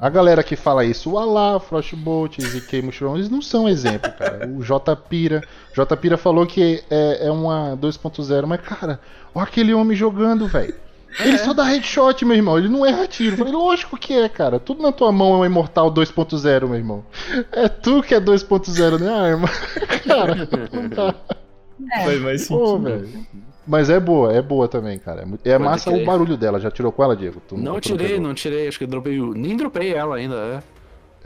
a 0.00 0.08
galera 0.08 0.44
que 0.44 0.54
fala 0.54 0.84
isso, 0.84 1.10
o 1.10 1.18
Alá, 1.18 1.58
Frostbolt, 1.58 2.38
ZK 2.40 2.82
Mushroom, 2.82 3.16
eles 3.16 3.28
não 3.28 3.42
são 3.42 3.68
exemplo, 3.68 4.12
cara. 4.12 4.46
O 4.48 4.62
J 4.62 4.94
Pira, 4.94 5.42
J 5.74 5.96
Pira 5.96 6.16
falou 6.16 6.46
que 6.46 6.84
é, 6.88 7.26
é 7.26 7.30
uma 7.32 7.76
2.0, 7.76 8.46
mas 8.46 8.60
cara, 8.60 9.00
olha 9.34 9.42
aquele 9.44 9.74
homem 9.74 9.96
jogando, 9.96 10.46
velho. 10.46 10.72
Ele 11.18 11.34
É. 11.34 11.38
só 11.38 11.52
dá 11.52 11.64
headshot, 11.64 12.24
meu 12.24 12.36
irmão. 12.36 12.56
Ele 12.58 12.68
não 12.68 12.86
erra 12.86 13.08
tiro. 13.08 13.32
Eu 13.34 13.38
Falei, 13.38 13.52
lógico 13.52 13.96
que 13.96 14.12
é, 14.14 14.28
cara. 14.28 14.60
Tudo 14.60 14.82
na 14.82 14.92
tua 14.92 15.10
mão 15.10 15.34
é 15.34 15.36
um 15.38 15.44
Imortal 15.46 15.90
2.0, 15.90 16.66
meu 16.68 16.76
irmão. 16.76 17.04
É 17.50 17.66
tu 17.66 18.02
que 18.02 18.14
é 18.14 18.20
2.0, 18.20 19.00
né, 19.00 19.08
arma? 19.12 19.48
cara, 20.06 20.34
não 20.72 20.88
dá. 20.88 21.14
Faz 22.04 22.20
mais 22.20 22.46
Pô, 22.46 22.76
sentido. 22.76 22.84
velho. 22.84 23.26
Mas 23.68 23.90
é 23.90 24.00
boa, 24.00 24.32
é 24.32 24.40
boa 24.40 24.66
também, 24.66 24.98
cara. 24.98 25.20
É 25.44 25.50
É 25.50 25.58
Pode 25.58 25.64
massa 25.70 25.90
o 25.90 26.04
barulho 26.04 26.36
dela. 26.38 26.58
Já 26.58 26.70
tirou 26.70 26.90
com 26.90 27.04
ela, 27.04 27.14
Diego? 27.14 27.40
Tu 27.46 27.56
não 27.56 27.74
tu 27.74 27.80
tirei, 27.96 28.18
não 28.18 28.32
tirei, 28.32 28.66
acho 28.66 28.78
que 28.78 28.86
dropei. 28.86 29.20
o- 29.20 29.34
Nem 29.34 29.56
dropei 29.56 29.92
ela 29.92 30.16
ainda, 30.16 30.34
é. 30.34 30.62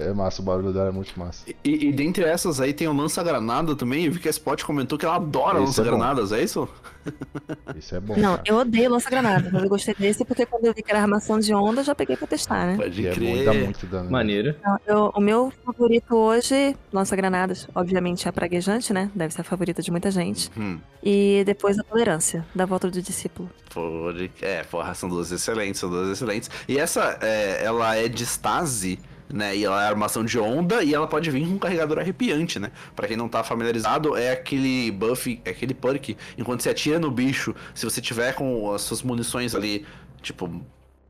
É 0.03 0.12
massa, 0.12 0.42
o 0.42 0.44
barulho 0.44 0.72
dela 0.72 0.88
é 0.88 0.92
muito 0.92 1.18
massa. 1.18 1.44
E, 1.64 1.88
e 1.88 1.92
dentre 1.92 2.24
essas 2.24 2.61
aí 2.61 2.72
tem 2.72 2.88
o 2.88 2.92
lança-granada 2.92 3.74
também. 3.76 4.05
Eu 4.07 4.12
vi 4.12 4.18
que 4.20 4.28
a 4.28 4.30
Spot 4.30 4.62
comentou 4.64 4.98
que 4.98 5.05
ela 5.05 5.16
adora 5.16 5.59
é 5.59 5.61
lança-granadas, 5.61 6.32
é, 6.32 6.42
isso? 6.42 6.68
Isso 7.76 7.96
é 7.96 8.00
bom. 8.00 8.14
Não, 8.16 8.36
cara. 8.36 8.42
eu 8.46 8.57
odeio 8.59 8.88
lança-granada, 8.90 9.50
mas 9.53 9.62
eu 9.64 9.68
gostei 9.68 9.92
desse 9.98 10.24
porque 10.24 10.46
quando 10.46 10.66
eu 10.66 10.72
vi 10.72 10.84
que 10.84 10.90
era 10.92 11.00
armação 11.00 11.40
de 11.40 11.53
onda, 11.53 11.80
eu 11.80 11.84
já 11.84 11.96
peguei 11.96 12.16
pra 12.16 12.28
testar, 12.28 12.64
né? 12.64 12.76
Pode 12.76 13.03
E 13.03 13.07
é 13.09 13.12
crer. 13.12 13.38
bom, 13.38 13.44
dá 13.44 13.55
muito 13.55 13.86
dano. 13.86 14.05
né? 14.05 14.11
Maneiro. 14.11 14.55
Não, 14.64 14.78
eu- 14.86 15.12
o 15.16 15.20
meu 15.20 15.53
favorito 15.66 16.14
hoje, 16.14 16.76
lança-granadas, 16.92 17.66
obviamente 17.74 18.26
é 18.26 18.28
a 18.28 18.32
praguejante, 18.32 18.92
né? 18.92 19.11
Deve 19.16 19.34
ser 19.34 19.40
a 19.40 19.44
favorita 19.44 19.82
de 19.82 19.90
muita 19.90 20.12
gente. 20.12 20.48
Hum, 20.57 20.78
E 21.03 21.42
depois 21.44 21.76
a 21.76 21.82
tolerância, 21.82 22.46
da 22.55 22.64
volta 22.66 22.88
do 22.88 23.03
discípulo. 23.03 23.50
pode... 23.74 24.30
É, 24.40 24.62
porra, 24.62 24.94
são 24.94 25.09
duas 25.09 25.32
excelentes, 25.32 25.80
são 25.80 25.90
duas 25.90 26.09
excelentes. 26.09 26.48
E 26.68 26.78
essa, 26.78 27.18
é, 27.20 27.64
ela 27.64 27.96
é 27.96 28.07
de 28.09 28.24
stase, 28.24 29.00
né? 29.33 29.57
E 29.57 29.64
ela 29.64 29.83
é 29.83 29.89
armação 29.89 30.24
de 30.24 30.39
onda 30.39 30.83
e 30.83 30.95
ela 30.95 31.07
pode 31.07 31.30
vir 31.30 31.47
com 31.47 31.55
um 31.55 31.59
carregador 31.59 31.99
arrepiante, 31.99 32.59
né? 32.59 32.70
Pra 32.95 33.09
quem 33.09 33.16
não 33.16 33.28
tá 33.28 33.43
familiarizado, 33.43 34.16
é 34.16 34.33
aquele 34.33 34.91
buff, 34.91 35.41
é 35.45 35.51
aquele 35.51 35.74
perk. 35.74 36.16
Enquanto 36.37 36.62
você 36.62 36.70
atira 36.70 36.99
no 36.99 37.11
bicho, 37.11 37.55
se 37.74 37.85
você 37.85 38.01
tiver 38.01 38.35
com 38.35 38.72
as 38.72 38.83
suas 38.83 39.03
munições 39.03 39.55
ali, 39.55 39.87
tipo, 40.20 40.62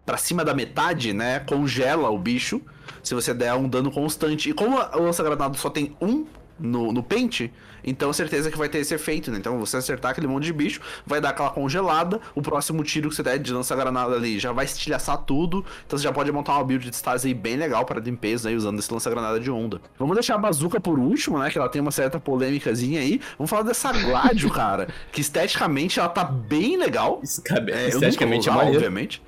pra 0.04 0.16
cima 0.16 0.44
da 0.44 0.54
metade, 0.54 1.12
né? 1.12 1.40
Congela 1.40 2.10
o 2.10 2.18
bicho. 2.18 2.60
Se 3.02 3.14
você 3.14 3.32
der 3.32 3.54
um 3.54 3.68
dano 3.68 3.90
constante. 3.90 4.50
E 4.50 4.52
como 4.52 4.76
o 4.76 5.02
lança-granada 5.02 5.56
só 5.56 5.70
tem 5.70 5.96
um 6.00 6.26
no, 6.58 6.92
no 6.92 7.02
pente, 7.02 7.52
então 7.84 8.12
certeza 8.12 8.50
que 8.50 8.56
vai 8.56 8.68
ter 8.68 8.78
esse 8.78 8.94
efeito, 8.94 9.30
né? 9.30 9.38
Então 9.38 9.58
você 9.58 9.76
acertar 9.76 10.12
aquele 10.12 10.26
monte 10.28 10.44
de 10.44 10.52
bicho, 10.52 10.80
vai 11.04 11.20
dar 11.20 11.30
aquela 11.30 11.50
congelada, 11.50 12.20
o 12.34 12.40
próximo 12.42 12.84
tiro 12.84 13.08
que 13.08 13.16
você 13.16 13.22
der 13.22 13.38
de 13.38 13.52
lança-granada 13.52 14.14
ali 14.14 14.38
já 14.38 14.52
vai 14.52 14.64
estilhaçar 14.64 15.18
tudo, 15.18 15.64
então 15.86 15.98
você 15.98 16.04
já 16.04 16.12
pode 16.12 16.30
montar 16.30 16.52
uma 16.54 16.64
build 16.64 16.88
de 16.88 16.94
stase 16.96 17.26
aí 17.28 17.34
bem 17.34 17.56
legal 17.56 17.84
para 17.84 17.98
limpeza 18.00 18.48
aí 18.48 18.56
usando 18.56 18.78
esse 18.78 18.92
lança-granada 18.92 19.40
de 19.40 19.50
onda. 19.50 19.80
Vamos 19.98 20.14
deixar 20.14 20.36
a 20.36 20.38
bazuca 20.38 20.80
por 20.80 20.98
último, 20.98 21.38
né? 21.38 21.50
Que 21.50 21.58
ela 21.58 21.68
tem 21.68 21.80
uma 21.82 21.90
certa 21.90 22.20
polêmicazinha 22.20 23.00
aí. 23.00 23.20
Vamos 23.36 23.50
falar 23.50 23.62
dessa 23.62 23.92
Gladio, 23.92 24.50
cara, 24.54 24.88
que 25.10 25.20
esteticamente 25.20 25.98
ela 25.98 26.08
tá 26.08 26.22
bem 26.24 26.76
legal. 26.76 27.20
Escabe- 27.22 27.72
É, 27.72 27.86
eu 27.86 27.88
Esteticamente 27.88 28.48
é 28.48 28.52
usar, 28.52 28.58
maneiro. 28.58 28.78
obviamente. 28.78 29.22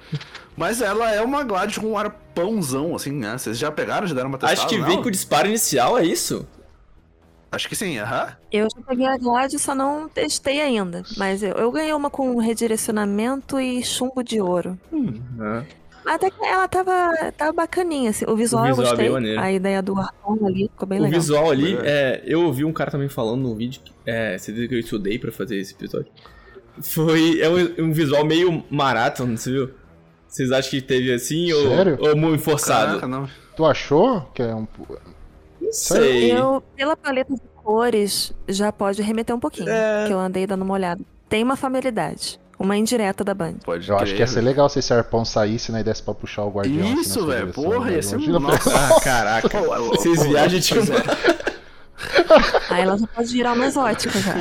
Mas 0.57 0.81
ela 0.81 1.11
é 1.13 1.21
uma 1.21 1.43
Gladio 1.43 1.81
com 1.81 1.89
um 1.93 1.99
arpãozão, 1.99 2.95
assim, 2.95 3.11
né? 3.11 3.37
Vocês 3.37 3.59
já 3.59 3.73
pegaram, 3.73 4.07
já 4.07 4.15
deram 4.15 4.29
uma 4.29 4.39
testada 4.39 4.61
Acho 4.61 4.69
que 4.69 4.81
vem 4.81 5.03
com 5.03 5.09
o 5.09 5.11
disparo 5.11 5.49
inicial, 5.49 5.99
é 5.99 6.05
isso? 6.05 6.47
Acho 7.55 7.69
que 7.69 7.77
sim, 7.77 7.99
aham. 7.99 8.29
Eu 8.53 8.67
já 8.75 8.83
peguei 8.87 9.07
a 9.07 9.17
Glad, 9.17 9.53
só 9.59 9.75
não 9.75 10.09
testei 10.09 10.61
ainda. 10.61 11.03
Mas 11.17 11.43
eu, 11.43 11.53
eu 11.53 11.71
ganhei 11.71 11.93
uma 11.93 12.11
com 12.11 12.37
redirecionamento 12.39 13.59
e 13.61 13.83
chumbo 13.83 14.23
de 14.23 14.41
ouro. 14.41 14.79
Mas 16.05 16.17
até 16.17 16.31
que 16.31 16.45
ela 16.45 16.69
tava, 16.69 17.33
tava 17.37 17.53
bacaninha, 17.53 18.11
assim. 18.11 18.25
O 18.29 18.37
visual, 18.37 18.65
O 18.65 18.69
eu 18.69 18.77
visual 18.77 18.87
é 18.87 18.91
gostei. 18.91 19.05
bem 19.07 19.13
maneiro. 19.15 19.41
A 19.41 19.53
ideia 19.53 19.81
do 19.83 19.99
arpão 19.99 20.39
ali 20.47 20.69
ficou 20.69 20.87
bem 20.87 20.99
o 20.99 21.03
legal. 21.03 21.21
visual 21.21 21.51
ali, 21.51 21.79
é, 21.83 22.23
eu 22.27 22.43
ouvi 22.45 22.65
um 22.65 22.73
cara 22.73 22.91
também 22.91 23.09
falando 23.09 23.41
no 23.43 23.55
vídeo, 23.55 23.81
que, 23.83 23.93
é, 24.05 24.37
certeza 24.37 24.69
que 24.69 24.75
eu 24.75 24.81
estudei 24.81 25.19
pra 25.19 25.33
fazer 25.33 25.57
esse 25.57 25.73
episódio. 25.75 26.09
Foi, 26.83 27.41
é 27.41 27.49
um, 27.49 27.87
um 27.87 27.93
visual 27.93 28.25
meio 28.25 28.65
maratona, 28.71 29.37
você 29.37 29.51
viu? 29.51 29.71
Vocês 30.29 30.51
acham 30.51 30.71
que 30.73 30.83
teve 30.83 31.13
assim 31.13 31.51
Sério? 31.53 31.97
ou, 32.01 32.09
ou 32.11 32.17
muito 32.17 32.43
forçado? 32.43 32.99
Caraca, 32.99 33.07
não. 33.09 33.29
Tu 33.57 33.65
achou 33.65 34.23
que 34.35 34.43
é 34.43 34.53
um. 34.55 34.67
Não 35.65 35.73
sei. 35.73 36.33
Eu, 36.33 36.63
pela 36.77 36.97
paleta 36.97 37.35
de 37.35 37.41
cores, 37.63 38.33
já 38.49 38.71
pode 38.73 39.03
remeter 39.03 39.35
um 39.35 39.41
pouquinho. 39.41 39.69
É. 39.69 40.07
Que 40.07 40.13
eu 40.13 40.19
andei 40.19 40.47
dando 40.47 40.63
uma 40.63 40.75
olhada. 40.75 41.01
Tem 41.29 41.43
uma 41.43 41.57
familiaridade. 41.57 42.41
Uma 42.57 42.77
indireta 42.77 43.25
da 43.25 43.35
Band. 43.35 43.55
Pode 43.65 43.89
Eu 43.89 43.99
acho 43.99 44.15
que 44.15 44.21
ia 44.21 44.27
ser 44.29 44.41
legal 44.41 44.69
se 44.69 44.79
esse 44.79 44.95
arpão 44.95 45.25
saísse 45.25 45.73
né, 45.73 45.81
e 45.81 45.83
desse 45.83 46.01
pra 46.03 46.15
puxar 46.15 46.45
o 46.45 46.51
guardião. 46.51 46.87
assim, 46.93 47.01
Isso, 47.01 47.27
velho. 47.27 47.53
Porra, 47.53 47.91
ia 47.91 48.03
ser 48.03 48.17
um. 48.17 48.39
Nossa. 48.39 48.71
Ah, 48.97 49.01
caraca. 49.01 49.61
Vocês 49.61 50.23
viajam 50.23 50.61
pois 50.61 50.67
demais. 50.87 50.91
é. 50.91 51.55
Aí 52.71 52.83
ela 52.83 52.97
já 52.97 53.07
pode 53.09 53.33
virar 53.33 53.53
uma 53.55 53.67
exótica 53.67 54.19
já. 54.21 54.35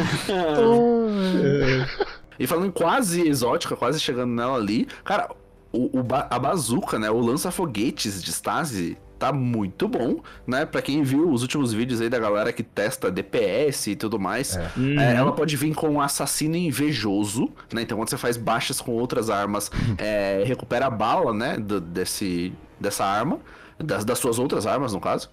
E 2.39 2.47
falando 2.47 2.71
quase 2.71 3.27
exótica, 3.27 3.75
quase 3.75 3.99
chegando 3.99 4.31
nela 4.33 4.57
ali, 4.57 4.87
cara, 5.03 5.29
o, 5.71 5.99
o 5.99 6.03
ba- 6.03 6.27
a 6.29 6.39
bazuca, 6.39 6.97
né? 6.97 7.09
O 7.11 7.19
lança-foguetes 7.19 8.23
de 8.23 8.31
Stasi 8.31 8.97
tá 9.27 9.31
muito 9.33 9.87
bom, 9.87 10.21
né? 10.45 10.65
Pra 10.65 10.81
quem 10.81 11.01
viu 11.03 11.31
os 11.31 11.41
últimos 11.41 11.71
vídeos 11.71 12.01
aí 12.01 12.09
da 12.09 12.19
galera 12.19 12.51
que 12.51 12.61
testa 12.63 13.09
DPS 13.11 13.87
e 13.91 13.95
tudo 13.95 14.19
mais, 14.19 14.57
É. 14.57 14.69
Uhum. 14.75 14.99
é, 14.99 15.15
ela 15.15 15.31
pode 15.31 15.55
vir 15.55 15.73
com 15.73 15.89
um 15.89 16.01
assassino 16.01 16.55
invejoso, 16.55 17.49
né? 17.73 17.81
Então 17.83 17.97
quando 17.97 18.09
você 18.09 18.17
faz 18.17 18.35
baixas 18.37 18.81
com 18.81 18.91
outras 18.91 19.29
armas, 19.29 19.71
é, 19.97 20.43
recupera 20.45 20.87
a 20.87 20.89
bala, 20.89 21.33
né? 21.33 21.57
do- 21.57 21.79
desse, 21.79 22.53
dessa 22.79 23.05
arma, 23.05 23.39
das, 23.77 24.03
das 24.03 24.19
suas 24.19 24.39
outras 24.39 24.65
armas, 24.67 24.93
no 24.93 24.99
caso. 24.99 25.29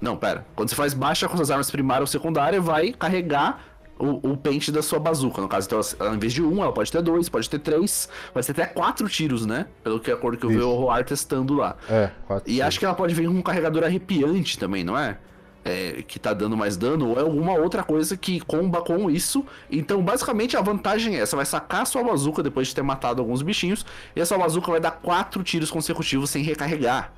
Não, 0.00 0.16
pera. 0.16 0.44
Quando 0.56 0.68
você 0.68 0.74
faz 0.74 0.94
baixa 0.94 1.28
com 1.28 1.36
suas 1.36 1.50
armas 1.50 1.70
primária 1.70 2.02
ou 2.02 2.06
secundária, 2.08 2.60
vai 2.60 2.92
carregar 2.92 3.60
o, 4.02 4.32
o 4.32 4.36
pente 4.36 4.72
da 4.72 4.82
sua 4.82 4.98
bazuca. 4.98 5.40
No 5.40 5.48
caso, 5.48 5.68
então, 5.68 5.80
ela, 6.00 6.16
em 6.16 6.18
vez 6.18 6.32
de 6.32 6.42
um, 6.42 6.60
ela 6.60 6.72
pode 6.72 6.90
ter 6.90 7.00
dois, 7.00 7.28
pode 7.28 7.48
ter 7.48 7.60
três, 7.60 8.08
pode 8.34 8.44
ter 8.44 8.52
até 8.52 8.66
quatro 8.66 9.08
tiros, 9.08 9.46
né? 9.46 9.66
Pelo 9.84 10.00
que 10.00 10.10
acordo 10.10 10.36
que 10.36 10.44
eu 10.44 10.50
vi 10.50 10.56
Isso. 10.56 10.68
o 10.68 10.74
Roar 10.74 11.04
testando 11.04 11.54
lá. 11.54 11.76
É, 11.88 12.10
quatro. 12.26 12.50
E 12.50 12.54
seis. 12.54 12.66
acho 12.66 12.78
que 12.80 12.84
ela 12.84 12.94
pode 12.94 13.14
vir 13.14 13.28
com 13.28 13.34
um 13.34 13.42
carregador 13.42 13.84
arrepiante 13.84 14.58
também, 14.58 14.82
não 14.82 14.98
é? 14.98 15.18
É, 15.64 16.02
que 16.02 16.18
tá 16.18 16.34
dando 16.34 16.56
mais 16.56 16.76
dano, 16.76 17.10
ou 17.10 17.18
é 17.18 17.20
alguma 17.20 17.52
outra 17.52 17.84
coisa 17.84 18.16
que 18.16 18.40
comba 18.40 18.82
com 18.82 19.08
isso. 19.08 19.46
Então, 19.70 20.02
basicamente, 20.02 20.56
a 20.56 20.60
vantagem 20.60 21.20
é: 21.20 21.24
você 21.24 21.36
vai 21.36 21.46
sacar 21.46 21.82
a 21.82 21.84
sua 21.84 22.02
bazuca 22.02 22.42
depois 22.42 22.66
de 22.66 22.74
ter 22.74 22.82
matado 22.82 23.22
alguns 23.22 23.42
bichinhos, 23.42 23.86
e 24.16 24.20
a 24.20 24.26
sua 24.26 24.36
bazuca 24.38 24.68
vai 24.72 24.80
dar 24.80 24.90
quatro 24.90 25.44
tiros 25.44 25.70
consecutivos 25.70 26.30
sem 26.30 26.42
recarregar. 26.42 27.12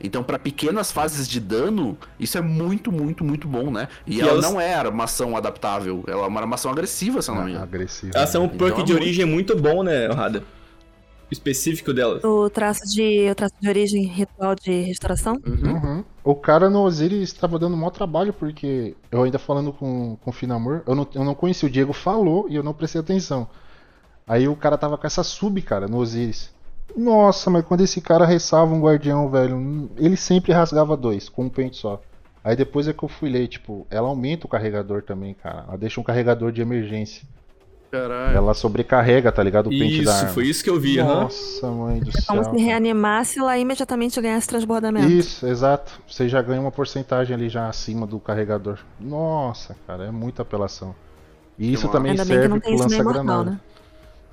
Então, 0.00 0.22
pra 0.22 0.38
pequenas 0.38 0.92
fases 0.92 1.26
de 1.28 1.40
dano, 1.40 1.96
isso 2.20 2.38
é 2.38 2.40
muito, 2.40 2.92
muito, 2.92 3.24
muito 3.24 3.48
bom, 3.48 3.70
né? 3.70 3.88
E, 4.06 4.16
E 4.16 4.20
ela 4.20 4.30
elas- 4.32 4.44
não 4.50 4.60
é 4.60 4.74
armação 4.74 5.36
adaptável, 5.36 6.04
ela 6.06 6.24
é 6.24 6.28
uma 6.28 6.40
armação 6.40 6.70
agressiva, 6.70 7.20
se 7.20 7.30
eu 7.30 7.34
não 7.34 7.42
me 7.42 7.48
Ah, 7.48 7.50
engano. 7.52 7.64
agressivo. 7.64 8.12
Elas 8.14 8.30
são 8.30 8.42
um 8.42 8.46
Então 8.46 8.58
perk 8.58 8.80
é 8.80 8.84
de 8.84 8.92
muito- 8.92 9.02
origem 9.04 9.24
muito 9.24 9.56
bom, 9.56 9.82
né, 9.82 10.06
Rada? 10.08 10.42
Específico 11.30 11.92
delas. 11.92 12.24
O 12.24 12.48
traço 12.48 12.80
de, 12.94 13.28
o 13.30 13.34
traço 13.34 13.54
de 13.60 13.68
origem 13.68 14.06
ritual 14.06 14.54
de 14.54 14.80
restauração. 14.82 15.34
Uhum. 15.46 15.72
Uhum. 15.74 16.04
O 16.24 16.34
cara 16.34 16.70
no 16.70 16.80
Osiris 16.82 17.20
estava 17.32 17.58
dando 17.58 17.76
maior 17.76 17.90
trabalho, 17.90 18.32
porque 18.32 18.94
eu 19.12 19.22
ainda 19.24 19.38
falando 19.38 19.70
com, 19.70 20.16
com 20.22 20.30
o 20.30 20.32
Finamor, 20.32 20.82
eu 20.86 20.94
não, 20.94 21.06
eu 21.14 21.24
não 21.24 21.34
conheci, 21.34 21.66
o 21.66 21.70
Diego 21.70 21.92
falou 21.92 22.46
e 22.48 22.56
eu 22.56 22.62
não 22.62 22.72
prestei 22.72 23.00
atenção. 23.02 23.46
Aí 24.26 24.48
o 24.48 24.56
cara 24.56 24.78
tava 24.78 24.96
com 24.96 25.06
essa 25.06 25.22
sub, 25.22 25.60
cara, 25.60 25.86
no 25.86 25.98
Osiris. 25.98 26.50
Nossa, 26.96 27.48
mas 27.50 27.64
quando 27.64 27.82
esse 27.82 28.00
cara 28.00 28.26
ressalva 28.26 28.74
um 28.74 28.80
guardião, 28.80 29.30
velho, 29.30 29.88
ele 29.96 30.16
sempre 30.16 30.52
rasgava 30.52 30.96
dois, 30.96 31.28
com 31.28 31.44
um 31.44 31.48
pente 31.48 31.76
só. 31.76 32.00
Aí 32.42 32.56
depois 32.56 32.88
é 32.88 32.92
que 32.92 33.02
eu 33.02 33.08
fui 33.08 33.28
ler, 33.28 33.46
tipo, 33.48 33.86
ela 33.90 34.08
aumenta 34.08 34.46
o 34.46 34.48
carregador 34.48 35.02
também, 35.02 35.34
cara. 35.34 35.64
Ela 35.68 35.76
deixa 35.78 36.00
um 36.00 36.04
carregador 36.04 36.50
de 36.50 36.60
emergência. 36.60 37.22
Caralho. 37.90 38.36
Ela 38.36 38.52
sobrecarrega, 38.52 39.32
tá 39.32 39.42
ligado? 39.42 39.68
O 39.68 39.70
pente 39.70 40.02
da 40.04 40.10
Isso, 40.12 40.20
arma. 40.20 40.28
foi 40.34 40.46
isso 40.46 40.62
que 40.62 40.68
eu 40.68 40.78
vi, 40.78 40.98
aham. 41.00 41.22
Nossa, 41.22 41.70
mãe 41.70 42.00
do 42.00 42.10
É 42.10 42.22
como 42.26 42.44
céu. 42.44 42.54
se 42.54 42.60
reanimasse 42.62 43.38
e 43.38 43.42
ela 43.42 43.56
imediatamente 43.58 44.20
ganhasse 44.20 44.46
transbordamento. 44.46 45.08
Isso, 45.08 45.46
exato. 45.46 45.98
Você 46.06 46.28
já 46.28 46.42
ganha 46.42 46.60
uma 46.60 46.70
porcentagem 46.70 47.34
ali 47.34 47.48
já 47.48 47.66
acima 47.68 48.06
do 48.06 48.18
carregador. 48.20 48.78
Nossa, 49.00 49.74
cara, 49.86 50.04
é 50.04 50.10
muita 50.10 50.42
apelação. 50.42 50.94
E 51.58 51.72
isso 51.72 51.88
também 51.88 52.10
Ainda 52.12 52.24
serve 52.26 52.60
pro 52.60 52.70
isso 52.74 52.82
lança-granada. 52.82 53.50
né? 53.52 53.60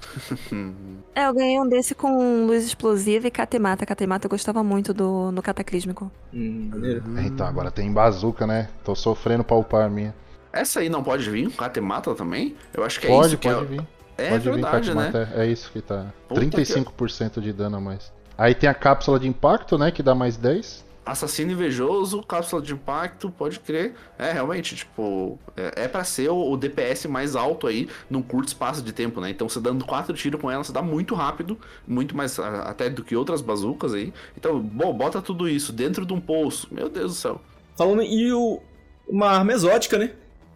É, 1.15 1.27
eu 1.27 1.33
ganhei 1.33 1.59
um 1.59 1.67
desse 1.67 1.95
com 1.95 2.45
luz 2.45 2.65
explosiva 2.65 3.27
e 3.27 3.31
catemata. 3.31 3.85
Catemata 3.85 4.25
eu 4.25 4.29
gostava 4.29 4.63
muito 4.63 4.93
do 4.93 5.31
no 5.31 5.41
cataclísmico. 5.41 6.11
Hum, 6.33 6.69
maneiro. 6.71 7.03
É, 7.17 7.21
Então, 7.23 7.47
agora 7.47 7.71
tem 7.71 7.91
bazuca, 7.91 8.45
né? 8.45 8.69
Tô 8.83 8.93
sofrendo 8.95 9.43
pra 9.43 9.55
upar 9.55 9.85
a 9.85 9.89
minha. 9.89 10.13
Essa 10.51 10.79
aí 10.81 10.89
não 10.89 11.03
pode 11.03 11.29
vir 11.29 11.51
Catemata 11.51 12.13
também? 12.15 12.55
Eu 12.73 12.83
acho 12.83 12.99
que 12.99 13.07
é 13.07 13.09
pode, 13.09 13.27
isso 13.27 13.37
que 13.37 13.49
pode 13.49 13.63
é... 13.65 13.67
vir. 13.67 13.87
É 14.17 14.29
pode 14.29 14.43
verdade, 14.43 14.87
vir, 14.89 14.95
né? 14.95 15.11
Catimata, 15.11 15.33
é, 15.35 15.45
é 15.45 15.47
isso 15.51 15.71
que 15.71 15.81
tá. 15.81 16.05
Puta 16.27 16.39
que- 16.41 16.47
35% 16.49 17.41
de 17.41 17.51
dano 17.51 17.77
a 17.77 17.81
mais. 17.81 18.13
Aí 18.37 18.53
tem 18.55 18.69
a 18.69 18.73
cápsula 18.73 19.19
de 19.19 19.27
impacto, 19.27 19.77
né? 19.77 19.91
Que 19.91 20.03
dá 20.03 20.15
mais 20.15 20.37
10. 20.37 20.84
Assassino 21.05 21.51
invejoso, 21.51 22.23
cápsula 22.23 22.61
de 22.61 22.73
impacto, 22.73 23.29
pode 23.29 23.59
crer. 23.59 23.93
É, 24.17 24.31
realmente, 24.31 24.75
tipo, 24.75 25.37
é, 25.55 25.83
é 25.83 25.87
pra 25.87 26.03
ser 26.03 26.29
o, 26.29 26.51
o 26.51 26.57
DPS 26.57 27.07
mais 27.07 27.35
alto 27.35 27.67
aí 27.67 27.87
num 28.09 28.21
curto 28.21 28.47
espaço 28.47 28.81
de 28.81 28.91
tempo, 28.91 29.21
né? 29.21 29.29
Então 29.29 29.47
você 29.47 29.59
dando 29.59 29.85
quatro 29.85 30.13
tiros 30.15 30.41
com 30.41 30.49
ela, 30.49 30.63
você 30.63 30.73
dá 30.73 30.81
muito 30.81 31.13
rápido, 31.13 31.57
muito 31.87 32.17
mais 32.17 32.39
a- 32.39 32.63
até 32.63 32.89
do 32.89 33.03
que 33.03 33.15
outras 33.15 33.41
bazucas 33.41 33.93
aí. 33.93 34.11
Então, 34.37 34.59
bom, 34.59 34.93
bota 34.93 35.21
tudo 35.21 35.47
isso 35.47 35.71
dentro 35.71 36.05
de 36.05 36.13
um 36.13 36.19
poço. 36.19 36.67
Meu 36.71 36.89
Deus 36.89 37.11
do 37.13 37.17
céu. 37.17 37.41
Falando, 37.77 38.01
e 38.01 38.31
o, 38.33 38.59
uma 39.07 39.27
arma 39.29 39.53
exótica, 39.53 39.97
né? 39.99 40.11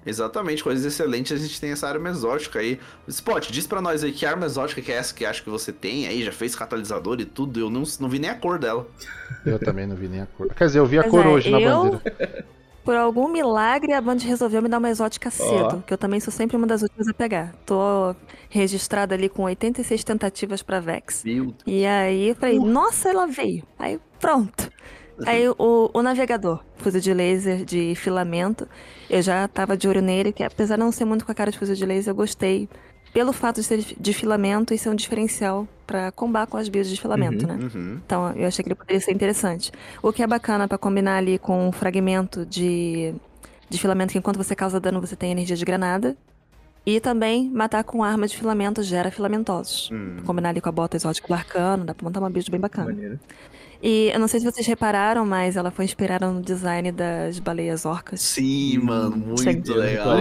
Exatamente, 0.05 0.63
coisas 0.63 0.85
excelentes, 0.85 1.31
a 1.31 1.37
gente 1.37 1.59
tem 1.59 1.71
essa 1.71 1.87
arma 1.87 2.09
exótica 2.09 2.59
aí. 2.59 2.79
Spot, 3.07 3.49
diz 3.51 3.67
pra 3.67 3.81
nós 3.81 4.03
aí 4.03 4.11
que 4.11 4.25
arma 4.25 4.45
exótica 4.45 4.81
que 4.81 4.91
é 4.91 4.95
essa 4.95 5.13
que 5.13 5.25
acha 5.25 5.43
que 5.43 5.49
você 5.49 5.71
tem 5.71 6.07
aí, 6.07 6.23
já 6.23 6.31
fez 6.31 6.55
catalisador 6.55 7.19
e 7.19 7.25
tudo, 7.25 7.59
eu 7.59 7.69
não, 7.69 7.83
não 7.99 8.09
vi 8.09 8.17
nem 8.19 8.29
a 8.29 8.35
cor 8.35 8.57
dela. 8.57 8.87
Eu 9.45 9.59
também 9.59 9.85
não 9.85 9.95
vi 9.95 10.07
nem 10.07 10.21
a 10.21 10.25
cor. 10.25 10.53
Quer 10.53 10.65
dizer, 10.67 10.79
eu 10.79 10.85
vi 10.85 10.97
a 10.99 11.03
Pois 11.03 11.11
cor 11.11 11.25
é, 11.25 11.27
hoje 11.27 11.49
na 11.51 11.59
eu- 11.61 11.83
bandeira. 11.91 12.45
Por 12.81 12.95
algum 12.95 13.27
milagre, 13.27 13.93
a 13.93 14.01
Band 14.01 14.15
resolveu 14.23 14.63
me 14.63 14.69
dar 14.69 14.79
uma 14.79 14.89
exótica 14.89 15.29
cedo, 15.29 15.75
Ó. 15.77 15.81
que 15.85 15.93
eu 15.93 15.97
também 15.97 16.19
sou 16.19 16.33
sempre 16.33 16.57
uma 16.57 16.65
das 16.65 16.81
últimas 16.81 17.07
a 17.07 17.13
pegar. 17.13 17.53
Tô 17.63 18.15
registrada 18.49 19.13
ali 19.13 19.29
com 19.29 19.43
86 19.43 20.03
tentativas 20.03 20.63
pra 20.63 20.79
Vex. 20.79 21.21
Viu? 21.23 21.53
E 21.67 21.85
aí 21.85 22.29
eu 22.29 22.35
falei, 22.35 22.57
nossa, 22.57 23.09
ela 23.09 23.27
veio. 23.27 23.63
Aí 23.77 23.99
pronto. 24.19 24.71
Aí 25.25 25.47
o, 25.49 25.89
o 25.93 26.01
navegador, 26.01 26.59
fuzil 26.77 27.01
de 27.01 27.13
laser 27.13 27.65
de 27.65 27.95
filamento, 27.95 28.67
eu 29.09 29.21
já 29.21 29.47
tava 29.47 29.75
de 29.75 29.87
olho 29.87 30.01
nele, 30.01 30.31
que 30.31 30.43
apesar 30.43 30.75
de 30.75 30.81
não 30.81 30.91
ser 30.91 31.05
muito 31.05 31.25
com 31.25 31.31
a 31.31 31.35
cara 31.35 31.51
de 31.51 31.57
fuzil 31.57 31.75
de 31.75 31.85
laser, 31.85 32.11
eu 32.11 32.15
gostei. 32.15 32.69
Pelo 33.11 33.33
fato 33.33 33.55
de 33.55 33.63
ser 33.63 33.83
de 33.99 34.13
filamento 34.13 34.71
e 34.71 34.77
ser 34.77 34.89
um 34.89 34.95
diferencial 34.95 35.67
pra 35.87 36.11
combar 36.11 36.45
com 36.45 36.57
as 36.57 36.69
builds 36.69 36.91
de 36.91 37.01
filamento, 37.01 37.47
né? 37.47 37.55
Uhum. 37.55 37.99
Então 38.05 38.31
eu 38.35 38.47
achei 38.47 38.61
que 38.61 38.69
ele 38.69 38.75
poderia 38.75 39.01
ser 39.01 39.11
interessante. 39.11 39.71
O 40.03 40.13
que 40.13 40.21
é 40.21 40.27
bacana 40.27 40.67
pra 40.67 40.77
combinar 40.77 41.17
ali 41.17 41.39
com 41.39 41.67
um 41.67 41.71
fragmento 41.71 42.45
de, 42.45 43.15
de 43.67 43.79
filamento 43.79 44.11
que 44.11 44.19
enquanto 44.19 44.37
você 44.37 44.55
causa 44.55 44.79
dano 44.79 45.01
você 45.01 45.15
tem 45.15 45.31
energia 45.31 45.55
de 45.55 45.65
granada. 45.65 46.15
E 46.85 46.99
também 46.99 47.49
matar 47.49 47.83
com 47.83 48.03
arma 48.03 48.27
de 48.27 48.37
filamento 48.37 48.81
gera 48.81 49.11
filamentosos. 49.11 49.89
Hum. 49.91 50.17
Combinar 50.25 50.49
ali 50.49 50.61
com 50.61 50.69
a 50.69 50.71
bota 50.71 50.95
exótica 50.95 51.27
do 51.27 51.33
arcano, 51.33 51.85
dá 51.85 51.93
pra 51.93 52.03
montar 52.03 52.19
uma 52.19 52.29
build 52.29 52.49
bem 52.49 52.59
bacana. 52.59 52.87
Maneiro. 52.87 53.19
E 53.81 54.09
eu 54.13 54.19
não 54.19 54.27
sei 54.27 54.39
se 54.41 54.45
vocês 54.45 54.65
repararam, 54.67 55.25
mas 55.25 55.55
ela 55.55 55.71
foi 55.71 55.85
inspirada 55.85 56.29
no 56.29 56.41
design 56.41 56.91
das 56.91 57.39
baleias 57.39 57.85
orcas. 57.85 58.21
Sim, 58.21 58.77
mano, 58.79 59.15
muito 59.15 59.41
Chega- 59.43 59.71
Eu 59.71 59.77
legal. 59.77 60.17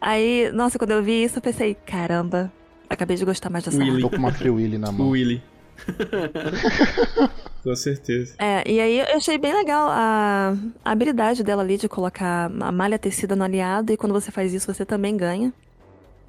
Aí, 0.00 0.50
nossa, 0.52 0.78
quando 0.78 0.90
eu 0.92 1.02
vi 1.02 1.24
isso, 1.24 1.38
eu 1.38 1.42
pensei, 1.42 1.74
caramba, 1.74 2.52
acabei 2.88 3.16
de 3.16 3.24
gostar 3.24 3.50
mais 3.50 3.64
dessa 3.64 3.78
Willy. 3.78 4.00
Tô 4.02 4.10
com 4.10 4.16
uma 4.16 4.32
Free 4.32 4.50
Willy 4.50 4.78
na 4.78 4.90
O 4.90 4.92
mão. 4.92 5.08
Willy. 5.10 5.42
Com 7.64 7.74
certeza. 7.74 8.34
É, 8.38 8.62
e 8.70 8.80
aí 8.80 8.98
eu 9.00 9.16
achei 9.16 9.38
bem 9.38 9.52
legal 9.52 9.88
a, 9.90 10.54
a 10.84 10.90
habilidade 10.92 11.42
dela 11.42 11.62
ali 11.62 11.76
de 11.76 11.88
colocar 11.88 12.50
a 12.60 12.72
malha 12.72 12.98
tecida 12.98 13.34
no 13.34 13.44
aliado, 13.44 13.92
e 13.92 13.96
quando 13.96 14.12
você 14.12 14.30
faz 14.30 14.52
isso, 14.54 14.72
você 14.72 14.84
também 14.84 15.16
ganha. 15.16 15.52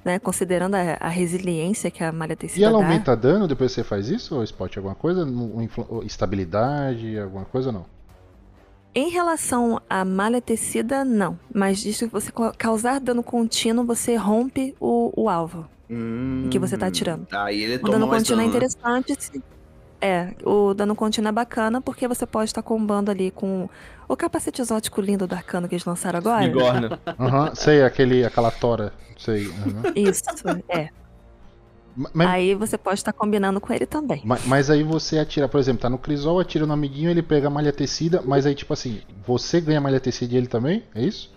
Né, 0.04 0.18
considerando 0.18 0.74
a, 0.76 0.94
a 1.00 1.08
resiliência 1.08 1.90
que 1.90 2.02
a 2.02 2.10
malha 2.12 2.36
tecida 2.36 2.60
E 2.60 2.64
ela 2.64 2.74
dá. 2.74 2.76
aumenta 2.78 3.16
dano 3.16 3.48
depois 3.48 3.72
que 3.72 3.74
você 3.76 3.84
faz 3.84 4.08
isso? 4.08 4.36
Ou 4.36 4.44
spot 4.44 4.76
alguma 4.76 4.94
coisa? 4.94 5.24
Um 5.24 5.68
Estabilidade, 6.04 7.18
alguma 7.18 7.44
coisa 7.44 7.68
ou 7.70 7.72
não? 7.72 7.86
Em 8.94 9.08
relação 9.08 9.80
à 9.88 10.04
malha 10.04 10.40
tecida, 10.42 11.04
não. 11.04 11.38
Mas 11.54 11.78
diz 11.78 11.98
que 11.98 12.06
você 12.06 12.32
causar 12.58 12.98
dano 13.00 13.22
contínuo, 13.22 13.84
você 13.86 14.16
rompe 14.16 14.74
o, 14.80 15.12
o 15.24 15.28
alvo. 15.28 15.68
Hum, 15.88 16.48
que 16.50 16.58
você 16.58 16.78
tá 16.78 16.86
atirando. 16.88 17.26
Aí 17.32 17.62
ele 17.62 17.78
O 17.82 17.88
dano 17.88 18.06
mais 18.06 18.22
contínuo 18.22 18.42
é 18.42 18.46
né? 18.46 18.48
interessante. 18.48 19.14
se- 19.18 19.42
É, 20.00 20.32
o 20.44 20.72
dano 20.72 20.94
contínuo 20.96 21.28
é 21.28 21.32
bacana 21.32 21.80
porque 21.80 22.08
você 22.08 22.24
pode 22.26 22.48
estar 22.48 22.62
combando 22.62 23.10
ali 23.10 23.30
com 23.30 23.68
o 24.08 24.16
capacete 24.16 24.62
exótico 24.62 25.00
lindo 25.00 25.26
do 25.26 25.34
arcano 25.34 25.68
que 25.68 25.74
eles 25.74 25.84
lançaram 25.84 26.18
agora. 26.18 26.46
Bigorna. 26.46 26.98
Aham, 27.18 27.54
sei, 27.54 27.82
aquele, 27.82 28.24
aquela 28.24 28.50
tora. 28.50 28.92
Sei. 29.18 29.46
aham. 29.48 29.92
Isso, 29.94 30.22
é. 30.70 30.88
Ma- 31.94 32.10
Mas, 32.14 32.28
Aí 32.30 32.54
você 32.54 32.78
pode 32.78 33.00
estar 33.00 33.12
combinando 33.12 33.60
com 33.60 33.72
ele 33.74 33.84
também. 33.84 34.22
ma- 34.24 34.38
mas 34.46 34.70
aí 34.70 34.82
você 34.82 35.18
atira, 35.18 35.46
por 35.48 35.60
exemplo, 35.60 35.82
tá 35.82 35.90
no 35.90 35.98
Crisol, 35.98 36.40
atira 36.40 36.64
no 36.64 36.72
amiguinho, 36.72 37.10
ele 37.10 37.22
pega 37.22 37.48
a 37.48 37.50
malha 37.50 37.72
tecida, 37.72 38.22
mas 38.24 38.46
aí, 38.46 38.54
tipo 38.54 38.72
assim, 38.72 39.02
você 39.26 39.60
ganha 39.60 39.78
a 39.78 39.80
malha 39.82 40.00
tecida 40.00 40.32
e 40.32 40.36
ele 40.38 40.46
também? 40.46 40.82
É 40.94 41.02
isso? 41.02 41.30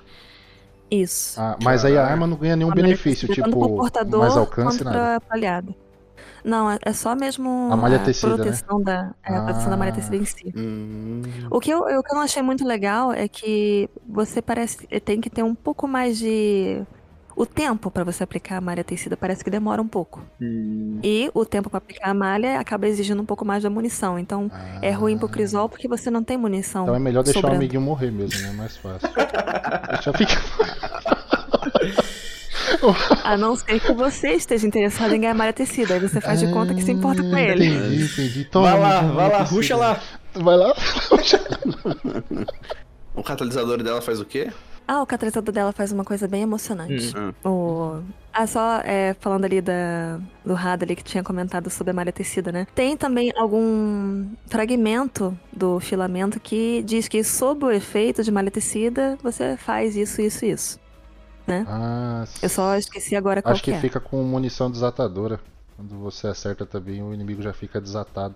Isso. 0.90 1.42
Ah, 1.42 1.58
mas 1.62 1.84
aí 1.84 1.98
a 1.98 2.06
arma 2.06 2.28
não 2.28 2.38
ganha 2.38 2.56
nenhum 2.56 2.72
benefício, 2.72 3.28
pro 3.28 3.36
tipo, 3.36 3.50
portador 3.76 4.20
mais 4.22 4.38
alcance, 4.38 4.84
nada. 4.84 5.22
aliado. 5.30 5.76
Não, 6.44 6.70
é- 6.70 6.78
é 6.84 6.94
só 6.94 7.16
mesmo 7.16 7.70
A 7.72 7.78
malha 7.78 8.00
tecida, 8.00 8.30
né? 8.30 8.36
proteção 8.44 8.82
da, 8.82 9.14
é, 9.24 9.36
a 9.36 9.42
proteção 9.44 9.70
da 9.70 9.78
malha 9.78 9.92
Ah. 9.92 9.96
tecida 9.96 10.16
em 10.18 10.26
si. 10.26 10.54
Hum, 10.56 11.22
O 11.50 11.60
que, 11.60 11.72
eu, 11.72 11.80
o 11.80 12.04
que 12.04 12.12
eu 12.12 12.16
não 12.16 12.22
achei 12.22 12.42
muito 12.44 12.66
legal 12.66 13.12
é 13.14 13.28
que 13.28 13.90
você 14.08 14.42
parece 14.42 14.86
tem 15.06 15.22
que 15.22 15.30
ter 15.30 15.44
um 15.44 15.56
pouco 15.56 15.88
mais 15.88 16.18
de. 16.18 16.82
O 17.36 17.48
tempo 17.48 17.90
pra 17.90 18.04
você 18.04 18.24
aplicar 18.24 18.58
a 18.58 18.62
malha 18.62 18.84
tecida 18.84 19.18
parece 19.18 19.44
que 19.44 19.50
demora 19.50 19.82
um 19.82 19.88
pouco. 19.88 20.22
Hum, 20.40 21.00
E 21.04 21.32
o 21.34 21.44
tempo 21.44 21.68
pra 21.68 21.80
aplicar 21.80 22.12
a 22.12 22.14
malha 22.14 22.60
acaba 22.60 22.88
exigindo 22.88 23.20
um 23.22 23.26
pouco 23.26 23.44
mais 23.44 23.64
da 23.64 23.72
munição. 23.72 24.20
Então 24.20 24.52
é 24.84 24.92
ruim 24.92 25.18
pro 25.18 25.28
Crisol 25.28 25.68
porque 25.68 25.88
você 25.88 26.12
não 26.12 26.24
tem 26.24 26.38
munição. 26.38 26.84
Então 26.84 26.96
é 26.96 27.00
melhor 27.00 27.24
deixar 27.24 27.40
sobrando. 27.40 27.56
o 27.56 27.60
amiguinho 27.60 27.82
morrer 27.82 28.12
mesmo, 28.12 28.40
né? 28.42 28.52
Mais 28.52 28.78
fácil. 28.78 29.10
Deixa 29.90 30.14
ficar. 30.14 30.44
A 33.24 33.38
não 33.38 33.56
ser 33.56 33.80
que 33.80 33.94
você 33.94 34.34
esteja 34.34 34.66
interessado 34.68 35.14
em 35.14 35.22
ganhar 35.22 35.34
malha 35.34 35.54
tecida. 35.54 35.94
Aí 35.96 36.00
você 36.00 36.20
faz 36.20 36.40
de 36.40 36.52
conta 36.52 36.74
que 36.74 36.82
se 36.82 36.92
importa 36.92 37.22
com 37.22 37.36
Ah, 37.36 37.42
ele. 37.42 37.66
Entendi, 37.68 38.04
entendi. 38.04 38.46
Toma, 38.46 38.72
vai 38.72 38.80
lá, 38.80 39.02
vai 39.02 39.30
lá, 39.30 39.44
ruxa 39.44 39.76
lá. 39.76 40.00
Vai 40.34 40.58
lá. 40.58 40.74
O 43.16 43.24
catalisador 43.24 43.82
dela 43.84 44.02
faz 44.02 44.20
o 44.20 44.26
quê? 44.26 44.50
Ah, 44.86 45.02
o 45.02 45.06
catalisador 45.06 45.54
dela 45.54 45.72
faz 45.72 45.92
uma 45.94 46.04
coisa 46.04 46.28
bem 46.28 46.42
emocionante. 46.42 47.14
Hum. 47.18 47.32
O... 47.50 48.04
Ah, 48.34 48.46
só 48.48 48.82
é, 48.84 49.16
falando 49.20 49.46
ali 49.46 49.62
da, 49.62 50.20
do 50.44 50.54
Rada 50.54 50.84
ali 50.84 50.96
que 50.96 51.04
tinha 51.04 51.24
comentado 51.24 51.70
sobre 51.70 51.92
a 51.92 51.94
malha 51.94 52.12
tecida, 52.12 52.52
né? 52.52 52.68
Tem 52.76 52.98
também 52.98 53.32
algum 53.38 54.26
fragmento 54.48 55.38
do 55.56 55.80
filamento 55.80 56.40
que 56.40 56.82
diz 56.84 57.08
que 57.08 57.24
sob 57.24 57.64
o 57.66 57.72
efeito 57.72 58.24
de 58.24 58.32
malha 58.32 58.52
tecida, 58.52 59.18
você 59.24 59.56
faz 59.56 59.96
isso, 59.96 60.22
isso, 60.22 60.44
isso. 60.44 60.80
Ah, 61.68 62.26
Eu 62.42 62.50
só 62.50 62.76
esqueci 62.78 63.16
agora 63.16 63.42
qual 63.42 63.54
Acho 63.54 63.64
que 63.64 63.72
é. 63.72 63.80
fica 63.80 64.00
com 64.00 64.24
munição 64.24 64.70
desatadora. 64.72 65.40
Quando 65.76 65.98
você 66.00 66.28
acerta 66.28 66.66
também, 66.66 67.02
o 67.04 67.14
inimigo 67.14 67.42
já 67.42 67.52
fica 67.54 67.82
desatado. 67.82 68.36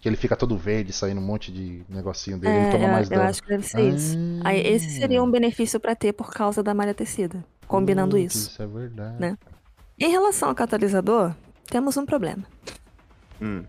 Que 0.00 0.08
ele 0.08 0.16
fica 0.16 0.34
todo 0.34 0.56
verde, 0.58 0.92
saindo 0.92 1.20
um 1.20 1.24
monte 1.24 1.52
de 1.52 1.84
negocinho 1.88 2.36
dele, 2.36 2.56
ele 2.56 2.66
É, 2.66 2.70
toma 2.72 2.84
eu, 2.86 2.90
mais 2.90 3.08
eu 3.10 3.16
dano. 3.18 3.28
acho 3.30 3.42
que 3.42 3.48
deve 3.48 3.64
ser 3.64 3.82
isso. 3.94 4.18
Aí 4.42 4.60
esse 4.66 4.90
seria 4.90 5.22
um 5.22 5.30
benefício 5.30 5.78
pra 5.78 5.94
ter 5.94 6.12
por 6.12 6.32
causa 6.32 6.60
da 6.62 6.74
malha 6.74 6.92
tecida. 6.92 7.44
Combinando 7.68 8.16
Putz, 8.16 8.34
isso. 8.34 8.50
Isso 8.50 8.62
é 8.62 8.66
verdade. 8.66 9.20
né? 9.20 9.38
Em 9.98 10.10
relação 10.10 10.48
ao 10.48 10.54
catalisador, 10.56 11.32
temos 11.70 11.96
um 11.96 12.04
problema. 12.04 12.42
Hum. 13.40 13.62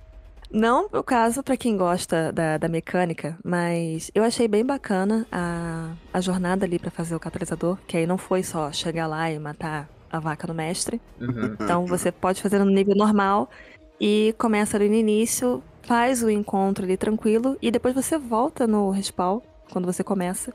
Não 0.53 0.87
o 0.93 1.01
caso 1.01 1.41
pra 1.41 1.57
quem 1.57 1.75
gosta 1.75 2.31
da, 2.31 2.59
da 2.59 2.67
mecânica, 2.67 3.35
mas 3.43 4.11
eu 4.13 4.23
achei 4.23 4.47
bem 4.47 4.63
bacana 4.63 5.25
a, 5.31 5.93
a 6.13 6.21
jornada 6.21 6.63
ali 6.63 6.77
pra 6.77 6.91
fazer 6.91 7.15
o 7.15 7.19
catalisador, 7.19 7.79
que 7.87 7.97
aí 7.97 8.05
não 8.05 8.19
foi 8.19 8.43
só 8.43 8.71
chegar 8.71 9.07
lá 9.07 9.31
e 9.31 9.39
matar 9.39 9.89
a 10.11 10.19
vaca 10.19 10.45
no 10.45 10.53
mestre. 10.53 11.01
Uhum. 11.19 11.55
Então 11.59 11.87
você 11.87 12.11
pode 12.11 12.39
fazer 12.39 12.59
no 12.59 12.65
nível 12.65 12.95
normal 12.95 13.49
e 13.99 14.35
começa 14.37 14.77
ali 14.77 14.87
no 14.87 14.93
início, 14.93 15.63
faz 15.81 16.21
o 16.21 16.29
encontro 16.29 16.85
ali 16.85 16.97
tranquilo 16.97 17.57
e 17.59 17.71
depois 17.71 17.95
você 17.95 18.15
volta 18.19 18.67
no 18.67 18.91
respawn, 18.91 19.41
quando 19.71 19.85
você 19.85 20.03
começa, 20.03 20.53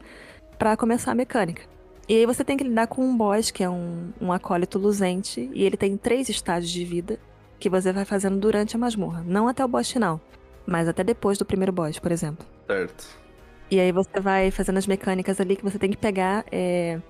pra 0.57 0.77
começar 0.77 1.11
a 1.11 1.15
mecânica. 1.17 1.63
E 2.09 2.15
aí 2.15 2.25
você 2.25 2.45
tem 2.45 2.57
que 2.57 2.63
lidar 2.63 2.87
com 2.87 3.05
um 3.05 3.17
boss, 3.17 3.51
que 3.51 3.65
é 3.65 3.69
um, 3.69 4.11
um 4.21 4.33
acólito 4.33 4.79
luzente, 4.79 5.51
e 5.53 5.65
ele 5.65 5.77
tem 5.77 5.97
três 5.97 6.29
estágios 6.29 6.71
de 6.71 6.85
vida 6.85 7.19
que 7.59 7.69
você 7.69 7.93
vai 7.93 8.05
fazendo 8.05 8.39
durante 8.39 8.77
a 8.77 8.79
masmorra. 8.79 9.23
Não 9.27 9.49
até 9.49 9.65
o 9.65 9.69
boss 9.69 9.91
final, 9.91 10.21
mas 10.67 10.89
até 10.89 11.03
depois 11.03 11.39
do 11.39 11.45
primeiro 11.45 11.73
boss, 11.73 11.99
por 11.99 12.13
exemplo. 12.13 12.47
Certo. 12.67 13.07
E 13.71 13.79
aí 13.79 13.93
você 13.93 14.21
vai 14.21 14.51
fazendo 14.51 14.79
as 14.79 14.87
mecânicas 14.87 15.41
ali 15.41 15.57
que 15.57 15.63
você 15.65 15.79
tem 15.79 15.91
que 15.91 15.97
pegar 15.97 16.45
é, 16.51 17.01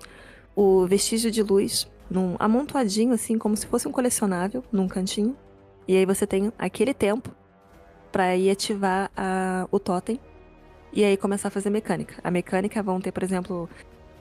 o 0.55 0.85
vestígio 0.85 1.31
de 1.31 1.41
luz 1.41 1.89
num 2.09 2.35
amontoadinho, 2.39 3.13
assim, 3.13 3.37
como 3.37 3.55
se 3.55 3.67
fosse 3.67 3.87
um 3.87 3.91
colecionável, 3.91 4.63
num 4.71 4.87
cantinho. 4.87 5.37
E 5.87 5.95
aí 5.95 6.05
você 6.05 6.25
tem 6.27 6.51
aquele 6.57 6.93
tempo 6.93 7.29
pra 8.11 8.35
ir 8.35 8.49
ativar 8.49 9.11
a- 9.15 9.67
o 9.71 9.79
totem 9.79 10.19
e 10.91 11.03
aí 11.03 11.15
começar 11.15 11.47
a 11.47 11.51
fazer 11.51 11.69
mecânica. 11.69 12.15
A 12.23 12.31
mecânica 12.31 12.81
vão 12.81 12.99
ter, 12.99 13.11
por 13.11 13.23
exemplo, 13.23 13.69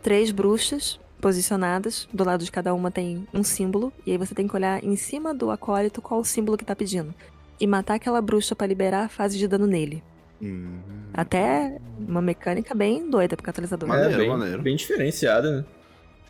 três 0.03 0.31
bruxas 0.31 1.01
posicionadas. 1.21 2.09
Do 2.13 2.25
lado 2.25 2.45
de 2.45 2.51
cada 2.51 2.75
uma 2.75 2.91
tem 2.91 3.27
um 3.33 3.43
símbolo. 3.43 3.93
E 4.07 4.13
aí 4.13 4.19
você 4.19 4.35
tem 4.35 4.49
que 4.49 4.55
olhar 4.55 4.83
em 4.83 4.97
cima 4.97 5.35
do 5.35 5.51
acólito 5.51 6.01
qual 6.03 6.21
o 6.21 6.25
símbolo 6.25 6.57
que 6.57 6.65
tá 6.65 6.75
pedindo. 6.75 7.15
E 7.61 7.67
matar 7.67 7.95
aquela 7.95 8.21
bruxa 8.23 8.55
pra 8.55 8.67
liberar 8.67 9.05
a 9.05 9.09
fase 9.09 9.37
de 9.37 9.47
dano 9.49 9.67
nele. 9.67 10.03
Hum. 10.41 10.79
Até 11.13 11.79
uma 11.99 12.23
mecânica 12.23 12.75
bem 12.75 13.11
doida 13.11 13.37
pro 13.37 13.45
catalisador. 13.45 13.89
Maneiro, 13.89 14.15
é, 14.15 14.17
bem, 14.17 14.29
maneiro. 14.29 14.63
bem 14.63 14.77
diferenciada, 14.77 15.59
né? 15.59 15.65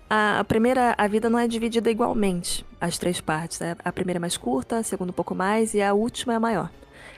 A, 0.09 0.41
a 0.41 0.45
primeira, 0.45 0.95
a 0.97 1.07
vida 1.07 1.29
não 1.29 1.39
é 1.39 1.47
dividida 1.47 1.91
igualmente, 1.91 2.65
as 2.81 2.97
três 2.97 3.21
partes. 3.21 3.61
né? 3.61 3.77
A 3.85 3.93
primeira 3.93 4.19
é 4.19 4.21
mais 4.21 4.39
curta, 4.39 4.79
a 4.79 4.83
segunda 4.83 5.11
um 5.11 5.15
pouco 5.15 5.35
mais 5.35 5.75
e 5.75 5.83
a 5.83 5.93
última 5.93 6.33
é 6.33 6.37
a 6.37 6.41
maior. 6.41 6.71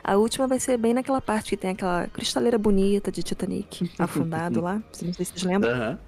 A 0.03 0.17
última 0.17 0.49
vai 0.49 0.59
ser 0.59 0.77
bem 0.77 0.95
naquela 0.95 1.21
parte 1.21 1.51
que 1.51 1.57
tem 1.57 1.71
aquela 1.71 2.09
cristaleira 2.09 2.59
bonita 2.59 3.13
de 3.13 3.23
Titanic 3.23 3.91
afundado 3.99 4.61
lá. 4.61 4.83
Não 5.03 5.13
sei 5.15 5.25
se 5.25 5.33
vocês 5.33 5.43
lembram. 5.45 5.71
Aham. 5.71 5.99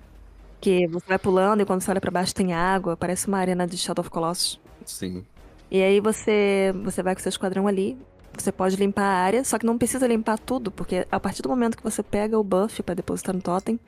Que 0.62 0.86
você 0.86 1.06
vai 1.08 1.18
pulando 1.18 1.60
e 1.60 1.66
quando 1.66 1.80
você 1.80 1.90
olha 1.90 2.00
pra 2.00 2.10
baixo 2.12 2.32
tem 2.32 2.54
água, 2.54 2.96
parece 2.96 3.26
uma 3.26 3.38
arena 3.38 3.66
de 3.66 3.76
Shadow 3.76 4.00
of 4.00 4.08
Colossus. 4.08 4.60
Sim. 4.86 5.24
E 5.68 5.82
aí 5.82 5.98
você, 5.98 6.72
você 6.84 7.02
vai 7.02 7.16
com 7.16 7.20
seu 7.20 7.30
esquadrão 7.30 7.66
ali, 7.66 7.98
você 8.32 8.52
pode 8.52 8.76
limpar 8.76 9.02
a 9.02 9.24
área, 9.24 9.42
só 9.42 9.58
que 9.58 9.66
não 9.66 9.76
precisa 9.76 10.06
limpar 10.06 10.38
tudo, 10.38 10.70
porque 10.70 11.04
a 11.10 11.18
partir 11.18 11.42
do 11.42 11.48
momento 11.48 11.76
que 11.76 11.82
você 11.82 12.00
pega 12.00 12.38
o 12.38 12.44
buff 12.44 12.80
pra 12.84 12.94
depositar 12.94 13.34
no 13.34 13.42
totem, 13.42 13.80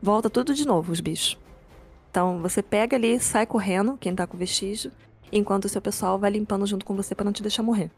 volta 0.00 0.30
tudo 0.30 0.54
de 0.54 0.64
novo 0.64 0.92
os 0.92 1.00
bichos. 1.00 1.36
Então 2.08 2.40
você 2.40 2.62
pega 2.62 2.96
ali, 2.96 3.18
sai 3.18 3.44
correndo, 3.44 3.96
quem 3.98 4.14
tá 4.14 4.24
com 4.24 4.38
vestígio, 4.38 4.92
enquanto 5.32 5.64
o 5.64 5.68
seu 5.68 5.82
pessoal 5.82 6.20
vai 6.20 6.30
limpando 6.30 6.66
junto 6.66 6.86
com 6.86 6.94
você 6.94 7.16
pra 7.16 7.24
não 7.24 7.32
te 7.32 7.42
deixar 7.42 7.64
morrer. 7.64 7.90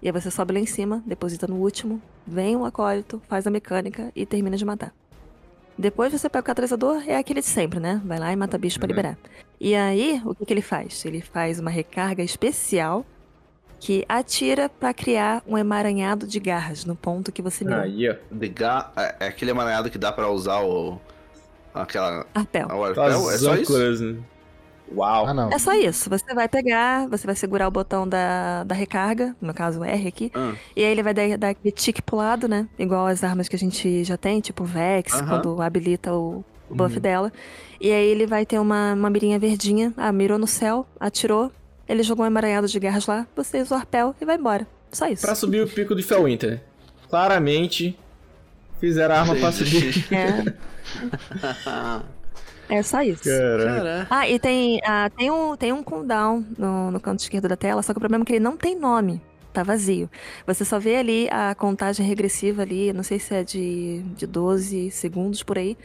E 0.00 0.06
aí 0.06 0.12
você 0.12 0.30
sobe 0.30 0.54
lá 0.54 0.60
em 0.60 0.66
cima, 0.66 1.02
deposita 1.04 1.48
no 1.48 1.56
último, 1.56 2.00
vem 2.24 2.54
o 2.54 2.64
acólito, 2.64 3.20
faz 3.28 3.44
a 3.44 3.50
mecânica 3.50 4.12
e 4.14 4.24
termina 4.24 4.56
de 4.56 4.64
matar. 4.64 4.94
Depois 5.80 6.12
você 6.12 6.28
pega 6.28 6.42
o 6.42 6.44
catalisador, 6.44 7.02
é 7.06 7.16
aquele 7.16 7.40
de 7.40 7.46
sempre, 7.46 7.80
né? 7.80 8.00
Vai 8.04 8.18
lá 8.18 8.32
e 8.32 8.36
mata 8.36 8.58
bicho 8.58 8.78
pra 8.78 8.86
Uhum. 8.86 8.90
liberar. 8.90 9.18
E 9.58 9.74
aí, 9.74 10.20
o 10.24 10.34
que, 10.34 10.44
que 10.44 10.52
ele 10.52 10.62
faz? 10.62 11.04
Ele 11.04 11.20
faz 11.20 11.58
uma 11.58 11.70
recarga 11.70 12.22
especial 12.22 13.04
que 13.78 14.04
atira 14.08 14.68
pra 14.68 14.92
criar 14.92 15.42
um 15.46 15.56
emaranhado 15.56 16.26
de 16.26 16.38
garras 16.38 16.84
no 16.84 16.94
ponto 16.94 17.32
que 17.32 17.40
você 17.40 17.64
mirou. 17.64 17.80
Aí, 17.80 18.10
ó. 18.10 18.14
De 18.30 18.48
ga... 18.48 18.90
é, 18.94 19.16
é 19.20 19.26
aquele 19.28 19.50
emaranhado 19.52 19.90
que 19.90 19.96
dá 19.98 20.12
pra 20.12 20.28
usar 20.30 20.60
o. 20.60 21.00
Aquela. 21.72 22.26
Arpel. 22.34 22.66
A 22.70 22.74
arpel? 22.88 23.30
É 23.30 23.34
As 23.34 23.40
só 23.40 23.54
isso? 23.54 24.04
né? 24.04 24.18
Uau. 24.94 25.26
Ah, 25.26 25.34
não. 25.34 25.50
É 25.50 25.58
só 25.58 25.72
isso. 25.74 26.10
Você 26.10 26.34
vai 26.34 26.48
pegar, 26.48 27.08
você 27.08 27.26
vai 27.26 27.36
segurar 27.36 27.68
o 27.68 27.70
botão 27.70 28.08
da, 28.08 28.64
da 28.64 28.74
recarga, 28.74 29.34
no 29.40 29.54
caso 29.54 29.84
R 29.84 30.08
aqui, 30.08 30.30
Ah, 30.34 30.54
e 30.74 30.82
aí 30.84 30.90
ele 30.90 31.02
vai 31.02 31.14
dar, 31.14 31.38
dar 31.38 31.48
aquele 31.50 31.72
tique 31.72 32.02
pro 32.02 32.16
lado, 32.16 32.48
né? 32.48 32.66
Igual 32.78 33.06
as 33.06 33.22
armas 33.22 33.48
que 33.48 33.56
a 33.56 33.58
gente 33.58 34.02
já 34.04 34.16
tem, 34.16 34.40
tipo 34.40 34.64
Vex, 34.64 35.12
quando 35.22 35.60
habilita 35.62 36.12
o, 36.14 36.44
o 36.68 36.74
buff 36.74 36.96
Uhum. 36.96 37.00
dela. 37.00 37.32
E 37.80 37.90
aí 37.92 38.06
ele 38.08 38.26
vai 38.26 38.44
ter 38.44 38.58
uma, 38.58 38.92
uma 38.94 39.08
mirinha 39.08 39.38
verdinha. 39.38 39.92
Ah, 39.96 40.12
mirou 40.12 40.38
no 40.38 40.46
céu, 40.46 40.84
atirou, 40.98 41.50
ele 41.88 42.02
jogou 42.02 42.24
um 42.24 42.28
emaranhado 42.28 42.66
de 42.66 42.78
garras 42.80 43.06
lá, 43.06 43.26
você 43.36 43.62
usa 43.62 43.74
o 43.74 43.78
arpel 43.78 44.14
e 44.20 44.24
vai 44.24 44.36
embora. 44.36 44.66
Só 44.92 45.06
isso. 45.06 45.22
Pra 45.22 45.34
subir 45.34 45.62
o 45.62 45.68
pico 45.68 45.94
de 45.94 46.02
Felwinter. 46.02 46.60
Claramente, 47.08 47.96
fizeram 48.80 49.14
a 49.14 49.20
arma 49.20 49.36
pra 49.36 49.52
subir. 49.52 50.04
É, 50.12 50.52
é 52.70 52.82
só 52.82 53.02
isso. 53.02 53.24
Caraca. 53.24 54.06
Ah, 54.08 54.28
e 54.28 54.38
tem, 54.38 54.80
ah, 54.84 55.10
tem, 55.10 55.30
um, 55.30 55.56
tem 55.56 55.72
um 55.72 55.82
cooldown 55.82 56.44
no, 56.56 56.90
no 56.90 57.00
canto 57.00 57.20
esquerdo 57.20 57.48
da 57.48 57.56
tela, 57.56 57.82
só 57.82 57.92
que 57.92 57.98
o 57.98 58.00
problema 58.00 58.22
é 58.22 58.26
que 58.26 58.32
ele 58.32 58.40
não 58.40 58.56
tem 58.56 58.78
nome. 58.78 59.20
Tá 59.52 59.64
vazio. 59.64 60.08
Você 60.46 60.64
só 60.64 60.78
vê 60.78 60.96
ali 60.96 61.28
a 61.30 61.54
contagem 61.56 62.06
regressiva 62.06 62.62
ali, 62.62 62.92
não 62.92 63.02
sei 63.02 63.18
se 63.18 63.34
é 63.34 63.42
de, 63.42 64.00
de 64.16 64.26
12 64.26 64.92
segundos 64.92 65.42
por 65.42 65.58
aí. 65.58 65.76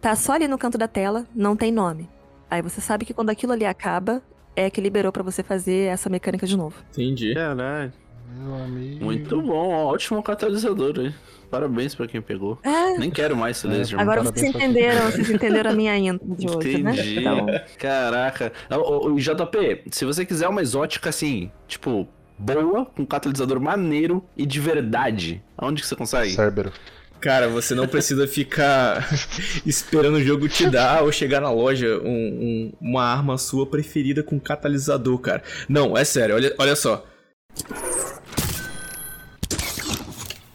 Tá 0.00 0.16
só 0.16 0.32
ali 0.32 0.48
no 0.48 0.56
canto 0.56 0.78
da 0.78 0.88
tela, 0.88 1.26
não 1.34 1.54
tem 1.54 1.70
nome. 1.70 2.08
Aí 2.50 2.62
você 2.62 2.80
sabe 2.80 3.04
que 3.04 3.12
quando 3.12 3.30
aquilo 3.30 3.52
ali 3.52 3.66
acaba, 3.66 4.22
é 4.56 4.70
que 4.70 4.80
liberou 4.80 5.12
pra 5.12 5.22
você 5.22 5.42
fazer 5.42 5.88
essa 5.88 6.08
mecânica 6.08 6.46
de 6.46 6.56
novo. 6.56 6.76
Entendi. 6.92 7.34
Caralho. 7.34 7.92
Meu 8.36 8.54
amigo. 8.54 9.04
Muito 9.04 9.40
bom, 9.42 9.70
ó, 9.70 9.92
ótimo 9.92 10.22
catalisador 10.22 10.94
aí. 10.98 11.14
Parabéns 11.50 11.94
pra 11.94 12.06
quem 12.08 12.20
pegou. 12.20 12.58
É, 12.64 12.98
Nem 12.98 13.10
quero 13.10 13.36
mais 13.36 13.56
esse 13.58 13.66
laser. 13.68 14.00
agora 14.00 14.22
parabéns 14.22 14.40
vocês 14.40 14.54
entenderam, 14.54 15.10
vocês 15.10 15.30
entenderam 15.30 15.70
a 15.70 15.74
minha 15.74 15.96
intro 15.96 16.34
de 16.34 16.48
hoje, 16.50 16.82
né? 16.82 16.92
Entendi. 16.92 17.18
Então, 17.20 17.46
Caraca. 17.78 18.52
Ô, 18.70 18.74
ô, 19.08 19.12
ô, 19.12 19.18
JP, 19.18 19.82
se 19.92 20.04
você 20.04 20.24
quiser 20.26 20.48
uma 20.48 20.62
exótica 20.62 21.10
assim, 21.10 21.50
tipo, 21.68 22.08
boa, 22.36 22.86
com 22.86 23.06
catalisador 23.06 23.60
maneiro 23.60 24.24
e 24.36 24.44
de 24.44 24.58
verdade, 24.58 25.42
aonde 25.56 25.82
que 25.82 25.86
você 25.88 25.94
consegue? 25.94 26.32
Cérbero. 26.32 26.72
Cara, 27.20 27.48
você 27.48 27.74
não 27.74 27.86
precisa 27.86 28.26
ficar 28.26 29.08
esperando 29.64 30.16
o 30.16 30.22
jogo 30.22 30.48
te 30.48 30.68
dar 30.68 31.02
ou 31.04 31.12
chegar 31.12 31.40
na 31.40 31.50
loja 31.50 31.98
um- 32.02 32.04
um- 32.04 32.72
uma 32.80 33.04
arma 33.04 33.38
sua 33.38 33.64
preferida 33.66 34.22
com 34.22 34.38
catalisador, 34.40 35.18
cara. 35.18 35.42
Não, 35.68 35.96
é 35.96 36.04
sério, 36.04 36.34
olha, 36.34 36.52
olha 36.58 36.74
só. 36.76 37.06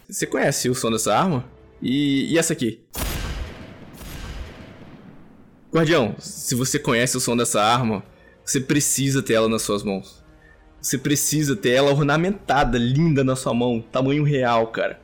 Você 0.10 0.26
conhece 0.26 0.70
o 0.70 0.76
som 0.76 0.92
dessa 0.92 1.16
arma? 1.16 1.46
E, 1.82 2.34
e 2.34 2.38
essa 2.38 2.54
aqui? 2.54 2.82
Guardião, 5.72 6.16
se 6.18 6.56
você 6.56 6.80
conhece 6.80 7.16
o 7.16 7.20
som 7.20 7.38
dessa 7.38 7.62
arma, 7.62 8.04
você 8.44 8.60
precisa 8.60 9.22
ter 9.22 9.34
ela 9.34 9.48
nas 9.48 9.62
suas 9.62 9.84
mãos. 9.84 10.24
Você 10.82 10.98
precisa 10.98 11.56
ter 11.56 11.72
ela 11.72 11.92
ornamentada, 11.92 12.78
linda 12.78 13.24
na 13.24 13.36
sua 13.36 13.54
mão, 13.54 13.80
tamanho 13.80 14.24
real, 14.24 14.68
cara. 14.68 15.00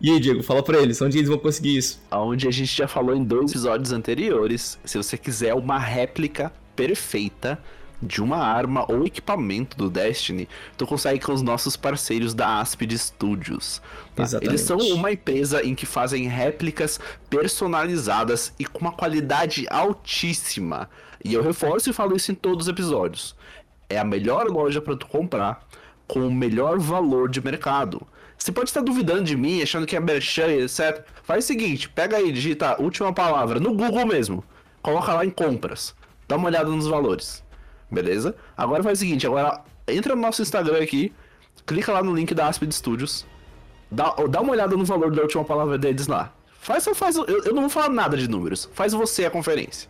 E 0.00 0.10
aí, 0.10 0.20
Diego, 0.20 0.42
fala 0.42 0.62
pra 0.62 0.78
eles, 0.78 1.00
onde 1.00 1.18
eles 1.18 1.28
vão 1.28 1.38
conseguir 1.38 1.76
isso? 1.76 2.00
Onde 2.10 2.48
a 2.48 2.50
gente 2.50 2.76
já 2.76 2.88
falou 2.88 3.14
em 3.14 3.22
dois 3.22 3.50
episódios 3.50 3.92
anteriores, 3.92 4.78
se 4.84 4.96
você 4.96 5.16
quiser 5.16 5.54
uma 5.54 5.78
réplica 5.78 6.52
perfeita 6.74 7.58
de 8.02 8.22
uma 8.22 8.38
arma 8.38 8.84
ou 8.90 9.04
equipamento 9.04 9.76
do 9.76 9.90
Destiny, 9.90 10.48
tu 10.76 10.86
consegue 10.86 11.24
com 11.24 11.32
os 11.32 11.42
nossos 11.42 11.76
parceiros 11.76 12.34
da 12.34 12.60
Aspid 12.60 12.92
Studios. 12.96 13.82
tá? 14.14 14.24
Eles 14.40 14.60
são 14.60 14.78
uma 14.78 15.12
empresa 15.12 15.64
em 15.64 15.74
que 15.74 15.86
fazem 15.86 16.28
réplicas 16.28 17.00
personalizadas 17.28 18.52
e 18.58 18.64
com 18.64 18.78
uma 18.78 18.92
qualidade 18.92 19.66
altíssima. 19.68 20.88
E 21.24 21.34
eu 21.34 21.42
reforço 21.42 21.90
e 21.90 21.92
falo 21.92 22.16
isso 22.16 22.30
em 22.30 22.34
todos 22.34 22.66
os 22.66 22.68
episódios. 22.68 23.34
É 23.88 23.98
a 23.98 24.04
melhor 24.04 24.46
loja 24.46 24.80
para 24.80 24.96
tu 24.96 25.06
comprar 25.06 25.66
com 26.06 26.26
o 26.26 26.32
melhor 26.32 26.78
valor 26.78 27.28
de 27.28 27.40
mercado. 27.40 28.06
Você 28.36 28.52
pode 28.52 28.70
estar 28.70 28.82
duvidando 28.82 29.24
de 29.24 29.36
mim, 29.36 29.60
achando 29.60 29.86
que 29.86 29.96
é 29.96 30.00
merchan, 30.00 30.46
etc. 30.48 31.04
Faz 31.24 31.44
o 31.44 31.46
seguinte, 31.48 31.88
pega 31.88 32.16
aí, 32.16 32.30
digita 32.30 32.80
última 32.80 33.12
palavra 33.12 33.58
no 33.58 33.74
Google 33.74 34.06
mesmo. 34.06 34.44
Coloca 34.80 35.12
lá 35.12 35.24
em 35.24 35.30
compras. 35.30 35.94
Dá 36.28 36.36
uma 36.36 36.46
olhada 36.46 36.70
nos 36.70 36.86
valores. 36.86 37.42
Beleza? 37.90 38.34
Agora 38.56 38.82
faz 38.82 38.98
o 38.98 39.00
seguinte, 39.00 39.26
agora 39.26 39.62
entra 39.86 40.14
no 40.14 40.22
nosso 40.22 40.42
Instagram 40.42 40.82
aqui, 40.82 41.12
clica 41.66 41.92
lá 41.92 42.02
no 42.02 42.14
link 42.14 42.34
da 42.34 42.46
Aspid 42.46 42.72
Studios, 42.72 43.26
dá, 43.90 44.14
dá 44.28 44.40
uma 44.40 44.52
olhada 44.52 44.76
no 44.76 44.84
valor 44.84 45.10
da 45.10 45.22
última 45.22 45.44
palavra 45.44 45.78
deles 45.78 46.06
lá. 46.06 46.32
Faz, 46.60 46.84
faz, 46.94 47.16
eu, 47.16 47.24
eu 47.26 47.54
não 47.54 47.62
vou 47.62 47.70
falar 47.70 47.88
nada 47.88 48.16
de 48.16 48.28
números. 48.28 48.68
Faz 48.74 48.92
você 48.92 49.24
a 49.24 49.30
conferência. 49.30 49.88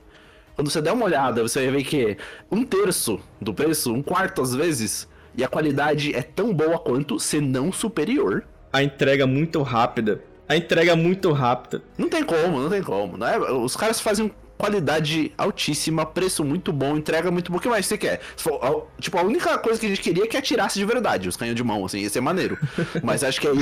Quando 0.54 0.70
você 0.70 0.80
der 0.80 0.92
uma 0.92 1.04
olhada, 1.04 1.42
você 1.42 1.60
vai 1.62 1.70
ver 1.78 1.84
que 1.84 2.16
um 2.50 2.64
terço 2.64 3.20
do 3.40 3.54
preço, 3.54 3.92
um 3.92 4.02
quarto 4.02 4.42
às 4.42 4.54
vezes, 4.54 5.08
e 5.36 5.44
a 5.44 5.48
qualidade 5.48 6.14
é 6.14 6.22
tão 6.22 6.52
boa 6.52 6.78
quanto, 6.78 7.18
se 7.18 7.40
não 7.40 7.72
superior. 7.72 8.44
A 8.72 8.82
entrega 8.82 9.26
muito 9.26 9.62
rápida. 9.62 10.22
A 10.48 10.56
entrega 10.56 10.96
muito 10.96 11.30
rápida. 11.32 11.82
Não 11.96 12.08
tem 12.08 12.24
como, 12.24 12.60
não 12.60 12.68
tem 12.68 12.82
como. 12.82 13.16
Né? 13.16 13.38
Os 13.38 13.76
caras 13.76 14.00
fazem 14.00 14.32
qualidade 14.58 15.32
altíssima, 15.38 16.04
preço 16.04 16.44
muito 16.44 16.72
bom, 16.72 16.96
entrega 16.96 17.30
muito 17.30 17.50
bom. 17.50 17.58
O 17.58 17.60
que 17.60 17.68
mais 17.68 17.86
você 17.86 17.96
quer? 17.96 18.20
Tipo, 18.36 19.18
a 19.18 19.22
única 19.22 19.56
coisa 19.58 19.78
que 19.78 19.86
a 19.86 19.88
gente 19.88 20.00
queria 20.00 20.24
é 20.24 20.26
que 20.26 20.36
atirasse 20.36 20.78
de 20.78 20.84
verdade 20.84 21.28
os 21.28 21.36
canhões 21.36 21.56
de 21.56 21.62
mão, 21.62 21.84
assim, 21.84 22.00
ia 22.00 22.10
ser 22.10 22.20
maneiro. 22.20 22.58
Mas 23.02 23.22
acho 23.22 23.40
que 23.40 23.46
aí. 23.46 23.56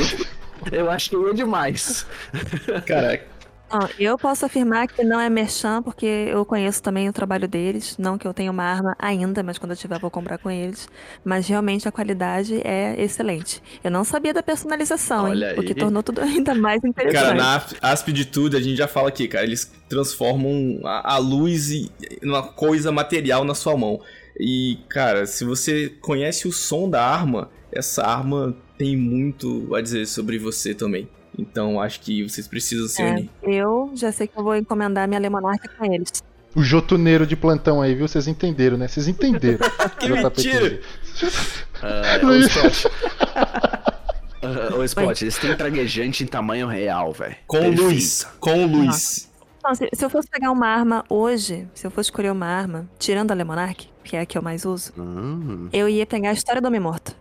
Eu 0.73 0.91
acho 0.91 1.11
que 1.11 1.17
aí 1.17 1.31
é 1.31 1.35
demais. 1.35 2.07
Cara, 2.87 3.23
eu 3.99 4.17
posso 4.17 4.47
afirmar 4.47 4.87
que 4.87 5.03
não 5.03 5.21
é 5.21 5.29
merchan, 5.29 5.83
porque 5.83 6.07
eu 6.07 6.45
conheço 6.45 6.83
também 6.83 7.09
o 7.09 7.13
trabalho 7.13 7.49
deles. 7.49 7.97
Não 7.99 8.17
que 8.17 8.27
eu 8.27 8.33
tenha 8.33 8.51
uma 8.51 8.63
arma 8.63 8.97
ainda, 8.99 9.43
mas 9.43 9.59
quando 9.59 9.73
eu 9.73 9.77
tiver 9.77 9.99
vou 9.99 10.11
comprar 10.11 10.39
com 10.39 10.51
eles. 10.51 10.89
Mas 11.25 11.49
realmente 11.49 11.89
a 11.89 11.93
qualidade 11.93 12.61
é 12.65 12.95
excelente. 13.03 13.63
Eu 13.83 13.91
não 13.91 14.05
sabia 14.05 14.33
da 14.33 14.43
personalização, 14.43 15.25
Olha 15.25 15.53
hein, 15.53 15.59
o 15.59 15.63
que 15.63 15.75
tornou 15.75 16.03
tudo 16.03 16.21
ainda 16.23 16.55
mais 16.55 16.83
interessante. 16.85 17.23
cara, 17.23 17.35
na 17.35 17.65
Asp 17.83 18.09
de 18.09 18.25
tudo, 18.25 18.57
a 18.57 18.61
gente 18.61 18.77
já 18.77 18.87
fala 18.87 19.09
aqui, 19.09 19.27
cara. 19.27 19.45
Eles 19.45 19.71
transformam 19.89 20.81
a, 20.85 21.15
a 21.15 21.19
luz 21.19 21.71
em 21.71 21.91
uma 22.23 22.43
coisa 22.43 22.93
material 22.93 23.45
na 23.45 23.55
sua 23.55 23.77
mão. 23.77 24.01
E, 24.39 24.79
cara, 24.89 25.27
se 25.27 25.45
você 25.45 25.89
conhece 26.01 26.47
o 26.47 26.53
som 26.53 26.89
da 26.89 27.03
arma, 27.03 27.51
essa 27.73 28.05
arma 28.05 28.55
tem 28.79 28.97
muito 28.97 29.75
a 29.75 29.81
dizer 29.81 30.07
sobre 30.07 30.39
você 30.39 30.75
também. 30.75 31.09
Então, 31.39 31.81
acho 31.81 32.01
que 32.01 32.23
vocês 32.29 32.49
precisam 32.49 32.89
se 32.89 33.03
É, 33.03 33.11
unir. 33.13 33.31
eu 33.43 33.91
já 33.95 34.11
sei 34.11 34.27
que 34.27 34.39
eu 34.39 34.43
vou 34.43 34.57
encomendar 34.57 35.07
minha 35.07 35.21
Lemonarca 35.21 35.69
com 35.79 35.85
eles. 35.93 36.23
O 36.55 36.63
jotuneiro 36.63 37.27
de 37.27 37.37
plantão 37.37 37.83
aí, 37.83 37.95
viu? 37.95 38.09
Vocês 38.09 38.27
entenderam, 38.27 38.79
né? 38.79 38.89
Vocês 38.89 39.07
entenderam. 39.09 39.59
Que 39.99 40.09
mentira! 40.09 40.81
Ah, 41.83 42.27
ô, 42.27 42.33
Spot. 42.37 42.87
Ah, 44.43 44.75
ô, 44.77 44.85
Spot, 44.85 45.21
eles 45.23 45.37
têm 45.39 45.57
traguejante 45.57 46.23
em 46.23 46.27
tamanho 46.27 46.67
real, 46.69 47.13
velho. 47.13 47.35
Com 47.47 47.59
Perfeito. 47.59 47.83
luz, 47.83 48.27
com 48.39 48.67
luz. 48.67 49.31
Então, 49.59 49.75
se, 49.75 49.89
se 49.93 50.05
eu 50.05 50.09
fosse 50.11 50.29
pegar 50.31 50.51
uma 50.53 50.67
arma 50.69 51.05
hoje, 51.09 51.67
se 51.75 51.87
eu 51.87 51.91
fosse 51.91 52.09
escolher 52.11 52.31
uma 52.31 52.47
arma, 52.47 52.89
tirando 52.99 53.33
a 53.33 53.35
Lemonark, 53.35 53.89
que 54.05 54.15
é 54.17 54.21
a 54.21 54.27
que 54.27 54.39
eu 54.39 54.43
mais 54.43 54.65
uso, 54.65 54.93
Hum. 54.97 55.69
eu 55.73 55.89
ia 55.89 56.07
pegar 56.07 56.31
a 56.31 56.33
história 56.33 56.63
do 56.63 56.69
Homem 56.69 56.81
Morto. 56.81 57.17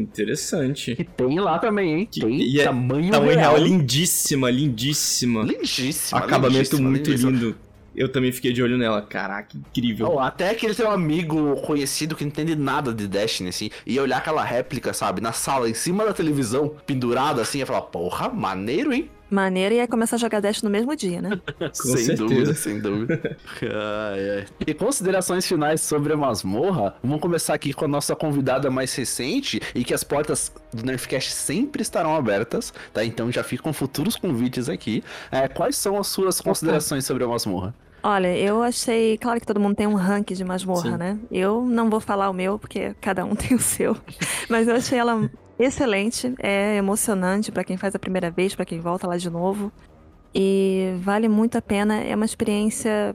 Interessante. 0.00 0.96
E 0.98 1.04
tem 1.04 1.38
lá 1.40 1.58
também, 1.58 1.94
hein? 2.00 2.08
Que- 2.10 2.20
Tem 2.20 2.40
e 2.40 2.60
é 2.60 2.64
tamanho, 2.64 3.10
Tamanho 3.10 3.38
real. 3.38 3.54
real, 3.54 3.64
lindíssima, 3.66 4.50
lindíssima. 4.50 5.42
Lindíssima. 5.42 6.18
Acabamento 6.20 6.56
lindíssima, 6.76 6.90
muito 6.90 7.06
lindíssima. 7.10 7.30
lindo. 7.32 7.56
Eu 7.96 8.10
também 8.10 8.32
fiquei 8.32 8.52
de 8.52 8.60
olho 8.60 8.76
nela. 8.76 9.02
Caraca, 9.02 9.56
incrível. 9.56 10.10
Oh, 10.14 10.18
até 10.18 10.50
aquele 10.50 10.74
teu 10.74 10.90
amigo 10.90 11.54
conhecido 11.60 12.16
que 12.16 12.24
não 12.24 12.28
entende 12.28 12.56
nada 12.56 12.92
de 12.92 13.06
Destiny, 13.06 13.50
assim, 13.50 13.70
ia 13.86 14.02
olhar 14.02 14.16
aquela 14.18 14.42
réplica, 14.42 14.92
sabe, 14.92 15.20
na 15.20 15.30
sala, 15.30 15.70
em 15.70 15.74
cima 15.74 16.04
da 16.04 16.12
televisão, 16.12 16.74
pendurada 16.84 17.40
assim, 17.42 17.58
ia 17.58 17.66
falar, 17.66 17.82
porra, 17.82 18.28
maneiro, 18.28 18.92
hein? 18.92 19.08
Maneiro 19.30 19.74
e 19.74 19.78
ia 19.78 19.88
começar 19.88 20.16
a 20.16 20.18
jogar 20.18 20.40
Dash 20.40 20.62
no 20.62 20.70
mesmo 20.70 20.94
dia, 20.94 21.20
né? 21.20 21.40
sem 21.72 21.96
certeza. 21.96 22.16
dúvida, 22.16 22.54
sem 22.54 22.80
dúvida. 22.80 23.36
ai, 23.62 24.30
ai. 24.38 24.46
E 24.66 24.74
considerações 24.74 25.46
finais 25.46 25.80
sobre 25.80 26.12
a 26.12 26.16
masmorra, 26.16 26.94
vamos 27.02 27.20
começar 27.20 27.54
aqui 27.54 27.72
com 27.72 27.84
a 27.84 27.88
nossa 27.88 28.14
convidada 28.14 28.70
mais 28.70 28.94
recente 28.94 29.60
e 29.74 29.84
que 29.84 29.94
as 29.94 30.04
portas 30.04 30.52
do 30.72 30.84
Nerfcast 30.84 31.32
sempre 31.32 31.82
estarão 31.82 32.14
abertas, 32.14 32.72
tá? 32.92 33.04
Então 33.04 33.32
já 33.32 33.42
ficam 33.42 33.72
futuros 33.72 34.16
convites 34.16 34.68
aqui. 34.68 35.02
É, 35.30 35.48
quais 35.48 35.76
são 35.76 35.98
as 35.98 36.06
suas 36.06 36.40
considerações 36.40 37.04
sobre 37.04 37.24
a 37.24 37.28
masmorra? 37.28 37.74
Olha, 38.02 38.36
eu 38.36 38.62
achei. 38.62 39.16
Claro 39.16 39.40
que 39.40 39.46
todo 39.46 39.58
mundo 39.58 39.76
tem 39.76 39.86
um 39.86 39.94
ranking 39.94 40.34
de 40.34 40.44
masmorra, 40.44 40.92
Sim. 40.92 40.96
né? 40.98 41.18
Eu 41.30 41.64
não 41.64 41.88
vou 41.88 42.00
falar 42.00 42.28
o 42.28 42.34
meu, 42.34 42.58
porque 42.58 42.94
cada 43.00 43.24
um 43.24 43.32
tem 43.34 43.56
o 43.56 43.58
seu. 43.58 43.96
Mas 44.46 44.68
eu 44.68 44.76
achei 44.76 44.98
ela 44.98 45.30
excelente, 45.64 46.34
é 46.38 46.76
emocionante 46.76 47.50
pra 47.50 47.64
quem 47.64 47.76
faz 47.76 47.94
a 47.94 47.98
primeira 47.98 48.30
vez, 48.30 48.54
pra 48.54 48.64
quem 48.64 48.80
volta 48.80 49.06
lá 49.06 49.16
de 49.16 49.30
novo. 49.30 49.72
E 50.34 50.94
vale 51.00 51.28
muito 51.28 51.56
a 51.56 51.62
pena, 51.62 52.00
é 52.00 52.14
uma 52.14 52.24
experiência 52.24 53.14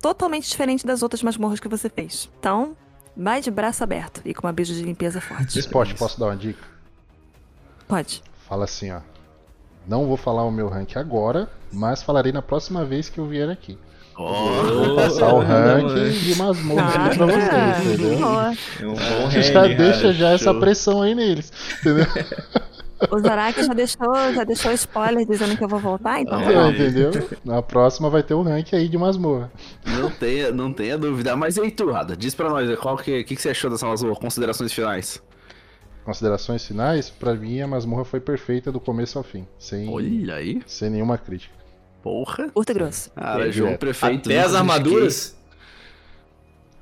totalmente 0.00 0.48
diferente 0.48 0.86
das 0.86 1.02
outras 1.02 1.22
masmorras 1.22 1.60
que 1.60 1.68
você 1.68 1.88
fez. 1.88 2.30
Então, 2.38 2.76
vai 3.16 3.40
de 3.40 3.50
braço 3.50 3.82
aberto 3.82 4.20
e 4.24 4.34
com 4.34 4.46
uma 4.46 4.52
bicho 4.52 4.74
de 4.74 4.82
limpeza 4.82 5.20
forte. 5.20 5.58
Spot, 5.58 5.94
posso 5.94 6.18
dar 6.18 6.26
uma 6.26 6.36
dica? 6.36 6.62
Pode. 7.88 8.22
Fala 8.48 8.64
assim, 8.64 8.90
ó. 8.90 9.00
Não 9.86 10.06
vou 10.06 10.16
falar 10.16 10.44
o 10.44 10.50
meu 10.50 10.68
rank 10.68 10.96
agora, 10.96 11.50
mas 11.72 12.02
falarei 12.02 12.32
na 12.32 12.42
próxima 12.42 12.84
vez 12.84 13.08
que 13.08 13.18
eu 13.18 13.26
vier 13.26 13.48
aqui. 13.48 13.78
Vou 14.20 14.96
passar 14.96 15.32
o 15.32 15.40
ranking 15.40 16.10
de 16.10 16.34
masmorra 16.36 17.06
aqui 17.06 17.16
pra 17.16 17.26
vocês, 17.26 17.94
entendeu? 17.94 18.28
É 18.80 18.86
um 18.86 18.94
bom 18.94 19.30
Já 19.30 19.60
ranking, 19.62 19.76
deixa 19.76 20.00
cara. 20.00 20.12
já 20.12 20.30
essa 20.32 20.54
pressão 20.54 21.02
aí 21.02 21.14
neles, 21.14 21.52
entendeu? 21.80 22.06
O 23.10 23.18
Zaraki 23.18 23.64
já 23.64 23.72
deixou, 23.72 24.32
já 24.34 24.44
deixou 24.44 24.72
spoiler 24.72 25.26
dizendo 25.26 25.56
que 25.56 25.64
eu 25.64 25.68
vou 25.68 25.78
voltar, 25.78 26.20
então. 26.20 26.38
Ah, 26.38 26.66
aí. 26.66 26.74
entendeu? 26.74 27.10
Na 27.42 27.62
próxima 27.62 28.10
vai 28.10 28.22
ter 28.22 28.34
o 28.34 28.42
ranking 28.42 28.76
aí 28.76 28.88
de 28.90 28.98
masmorra. 28.98 29.50
Não 29.86 30.10
tenha, 30.10 30.52
não 30.52 30.70
tenha 30.70 30.98
dúvida. 30.98 31.34
Mas 31.34 31.56
e 31.56 31.62
aí, 31.62 31.70
tu, 31.70 31.90
Rada? 31.90 32.14
Diz 32.14 32.34
pra 32.34 32.50
nós, 32.50 32.78
qual 32.78 32.98
que, 32.98 33.24
que, 33.24 33.34
que 33.36 33.40
você 33.40 33.50
achou 33.50 33.70
dessa 33.70 33.86
masmorra? 33.86 34.16
Considerações 34.16 34.72
finais? 34.72 35.22
Considerações 36.04 36.66
finais, 36.66 37.08
pra 37.08 37.34
mim 37.34 37.60
a 37.60 37.66
masmorra 37.66 38.04
foi 38.04 38.20
perfeita 38.20 38.70
do 38.70 38.80
começo 38.80 39.16
ao 39.16 39.24
fim, 39.24 39.46
sem, 39.58 39.88
Olha 39.88 40.34
aí, 40.34 40.60
sem 40.66 40.90
nenhuma 40.90 41.16
crítica. 41.16 41.59
Porra. 42.02 42.48
Curto 42.50 42.70
e 42.70 42.74
grosso. 42.74 43.10
Cara, 43.12 43.48
É, 43.48 43.52
João. 43.52 43.76
Prefeito. 43.76 44.28
Até 44.28 44.40
as 44.40 44.54
armaduras. 44.54 45.36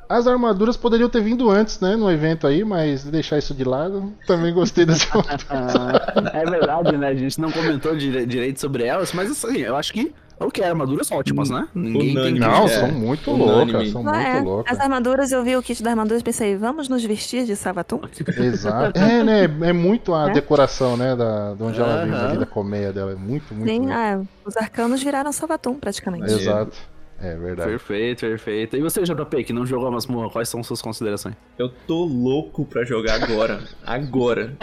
As 0.08 0.26
armaduras 0.26 0.74
poderiam 0.76 1.08
ter 1.10 1.20
vindo 1.22 1.50
antes, 1.50 1.80
né? 1.80 1.94
No 1.94 2.10
evento 2.10 2.46
aí, 2.46 2.64
mas 2.64 3.04
deixar 3.04 3.36
isso 3.36 3.52
de 3.54 3.62
lado. 3.62 4.14
Também 4.26 4.54
gostei 4.54 4.86
das 4.86 5.02
armaduras. 5.14 6.32
é 6.32 6.44
verdade, 6.50 6.96
né? 6.96 7.08
A 7.08 7.14
gente 7.14 7.38
não 7.38 7.52
comentou 7.52 7.94
dire- 7.94 8.24
direito 8.24 8.58
sobre 8.58 8.84
elas, 8.84 9.12
mas 9.12 9.30
assim, 9.30 9.58
eu 9.58 9.76
acho 9.76 9.92
que 9.92 10.14
o 10.46 10.50
que? 10.50 10.62
Armaduras 10.62 11.10
ótimas, 11.10 11.50
né? 11.50 11.66
Ninguém 11.74 12.00
tem 12.00 12.10
Unânime. 12.18 12.38
Não, 12.40 12.64
É, 12.64 12.68
são 12.68 12.90
muito 12.92 13.30
unânime. 13.30 13.72
loucas, 13.72 13.90
são 13.90 14.00
Ah, 14.08 14.12
muito 14.12 14.26
é. 14.26 14.40
loucas. 14.40 14.72
As 14.76 14.80
armaduras, 14.84 15.32
eu 15.32 15.42
vi 15.42 15.56
o 15.56 15.62
kit 15.62 15.82
das 15.82 15.90
armaduras 15.90 16.20
e 16.20 16.24
pensei, 16.24 16.56
vamos 16.56 16.88
nos 16.88 17.04
vestir 17.04 17.44
de 17.44 17.56
Savatum? 17.56 18.00
Exato. 18.36 18.98
É, 18.98 19.22
né? 19.24 19.44
É 19.68 19.72
muito 19.72 20.14
a 20.14 20.28
É? 20.30 20.32
decoração, 20.32 20.96
né? 20.96 21.16
Da, 21.16 21.54
de 21.54 21.62
onde 21.62 21.80
ela 21.80 22.04
vem 22.04 22.12
Aham. 22.14 22.28
ali, 22.28 22.38
da 22.38 22.46
colmeia 22.46 22.92
dela. 22.92 23.12
É 23.12 23.14
muito, 23.16 23.52
muito. 23.54 23.68
Sim, 23.68 23.90
ah, 23.90 24.20
os 24.44 24.56
arcanos 24.56 25.02
viraram 25.02 25.32
Savatum, 25.32 25.74
praticamente. 25.74 26.32
Exato. 26.32 26.76
É 27.20 27.36
verdade. 27.36 27.70
Perfeito, 27.70 28.20
perfeito. 28.20 28.76
E 28.76 28.80
você, 28.80 29.02
JP, 29.02 29.42
que 29.42 29.52
não 29.52 29.66
jogou 29.66 29.88
a 29.88 29.90
masmorra, 29.90 30.30
quais 30.30 30.48
são 30.48 30.62
suas 30.62 30.80
considerações? 30.80 31.34
Eu 31.58 31.68
tô 31.68 32.04
louco 32.04 32.64
pra 32.64 32.84
jogar 32.84 33.20
agora. 33.22 33.64
Agora. 33.84 34.56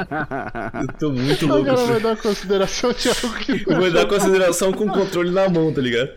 Eu 0.82 0.88
tô 0.98 1.11
muito 1.11 1.45
louco. 1.48 1.69
Agora 1.69 1.86
vai 1.86 1.99
Pra... 1.99 2.10
dar 2.14 2.22
consideração 2.22 2.94
de 2.94 3.10
algo 3.10 3.38
que 3.40 3.52
Eu 3.69 3.77
vou 3.77 3.91
dar 3.91 4.06
consideração 4.07 4.72
com 4.72 4.86
o 4.86 4.94
controle 4.94 5.32
na 5.32 5.49
mão, 5.49 5.73
tá 5.73 5.82
ligado? 5.82 6.11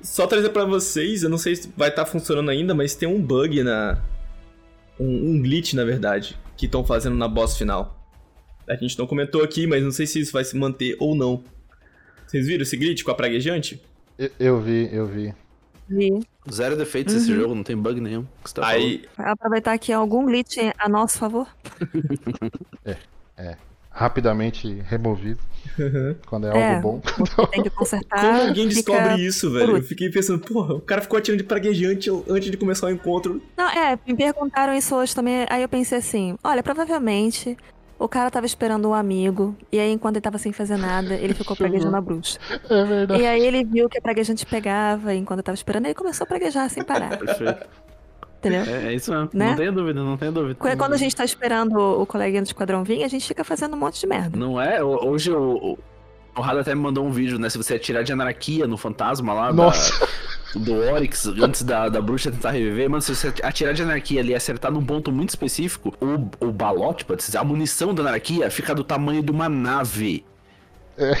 Só 0.00 0.26
trazer 0.26 0.48
pra 0.50 0.64
vocês, 0.64 1.22
eu 1.22 1.28
não 1.30 1.38
sei 1.38 1.56
se 1.56 1.72
vai 1.76 1.88
estar 1.90 2.06
funcionando 2.06 2.50
ainda, 2.50 2.74
mas 2.74 2.94
tem 2.94 3.08
um 3.08 3.20
bug 3.20 3.62
na. 3.62 3.98
Um, 4.98 5.32
um 5.32 5.42
glitch, 5.42 5.74
na 5.74 5.84
verdade, 5.84 6.38
que 6.56 6.66
estão 6.66 6.84
fazendo 6.84 7.16
na 7.16 7.26
boss 7.28 7.56
final. 7.58 8.00
A 8.68 8.76
gente 8.76 8.98
não 8.98 9.06
comentou 9.06 9.42
aqui, 9.42 9.66
mas 9.66 9.82
não 9.82 9.90
sei 9.90 10.06
se 10.06 10.20
isso 10.20 10.32
vai 10.32 10.44
se 10.44 10.56
manter 10.56 10.96
ou 11.00 11.14
não. 11.14 11.42
Vocês 12.26 12.46
viram 12.46 12.62
esse 12.62 12.76
glitch 12.76 13.02
com 13.02 13.10
a 13.10 13.14
praguejante? 13.14 13.82
Eu, 14.18 14.30
eu 14.38 14.60
vi, 14.60 14.88
eu 14.92 15.06
vi. 15.06 15.34
Vi. 15.88 16.20
Zero 16.50 16.76
defeitos 16.76 17.14
esse 17.14 17.34
jogo, 17.34 17.54
não 17.54 17.62
tem 17.62 17.76
bug 17.76 18.00
nenhum. 18.00 18.26
Tá 18.54 18.66
Aí, 18.66 19.04
aproveitar 19.16 19.76
que 19.78 19.92
algum 19.92 20.24
glitch 20.26 20.56
a 20.78 20.88
nosso 20.88 21.18
favor. 21.18 21.46
Rapidamente 23.90 24.80
removido. 24.88 25.38
Quando 26.26 26.48
é 26.48 26.50
algo 26.50 26.60
É. 26.60 26.80
bom. 26.80 27.00
Tem 27.52 27.62
que 27.62 27.70
consertar. 27.70 28.20
como 28.20 28.48
alguém 28.48 28.66
descobre 28.68 29.24
isso, 29.24 29.52
velho? 29.52 29.76
Eu 29.76 29.82
fiquei 29.84 30.10
pensando, 30.10 30.40
porra, 30.40 30.74
o 30.74 30.80
cara 30.80 31.00
ficou 31.00 31.16
atirando 31.16 31.38
de 31.40 31.44
praguejante 31.46 32.10
antes 32.28 32.50
de 32.50 32.56
começar 32.56 32.88
o 32.88 32.90
encontro. 32.90 33.40
Não, 33.56 33.68
é, 33.70 33.96
me 34.04 34.16
perguntaram 34.16 34.74
isso 34.74 34.96
hoje 34.96 35.14
também. 35.14 35.46
Aí 35.48 35.62
eu 35.62 35.68
pensei 35.68 35.98
assim: 35.98 36.36
olha, 36.42 36.60
provavelmente 36.60 37.56
o 37.98 38.08
cara 38.08 38.30
tava 38.30 38.46
esperando 38.46 38.88
um 38.88 38.94
amigo. 38.94 39.56
E 39.72 39.78
aí, 39.78 39.90
enquanto 39.92 40.16
ele 40.16 40.22
tava 40.22 40.38
sem 40.38 40.52
fazer 40.52 40.76
nada, 40.76 41.14
ele 41.14 41.34
ficou 41.34 41.56
praguejando 41.56 41.96
a 41.96 42.00
bruxa. 42.00 42.38
É 42.68 42.84
verdade. 42.84 43.22
E 43.22 43.26
aí 43.26 43.44
ele 43.44 43.64
viu 43.64 43.88
que 43.88 43.98
a 43.98 44.00
praguejante 44.02 44.44
pegava. 44.46 45.14
E 45.14 45.18
enquanto 45.18 45.38
eu 45.38 45.44
tava 45.44 45.54
esperando, 45.54 45.86
ele 45.86 45.94
começou 45.94 46.24
a 46.24 46.26
praguejar 46.26 46.68
sem 46.70 46.82
parar. 46.84 47.16
Perfeito. 47.18 47.66
Entendeu? 48.38 48.62
É, 48.62 48.88
é 48.88 48.94
isso 48.94 49.10
mesmo. 49.10 49.30
Né? 49.32 49.48
Não 49.48 49.56
tenha 49.56 49.72
dúvida, 49.72 50.02
não 50.04 50.16
tenha 50.18 50.30
dúvida. 50.32 50.54
Quando 50.56 50.76
quando 50.76 50.92
a 50.92 50.96
gente 50.98 51.16
tá 51.16 51.24
esperando 51.24 51.78
o 51.78 52.02
o 52.02 52.06
coleguinha 52.06 52.42
do 52.42 52.46
esquadrão 52.46 52.84
vir, 52.84 53.02
a 53.02 53.08
gente 53.08 53.26
fica 53.26 53.42
fazendo 53.42 53.74
um 53.74 53.78
monte 53.78 53.98
de 54.00 54.06
merda. 54.06 54.36
Não 54.36 54.60
é? 54.60 54.84
Ho- 54.84 55.08
Hoje 55.08 55.30
o, 55.32 55.78
o, 56.36 56.40
Rado 56.42 56.58
até 56.58 56.74
me 56.74 56.80
mandou 56.82 57.06
um 57.06 57.10
vídeo, 57.10 57.38
né? 57.38 57.48
Se 57.48 57.56
você 57.56 57.74
atirar 57.76 58.04
de 58.04 58.12
anarquia 58.12 58.66
no 58.66 58.76
fantasma 58.76 59.32
lá 59.32 59.46
da- 59.46 59.52
Nossa. 59.54 60.06
Do 60.58 60.74
Oryx, 60.74 61.26
antes 61.26 61.62
da, 61.62 61.88
da 61.88 62.00
bruxa 62.00 62.30
tentar 62.30 62.50
reviver, 62.52 62.88
mano, 62.88 63.02
se 63.02 63.14
você 63.14 63.32
atirar 63.42 63.74
de 63.74 63.82
anarquia 63.82 64.20
ali 64.20 64.30
e 64.32 64.34
acertar 64.34 64.70
num 64.72 64.84
ponto 64.84 65.10
muito 65.12 65.30
específico, 65.30 65.94
o, 66.00 66.46
o 66.46 66.52
balote, 66.52 67.04
pode 67.04 67.22
dizer, 67.24 67.38
a 67.38 67.44
munição 67.44 67.94
da 67.94 68.02
anarquia 68.02 68.50
fica 68.50 68.74
do 68.74 68.84
tamanho 68.84 69.22
de 69.22 69.30
uma 69.30 69.48
nave. 69.48 70.24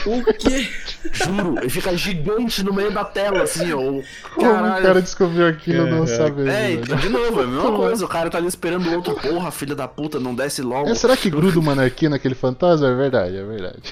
O 0.06 0.32
quê? 0.34 0.68
Juro, 1.12 1.58
ele 1.58 1.68
fica 1.68 1.96
gigante 1.96 2.62
no 2.62 2.72
meio 2.72 2.92
da 2.92 3.04
tela, 3.04 3.42
assim, 3.42 3.72
ó. 3.72 3.80
o- 3.80 4.04
Como 4.36 4.48
o 4.50 4.54
Caralho. 4.54 4.82
cara 4.86 5.02
descobriu 5.02 5.48
aquilo 5.48 5.86
não 5.86 6.06
Caraca. 6.06 6.16
sabendo. 6.16 6.48
É, 6.48 6.72
então, 6.74 6.96
de 6.96 7.08
novo, 7.08 7.40
é 7.40 7.42
a 7.42 7.46
mesma 7.48 7.72
coisa. 7.72 8.04
O 8.04 8.08
cara 8.08 8.30
tá 8.30 8.38
ali 8.38 8.46
esperando 8.46 8.88
o 8.88 8.94
outro, 8.94 9.16
porra, 9.16 9.50
filha 9.50 9.74
da 9.74 9.88
puta, 9.88 10.20
não 10.20 10.32
desce 10.32 10.62
logo. 10.62 10.88
É, 10.90 10.94
será 10.94 11.16
que 11.16 11.28
gruda 11.28 11.58
uma 11.58 11.72
anarquia 11.72 12.08
naquele 12.08 12.36
fantasma? 12.36 12.86
É 12.86 12.94
verdade, 12.94 13.36
é 13.36 13.42
verdade. 13.42 13.82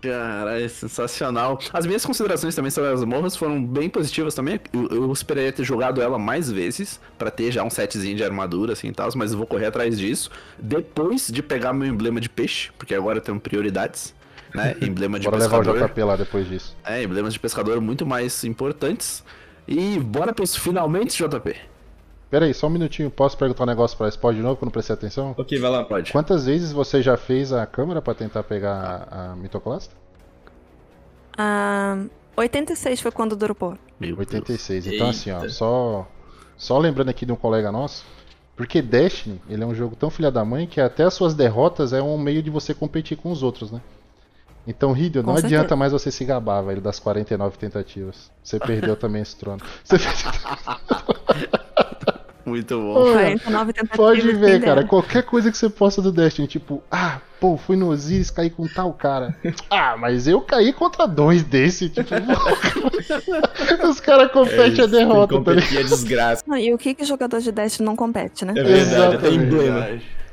Cara, 0.00 0.60
é 0.60 0.68
sensacional. 0.68 1.58
As 1.72 1.84
minhas 1.84 2.04
considerações 2.06 2.54
também 2.54 2.70
sobre 2.70 2.90
as 2.90 3.02
morras 3.04 3.36
foram 3.36 3.62
bem 3.62 3.88
positivas 3.88 4.34
também. 4.34 4.60
Eu, 4.72 4.88
eu 4.88 5.12
esperaria 5.12 5.52
ter 5.52 5.64
jogado 5.64 6.00
ela 6.00 6.18
mais 6.18 6.50
vezes, 6.50 7.00
pra 7.18 7.30
ter 7.30 7.50
já 7.50 7.64
um 7.64 7.70
setzinho 7.70 8.16
de 8.16 8.22
armadura 8.22 8.74
assim 8.74 8.88
e 8.88 8.92
tal, 8.92 9.08
mas 9.16 9.32
eu 9.32 9.38
vou 9.38 9.46
correr 9.46 9.66
atrás 9.66 9.98
disso. 9.98 10.30
Depois 10.58 11.28
de 11.28 11.42
pegar 11.42 11.72
meu 11.72 11.88
emblema 11.88 12.20
de 12.20 12.28
peixe, 12.28 12.70
porque 12.78 12.94
agora 12.94 13.18
eu 13.18 13.22
tenho 13.22 13.40
prioridades, 13.40 14.14
né? 14.54 14.76
Emblema 14.80 15.18
de 15.18 15.24
Bora 15.24 15.38
levar 15.38 15.56
o 15.56 15.64
pescador. 15.64 15.88
JP 15.88 16.02
lá 16.04 16.16
depois 16.16 16.48
disso. 16.48 16.76
É, 16.84 17.02
emblemas 17.02 17.32
de 17.32 17.40
pescador 17.40 17.80
muito 17.80 18.06
mais 18.06 18.44
importantes. 18.44 19.24
E 19.66 19.98
bora 19.98 20.34
isso 20.42 20.60
finalmente, 20.60 21.22
JP. 21.22 21.54
Pera 22.30 22.44
aí, 22.44 22.52
só 22.52 22.66
um 22.66 22.70
minutinho. 22.70 23.10
Posso 23.10 23.36
perguntar 23.36 23.64
um 23.64 23.66
negócio 23.66 23.96
pra 23.96 24.08
Spot 24.08 24.34
de 24.34 24.42
novo, 24.42 24.56
que 24.56 24.62
eu 24.62 24.66
não 24.66 24.72
prestei 24.72 24.94
atenção? 24.94 25.34
Ok, 25.36 25.58
vai 25.58 25.70
lá. 25.70 25.84
Pode. 25.84 26.12
Quantas 26.12 26.44
vezes 26.46 26.72
você 26.72 27.00
já 27.00 27.16
fez 27.16 27.52
a 27.52 27.64
câmera 27.66 28.02
pra 28.02 28.14
tentar 28.14 28.42
pegar 28.42 29.08
a, 29.10 29.32
a 29.32 29.36
mitoclasta? 29.36 29.94
Ah, 31.36 32.04
86 32.36 33.00
foi 33.00 33.10
quando 33.10 33.34
dropou. 33.34 33.78
Meu 33.98 34.14
Deus. 34.16 34.28
86. 34.34 34.86
Então 34.88 35.08
assim, 35.08 35.30
ó, 35.30 35.38
Eita. 35.38 35.48
só 35.50 36.06
só 36.56 36.76
lembrando 36.76 37.08
aqui 37.08 37.24
de 37.24 37.32
um 37.32 37.36
colega 37.36 37.70
nosso, 37.70 38.04
porque 38.56 38.82
Destiny, 38.82 39.40
ele 39.48 39.62
é 39.62 39.66
um 39.66 39.74
jogo 39.74 39.94
tão 39.94 40.10
filha 40.10 40.30
da 40.30 40.44
mãe 40.44 40.66
que 40.66 40.80
até 40.80 41.04
as 41.04 41.14
suas 41.14 41.34
derrotas 41.34 41.92
é 41.92 42.02
um 42.02 42.18
meio 42.18 42.42
de 42.42 42.50
você 42.50 42.74
competir 42.74 43.16
com 43.16 43.30
os 43.30 43.42
outros, 43.42 43.70
né? 43.70 43.80
Então, 44.66 44.94
Hideo, 44.94 45.22
não 45.22 45.32
Com 45.32 45.38
adianta 45.38 45.60
certeza. 45.60 45.76
mais 45.76 45.92
você 45.92 46.10
se 46.10 46.24
gabar, 46.26 46.60
velho, 46.60 46.80
das 46.82 46.98
49 46.98 47.56
tentativas. 47.56 48.30
Você 48.42 48.58
perdeu 48.58 48.94
também 48.98 49.22
esse 49.22 49.34
trono. 49.34 49.62
Você 49.82 49.98
fez... 49.98 50.24
Muito 52.48 52.78
bom. 52.78 52.94
Olha, 52.94 53.38
49 53.38 53.72
tentativas. 53.72 53.96
Pode 53.96 54.32
ver, 54.32 54.60
cara, 54.62 54.84
qualquer 54.84 55.22
coisa 55.22 55.50
que 55.50 55.58
você 55.58 55.68
posta 55.68 56.00
do 56.00 56.10
Destiny, 56.10 56.48
tipo, 56.48 56.82
ah, 56.90 57.20
pô, 57.40 57.56
fui 57.56 57.76
no 57.76 57.90
Osiris, 57.90 58.30
caí 58.30 58.50
com 58.50 58.66
tal 58.66 58.92
cara. 58.92 59.36
Ah, 59.70 59.96
mas 59.98 60.26
eu 60.26 60.40
caí 60.40 60.72
contra 60.72 61.06
dois 61.06 61.42
desse, 61.42 61.88
tipo, 61.88 62.08
os 63.88 64.00
caras 64.00 64.32
competem 64.32 64.84
a 64.84 64.86
derrota, 64.86 65.34
tá 65.34 65.52
ligado? 65.52 65.54
competir 65.54 65.78
a 65.78 65.82
desgraça. 65.82 66.44
Não, 66.46 66.56
e 66.56 66.72
o 66.72 66.78
que 66.78 66.94
que 66.94 67.04
jogador 67.04 67.40
de 67.40 67.52
Destiny 67.52 67.86
não 67.86 67.94
compete, 67.94 68.44
né? 68.44 68.54
É 68.56 68.62
verdade, 68.62 68.80
Exatamente. 68.80 69.26
até 69.26 69.34
emblema. 69.34 69.88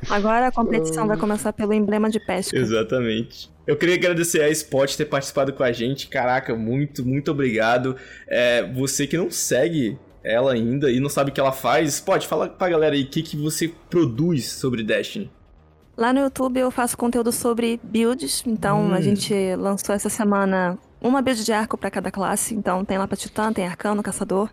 Agora 0.10 0.48
a 0.48 0.52
competição 0.52 1.08
vai 1.08 1.18
começar 1.18 1.52
pelo 1.54 1.74
emblema 1.74 2.10
de 2.10 2.20
pesca. 2.20 2.58
Exatamente. 2.58 3.50
Eu 3.66 3.76
queria 3.76 3.96
agradecer 3.96 4.42
a 4.42 4.50
Spot 4.50 4.96
ter 4.96 5.06
participado 5.06 5.52
com 5.52 5.64
a 5.64 5.72
gente. 5.72 6.08
Caraca, 6.08 6.56
muito, 6.56 7.04
muito 7.04 7.32
obrigado. 7.32 7.96
É, 8.28 8.64
você 8.64 9.08
que 9.08 9.18
não 9.18 9.32
segue 9.32 9.98
ela 10.26 10.54
ainda 10.54 10.92
e 10.92 11.00
não 11.00 11.10
sabe 11.10 11.30
o 11.30 11.34
que 11.34 11.40
ela 11.40 11.52
faz, 11.52 12.00
pode 12.00 12.28
fala 12.28 12.50
pra 12.50 12.70
galera 12.70 12.96
aí 12.96 13.04
o 13.04 13.08
que, 13.08 13.22
que 13.22 13.38
você 13.38 13.72
produz 13.90 14.52
sobre 14.52 14.84
Destiny. 14.84 15.30
Lá 15.96 16.12
no 16.12 16.20
YouTube 16.20 16.60
eu 16.60 16.70
faço 16.72 16.98
conteúdo 16.98 17.32
sobre 17.32 17.80
builds, 17.84 18.44
então 18.46 18.88
Hum. 18.90 18.94
a 18.94 19.00
gente 19.00 19.34
lançou 19.56 19.96
essa 19.96 20.10
semana 20.10 20.78
uma 21.02 21.22
build 21.22 21.46
de 21.46 21.54
arco 21.54 21.78
pra 21.78 21.90
cada 21.92 22.12
classe, 22.12 22.54
então 22.56 22.84
tem 22.84 22.98
lá 22.98 23.08
pra 23.08 23.16
Titã, 23.16 23.54
tem 23.54 23.66
Arcano, 23.66 24.04
Caçador. 24.04 24.50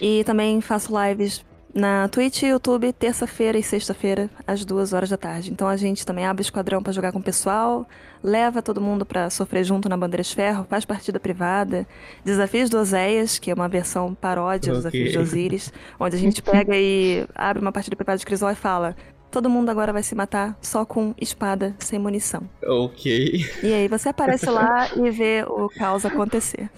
E 0.00 0.24
também 0.24 0.60
faço 0.60 0.92
lives 1.06 1.44
na 1.74 2.08
Twitch 2.08 2.42
e 2.42 2.46
YouTube, 2.46 2.92
terça-feira 2.92 3.58
e 3.58 3.62
sexta-feira, 3.62 4.30
às 4.46 4.64
duas 4.64 4.92
horas 4.92 5.10
da 5.10 5.16
tarde. 5.16 5.50
Então 5.50 5.66
a 5.66 5.76
gente 5.76 6.06
também 6.06 6.24
abre 6.24 6.42
esquadrão 6.42 6.82
pra 6.82 6.92
jogar 6.92 7.10
com 7.10 7.18
o 7.18 7.22
pessoal, 7.22 7.86
leva 8.22 8.62
todo 8.62 8.80
mundo 8.80 9.04
pra 9.04 9.28
sofrer 9.28 9.64
junto 9.64 9.88
na 9.88 9.96
Bandeira 9.96 10.22
de 10.22 10.34
Ferro, 10.34 10.64
faz 10.70 10.84
partida 10.84 11.18
privada, 11.18 11.86
Desafios 12.24 12.70
do 12.70 12.78
Oséias, 12.78 13.38
que 13.38 13.50
é 13.50 13.54
uma 13.54 13.68
versão 13.68 14.14
paródia 14.14 14.72
dos 14.72 14.84
Ok. 14.84 15.02
Desafios 15.02 15.12
de 15.12 15.18
Osiris, 15.18 15.72
onde 15.98 16.14
a 16.14 16.18
gente 16.18 16.40
pega 16.42 16.76
e 16.76 17.26
abre 17.34 17.60
uma 17.60 17.72
partida 17.72 17.96
privada 17.96 18.18
de 18.18 18.24
Crisol 18.26 18.50
e 18.50 18.54
fala: 18.54 18.96
todo 19.34 19.50
mundo 19.50 19.68
agora 19.68 19.92
vai 19.92 20.02
se 20.04 20.14
matar 20.14 20.56
só 20.62 20.84
com 20.84 21.12
espada, 21.20 21.74
sem 21.80 21.98
munição. 21.98 22.48
Ok. 22.64 23.44
E 23.64 23.74
aí 23.74 23.88
você 23.88 24.10
aparece 24.10 24.48
lá 24.48 24.88
e 24.94 25.10
vê 25.10 25.44
o 25.44 25.68
caos 25.68 26.06
acontecer. 26.06 26.70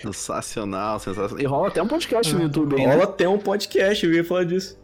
Sensacional, 0.00 0.98
sensacional. 0.98 1.38
E 1.38 1.44
rola 1.44 1.68
até 1.68 1.82
um 1.82 1.86
podcast 1.86 2.34
no 2.34 2.44
YouTube 2.44 2.76
aí, 2.76 2.86
né? 2.86 2.94
Rola 2.94 3.04
até 3.04 3.28
um 3.28 3.38
podcast, 3.38 4.06
eu 4.06 4.14
ia 4.14 4.24
falar 4.24 4.44
disso. 4.44 4.82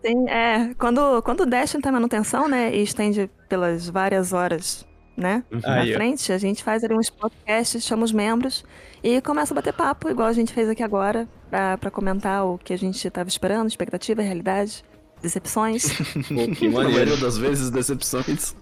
Tem, 0.00 0.30
é, 0.30 0.72
quando, 0.78 1.20
quando 1.22 1.40
o 1.40 1.46
Destiny 1.46 1.82
tá 1.82 1.90
em 1.90 1.92
manutenção, 1.92 2.48
né, 2.48 2.74
e 2.74 2.82
estende 2.82 3.28
pelas 3.46 3.86
várias 3.88 4.32
horas, 4.32 4.86
né, 5.14 5.42
na 5.50 5.80
Aí, 5.80 5.92
frente, 5.92 6.32
a 6.32 6.38
gente 6.38 6.62
faz 6.62 6.84
ali 6.84 6.94
uns 6.94 7.10
podcasts, 7.10 7.84
chama 7.84 8.04
os 8.04 8.12
membros 8.12 8.64
e 9.02 9.20
começa 9.20 9.52
a 9.52 9.56
bater 9.56 9.72
papo, 9.72 10.08
igual 10.08 10.28
a 10.28 10.32
gente 10.32 10.52
fez 10.52 10.68
aqui 10.68 10.82
agora, 10.82 11.28
pra, 11.50 11.76
pra 11.76 11.90
comentar 11.90 12.46
o 12.46 12.56
que 12.56 12.72
a 12.72 12.78
gente 12.78 13.10
tava 13.10 13.28
esperando, 13.28 13.68
expectativa, 13.68 14.22
realidade, 14.22 14.84
decepções. 15.22 15.84
Pô, 16.28 16.48
que 16.54 16.68
Na 16.68 16.74
maneiro. 16.74 16.90
maioria 16.92 17.16
das 17.16 17.36
vezes, 17.38 17.70
decepções. 17.70 18.54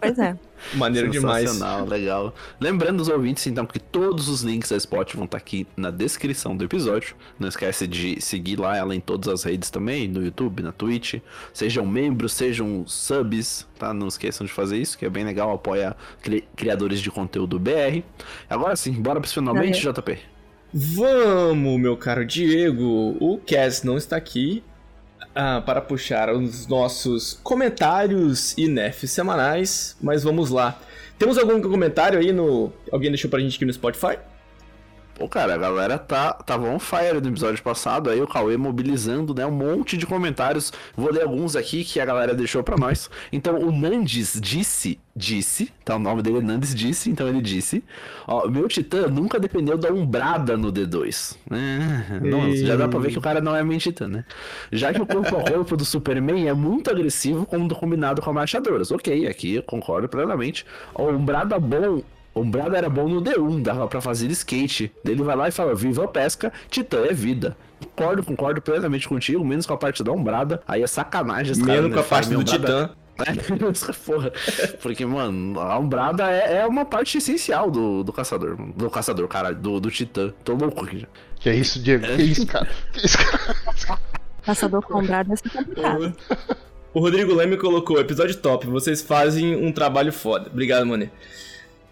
pois 0.00 0.18
é. 0.18 0.36
Maneiro 0.74 1.10
demais. 1.10 1.48
Sensacional, 1.50 1.86
legal. 1.86 2.34
Lembrando 2.60 3.00
os 3.00 3.08
ouvintes, 3.08 3.46
então, 3.46 3.64
que 3.66 3.78
todos 3.78 4.28
os 4.28 4.42
links 4.42 4.70
da 4.70 4.76
Spot 4.76 5.14
vão 5.14 5.24
estar 5.24 5.38
aqui 5.38 5.66
na 5.76 5.90
descrição 5.90 6.56
do 6.56 6.64
episódio. 6.64 7.14
Não 7.38 7.48
esquece 7.48 7.86
de 7.86 8.20
seguir 8.20 8.58
lá 8.58 8.76
ela 8.76 8.94
em 8.94 9.00
todas 9.00 9.28
as 9.32 9.44
redes 9.44 9.70
também, 9.70 10.06
no 10.08 10.22
YouTube, 10.22 10.62
na 10.62 10.72
Twitch. 10.72 11.14
Sejam 11.52 11.86
membros, 11.86 12.32
sejam 12.34 12.84
subs, 12.86 13.66
tá? 13.78 13.94
Não 13.94 14.08
esqueçam 14.08 14.46
de 14.46 14.52
fazer 14.52 14.76
isso, 14.78 14.98
que 14.98 15.04
é 15.06 15.10
bem 15.10 15.24
legal, 15.24 15.52
apoia 15.52 15.96
cri- 16.22 16.44
criadores 16.56 17.00
de 17.00 17.10
conteúdo 17.10 17.58
BR. 17.58 18.02
Agora 18.48 18.76
sim, 18.76 18.92
bora 18.92 19.20
pros 19.20 19.32
finalmente, 19.32 19.80
JP. 19.80 20.18
Vamos, 20.72 21.80
meu 21.80 21.96
caro 21.96 22.24
Diego. 22.24 23.16
O 23.20 23.38
Cass 23.38 23.82
não 23.82 23.96
está 23.96 24.16
aqui 24.16 24.62
ah, 25.34 25.62
para 25.64 25.80
puxar 25.80 26.32
os 26.34 26.66
nossos 26.66 27.38
comentários 27.42 28.56
e 28.56 28.68
nerfs 28.68 29.10
semanais, 29.10 29.96
mas 30.00 30.22
vamos 30.22 30.50
lá. 30.50 30.78
Temos 31.18 31.36
algum 31.36 31.60
comentário 31.60 32.18
aí 32.18 32.32
no. 32.32 32.72
Alguém 32.90 33.10
deixou 33.10 33.30
pra 33.30 33.40
gente 33.40 33.56
aqui 33.56 33.64
no 33.64 33.72
Spotify? 33.72 34.18
Pô, 35.20 35.28
cara, 35.28 35.52
a 35.52 35.58
galera 35.58 35.98
tá, 35.98 36.32
tava 36.32 36.66
on 36.66 36.78
fire 36.78 37.20
no 37.20 37.28
episódio 37.28 37.62
passado, 37.62 38.08
aí 38.08 38.22
o 38.22 38.26
Cauê 38.26 38.56
mobilizando, 38.56 39.34
né, 39.34 39.44
um 39.44 39.50
monte 39.50 39.94
de 39.94 40.06
comentários. 40.06 40.72
Vou 40.96 41.12
ler 41.12 41.24
alguns 41.24 41.54
aqui 41.54 41.84
que 41.84 42.00
a 42.00 42.06
galera 42.06 42.32
deixou 42.32 42.62
para 42.62 42.78
nós. 42.78 43.10
Então, 43.30 43.58
o 43.58 43.70
Nandes 43.70 44.40
disse, 44.40 44.98
disse, 45.14 45.70
tá, 45.84 45.96
o 45.96 45.98
nome 45.98 46.22
dele 46.22 46.38
é 46.38 46.40
Nandes 46.40 46.74
disse, 46.74 47.10
então 47.10 47.28
ele 47.28 47.42
disse, 47.42 47.84
ó, 48.26 48.48
meu 48.48 48.66
Titã 48.66 49.08
nunca 49.08 49.38
dependeu 49.38 49.76
da 49.76 49.92
Umbrada 49.92 50.56
no 50.56 50.72
D2. 50.72 51.36
É, 51.50 52.20
não, 52.26 52.56
já 52.56 52.74
dá 52.76 52.88
pra 52.88 52.98
ver 52.98 53.10
que 53.10 53.18
o 53.18 53.22
cara 53.22 53.42
não 53.42 53.54
é 53.54 53.62
meio 53.62 53.78
Titã, 53.78 54.08
né? 54.08 54.24
Já 54.72 54.90
que 54.90 55.02
o 55.02 55.06
corpo 55.06 55.36
a 55.36 55.42
corpo 55.42 55.76
do 55.76 55.84
Superman 55.84 56.48
é 56.48 56.54
muito 56.54 56.90
agressivo 56.90 57.44
quando 57.44 57.74
combinado 57.74 58.22
com 58.22 58.32
machadoras. 58.32 58.90
Ok, 58.90 59.26
aqui 59.26 59.56
eu 59.56 59.62
concordo 59.64 60.08
plenamente. 60.08 60.64
O 60.94 61.10
Umbrada 61.10 61.58
bom 61.60 62.02
o 62.34 62.40
Umbrada 62.40 62.76
era 62.76 62.88
bom 62.88 63.08
no 63.08 63.20
D1, 63.20 63.62
dava 63.62 63.86
pra 63.88 64.00
fazer 64.00 64.30
skate. 64.30 64.92
Ele 65.04 65.22
vai 65.22 65.36
lá 65.36 65.48
e 65.48 65.50
fala: 65.50 65.74
Viva 65.74 66.04
a 66.04 66.08
pesca, 66.08 66.52
Titã 66.68 67.04
é 67.04 67.12
vida. 67.12 67.56
Concordo, 67.80 68.22
concordo 68.22 68.62
plenamente 68.62 69.08
contigo, 69.08 69.44
menos 69.44 69.66
com 69.66 69.72
a 69.72 69.78
parte 69.78 70.02
da 70.04 70.12
Umbrada. 70.12 70.62
Aí 70.66 70.82
é 70.82 70.86
sacanagem 70.86 71.52
esse 71.52 71.62
Menos 71.62 71.92
com 71.92 72.00
a 72.00 72.02
parte 72.02 72.30
do 72.30 72.44
Titã. 72.44 72.90
É, 73.20 73.92
porra. 74.06 74.32
Porque, 74.80 75.04
mano, 75.04 75.60
a 75.60 75.78
Umbrada 75.78 76.30
é, 76.30 76.60
é, 76.60 76.66
uma 76.66 76.86
parte 76.86 77.18
essencial 77.18 77.70
do, 77.70 78.02
do 78.02 78.14
caçador. 78.14 78.56
Do 78.56 78.88
caçador, 78.88 79.28
cara, 79.28 79.52
do, 79.52 79.78
do 79.78 79.90
Titã. 79.90 80.32
Tô 80.42 80.54
louco 80.54 80.86
aqui. 80.86 81.06
Que 81.38 81.50
é 81.50 81.54
isso, 81.54 81.82
Diego? 81.82 82.06
Que 82.06 82.12
é 82.12 82.22
isso, 82.22 82.46
cara? 82.46 82.66
Que 82.94 83.00
é 83.00 83.04
isso, 83.04 83.18
cara? 83.18 84.00
Caçador 84.42 84.80
com 84.80 85.00
Umbrada 85.00 85.34
é 85.34 85.48
complicado. 85.50 86.16
O 86.94 87.00
Rodrigo 87.00 87.34
Leme 87.34 87.58
colocou: 87.58 88.00
episódio 88.00 88.36
top, 88.36 88.66
vocês 88.66 89.02
fazem 89.02 89.54
um 89.54 89.70
trabalho 89.70 90.12
foda. 90.12 90.48
Obrigado, 90.50 90.86
Mone. 90.86 91.10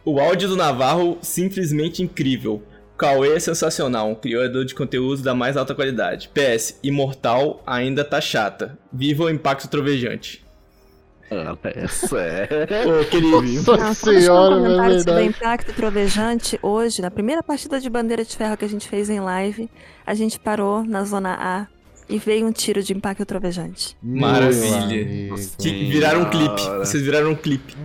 O 0.05 0.21
áudio 0.21 0.49
do 0.49 0.57
Navarro 0.57 1.19
simplesmente 1.21 2.03
incrível. 2.03 2.63
Cauê 2.97 3.37
é 3.37 3.41
sensacional, 3.41 4.11
um 4.11 4.15
criador 4.15 4.65
de 4.65 4.75
conteúdo 4.75 5.23
da 5.23 5.35
mais 5.35 5.57
alta 5.57 5.75
qualidade. 5.75 6.31
PS, 6.35 6.79
Imortal 6.83 7.63
ainda 7.65 8.05
tá 8.05 8.21
chata. 8.21 8.77
Viva 8.93 9.25
o 9.25 9.31
impacto 9.31 9.69
trovejante. 9.69 10.45
Ah, 11.31 11.57
é 11.63 11.87
sério. 11.87 13.01
Ô, 13.01 13.05
querido. 13.05 13.77
Nossa 13.77 13.95
senhora, 13.95 14.55
é 14.55 14.59
comentário 14.59 14.99
sobre 14.99 15.13
verdade. 15.13 15.29
Impacto 15.29 15.73
Trovejante, 15.75 16.59
hoje, 16.63 17.03
na 17.03 17.11
primeira 17.11 17.43
partida 17.43 17.79
de 17.79 17.91
bandeira 17.91 18.25
de 18.25 18.35
ferro 18.35 18.57
que 18.57 18.65
a 18.65 18.69
gente 18.69 18.89
fez 18.89 19.11
em 19.11 19.21
live, 19.21 19.69
a 20.07 20.15
gente 20.15 20.41
parou 20.41 20.83
na 20.83 21.05
zona 21.05 21.37
A 21.39 21.67
e 22.09 22.19
veio 22.19 22.47
um 22.47 22.53
tiro 22.53 22.83
de 22.83 22.95
Impacto 22.95 23.27
Trovejante. 23.27 23.95
Maravilha. 24.03 25.07
Que 25.59 25.91
viraram 25.91 26.23
um 26.23 26.31
clipe. 26.31 26.63
Vocês 26.79 27.03
viraram 27.03 27.33
um 27.33 27.37
clipe. 27.37 27.77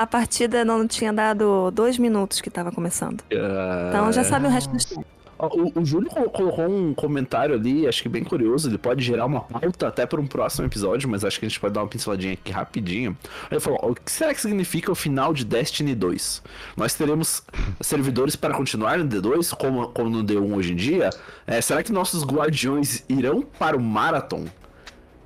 A 0.00 0.06
partida 0.06 0.64
não 0.64 0.88
tinha 0.88 1.12
dado 1.12 1.70
dois 1.70 1.98
minutos 1.98 2.40
que 2.40 2.48
tava 2.48 2.72
começando. 2.72 3.22
Então 3.30 4.10
já 4.10 4.24
sabe 4.24 4.46
o 4.46 4.48
resto 4.48 4.70
do 4.70 4.78
história. 4.78 5.04
Ó, 5.38 5.46
O, 5.48 5.80
o 5.80 5.84
Júlio 5.84 6.08
colo- 6.08 6.30
colocou 6.30 6.66
um 6.66 6.94
comentário 6.94 7.54
ali, 7.54 7.86
acho 7.86 8.02
que 8.02 8.08
bem 8.08 8.24
curioso. 8.24 8.70
Ele 8.70 8.78
pode 8.78 9.04
gerar 9.04 9.26
uma 9.26 9.42
pauta 9.42 9.88
até 9.88 10.06
para 10.06 10.18
um 10.18 10.26
próximo 10.26 10.66
episódio, 10.66 11.06
mas 11.06 11.22
acho 11.22 11.38
que 11.38 11.44
a 11.44 11.48
gente 11.50 11.60
pode 11.60 11.74
dar 11.74 11.82
uma 11.82 11.88
pinceladinha 11.88 12.32
aqui 12.32 12.50
rapidinho. 12.50 13.14
Ele 13.50 13.60
falou: 13.60 13.78
o 13.90 13.94
que 13.94 14.10
será 14.10 14.32
que 14.32 14.40
significa 14.40 14.90
o 14.90 14.94
final 14.94 15.34
de 15.34 15.44
Destiny 15.44 15.94
2? 15.94 16.42
Nós 16.78 16.94
teremos 16.94 17.42
servidores 17.82 18.36
para 18.36 18.54
continuar 18.54 18.96
no 18.98 19.04
D2, 19.06 19.54
como, 19.54 19.88
como 19.88 20.08
no 20.08 20.24
D1 20.24 20.54
hoje 20.56 20.72
em 20.72 20.76
dia? 20.76 21.10
É, 21.46 21.60
será 21.60 21.82
que 21.82 21.92
nossos 21.92 22.24
guardiões 22.24 23.04
irão 23.06 23.42
para 23.58 23.76
o 23.76 23.80
Marathon? 23.82 24.46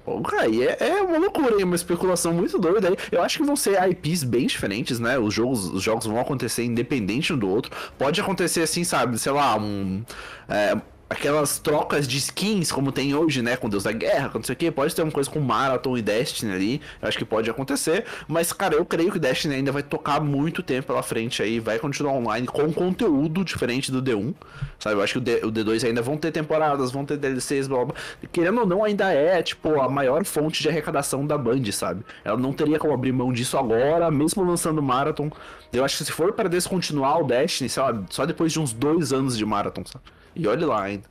Pô, 0.04 0.20
cara, 0.20 0.42
aí 0.42 0.62
é, 0.62 0.76
é 0.80 1.02
uma 1.02 1.18
loucura, 1.18 1.60
é 1.60 1.64
uma 1.64 1.74
especulação 1.74 2.32
muito 2.32 2.58
doida. 2.58 2.88
aí. 2.88 2.96
Eu 3.10 3.22
acho 3.22 3.38
que 3.38 3.44
vão 3.44 3.56
ser 3.56 3.82
IPs 3.90 4.22
bem 4.22 4.46
diferentes, 4.46 5.00
né? 5.00 5.18
Os 5.18 5.32
jogos, 5.32 5.66
os 5.72 5.82
jogos 5.82 6.04
vão 6.06 6.20
acontecer 6.20 6.62
independente 6.64 7.32
um 7.32 7.38
do 7.38 7.48
outro. 7.48 7.72
Pode 7.98 8.20
acontecer 8.20 8.62
assim, 8.62 8.84
sabe? 8.84 9.18
Sei 9.18 9.32
lá, 9.32 9.56
um. 9.56 10.04
é, 10.48 10.76
aquelas 11.08 11.58
trocas 11.58 12.08
de 12.08 12.16
skins 12.18 12.72
como 12.72 12.90
tem 12.90 13.14
hoje, 13.14 13.42
né? 13.42 13.56
Com 13.56 13.68
Deus 13.68 13.84
da 13.84 13.92
Guerra, 13.92 14.28
com 14.28 14.38
não 14.38 14.44
sei 14.44 14.54
o 14.54 14.56
que. 14.56 14.70
Pode 14.70 14.94
ter 14.94 15.02
uma 15.02 15.12
coisa 15.12 15.30
com 15.30 15.40
Marathon 15.40 15.96
e 15.96 16.02
Destiny 16.02 16.52
ali. 16.52 16.80
Eu 17.00 17.08
acho 17.08 17.18
que 17.18 17.24
pode 17.24 17.48
acontecer. 17.50 18.04
Mas, 18.26 18.52
cara, 18.52 18.74
eu 18.74 18.84
creio 18.84 19.12
que 19.12 19.18
Destiny 19.18 19.56
ainda 19.56 19.72
vai 19.72 19.82
tocar 19.82 20.20
muito 20.20 20.62
tempo 20.62 20.88
pela 20.88 21.02
frente 21.02 21.42
aí. 21.42 21.60
Vai 21.60 21.78
continuar 21.78 22.12
online 22.12 22.46
com 22.46 22.72
conteúdo 22.72 23.44
diferente 23.44 23.92
do 23.92 24.02
D1. 24.02 24.34
Sabe? 24.78 24.96
Eu 24.96 25.02
acho 25.02 25.14
que 25.14 25.18
o, 25.18 25.22
D, 25.22 25.36
o 25.46 25.52
D2 25.52 25.86
ainda 25.86 26.02
vão 26.02 26.16
ter 26.16 26.32
temporadas, 26.32 26.90
vão 26.90 27.04
ter 27.04 27.16
DLCs, 27.16 27.68
blá 27.68 27.84
blá. 27.84 27.94
Querendo 28.32 28.60
ou 28.60 28.66
não, 28.66 28.84
ainda 28.84 29.12
é, 29.12 29.42
tipo, 29.42 29.80
a 29.80 29.88
maior 29.88 30.24
fonte 30.24 30.62
de 30.62 30.68
arrecadação 30.68 31.26
da 31.26 31.38
Band, 31.38 31.64
sabe? 31.72 32.04
Ela 32.24 32.38
não 32.38 32.52
teria 32.52 32.78
como 32.78 32.92
abrir 32.92 33.12
mão 33.12 33.32
disso 33.32 33.56
agora, 33.56 34.10
mesmo 34.10 34.44
lançando 34.44 34.82
Marathon. 34.82 35.30
Eu 35.72 35.84
acho 35.84 35.98
que 35.98 36.04
se 36.04 36.12
for 36.12 36.32
para 36.32 36.48
descontinuar 36.48 37.20
o 37.20 37.24
Destiny, 37.24 37.68
sei 37.68 37.82
lá, 37.82 38.02
só 38.10 38.24
depois 38.26 38.52
de 38.52 38.60
uns 38.60 38.72
dois 38.72 39.12
anos 39.12 39.36
de 39.36 39.44
Marathon, 39.44 39.84
sabe? 39.84 40.04
E 40.36 40.46
olhe 40.48 40.64
lá 40.64 40.82
ainda. 40.82 41.03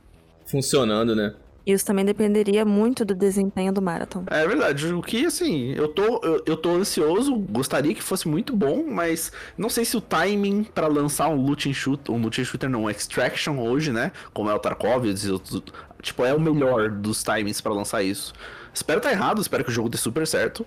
Funcionando, 0.46 1.14
né? 1.14 1.34
Isso 1.66 1.86
também 1.86 2.04
dependeria 2.04 2.62
muito 2.62 3.06
do 3.06 3.14
desempenho 3.14 3.72
do 3.72 3.80
Marathon. 3.80 4.24
É 4.26 4.46
verdade, 4.46 4.92
o 4.92 5.00
que 5.00 5.24
assim, 5.24 5.72
eu 5.72 5.88
tô, 5.88 6.20
eu, 6.22 6.42
eu 6.44 6.56
tô 6.58 6.70
ansioso, 6.72 7.34
gostaria 7.34 7.94
que 7.94 8.02
fosse 8.02 8.28
muito 8.28 8.54
bom, 8.54 8.84
mas 8.86 9.32
não 9.56 9.70
sei 9.70 9.82
se 9.86 9.96
o 9.96 10.00
timing 10.00 10.64
pra 10.64 10.86
lançar 10.86 11.28
um 11.28 11.40
looting 11.40 11.72
shooter, 11.72 12.14
um 12.14 12.20
looting 12.20 12.44
shooter 12.44 12.68
não, 12.68 12.82
um 12.82 12.90
extraction 12.90 13.58
hoje, 13.58 13.92
né, 13.92 14.12
como 14.34 14.50
é 14.50 14.54
o 14.54 14.58
Tarkov, 14.58 15.06
e 15.06 15.30
outros, 15.30 15.62
tipo, 16.02 16.22
é 16.22 16.34
o 16.34 16.40
melhor 16.40 16.90
dos 16.90 17.22
timings 17.22 17.62
pra 17.62 17.72
lançar 17.72 18.02
isso. 18.02 18.34
Espero 18.74 18.98
estar 18.98 19.12
errado, 19.12 19.40
espero 19.40 19.64
que 19.64 19.70
o 19.70 19.72
jogo 19.72 19.88
dê 19.88 19.96
super 19.96 20.26
certo, 20.26 20.66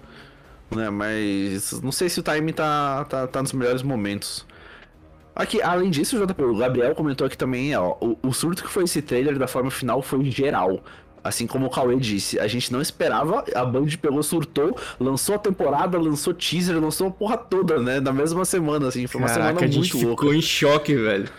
né, 0.76 0.90
mas 0.90 1.80
não 1.80 1.92
sei 1.92 2.10
se 2.10 2.20
o 2.20 2.24
timing 2.24 2.54
tá, 2.54 3.06
tá, 3.06 3.28
tá 3.28 3.42
nos 3.44 3.54
melhores 3.54 3.84
momentos. 3.84 4.47
Aqui, 5.38 5.62
além 5.62 5.90
disso, 5.92 6.18
JP, 6.18 6.42
o 6.44 6.56
Gabriel 6.58 6.96
comentou 6.96 7.28
aqui 7.28 7.38
também, 7.38 7.76
ó, 7.76 7.96
o, 8.02 8.18
o 8.24 8.34
surto 8.34 8.64
que 8.64 8.70
foi 8.70 8.86
esse 8.86 9.02
trailer 9.02 9.38
da 9.38 9.48
forma 9.48 9.70
final 9.70 10.02
foi 10.02 10.26
geral. 10.32 10.84
Assim 11.24 11.46
como 11.46 11.66
o 11.66 11.70
Cauê 11.70 11.96
disse, 11.98 12.40
a 12.40 12.48
gente 12.48 12.72
não 12.72 12.82
esperava, 12.82 13.44
a 13.54 13.66
Band 13.66 13.86
pegou, 14.02 14.24
surtou, 14.24 14.76
lançou 15.00 15.36
a 15.36 15.38
temporada, 15.38 15.98
lançou 16.00 16.34
teaser, 16.34 16.80
lançou 16.80 17.08
a 17.08 17.12
porra 17.12 17.38
toda, 17.38 17.80
né? 17.80 18.00
Na 18.00 18.14
mesma 18.14 18.46
semana, 18.46 18.88
assim, 18.88 19.06
foi 19.08 19.20
uma 19.22 19.28
Caraca, 19.28 19.48
semana 19.60 19.66
a 19.66 19.68
gente 19.70 19.94
muito 19.94 20.08
louca. 20.08 20.22
ficou 20.24 20.34
em 20.34 20.42
choque, 20.42 20.96
velho. 20.96 21.30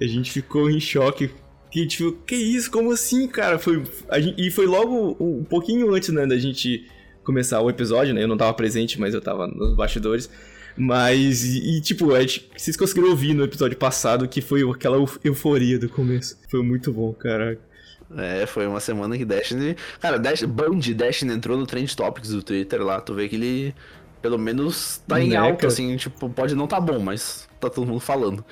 A 0.00 0.04
gente 0.04 0.30
ficou 0.32 0.68
em 0.68 0.80
choque. 0.80 1.30
Que, 1.70 1.86
tipo, 1.86 2.12
que 2.26 2.34
isso? 2.34 2.70
Como 2.70 2.92
assim, 2.92 3.28
cara? 3.28 3.58
Foi, 3.58 3.84
gente- 4.18 4.34
e 4.46 4.50
foi 4.50 4.66
logo 4.66 5.16
um 5.20 5.44
pouquinho 5.44 5.94
antes, 5.94 6.08
né, 6.10 6.26
da 6.26 6.36
gente 6.36 6.86
começar 7.22 7.60
o 7.60 7.70
episódio, 7.70 8.12
né? 8.14 8.22
Eu 8.22 8.28
não 8.28 8.36
tava 8.36 8.52
presente, 8.54 8.98
mas 9.00 9.14
eu 9.14 9.20
tava 9.20 9.46
nos 9.46 9.74
bastidores. 9.76 10.28
Mas, 10.76 11.44
e, 11.44 11.76
e, 11.76 11.80
tipo, 11.80 12.12
a 12.14 12.20
gente, 12.20 12.50
vocês 12.56 12.76
conseguiram 12.76 13.10
ouvir 13.10 13.32
no 13.34 13.44
episódio 13.44 13.76
passado 13.76 14.26
que 14.28 14.40
foi 14.40 14.68
aquela 14.68 14.96
euf- 14.96 15.18
euforia 15.22 15.78
do 15.78 15.88
começo. 15.88 16.36
Foi 16.50 16.62
muito 16.62 16.92
bom, 16.92 17.12
caraca. 17.12 17.60
É, 18.16 18.44
foi 18.46 18.66
uma 18.66 18.80
semana 18.80 19.16
que 19.16 19.24
Destiny. 19.24 19.76
Cara, 20.00 20.18
Dash, 20.18 20.42
Band 20.42 20.78
Destiny 20.78 21.32
entrou 21.32 21.56
no 21.56 21.66
Trend 21.66 21.94
Topics 21.96 22.30
do 22.30 22.42
Twitter 22.42 22.82
lá. 22.82 23.00
Tu 23.00 23.14
vê 23.14 23.28
que 23.28 23.36
ele, 23.36 23.74
pelo 24.20 24.38
menos, 24.38 25.00
tá 25.06 25.20
em 25.20 25.30
Né, 25.30 25.36
alta, 25.36 25.56
cara? 25.56 25.68
assim. 25.68 25.96
Tipo, 25.96 26.28
pode 26.28 26.54
não 26.54 26.66
tá 26.66 26.80
bom, 26.80 26.98
mas 26.98 27.48
tá 27.60 27.70
todo 27.70 27.86
mundo 27.86 28.00
falando. 28.00 28.44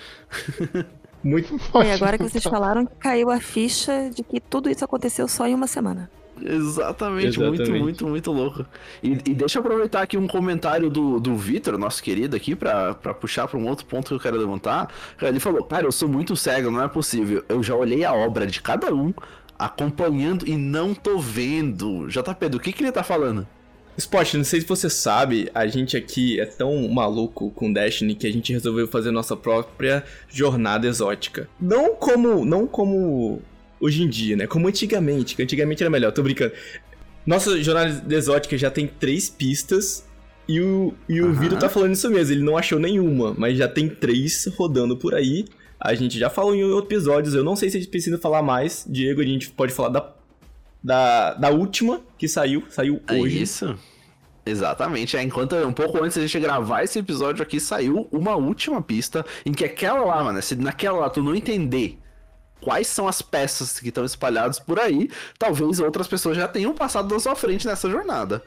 Muito. 1.23 1.55
E 1.85 1.91
agora 1.91 2.17
que 2.19 2.25
vocês 2.29 2.43
falaram 2.45 2.87
que 2.87 2.95
caiu 2.97 3.31
a 3.31 3.41
ficha 3.41 4.11
de 4.15 4.23
que 4.23 4.41
tudo 4.41 4.69
isso 4.71 4.85
aconteceu 4.85 5.29
só 5.29 5.47
em 5.47 5.55
uma 5.55 5.67
semana. 5.67 6.11
Exatamente, 6.41 7.39
muito, 7.39 7.55
Exatamente. 7.55 7.83
muito, 7.83 8.09
muito 8.09 8.33
louco. 8.33 8.67
E, 9.03 9.13
e 9.13 9.35
deixa 9.35 9.59
eu 9.59 9.61
aproveitar 9.61 10.03
aqui 10.03 10.17
um 10.17 10.27
comentário 10.27 10.89
do, 10.89 11.21
do 11.21 11.37
Vitor, 11.37 11.77
nosso 11.79 12.03
querido 12.03 12.37
aqui, 12.37 12.55
pra, 12.55 12.95
pra 12.95 13.13
puxar 13.13 13.47
pra 13.47 13.59
um 13.59 13.67
outro 13.69 13.85
ponto 13.87 14.09
que 14.09 14.15
eu 14.15 14.21
quero 14.21 14.37
levantar. 14.37 14.89
Ele 15.21 15.41
falou, 15.41 15.63
cara, 15.65 15.87
eu 15.87 15.93
sou 15.93 16.09
muito 16.09 16.37
cego, 16.37 16.71
não 16.71 16.83
é 16.83 16.89
possível. 16.89 17.45
Eu 17.49 17.63
já 17.63 17.75
olhei 17.75 18.05
a 18.05 18.13
obra 18.13 18.47
de 18.47 18.61
cada 18.63 18.93
um, 18.95 19.13
acompanhando 19.59 20.49
e 20.49 20.57
não 20.57 20.95
tô 20.95 21.19
vendo. 21.19 22.09
JP, 22.09 22.49
do 22.49 22.59
que 22.59 22.73
que 22.73 22.83
ele 22.83 22.93
tá 22.93 23.03
falando? 23.03 23.47
Spot, 23.97 24.35
não 24.35 24.45
sei 24.45 24.63
se 24.63 24.67
você 24.67 24.89
sabe, 24.89 25.51
a 25.55 25.67
gente 25.67 25.99
aqui 25.99 26.41
é 26.41 26.47
tão 26.47 26.89
maluco 26.89 27.51
com 27.51 27.71
Destiny 27.71 28.15
que 28.15 28.27
a 28.27 28.33
gente 28.33 28.51
resolveu 28.51 28.89
fazer 28.89 29.11
nossa 29.11 29.37
própria 29.37 30.03
jornada 30.31 30.87
exótica. 30.87 31.47
Não 31.61 31.95
como, 31.95 32.43
não 32.43 32.67
como 32.67 33.43
hoje 33.83 34.03
em 34.03 34.09
dia, 34.09 34.37
né? 34.37 34.47
Como 34.47 34.69
antigamente, 34.69 35.35
que 35.35 35.43
antigamente 35.43 35.83
era 35.83 35.91
melhor, 35.91 36.13
tô 36.13 36.23
brincando. 36.23 36.53
Nossa 37.27 37.63
jornada 37.63 38.15
exótica 38.15 38.57
já 38.57 38.71
tem 38.71 38.87
três 38.87 39.29
pistas 39.29 40.07
e 40.49 40.61
o, 40.61 40.95
e 41.09 41.21
o 41.21 41.27
Aham. 41.27 41.41
Vitor 41.41 41.59
tá 41.59 41.69
falando 41.69 41.93
isso 41.93 42.09
mesmo, 42.09 42.33
ele 42.35 42.43
não 42.43 42.57
achou 42.57 42.79
nenhuma, 42.79 43.35
mas 43.37 43.59
já 43.59 43.69
tem 43.69 43.89
três 43.89 44.47
rodando 44.57 44.97
por 44.97 45.15
aí. 45.15 45.45
A 45.79 45.95
gente 45.95 46.19
já 46.19 46.31
falou 46.31 46.55
em 46.55 46.63
outros 46.65 46.93
episódios, 46.93 47.35
eu 47.35 47.43
não 47.45 47.57
sei 47.57 47.69
se 47.69 47.77
a 47.77 47.81
gente 47.81 47.91
precisa 47.91 48.17
falar 48.17 48.43
mais. 48.43 48.87
Diego, 48.89 49.21
a 49.21 49.25
gente 49.25 49.51
pode 49.51 49.73
falar 49.73 49.89
da, 49.89 50.13
da, 50.83 51.35
da 51.35 51.51
última 51.51 52.01
que 52.17 52.29
saiu, 52.29 52.63
saiu 52.71 53.01
É 53.09 53.15
hoje. 53.15 53.43
isso? 53.43 53.77
Exatamente, 54.45 55.17
é, 55.17 55.23
enquanto 55.23 55.55
um 55.55 55.73
pouco 55.73 56.03
antes 56.03 56.17
da 56.17 56.23
gente 56.23 56.41
gravar 56.41 56.83
esse 56.83 56.99
episódio 56.99 57.43
aqui, 57.45 57.61
saiu 57.61 58.09
uma 58.11 58.35
última 58.35 58.83
pista 58.83 59.25
em 59.47 59.53
que 59.53 59.65
aquela 59.65 60.05
lá, 60.05 60.25
mano, 60.25 60.43
se 60.43 60.57
naquela 60.57 60.99
lá 60.99 61.11
tu 61.11 61.23
não 61.23 61.33
entender 61.35 61.99
quais 62.63 62.87
são 62.87 63.07
as 63.09 63.21
peças 63.21 63.79
que 63.81 63.89
estão 63.89 64.05
espalhadas 64.05 64.59
por 64.59 64.79
aí, 64.79 65.11
talvez 65.39 65.81
outras 65.81 66.07
pessoas 66.07 66.37
já 66.37 66.47
tenham 66.49 66.73
passado 66.73 67.13
na 67.13 67.21
sua 67.21 67.35
frente 67.35 67.67
nessa 67.67 67.91
jornada. 67.91 68.43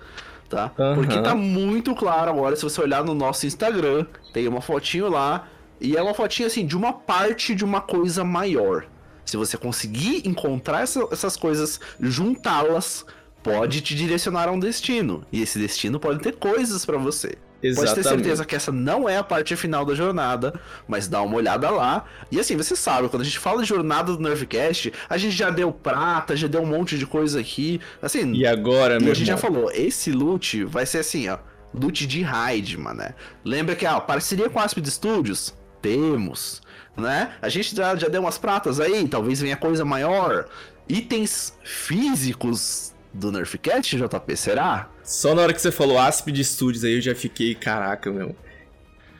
Tá? 0.49 0.71
Aham. 0.79 0.95
Porque 0.95 1.19
tá 1.21 1.33
muito 1.35 1.93
claro 1.95 2.29
agora, 2.31 2.55
se 2.55 2.63
você 2.63 2.79
olhar 2.81 3.03
no 3.03 3.13
nosso 3.15 3.45
Instagram, 3.47 4.05
tem 4.33 4.47
uma 4.47 4.61
fotinho 4.61 5.09
lá, 5.09 5.47
e 5.81 5.97
é 5.97 6.01
uma 6.01 6.13
fotinha 6.13 6.47
assim, 6.47 6.65
de 6.65 6.77
uma 6.77 6.93
parte 6.93 7.53
de 7.53 7.65
uma 7.65 7.81
coisa 7.81 8.23
maior. 8.23 8.85
Se 9.25 9.37
você 9.37 9.57
conseguir 9.57 10.21
encontrar 10.27 10.81
essa- 10.83 11.07
essas 11.11 11.35
coisas, 11.35 11.79
juntá-las, 11.99 13.05
pode 13.43 13.81
te 13.81 13.95
direcionar 13.95 14.47
a 14.47 14.51
um 14.51 14.59
destino. 14.59 15.23
E 15.31 15.41
esse 15.41 15.59
destino 15.59 15.99
pode 15.99 16.19
ter 16.19 16.35
coisas 16.35 16.85
pra 16.85 16.97
você. 16.97 17.35
Pode 17.73 17.93
ter 17.93 17.99
Exatamente. 17.99 18.23
certeza 18.23 18.45
que 18.45 18.55
essa 18.55 18.71
não 18.71 19.07
é 19.07 19.17
a 19.17 19.23
parte 19.23 19.55
final 19.55 19.85
da 19.85 19.95
jornada, 19.95 20.59
mas 20.87 21.07
dá 21.07 21.21
uma 21.21 21.35
olhada 21.37 21.69
lá. 21.69 22.05
E 22.31 22.39
assim, 22.39 22.55
você 22.57 22.75
sabe, 22.75 23.09
quando 23.09 23.21
a 23.21 23.25
gente 23.25 23.39
fala 23.39 23.61
de 23.61 23.67
jornada 23.69 24.11
do 24.13 24.19
Nerfcast, 24.21 24.91
a 25.09 25.17
gente 25.17 25.35
já 25.35 25.49
deu 25.49 25.71
prata, 25.71 26.35
já 26.35 26.47
deu 26.47 26.61
um 26.61 26.65
monte 26.65 26.97
de 26.97 27.05
coisa 27.05 27.39
aqui. 27.39 27.79
Assim, 28.01 28.33
E 28.33 28.45
agora, 28.45 28.97
e 28.97 29.03
meu 29.03 29.11
a 29.11 29.15
gente 29.15 29.27
já 29.27 29.35
irmão? 29.35 29.53
falou, 29.53 29.71
esse 29.71 30.11
loot 30.11 30.63
vai 30.65 30.85
ser 30.85 30.99
assim, 30.99 31.29
ó. 31.29 31.37
Loot 31.73 32.07
de 32.07 32.21
raid, 32.21 32.77
mané. 32.77 33.13
Lembra 33.43 33.75
que, 33.75 33.85
ó, 33.85 33.99
parceria 33.99 34.49
com 34.49 34.59
a 34.59 34.63
Aspid 34.63 34.87
Studios? 34.87 35.53
Temos. 35.81 36.61
Né? 36.95 37.31
A 37.41 37.49
gente 37.49 37.75
já, 37.75 37.93
já 37.95 38.07
deu 38.07 38.21
umas 38.21 38.37
pratas 38.37 38.79
aí, 38.79 39.05
talvez 39.07 39.41
venha 39.41 39.57
coisa 39.57 39.83
maior. 39.83 40.45
Itens 40.87 41.53
físicos 41.63 42.94
do 43.15 43.31
Nerfcast, 43.31 43.95
JP, 43.97 44.35
será? 44.35 44.89
Só 45.03 45.33
na 45.33 45.41
hora 45.41 45.53
que 45.53 45.61
você 45.61 45.71
falou 45.71 45.97
Aspid 45.97 46.37
Studios 46.43 46.83
aí 46.83 46.95
eu 46.95 47.01
já 47.01 47.15
fiquei, 47.15 47.55
caraca, 47.55 48.11
meu. 48.11 48.35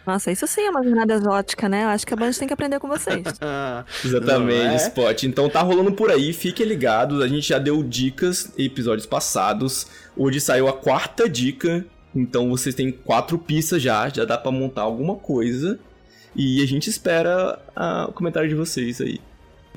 Nossa, 0.05 0.31
isso 0.31 0.45
sim 0.45 0.61
é 0.61 0.69
uma 0.69 0.83
jornada 0.83 1.13
exótica, 1.15 1.67
né? 1.67 1.83
Eu 1.83 1.87
acho 1.87 2.05
que 2.05 2.13
a 2.13 2.17
Band 2.17 2.31
tem 2.31 2.47
que 2.47 2.53
aprender 2.53 2.79
com 2.79 2.87
vocês. 2.87 3.23
Ah, 3.41 3.83
Exatamente, 4.05 4.73
é? 4.73 4.75
Spot. 4.75 5.23
Então 5.23 5.49
tá 5.49 5.61
rolando 5.61 5.91
por 5.93 6.11
aí, 6.11 6.31
fiquem 6.31 6.65
ligados. 6.65 7.23
A 7.23 7.27
gente 7.27 7.47
já 7.47 7.57
deu 7.57 7.81
dicas 7.81 8.51
em 8.55 8.65
episódios 8.65 9.07
passados. 9.07 9.87
Hoje 10.15 10.39
saiu 10.39 10.67
a 10.67 10.73
quarta 10.73 11.27
dica. 11.27 11.83
Então 12.13 12.49
vocês 12.49 12.75
têm 12.75 12.91
quatro 12.91 13.39
pistas 13.39 13.81
já, 13.81 14.07
já 14.09 14.25
dá 14.25 14.37
pra 14.37 14.51
montar 14.51 14.83
alguma 14.83 15.15
coisa. 15.15 15.79
E 16.35 16.61
a 16.61 16.67
gente 16.67 16.87
espera 16.87 17.59
ah, 17.75 18.05
o 18.07 18.13
comentário 18.13 18.47
de 18.47 18.55
vocês 18.55 19.01
aí. 19.01 19.19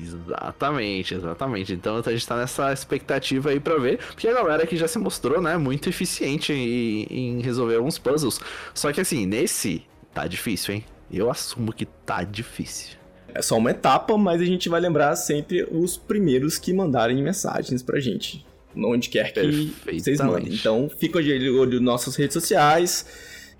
Exatamente, 0.01 1.13
exatamente. 1.15 1.73
Então 1.73 1.97
a 1.97 2.11
gente 2.11 2.27
tá 2.27 2.37
nessa 2.37 2.71
expectativa 2.71 3.49
aí 3.49 3.59
pra 3.59 3.77
ver, 3.77 3.97
porque 3.97 4.27
a 4.27 4.33
galera 4.33 4.63
aqui 4.63 4.77
já 4.77 4.87
se 4.87 4.97
mostrou, 4.97 5.41
né, 5.41 5.57
muito 5.57 5.89
eficiente 5.89 6.53
em, 6.53 7.03
em 7.09 7.41
resolver 7.41 7.75
alguns 7.75 7.97
puzzles. 7.97 8.39
Só 8.73 8.91
que 8.91 9.01
assim, 9.01 9.25
nesse 9.25 9.83
tá 10.13 10.27
difícil, 10.27 10.75
hein? 10.75 10.85
Eu 11.11 11.29
assumo 11.29 11.73
que 11.73 11.85
tá 11.85 12.23
difícil. 12.23 12.97
É 13.33 13.41
só 13.41 13.57
uma 13.57 13.71
etapa, 13.71 14.17
mas 14.17 14.41
a 14.41 14.45
gente 14.45 14.69
vai 14.69 14.79
lembrar 14.79 15.15
sempre 15.15 15.67
os 15.71 15.97
primeiros 15.97 16.57
que 16.57 16.73
mandarem 16.73 17.21
mensagens 17.21 17.83
pra 17.83 17.99
gente. 17.99 18.45
Onde 18.75 19.09
quer 19.09 19.33
que 19.33 19.73
vocês 19.85 20.19
mandem. 20.19 20.53
Então 20.53 20.89
fica 20.97 21.21
de 21.21 21.49
olho 21.49 21.73
nas 21.73 21.81
nossas 21.81 22.15
redes 22.15 22.33
sociais. 22.33 23.05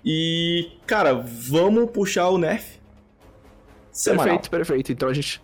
E, 0.04 0.70
cara, 0.86 1.12
vamos 1.12 1.90
puxar 1.90 2.28
o 2.28 2.38
Nerf. 2.38 2.78
Semanal. 3.92 4.24
Perfeito, 4.24 4.50
perfeito. 4.50 4.92
Então 4.92 5.08
a 5.08 5.12
gente 5.12 5.40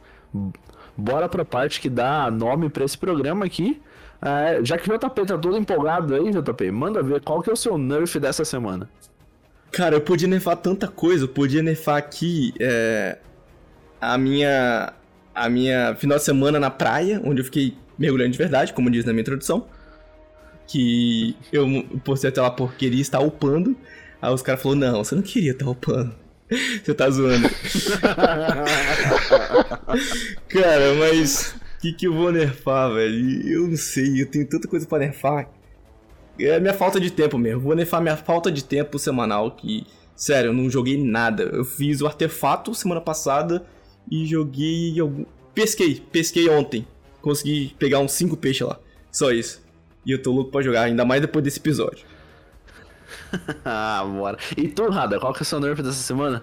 bora 0.96 1.28
pra 1.28 1.44
parte 1.44 1.80
que 1.80 1.88
dá 1.88 2.30
nome 2.30 2.68
pra 2.68 2.84
esse 2.84 2.96
programa 2.96 3.44
aqui. 3.44 3.80
É, 4.20 4.60
já 4.64 4.78
que 4.78 4.90
o 4.90 4.98
JP 4.98 5.26
tá 5.26 5.38
todo 5.38 5.56
empolgado 5.56 6.14
aí, 6.14 6.30
JP, 6.30 6.70
manda 6.70 7.02
ver 7.02 7.20
qual 7.20 7.42
que 7.42 7.50
é 7.50 7.52
o 7.52 7.56
seu 7.56 7.76
nerf 7.76 8.18
dessa 8.18 8.44
semana. 8.44 8.88
Cara, 9.70 9.94
eu 9.94 10.00
podia 10.00 10.26
nerfar 10.26 10.56
tanta 10.56 10.88
coisa. 10.88 11.24
Eu 11.24 11.28
podia 11.28 11.62
nerfar 11.62 11.96
aqui 11.96 12.54
é, 12.58 13.18
a 14.00 14.16
minha 14.16 14.92
a 15.34 15.50
minha 15.50 15.94
final 15.96 16.16
de 16.16 16.24
semana 16.24 16.58
na 16.58 16.70
praia, 16.70 17.20
onde 17.22 17.42
eu 17.42 17.44
fiquei 17.44 17.76
mergulhando 17.98 18.30
de 18.30 18.38
verdade, 18.38 18.72
como 18.72 18.90
diz 18.90 19.04
na 19.04 19.12
minha 19.12 19.20
introdução. 19.20 19.66
Que 20.66 21.36
eu 21.52 21.66
postei 22.04 22.30
até 22.30 22.40
lá 22.40 22.50
por 22.50 22.74
queria 22.74 23.02
estar 23.02 23.20
upando. 23.20 23.76
Aí 24.20 24.32
os 24.32 24.42
caras 24.42 24.62
falaram, 24.62 24.80
não, 24.80 25.04
você 25.04 25.14
não 25.14 25.22
queria 25.22 25.52
estar 25.52 25.68
upando. 25.68 26.14
Você 26.84 26.94
tá 26.94 27.10
zoando. 27.10 27.48
Cara, 30.48 30.94
mas 30.94 31.54
o 31.76 31.80
que, 31.80 31.92
que 31.92 32.06
eu 32.06 32.14
vou 32.14 32.30
nerfar, 32.30 32.92
velho? 32.92 33.48
Eu 33.48 33.68
não 33.68 33.76
sei, 33.76 34.22
eu 34.22 34.26
tenho 34.26 34.46
tanta 34.46 34.68
coisa 34.68 34.86
pra 34.86 34.98
nerfar. 34.98 35.50
É 36.38 36.60
minha 36.60 36.74
falta 36.74 37.00
de 37.00 37.10
tempo 37.10 37.36
mesmo. 37.38 37.60
Vou 37.62 37.74
nerfar 37.74 38.00
minha 38.00 38.16
falta 38.16 38.50
de 38.50 38.62
tempo 38.62 38.98
semanal 38.98 39.50
que, 39.50 39.86
sério, 40.14 40.50
eu 40.50 40.54
não 40.54 40.70
joguei 40.70 41.02
nada. 41.02 41.42
Eu 41.44 41.64
fiz 41.64 42.00
o 42.00 42.06
artefato 42.06 42.74
semana 42.74 43.00
passada 43.00 43.66
e 44.10 44.26
joguei 44.26 45.00
algum... 45.00 45.24
Pesquei, 45.54 46.00
pesquei 46.12 46.48
ontem. 46.48 46.86
Consegui 47.22 47.74
pegar 47.78 47.98
uns 47.98 48.12
5 48.12 48.36
peixes 48.36 48.66
lá. 48.66 48.78
Só 49.10 49.32
isso. 49.32 49.64
E 50.04 50.12
eu 50.12 50.22
tô 50.22 50.30
louco 50.30 50.52
pra 50.52 50.62
jogar, 50.62 50.82
ainda 50.82 51.04
mais 51.04 51.20
depois 51.20 51.42
desse 51.42 51.58
episódio. 51.58 52.06
ah, 53.64 54.04
bora. 54.04 54.38
E 54.56 54.68
tu, 54.68 54.88
Rada, 54.88 55.18
qual 55.18 55.32
que 55.32 55.40
é 55.40 55.42
o 55.42 55.44
seu 55.44 55.60
nerf 55.60 55.82
dessa 55.82 56.02
semana? 56.02 56.42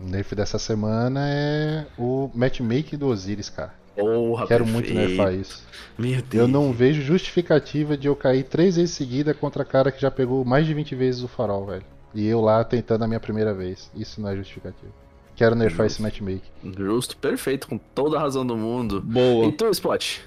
O 0.00 0.08
nerf 0.08 0.34
dessa 0.34 0.58
semana 0.58 1.20
é 1.28 1.86
o 1.98 2.30
matchmaking 2.34 2.96
do 2.96 3.08
Osiris, 3.08 3.50
cara. 3.50 3.74
Porra, 3.96 4.46
Quero 4.46 4.64
muito 4.64 4.86
perfeito. 4.86 5.08
nerfar 5.08 5.34
isso. 5.34 5.66
Meu 5.98 6.22
Deus. 6.22 6.34
Eu 6.42 6.46
não 6.46 6.72
vejo 6.72 7.02
justificativa 7.02 7.96
de 7.96 8.06
eu 8.06 8.14
cair 8.14 8.44
três 8.44 8.76
vezes 8.76 8.94
seguida 8.94 9.34
contra 9.34 9.64
cara 9.64 9.90
que 9.90 10.00
já 10.00 10.10
pegou 10.10 10.44
mais 10.44 10.66
de 10.66 10.72
20 10.72 10.94
vezes 10.94 11.22
o 11.22 11.28
farol, 11.28 11.66
velho. 11.66 11.84
E 12.14 12.26
eu 12.26 12.40
lá 12.40 12.62
tentando 12.62 13.02
a 13.02 13.08
minha 13.08 13.18
primeira 13.18 13.52
vez. 13.52 13.90
Isso 13.96 14.20
não 14.20 14.28
é 14.28 14.36
justificativo. 14.36 14.92
Quero 15.34 15.54
nerfar 15.54 15.86
esse 15.86 16.00
matchmaking. 16.00 16.50
Justo, 16.76 17.16
perfeito, 17.16 17.68
com 17.68 17.78
toda 17.78 18.16
a 18.16 18.20
razão 18.20 18.46
do 18.46 18.56
mundo. 18.56 19.00
Boa. 19.00 19.46
E 19.46 19.52
tu, 19.52 19.68
Spot? 19.70 20.18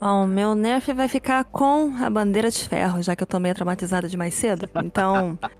Bom, 0.00 0.26
meu 0.26 0.54
nerf 0.54 0.92
vai 0.94 1.08
ficar 1.08 1.44
com 1.44 1.92
a 2.02 2.08
bandeira 2.08 2.50
de 2.50 2.66
ferro, 2.68 3.02
já 3.02 3.14
que 3.14 3.22
eu 3.22 3.26
tô 3.26 3.38
meio 3.38 3.54
traumatizada 3.54 4.08
de 4.08 4.16
mais 4.16 4.34
cedo. 4.34 4.68
Então. 4.82 5.38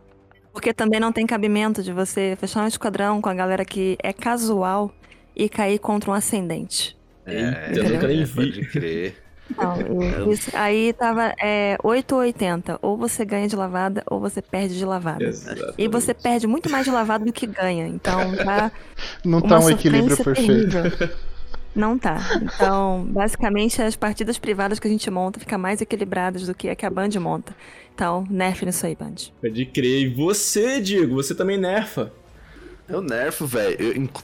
Porque 0.52 0.74
também 0.74 0.98
não 0.98 1.12
tem 1.12 1.24
cabimento 1.26 1.80
de 1.80 1.92
você 1.92 2.36
fechar 2.40 2.64
um 2.64 2.66
esquadrão 2.66 3.20
com 3.20 3.28
a 3.28 3.34
galera 3.34 3.64
que 3.64 3.96
é 4.02 4.12
casual 4.12 4.90
e 5.36 5.48
cair 5.48 5.78
contra 5.78 6.10
um 6.10 6.12
ascendente. 6.12 6.98
Eita, 7.24 7.72
eu 7.78 7.88
nunca 7.88 8.08
nem 8.08 8.24
vi. 8.24 8.34
Pode 8.34 8.66
crer. 8.66 9.16
Não, 9.56 9.80
eu- 9.80 10.32
isso- 10.32 10.50
aí 10.54 10.92
tava 10.92 11.32
é, 11.40 11.76
8 11.84 12.12
ou 12.16 12.20
80. 12.22 12.78
Ou 12.82 12.96
você 12.96 13.24
ganha 13.24 13.46
de 13.46 13.54
lavada, 13.54 14.02
ou 14.10 14.18
você 14.18 14.42
perde 14.42 14.76
de 14.76 14.84
lavada. 14.84 15.22
Exato. 15.22 15.72
E 15.78 15.86
você 15.86 16.12
perde 16.12 16.48
muito 16.48 16.68
mais 16.68 16.84
de 16.84 16.90
lavada 16.90 17.24
do 17.24 17.32
que 17.32 17.46
ganha. 17.46 17.86
Então 17.86 18.34
tá 18.36 18.72
Não 19.24 19.40
tá 19.40 19.60
um 19.60 19.70
equilíbrio 19.70 20.16
perfeito. 20.16 20.46
terrível. 20.46 20.82
Não 21.74 21.98
tá. 21.98 22.18
Então, 22.42 23.06
basicamente, 23.08 23.80
as 23.80 23.94
partidas 23.94 24.38
privadas 24.38 24.78
que 24.78 24.88
a 24.88 24.90
gente 24.90 25.08
monta 25.10 25.38
ficam 25.38 25.58
mais 25.58 25.80
equilibradas 25.80 26.46
do 26.46 26.54
que 26.54 26.68
a 26.68 26.74
que 26.74 26.84
a 26.84 26.90
Band 26.90 27.10
monta. 27.20 27.54
Então, 27.94 28.26
nerf 28.28 28.64
nisso 28.64 28.86
aí, 28.86 28.94
Band. 28.94 29.14
Pode 29.40 29.66
crer. 29.66 30.02
E 30.02 30.08
você, 30.08 30.80
Diego, 30.80 31.14
você 31.14 31.34
também 31.34 31.58
nerfa. 31.58 32.12
Eu 32.88 33.00
nerfo, 33.00 33.46
velho. 33.46 33.76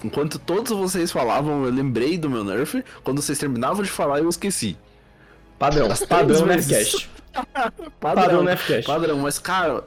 Enquanto 0.05 0.39
todos 0.40 0.73
vocês 0.73 1.12
falavam, 1.12 1.64
eu 1.64 1.70
lembrei 1.70 2.18
do 2.18 2.28
meu 2.28 2.43
nerf. 2.43 2.82
Quando 3.05 3.23
vocês 3.23 3.39
terminavam 3.39 3.82
de 3.82 3.90
falar, 3.90 4.18
eu 4.18 4.28
esqueci. 4.28 4.77
Padrão, 5.59 5.90
As 5.90 6.05
padrão. 6.05 6.44
Nerfcast. 6.47 7.09
Padrão, 8.01 8.24
Padrão 8.24 8.43
Nerfcast. 8.43 8.86
Padrão, 8.86 9.18
mas 9.18 9.39
cara, 9.39 9.85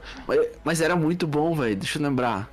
mas 0.64 0.80
era 0.80 0.94
muito 0.94 1.26
bom, 1.26 1.54
velho. 1.54 1.74
Deixa 1.74 1.98
eu 1.98 2.02
lembrar. 2.02 2.48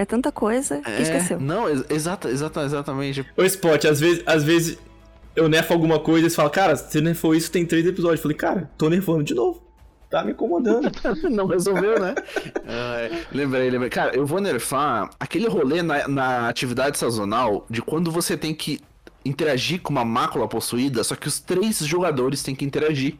É 0.00 0.04
tanta 0.06 0.32
coisa 0.32 0.80
que 0.80 0.90
É, 0.90 1.02
esqueceu. 1.02 1.38
Não, 1.38 1.68
ex- 1.68 1.84
exata, 1.90 2.30
exata, 2.30 2.62
exatamente. 2.62 3.26
Ô, 3.36 3.42
Spot, 3.42 3.84
às 3.84 4.00
vezes, 4.00 4.22
às 4.24 4.42
vezes 4.42 4.78
eu 5.36 5.46
nerfo 5.46 5.74
alguma 5.74 5.98
coisa 6.00 6.26
e 6.26 6.30
você 6.30 6.36
fala, 6.36 6.48
cara, 6.48 6.74
você 6.74 7.02
nerfou 7.02 7.34
isso 7.34 7.50
tem 7.52 7.66
três 7.66 7.84
episódios. 7.84 8.18
Eu 8.20 8.22
falei, 8.22 8.36
cara, 8.38 8.70
tô 8.78 8.88
nerfando 8.88 9.22
de 9.22 9.34
novo. 9.34 9.62
Tá 10.08 10.24
me 10.24 10.32
incomodando. 10.32 10.90
Não 11.30 11.46
resolveu, 11.46 12.00
né? 12.00 12.14
Ai, 12.66 13.26
lembrei, 13.30 13.68
lembrei. 13.68 13.90
Cara, 13.90 14.16
eu 14.16 14.24
vou 14.24 14.40
nerfar 14.40 15.10
aquele 15.20 15.46
rolê 15.46 15.82
na, 15.82 16.08
na 16.08 16.48
atividade 16.48 16.96
sazonal 16.96 17.66
de 17.68 17.82
quando 17.82 18.10
você 18.10 18.38
tem 18.38 18.54
que 18.54 18.80
interagir 19.22 19.82
com 19.82 19.90
uma 19.92 20.04
mácula 20.04 20.48
possuída, 20.48 21.04
só 21.04 21.14
que 21.14 21.28
os 21.28 21.38
três 21.40 21.76
jogadores 21.80 22.42
têm 22.42 22.54
que 22.54 22.64
interagir. 22.64 23.16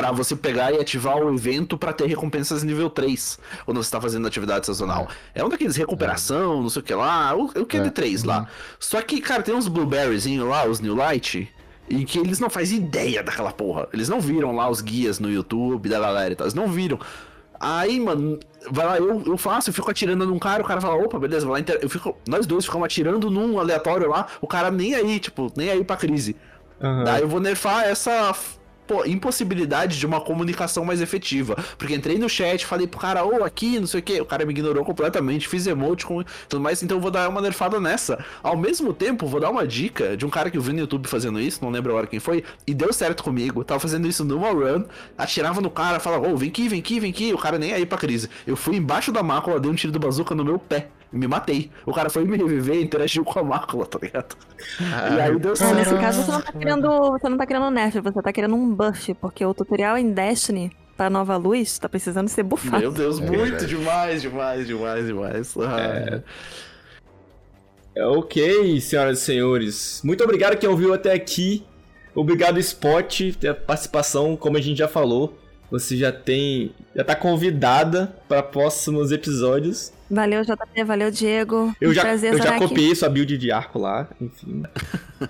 Pra 0.00 0.12
você 0.12 0.34
pegar 0.36 0.72
e 0.72 0.80
ativar 0.80 1.16
o 1.16 1.34
evento 1.34 1.76
pra 1.78 1.92
ter 1.92 2.06
recompensas 2.06 2.62
nível 2.62 2.88
3 2.90 3.38
quando 3.64 3.82
você 3.82 3.90
tá 3.90 4.00
fazendo 4.00 4.26
atividade 4.26 4.66
sazonal. 4.66 5.08
É, 5.34 5.44
um 5.44 5.48
daqueles 5.48 5.76
recuperação, 5.76 6.62
não 6.62 6.68
sei 6.68 6.80
o 6.80 6.84
que 6.84 6.94
lá, 6.94 7.34
o, 7.34 7.44
o 7.44 7.66
que 7.66 7.76
é 7.76 7.80
É, 7.80 7.82
de 7.84 7.90
3 7.90 8.24
lá. 8.24 8.48
Só 8.78 9.00
que, 9.02 9.20
cara, 9.20 9.42
tem 9.42 9.54
uns 9.54 9.68
blueberryzinho 9.68 10.48
lá, 10.48 10.66
os 10.66 10.80
New 10.80 10.94
Light, 10.94 11.52
e 11.88 12.04
que 12.04 12.18
eles 12.18 12.38
não 12.38 12.48
fazem 12.48 12.78
ideia 12.78 13.22
daquela 13.22 13.52
porra. 13.52 13.88
Eles 13.92 14.08
não 14.08 14.20
viram 14.20 14.54
lá 14.54 14.68
os 14.70 14.80
guias 14.80 15.18
no 15.18 15.30
YouTube 15.30 15.88
da 15.88 15.98
galera 15.98 16.32
e 16.32 16.36
tal. 16.36 16.46
Eles 16.46 16.54
não 16.54 16.68
viram. 16.68 16.98
Aí, 17.58 18.00
mano, 18.00 18.40
vai 18.70 18.86
lá, 18.86 18.96
eu, 18.96 19.22
eu 19.26 19.36
faço, 19.36 19.68
eu 19.68 19.74
fico 19.74 19.90
atirando 19.90 20.24
num 20.24 20.38
cara, 20.38 20.62
o 20.62 20.66
cara 20.66 20.80
fala, 20.80 20.94
opa, 20.96 21.18
beleza, 21.18 21.44
vai 21.44 21.54
lá, 21.54 21.60
inter... 21.60 21.78
eu 21.82 21.90
fico, 21.90 22.16
nós 22.26 22.46
dois 22.46 22.64
ficamos 22.64 22.86
atirando 22.86 23.30
num 23.30 23.58
aleatório 23.58 24.08
lá, 24.08 24.26
o 24.40 24.46
cara 24.46 24.70
nem 24.70 24.94
aí, 24.94 25.20
tipo, 25.20 25.52
nem 25.54 25.68
aí 25.68 25.84
pra 25.84 25.96
crise. 25.96 26.36
Aham. 26.80 27.04
Daí 27.04 27.20
eu 27.20 27.28
vou 27.28 27.38
nerfar 27.38 27.84
essa 27.84 28.34
impossibilidade 29.06 29.98
de 29.98 30.06
uma 30.06 30.20
comunicação 30.20 30.84
mais 30.84 31.00
efetiva. 31.00 31.56
Porque 31.78 31.94
entrei 31.94 32.18
no 32.18 32.28
chat, 32.28 32.64
falei 32.66 32.86
pro 32.86 33.00
cara, 33.00 33.24
ô, 33.24 33.40
oh, 33.40 33.44
aqui, 33.44 33.78
não 33.78 33.86
sei 33.86 34.00
o 34.00 34.02
que, 34.02 34.20
o 34.20 34.24
cara 34.24 34.44
me 34.44 34.52
ignorou 34.52 34.84
completamente, 34.84 35.48
fiz 35.48 35.66
emote 35.66 36.06
com 36.06 36.22
tudo 36.48 36.60
mais, 36.60 36.82
então 36.82 37.00
vou 37.00 37.10
dar 37.10 37.28
uma 37.28 37.40
nerfada 37.40 37.80
nessa. 37.80 38.24
Ao 38.42 38.56
mesmo 38.56 38.92
tempo, 38.92 39.26
vou 39.26 39.40
dar 39.40 39.50
uma 39.50 39.66
dica 39.66 40.16
de 40.16 40.26
um 40.26 40.30
cara 40.30 40.50
que 40.50 40.56
eu 40.56 40.62
vi 40.62 40.72
no 40.72 40.80
YouTube 40.80 41.06
fazendo 41.08 41.40
isso, 41.40 41.62
não 41.62 41.70
lembro 41.70 41.90
agora 41.92 42.06
quem 42.06 42.20
foi, 42.20 42.44
e 42.66 42.74
deu 42.74 42.92
certo 42.92 43.22
comigo. 43.22 43.64
Tava 43.64 43.80
fazendo 43.80 44.06
isso 44.06 44.24
numa 44.24 44.50
run, 44.50 44.84
atirava 45.16 45.60
no 45.60 45.70
cara, 45.70 46.00
falava, 46.00 46.28
ô, 46.28 46.32
oh, 46.32 46.36
vem 46.36 46.48
aqui, 46.48 46.68
vem 46.68 46.80
aqui, 46.80 47.00
vem 47.00 47.10
aqui, 47.10 47.32
o 47.32 47.38
cara 47.38 47.58
nem 47.58 47.72
aí 47.72 47.86
pra 47.86 47.98
crise. 47.98 48.28
Eu 48.46 48.56
fui 48.56 48.76
embaixo 48.76 49.12
da 49.12 49.22
mácula, 49.22 49.60
dei 49.60 49.70
um 49.70 49.74
tiro 49.74 49.92
do 49.92 49.98
bazuca 49.98 50.34
no 50.34 50.44
meu 50.44 50.58
pé 50.58 50.88
me 51.12 51.26
matei. 51.26 51.70
O 51.84 51.92
cara 51.92 52.08
foi 52.08 52.24
me 52.24 52.36
reviver 52.36 52.76
e 52.76 52.82
interagiu 52.84 53.24
com 53.24 53.38
a 53.38 53.42
mácula, 53.42 53.86
tá 53.86 53.98
ligado? 54.00 54.36
Ah, 54.80 55.16
e 55.16 55.20
aí 55.20 55.38
deu 55.38 55.56
certo. 55.56 55.74
nesse 55.74 55.94
caso 55.96 56.22
você 56.22 56.30
não 56.30 56.42
tá 56.42 56.52
querendo. 56.52 57.10
Você 57.10 57.28
não 57.28 57.36
tá 57.36 57.46
querendo 57.46 57.70
nerf, 57.70 58.00
você 58.00 58.22
tá 58.22 58.32
querendo 58.32 58.54
um 58.54 58.74
buff, 58.74 59.14
porque 59.14 59.44
o 59.44 59.52
tutorial 59.52 59.98
em 59.98 60.12
Destiny 60.12 60.70
pra 60.96 61.10
Nova 61.10 61.36
Luz 61.36 61.78
tá 61.78 61.88
precisando 61.88 62.28
ser 62.28 62.42
buffado. 62.42 62.78
Meu 62.78 62.92
Deus, 62.92 63.20
é 63.20 63.26
muito 63.26 63.66
demais, 63.66 64.22
demais, 64.22 64.66
demais, 64.66 65.06
demais. 65.06 65.56
Ah. 65.58 65.80
É. 65.80 66.22
é. 67.96 68.06
Ok, 68.06 68.80
senhoras 68.80 69.18
e 69.18 69.22
senhores. 69.22 70.00
Muito 70.04 70.22
obrigado 70.22 70.56
quem 70.56 70.68
ouviu 70.68 70.94
até 70.94 71.12
aqui. 71.12 71.64
Obrigado, 72.14 72.58
Spot, 72.58 73.32
pela 73.40 73.54
participação, 73.54 74.36
como 74.36 74.56
a 74.56 74.60
gente 74.60 74.78
já 74.78 74.88
falou. 74.88 75.38
Você 75.70 75.96
já 75.96 76.12
tem. 76.12 76.74
Já 76.94 77.04
tá 77.04 77.14
convidada 77.14 78.14
para 78.28 78.42
próximos 78.42 79.10
episódios. 79.12 79.92
Valeu, 80.10 80.42
JP, 80.42 80.84
valeu, 80.84 81.10
Diego. 81.10 81.72
Eu 81.80 81.94
já, 81.94 82.02
Prazer, 82.02 82.32
eu 82.32 82.38
já 82.38 82.58
copiei 82.58 82.94
sua 82.96 83.08
build 83.08 83.38
de 83.38 83.52
arco 83.52 83.78
lá, 83.78 84.08
enfim. 84.20 84.64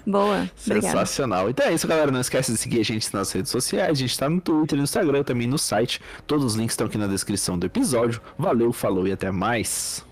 Boa. 0.07 0.51
Sensacional. 0.57 1.51
Então 1.51 1.67
é 1.67 1.75
isso, 1.75 1.87
galera. 1.87 2.11
Não 2.11 2.21
esquece 2.21 2.53
de 2.53 2.59
seguir 2.59 2.81
a 2.81 2.85
gente 2.85 3.13
nas 3.13 3.31
redes 3.31 3.51
sociais. 3.51 3.91
A 3.91 3.95
gente 3.95 4.19
tá 4.19 4.29
no 4.29 4.41
Twitter, 4.41 4.79
no 4.79 4.85
Instagram, 4.85 5.23
também 5.23 5.47
no 5.47 5.59
site. 5.59 6.01
Todos 6.27 6.45
os 6.45 6.55
links 6.55 6.73
estão 6.73 6.87
aqui 6.87 6.97
na 6.97 7.07
descrição 7.07 7.59
do 7.59 7.67
episódio. 7.67 8.23
Valeu, 8.39 8.73
falou 8.73 9.07
e 9.07 9.13
até 9.13 9.31
mais. 9.31 10.05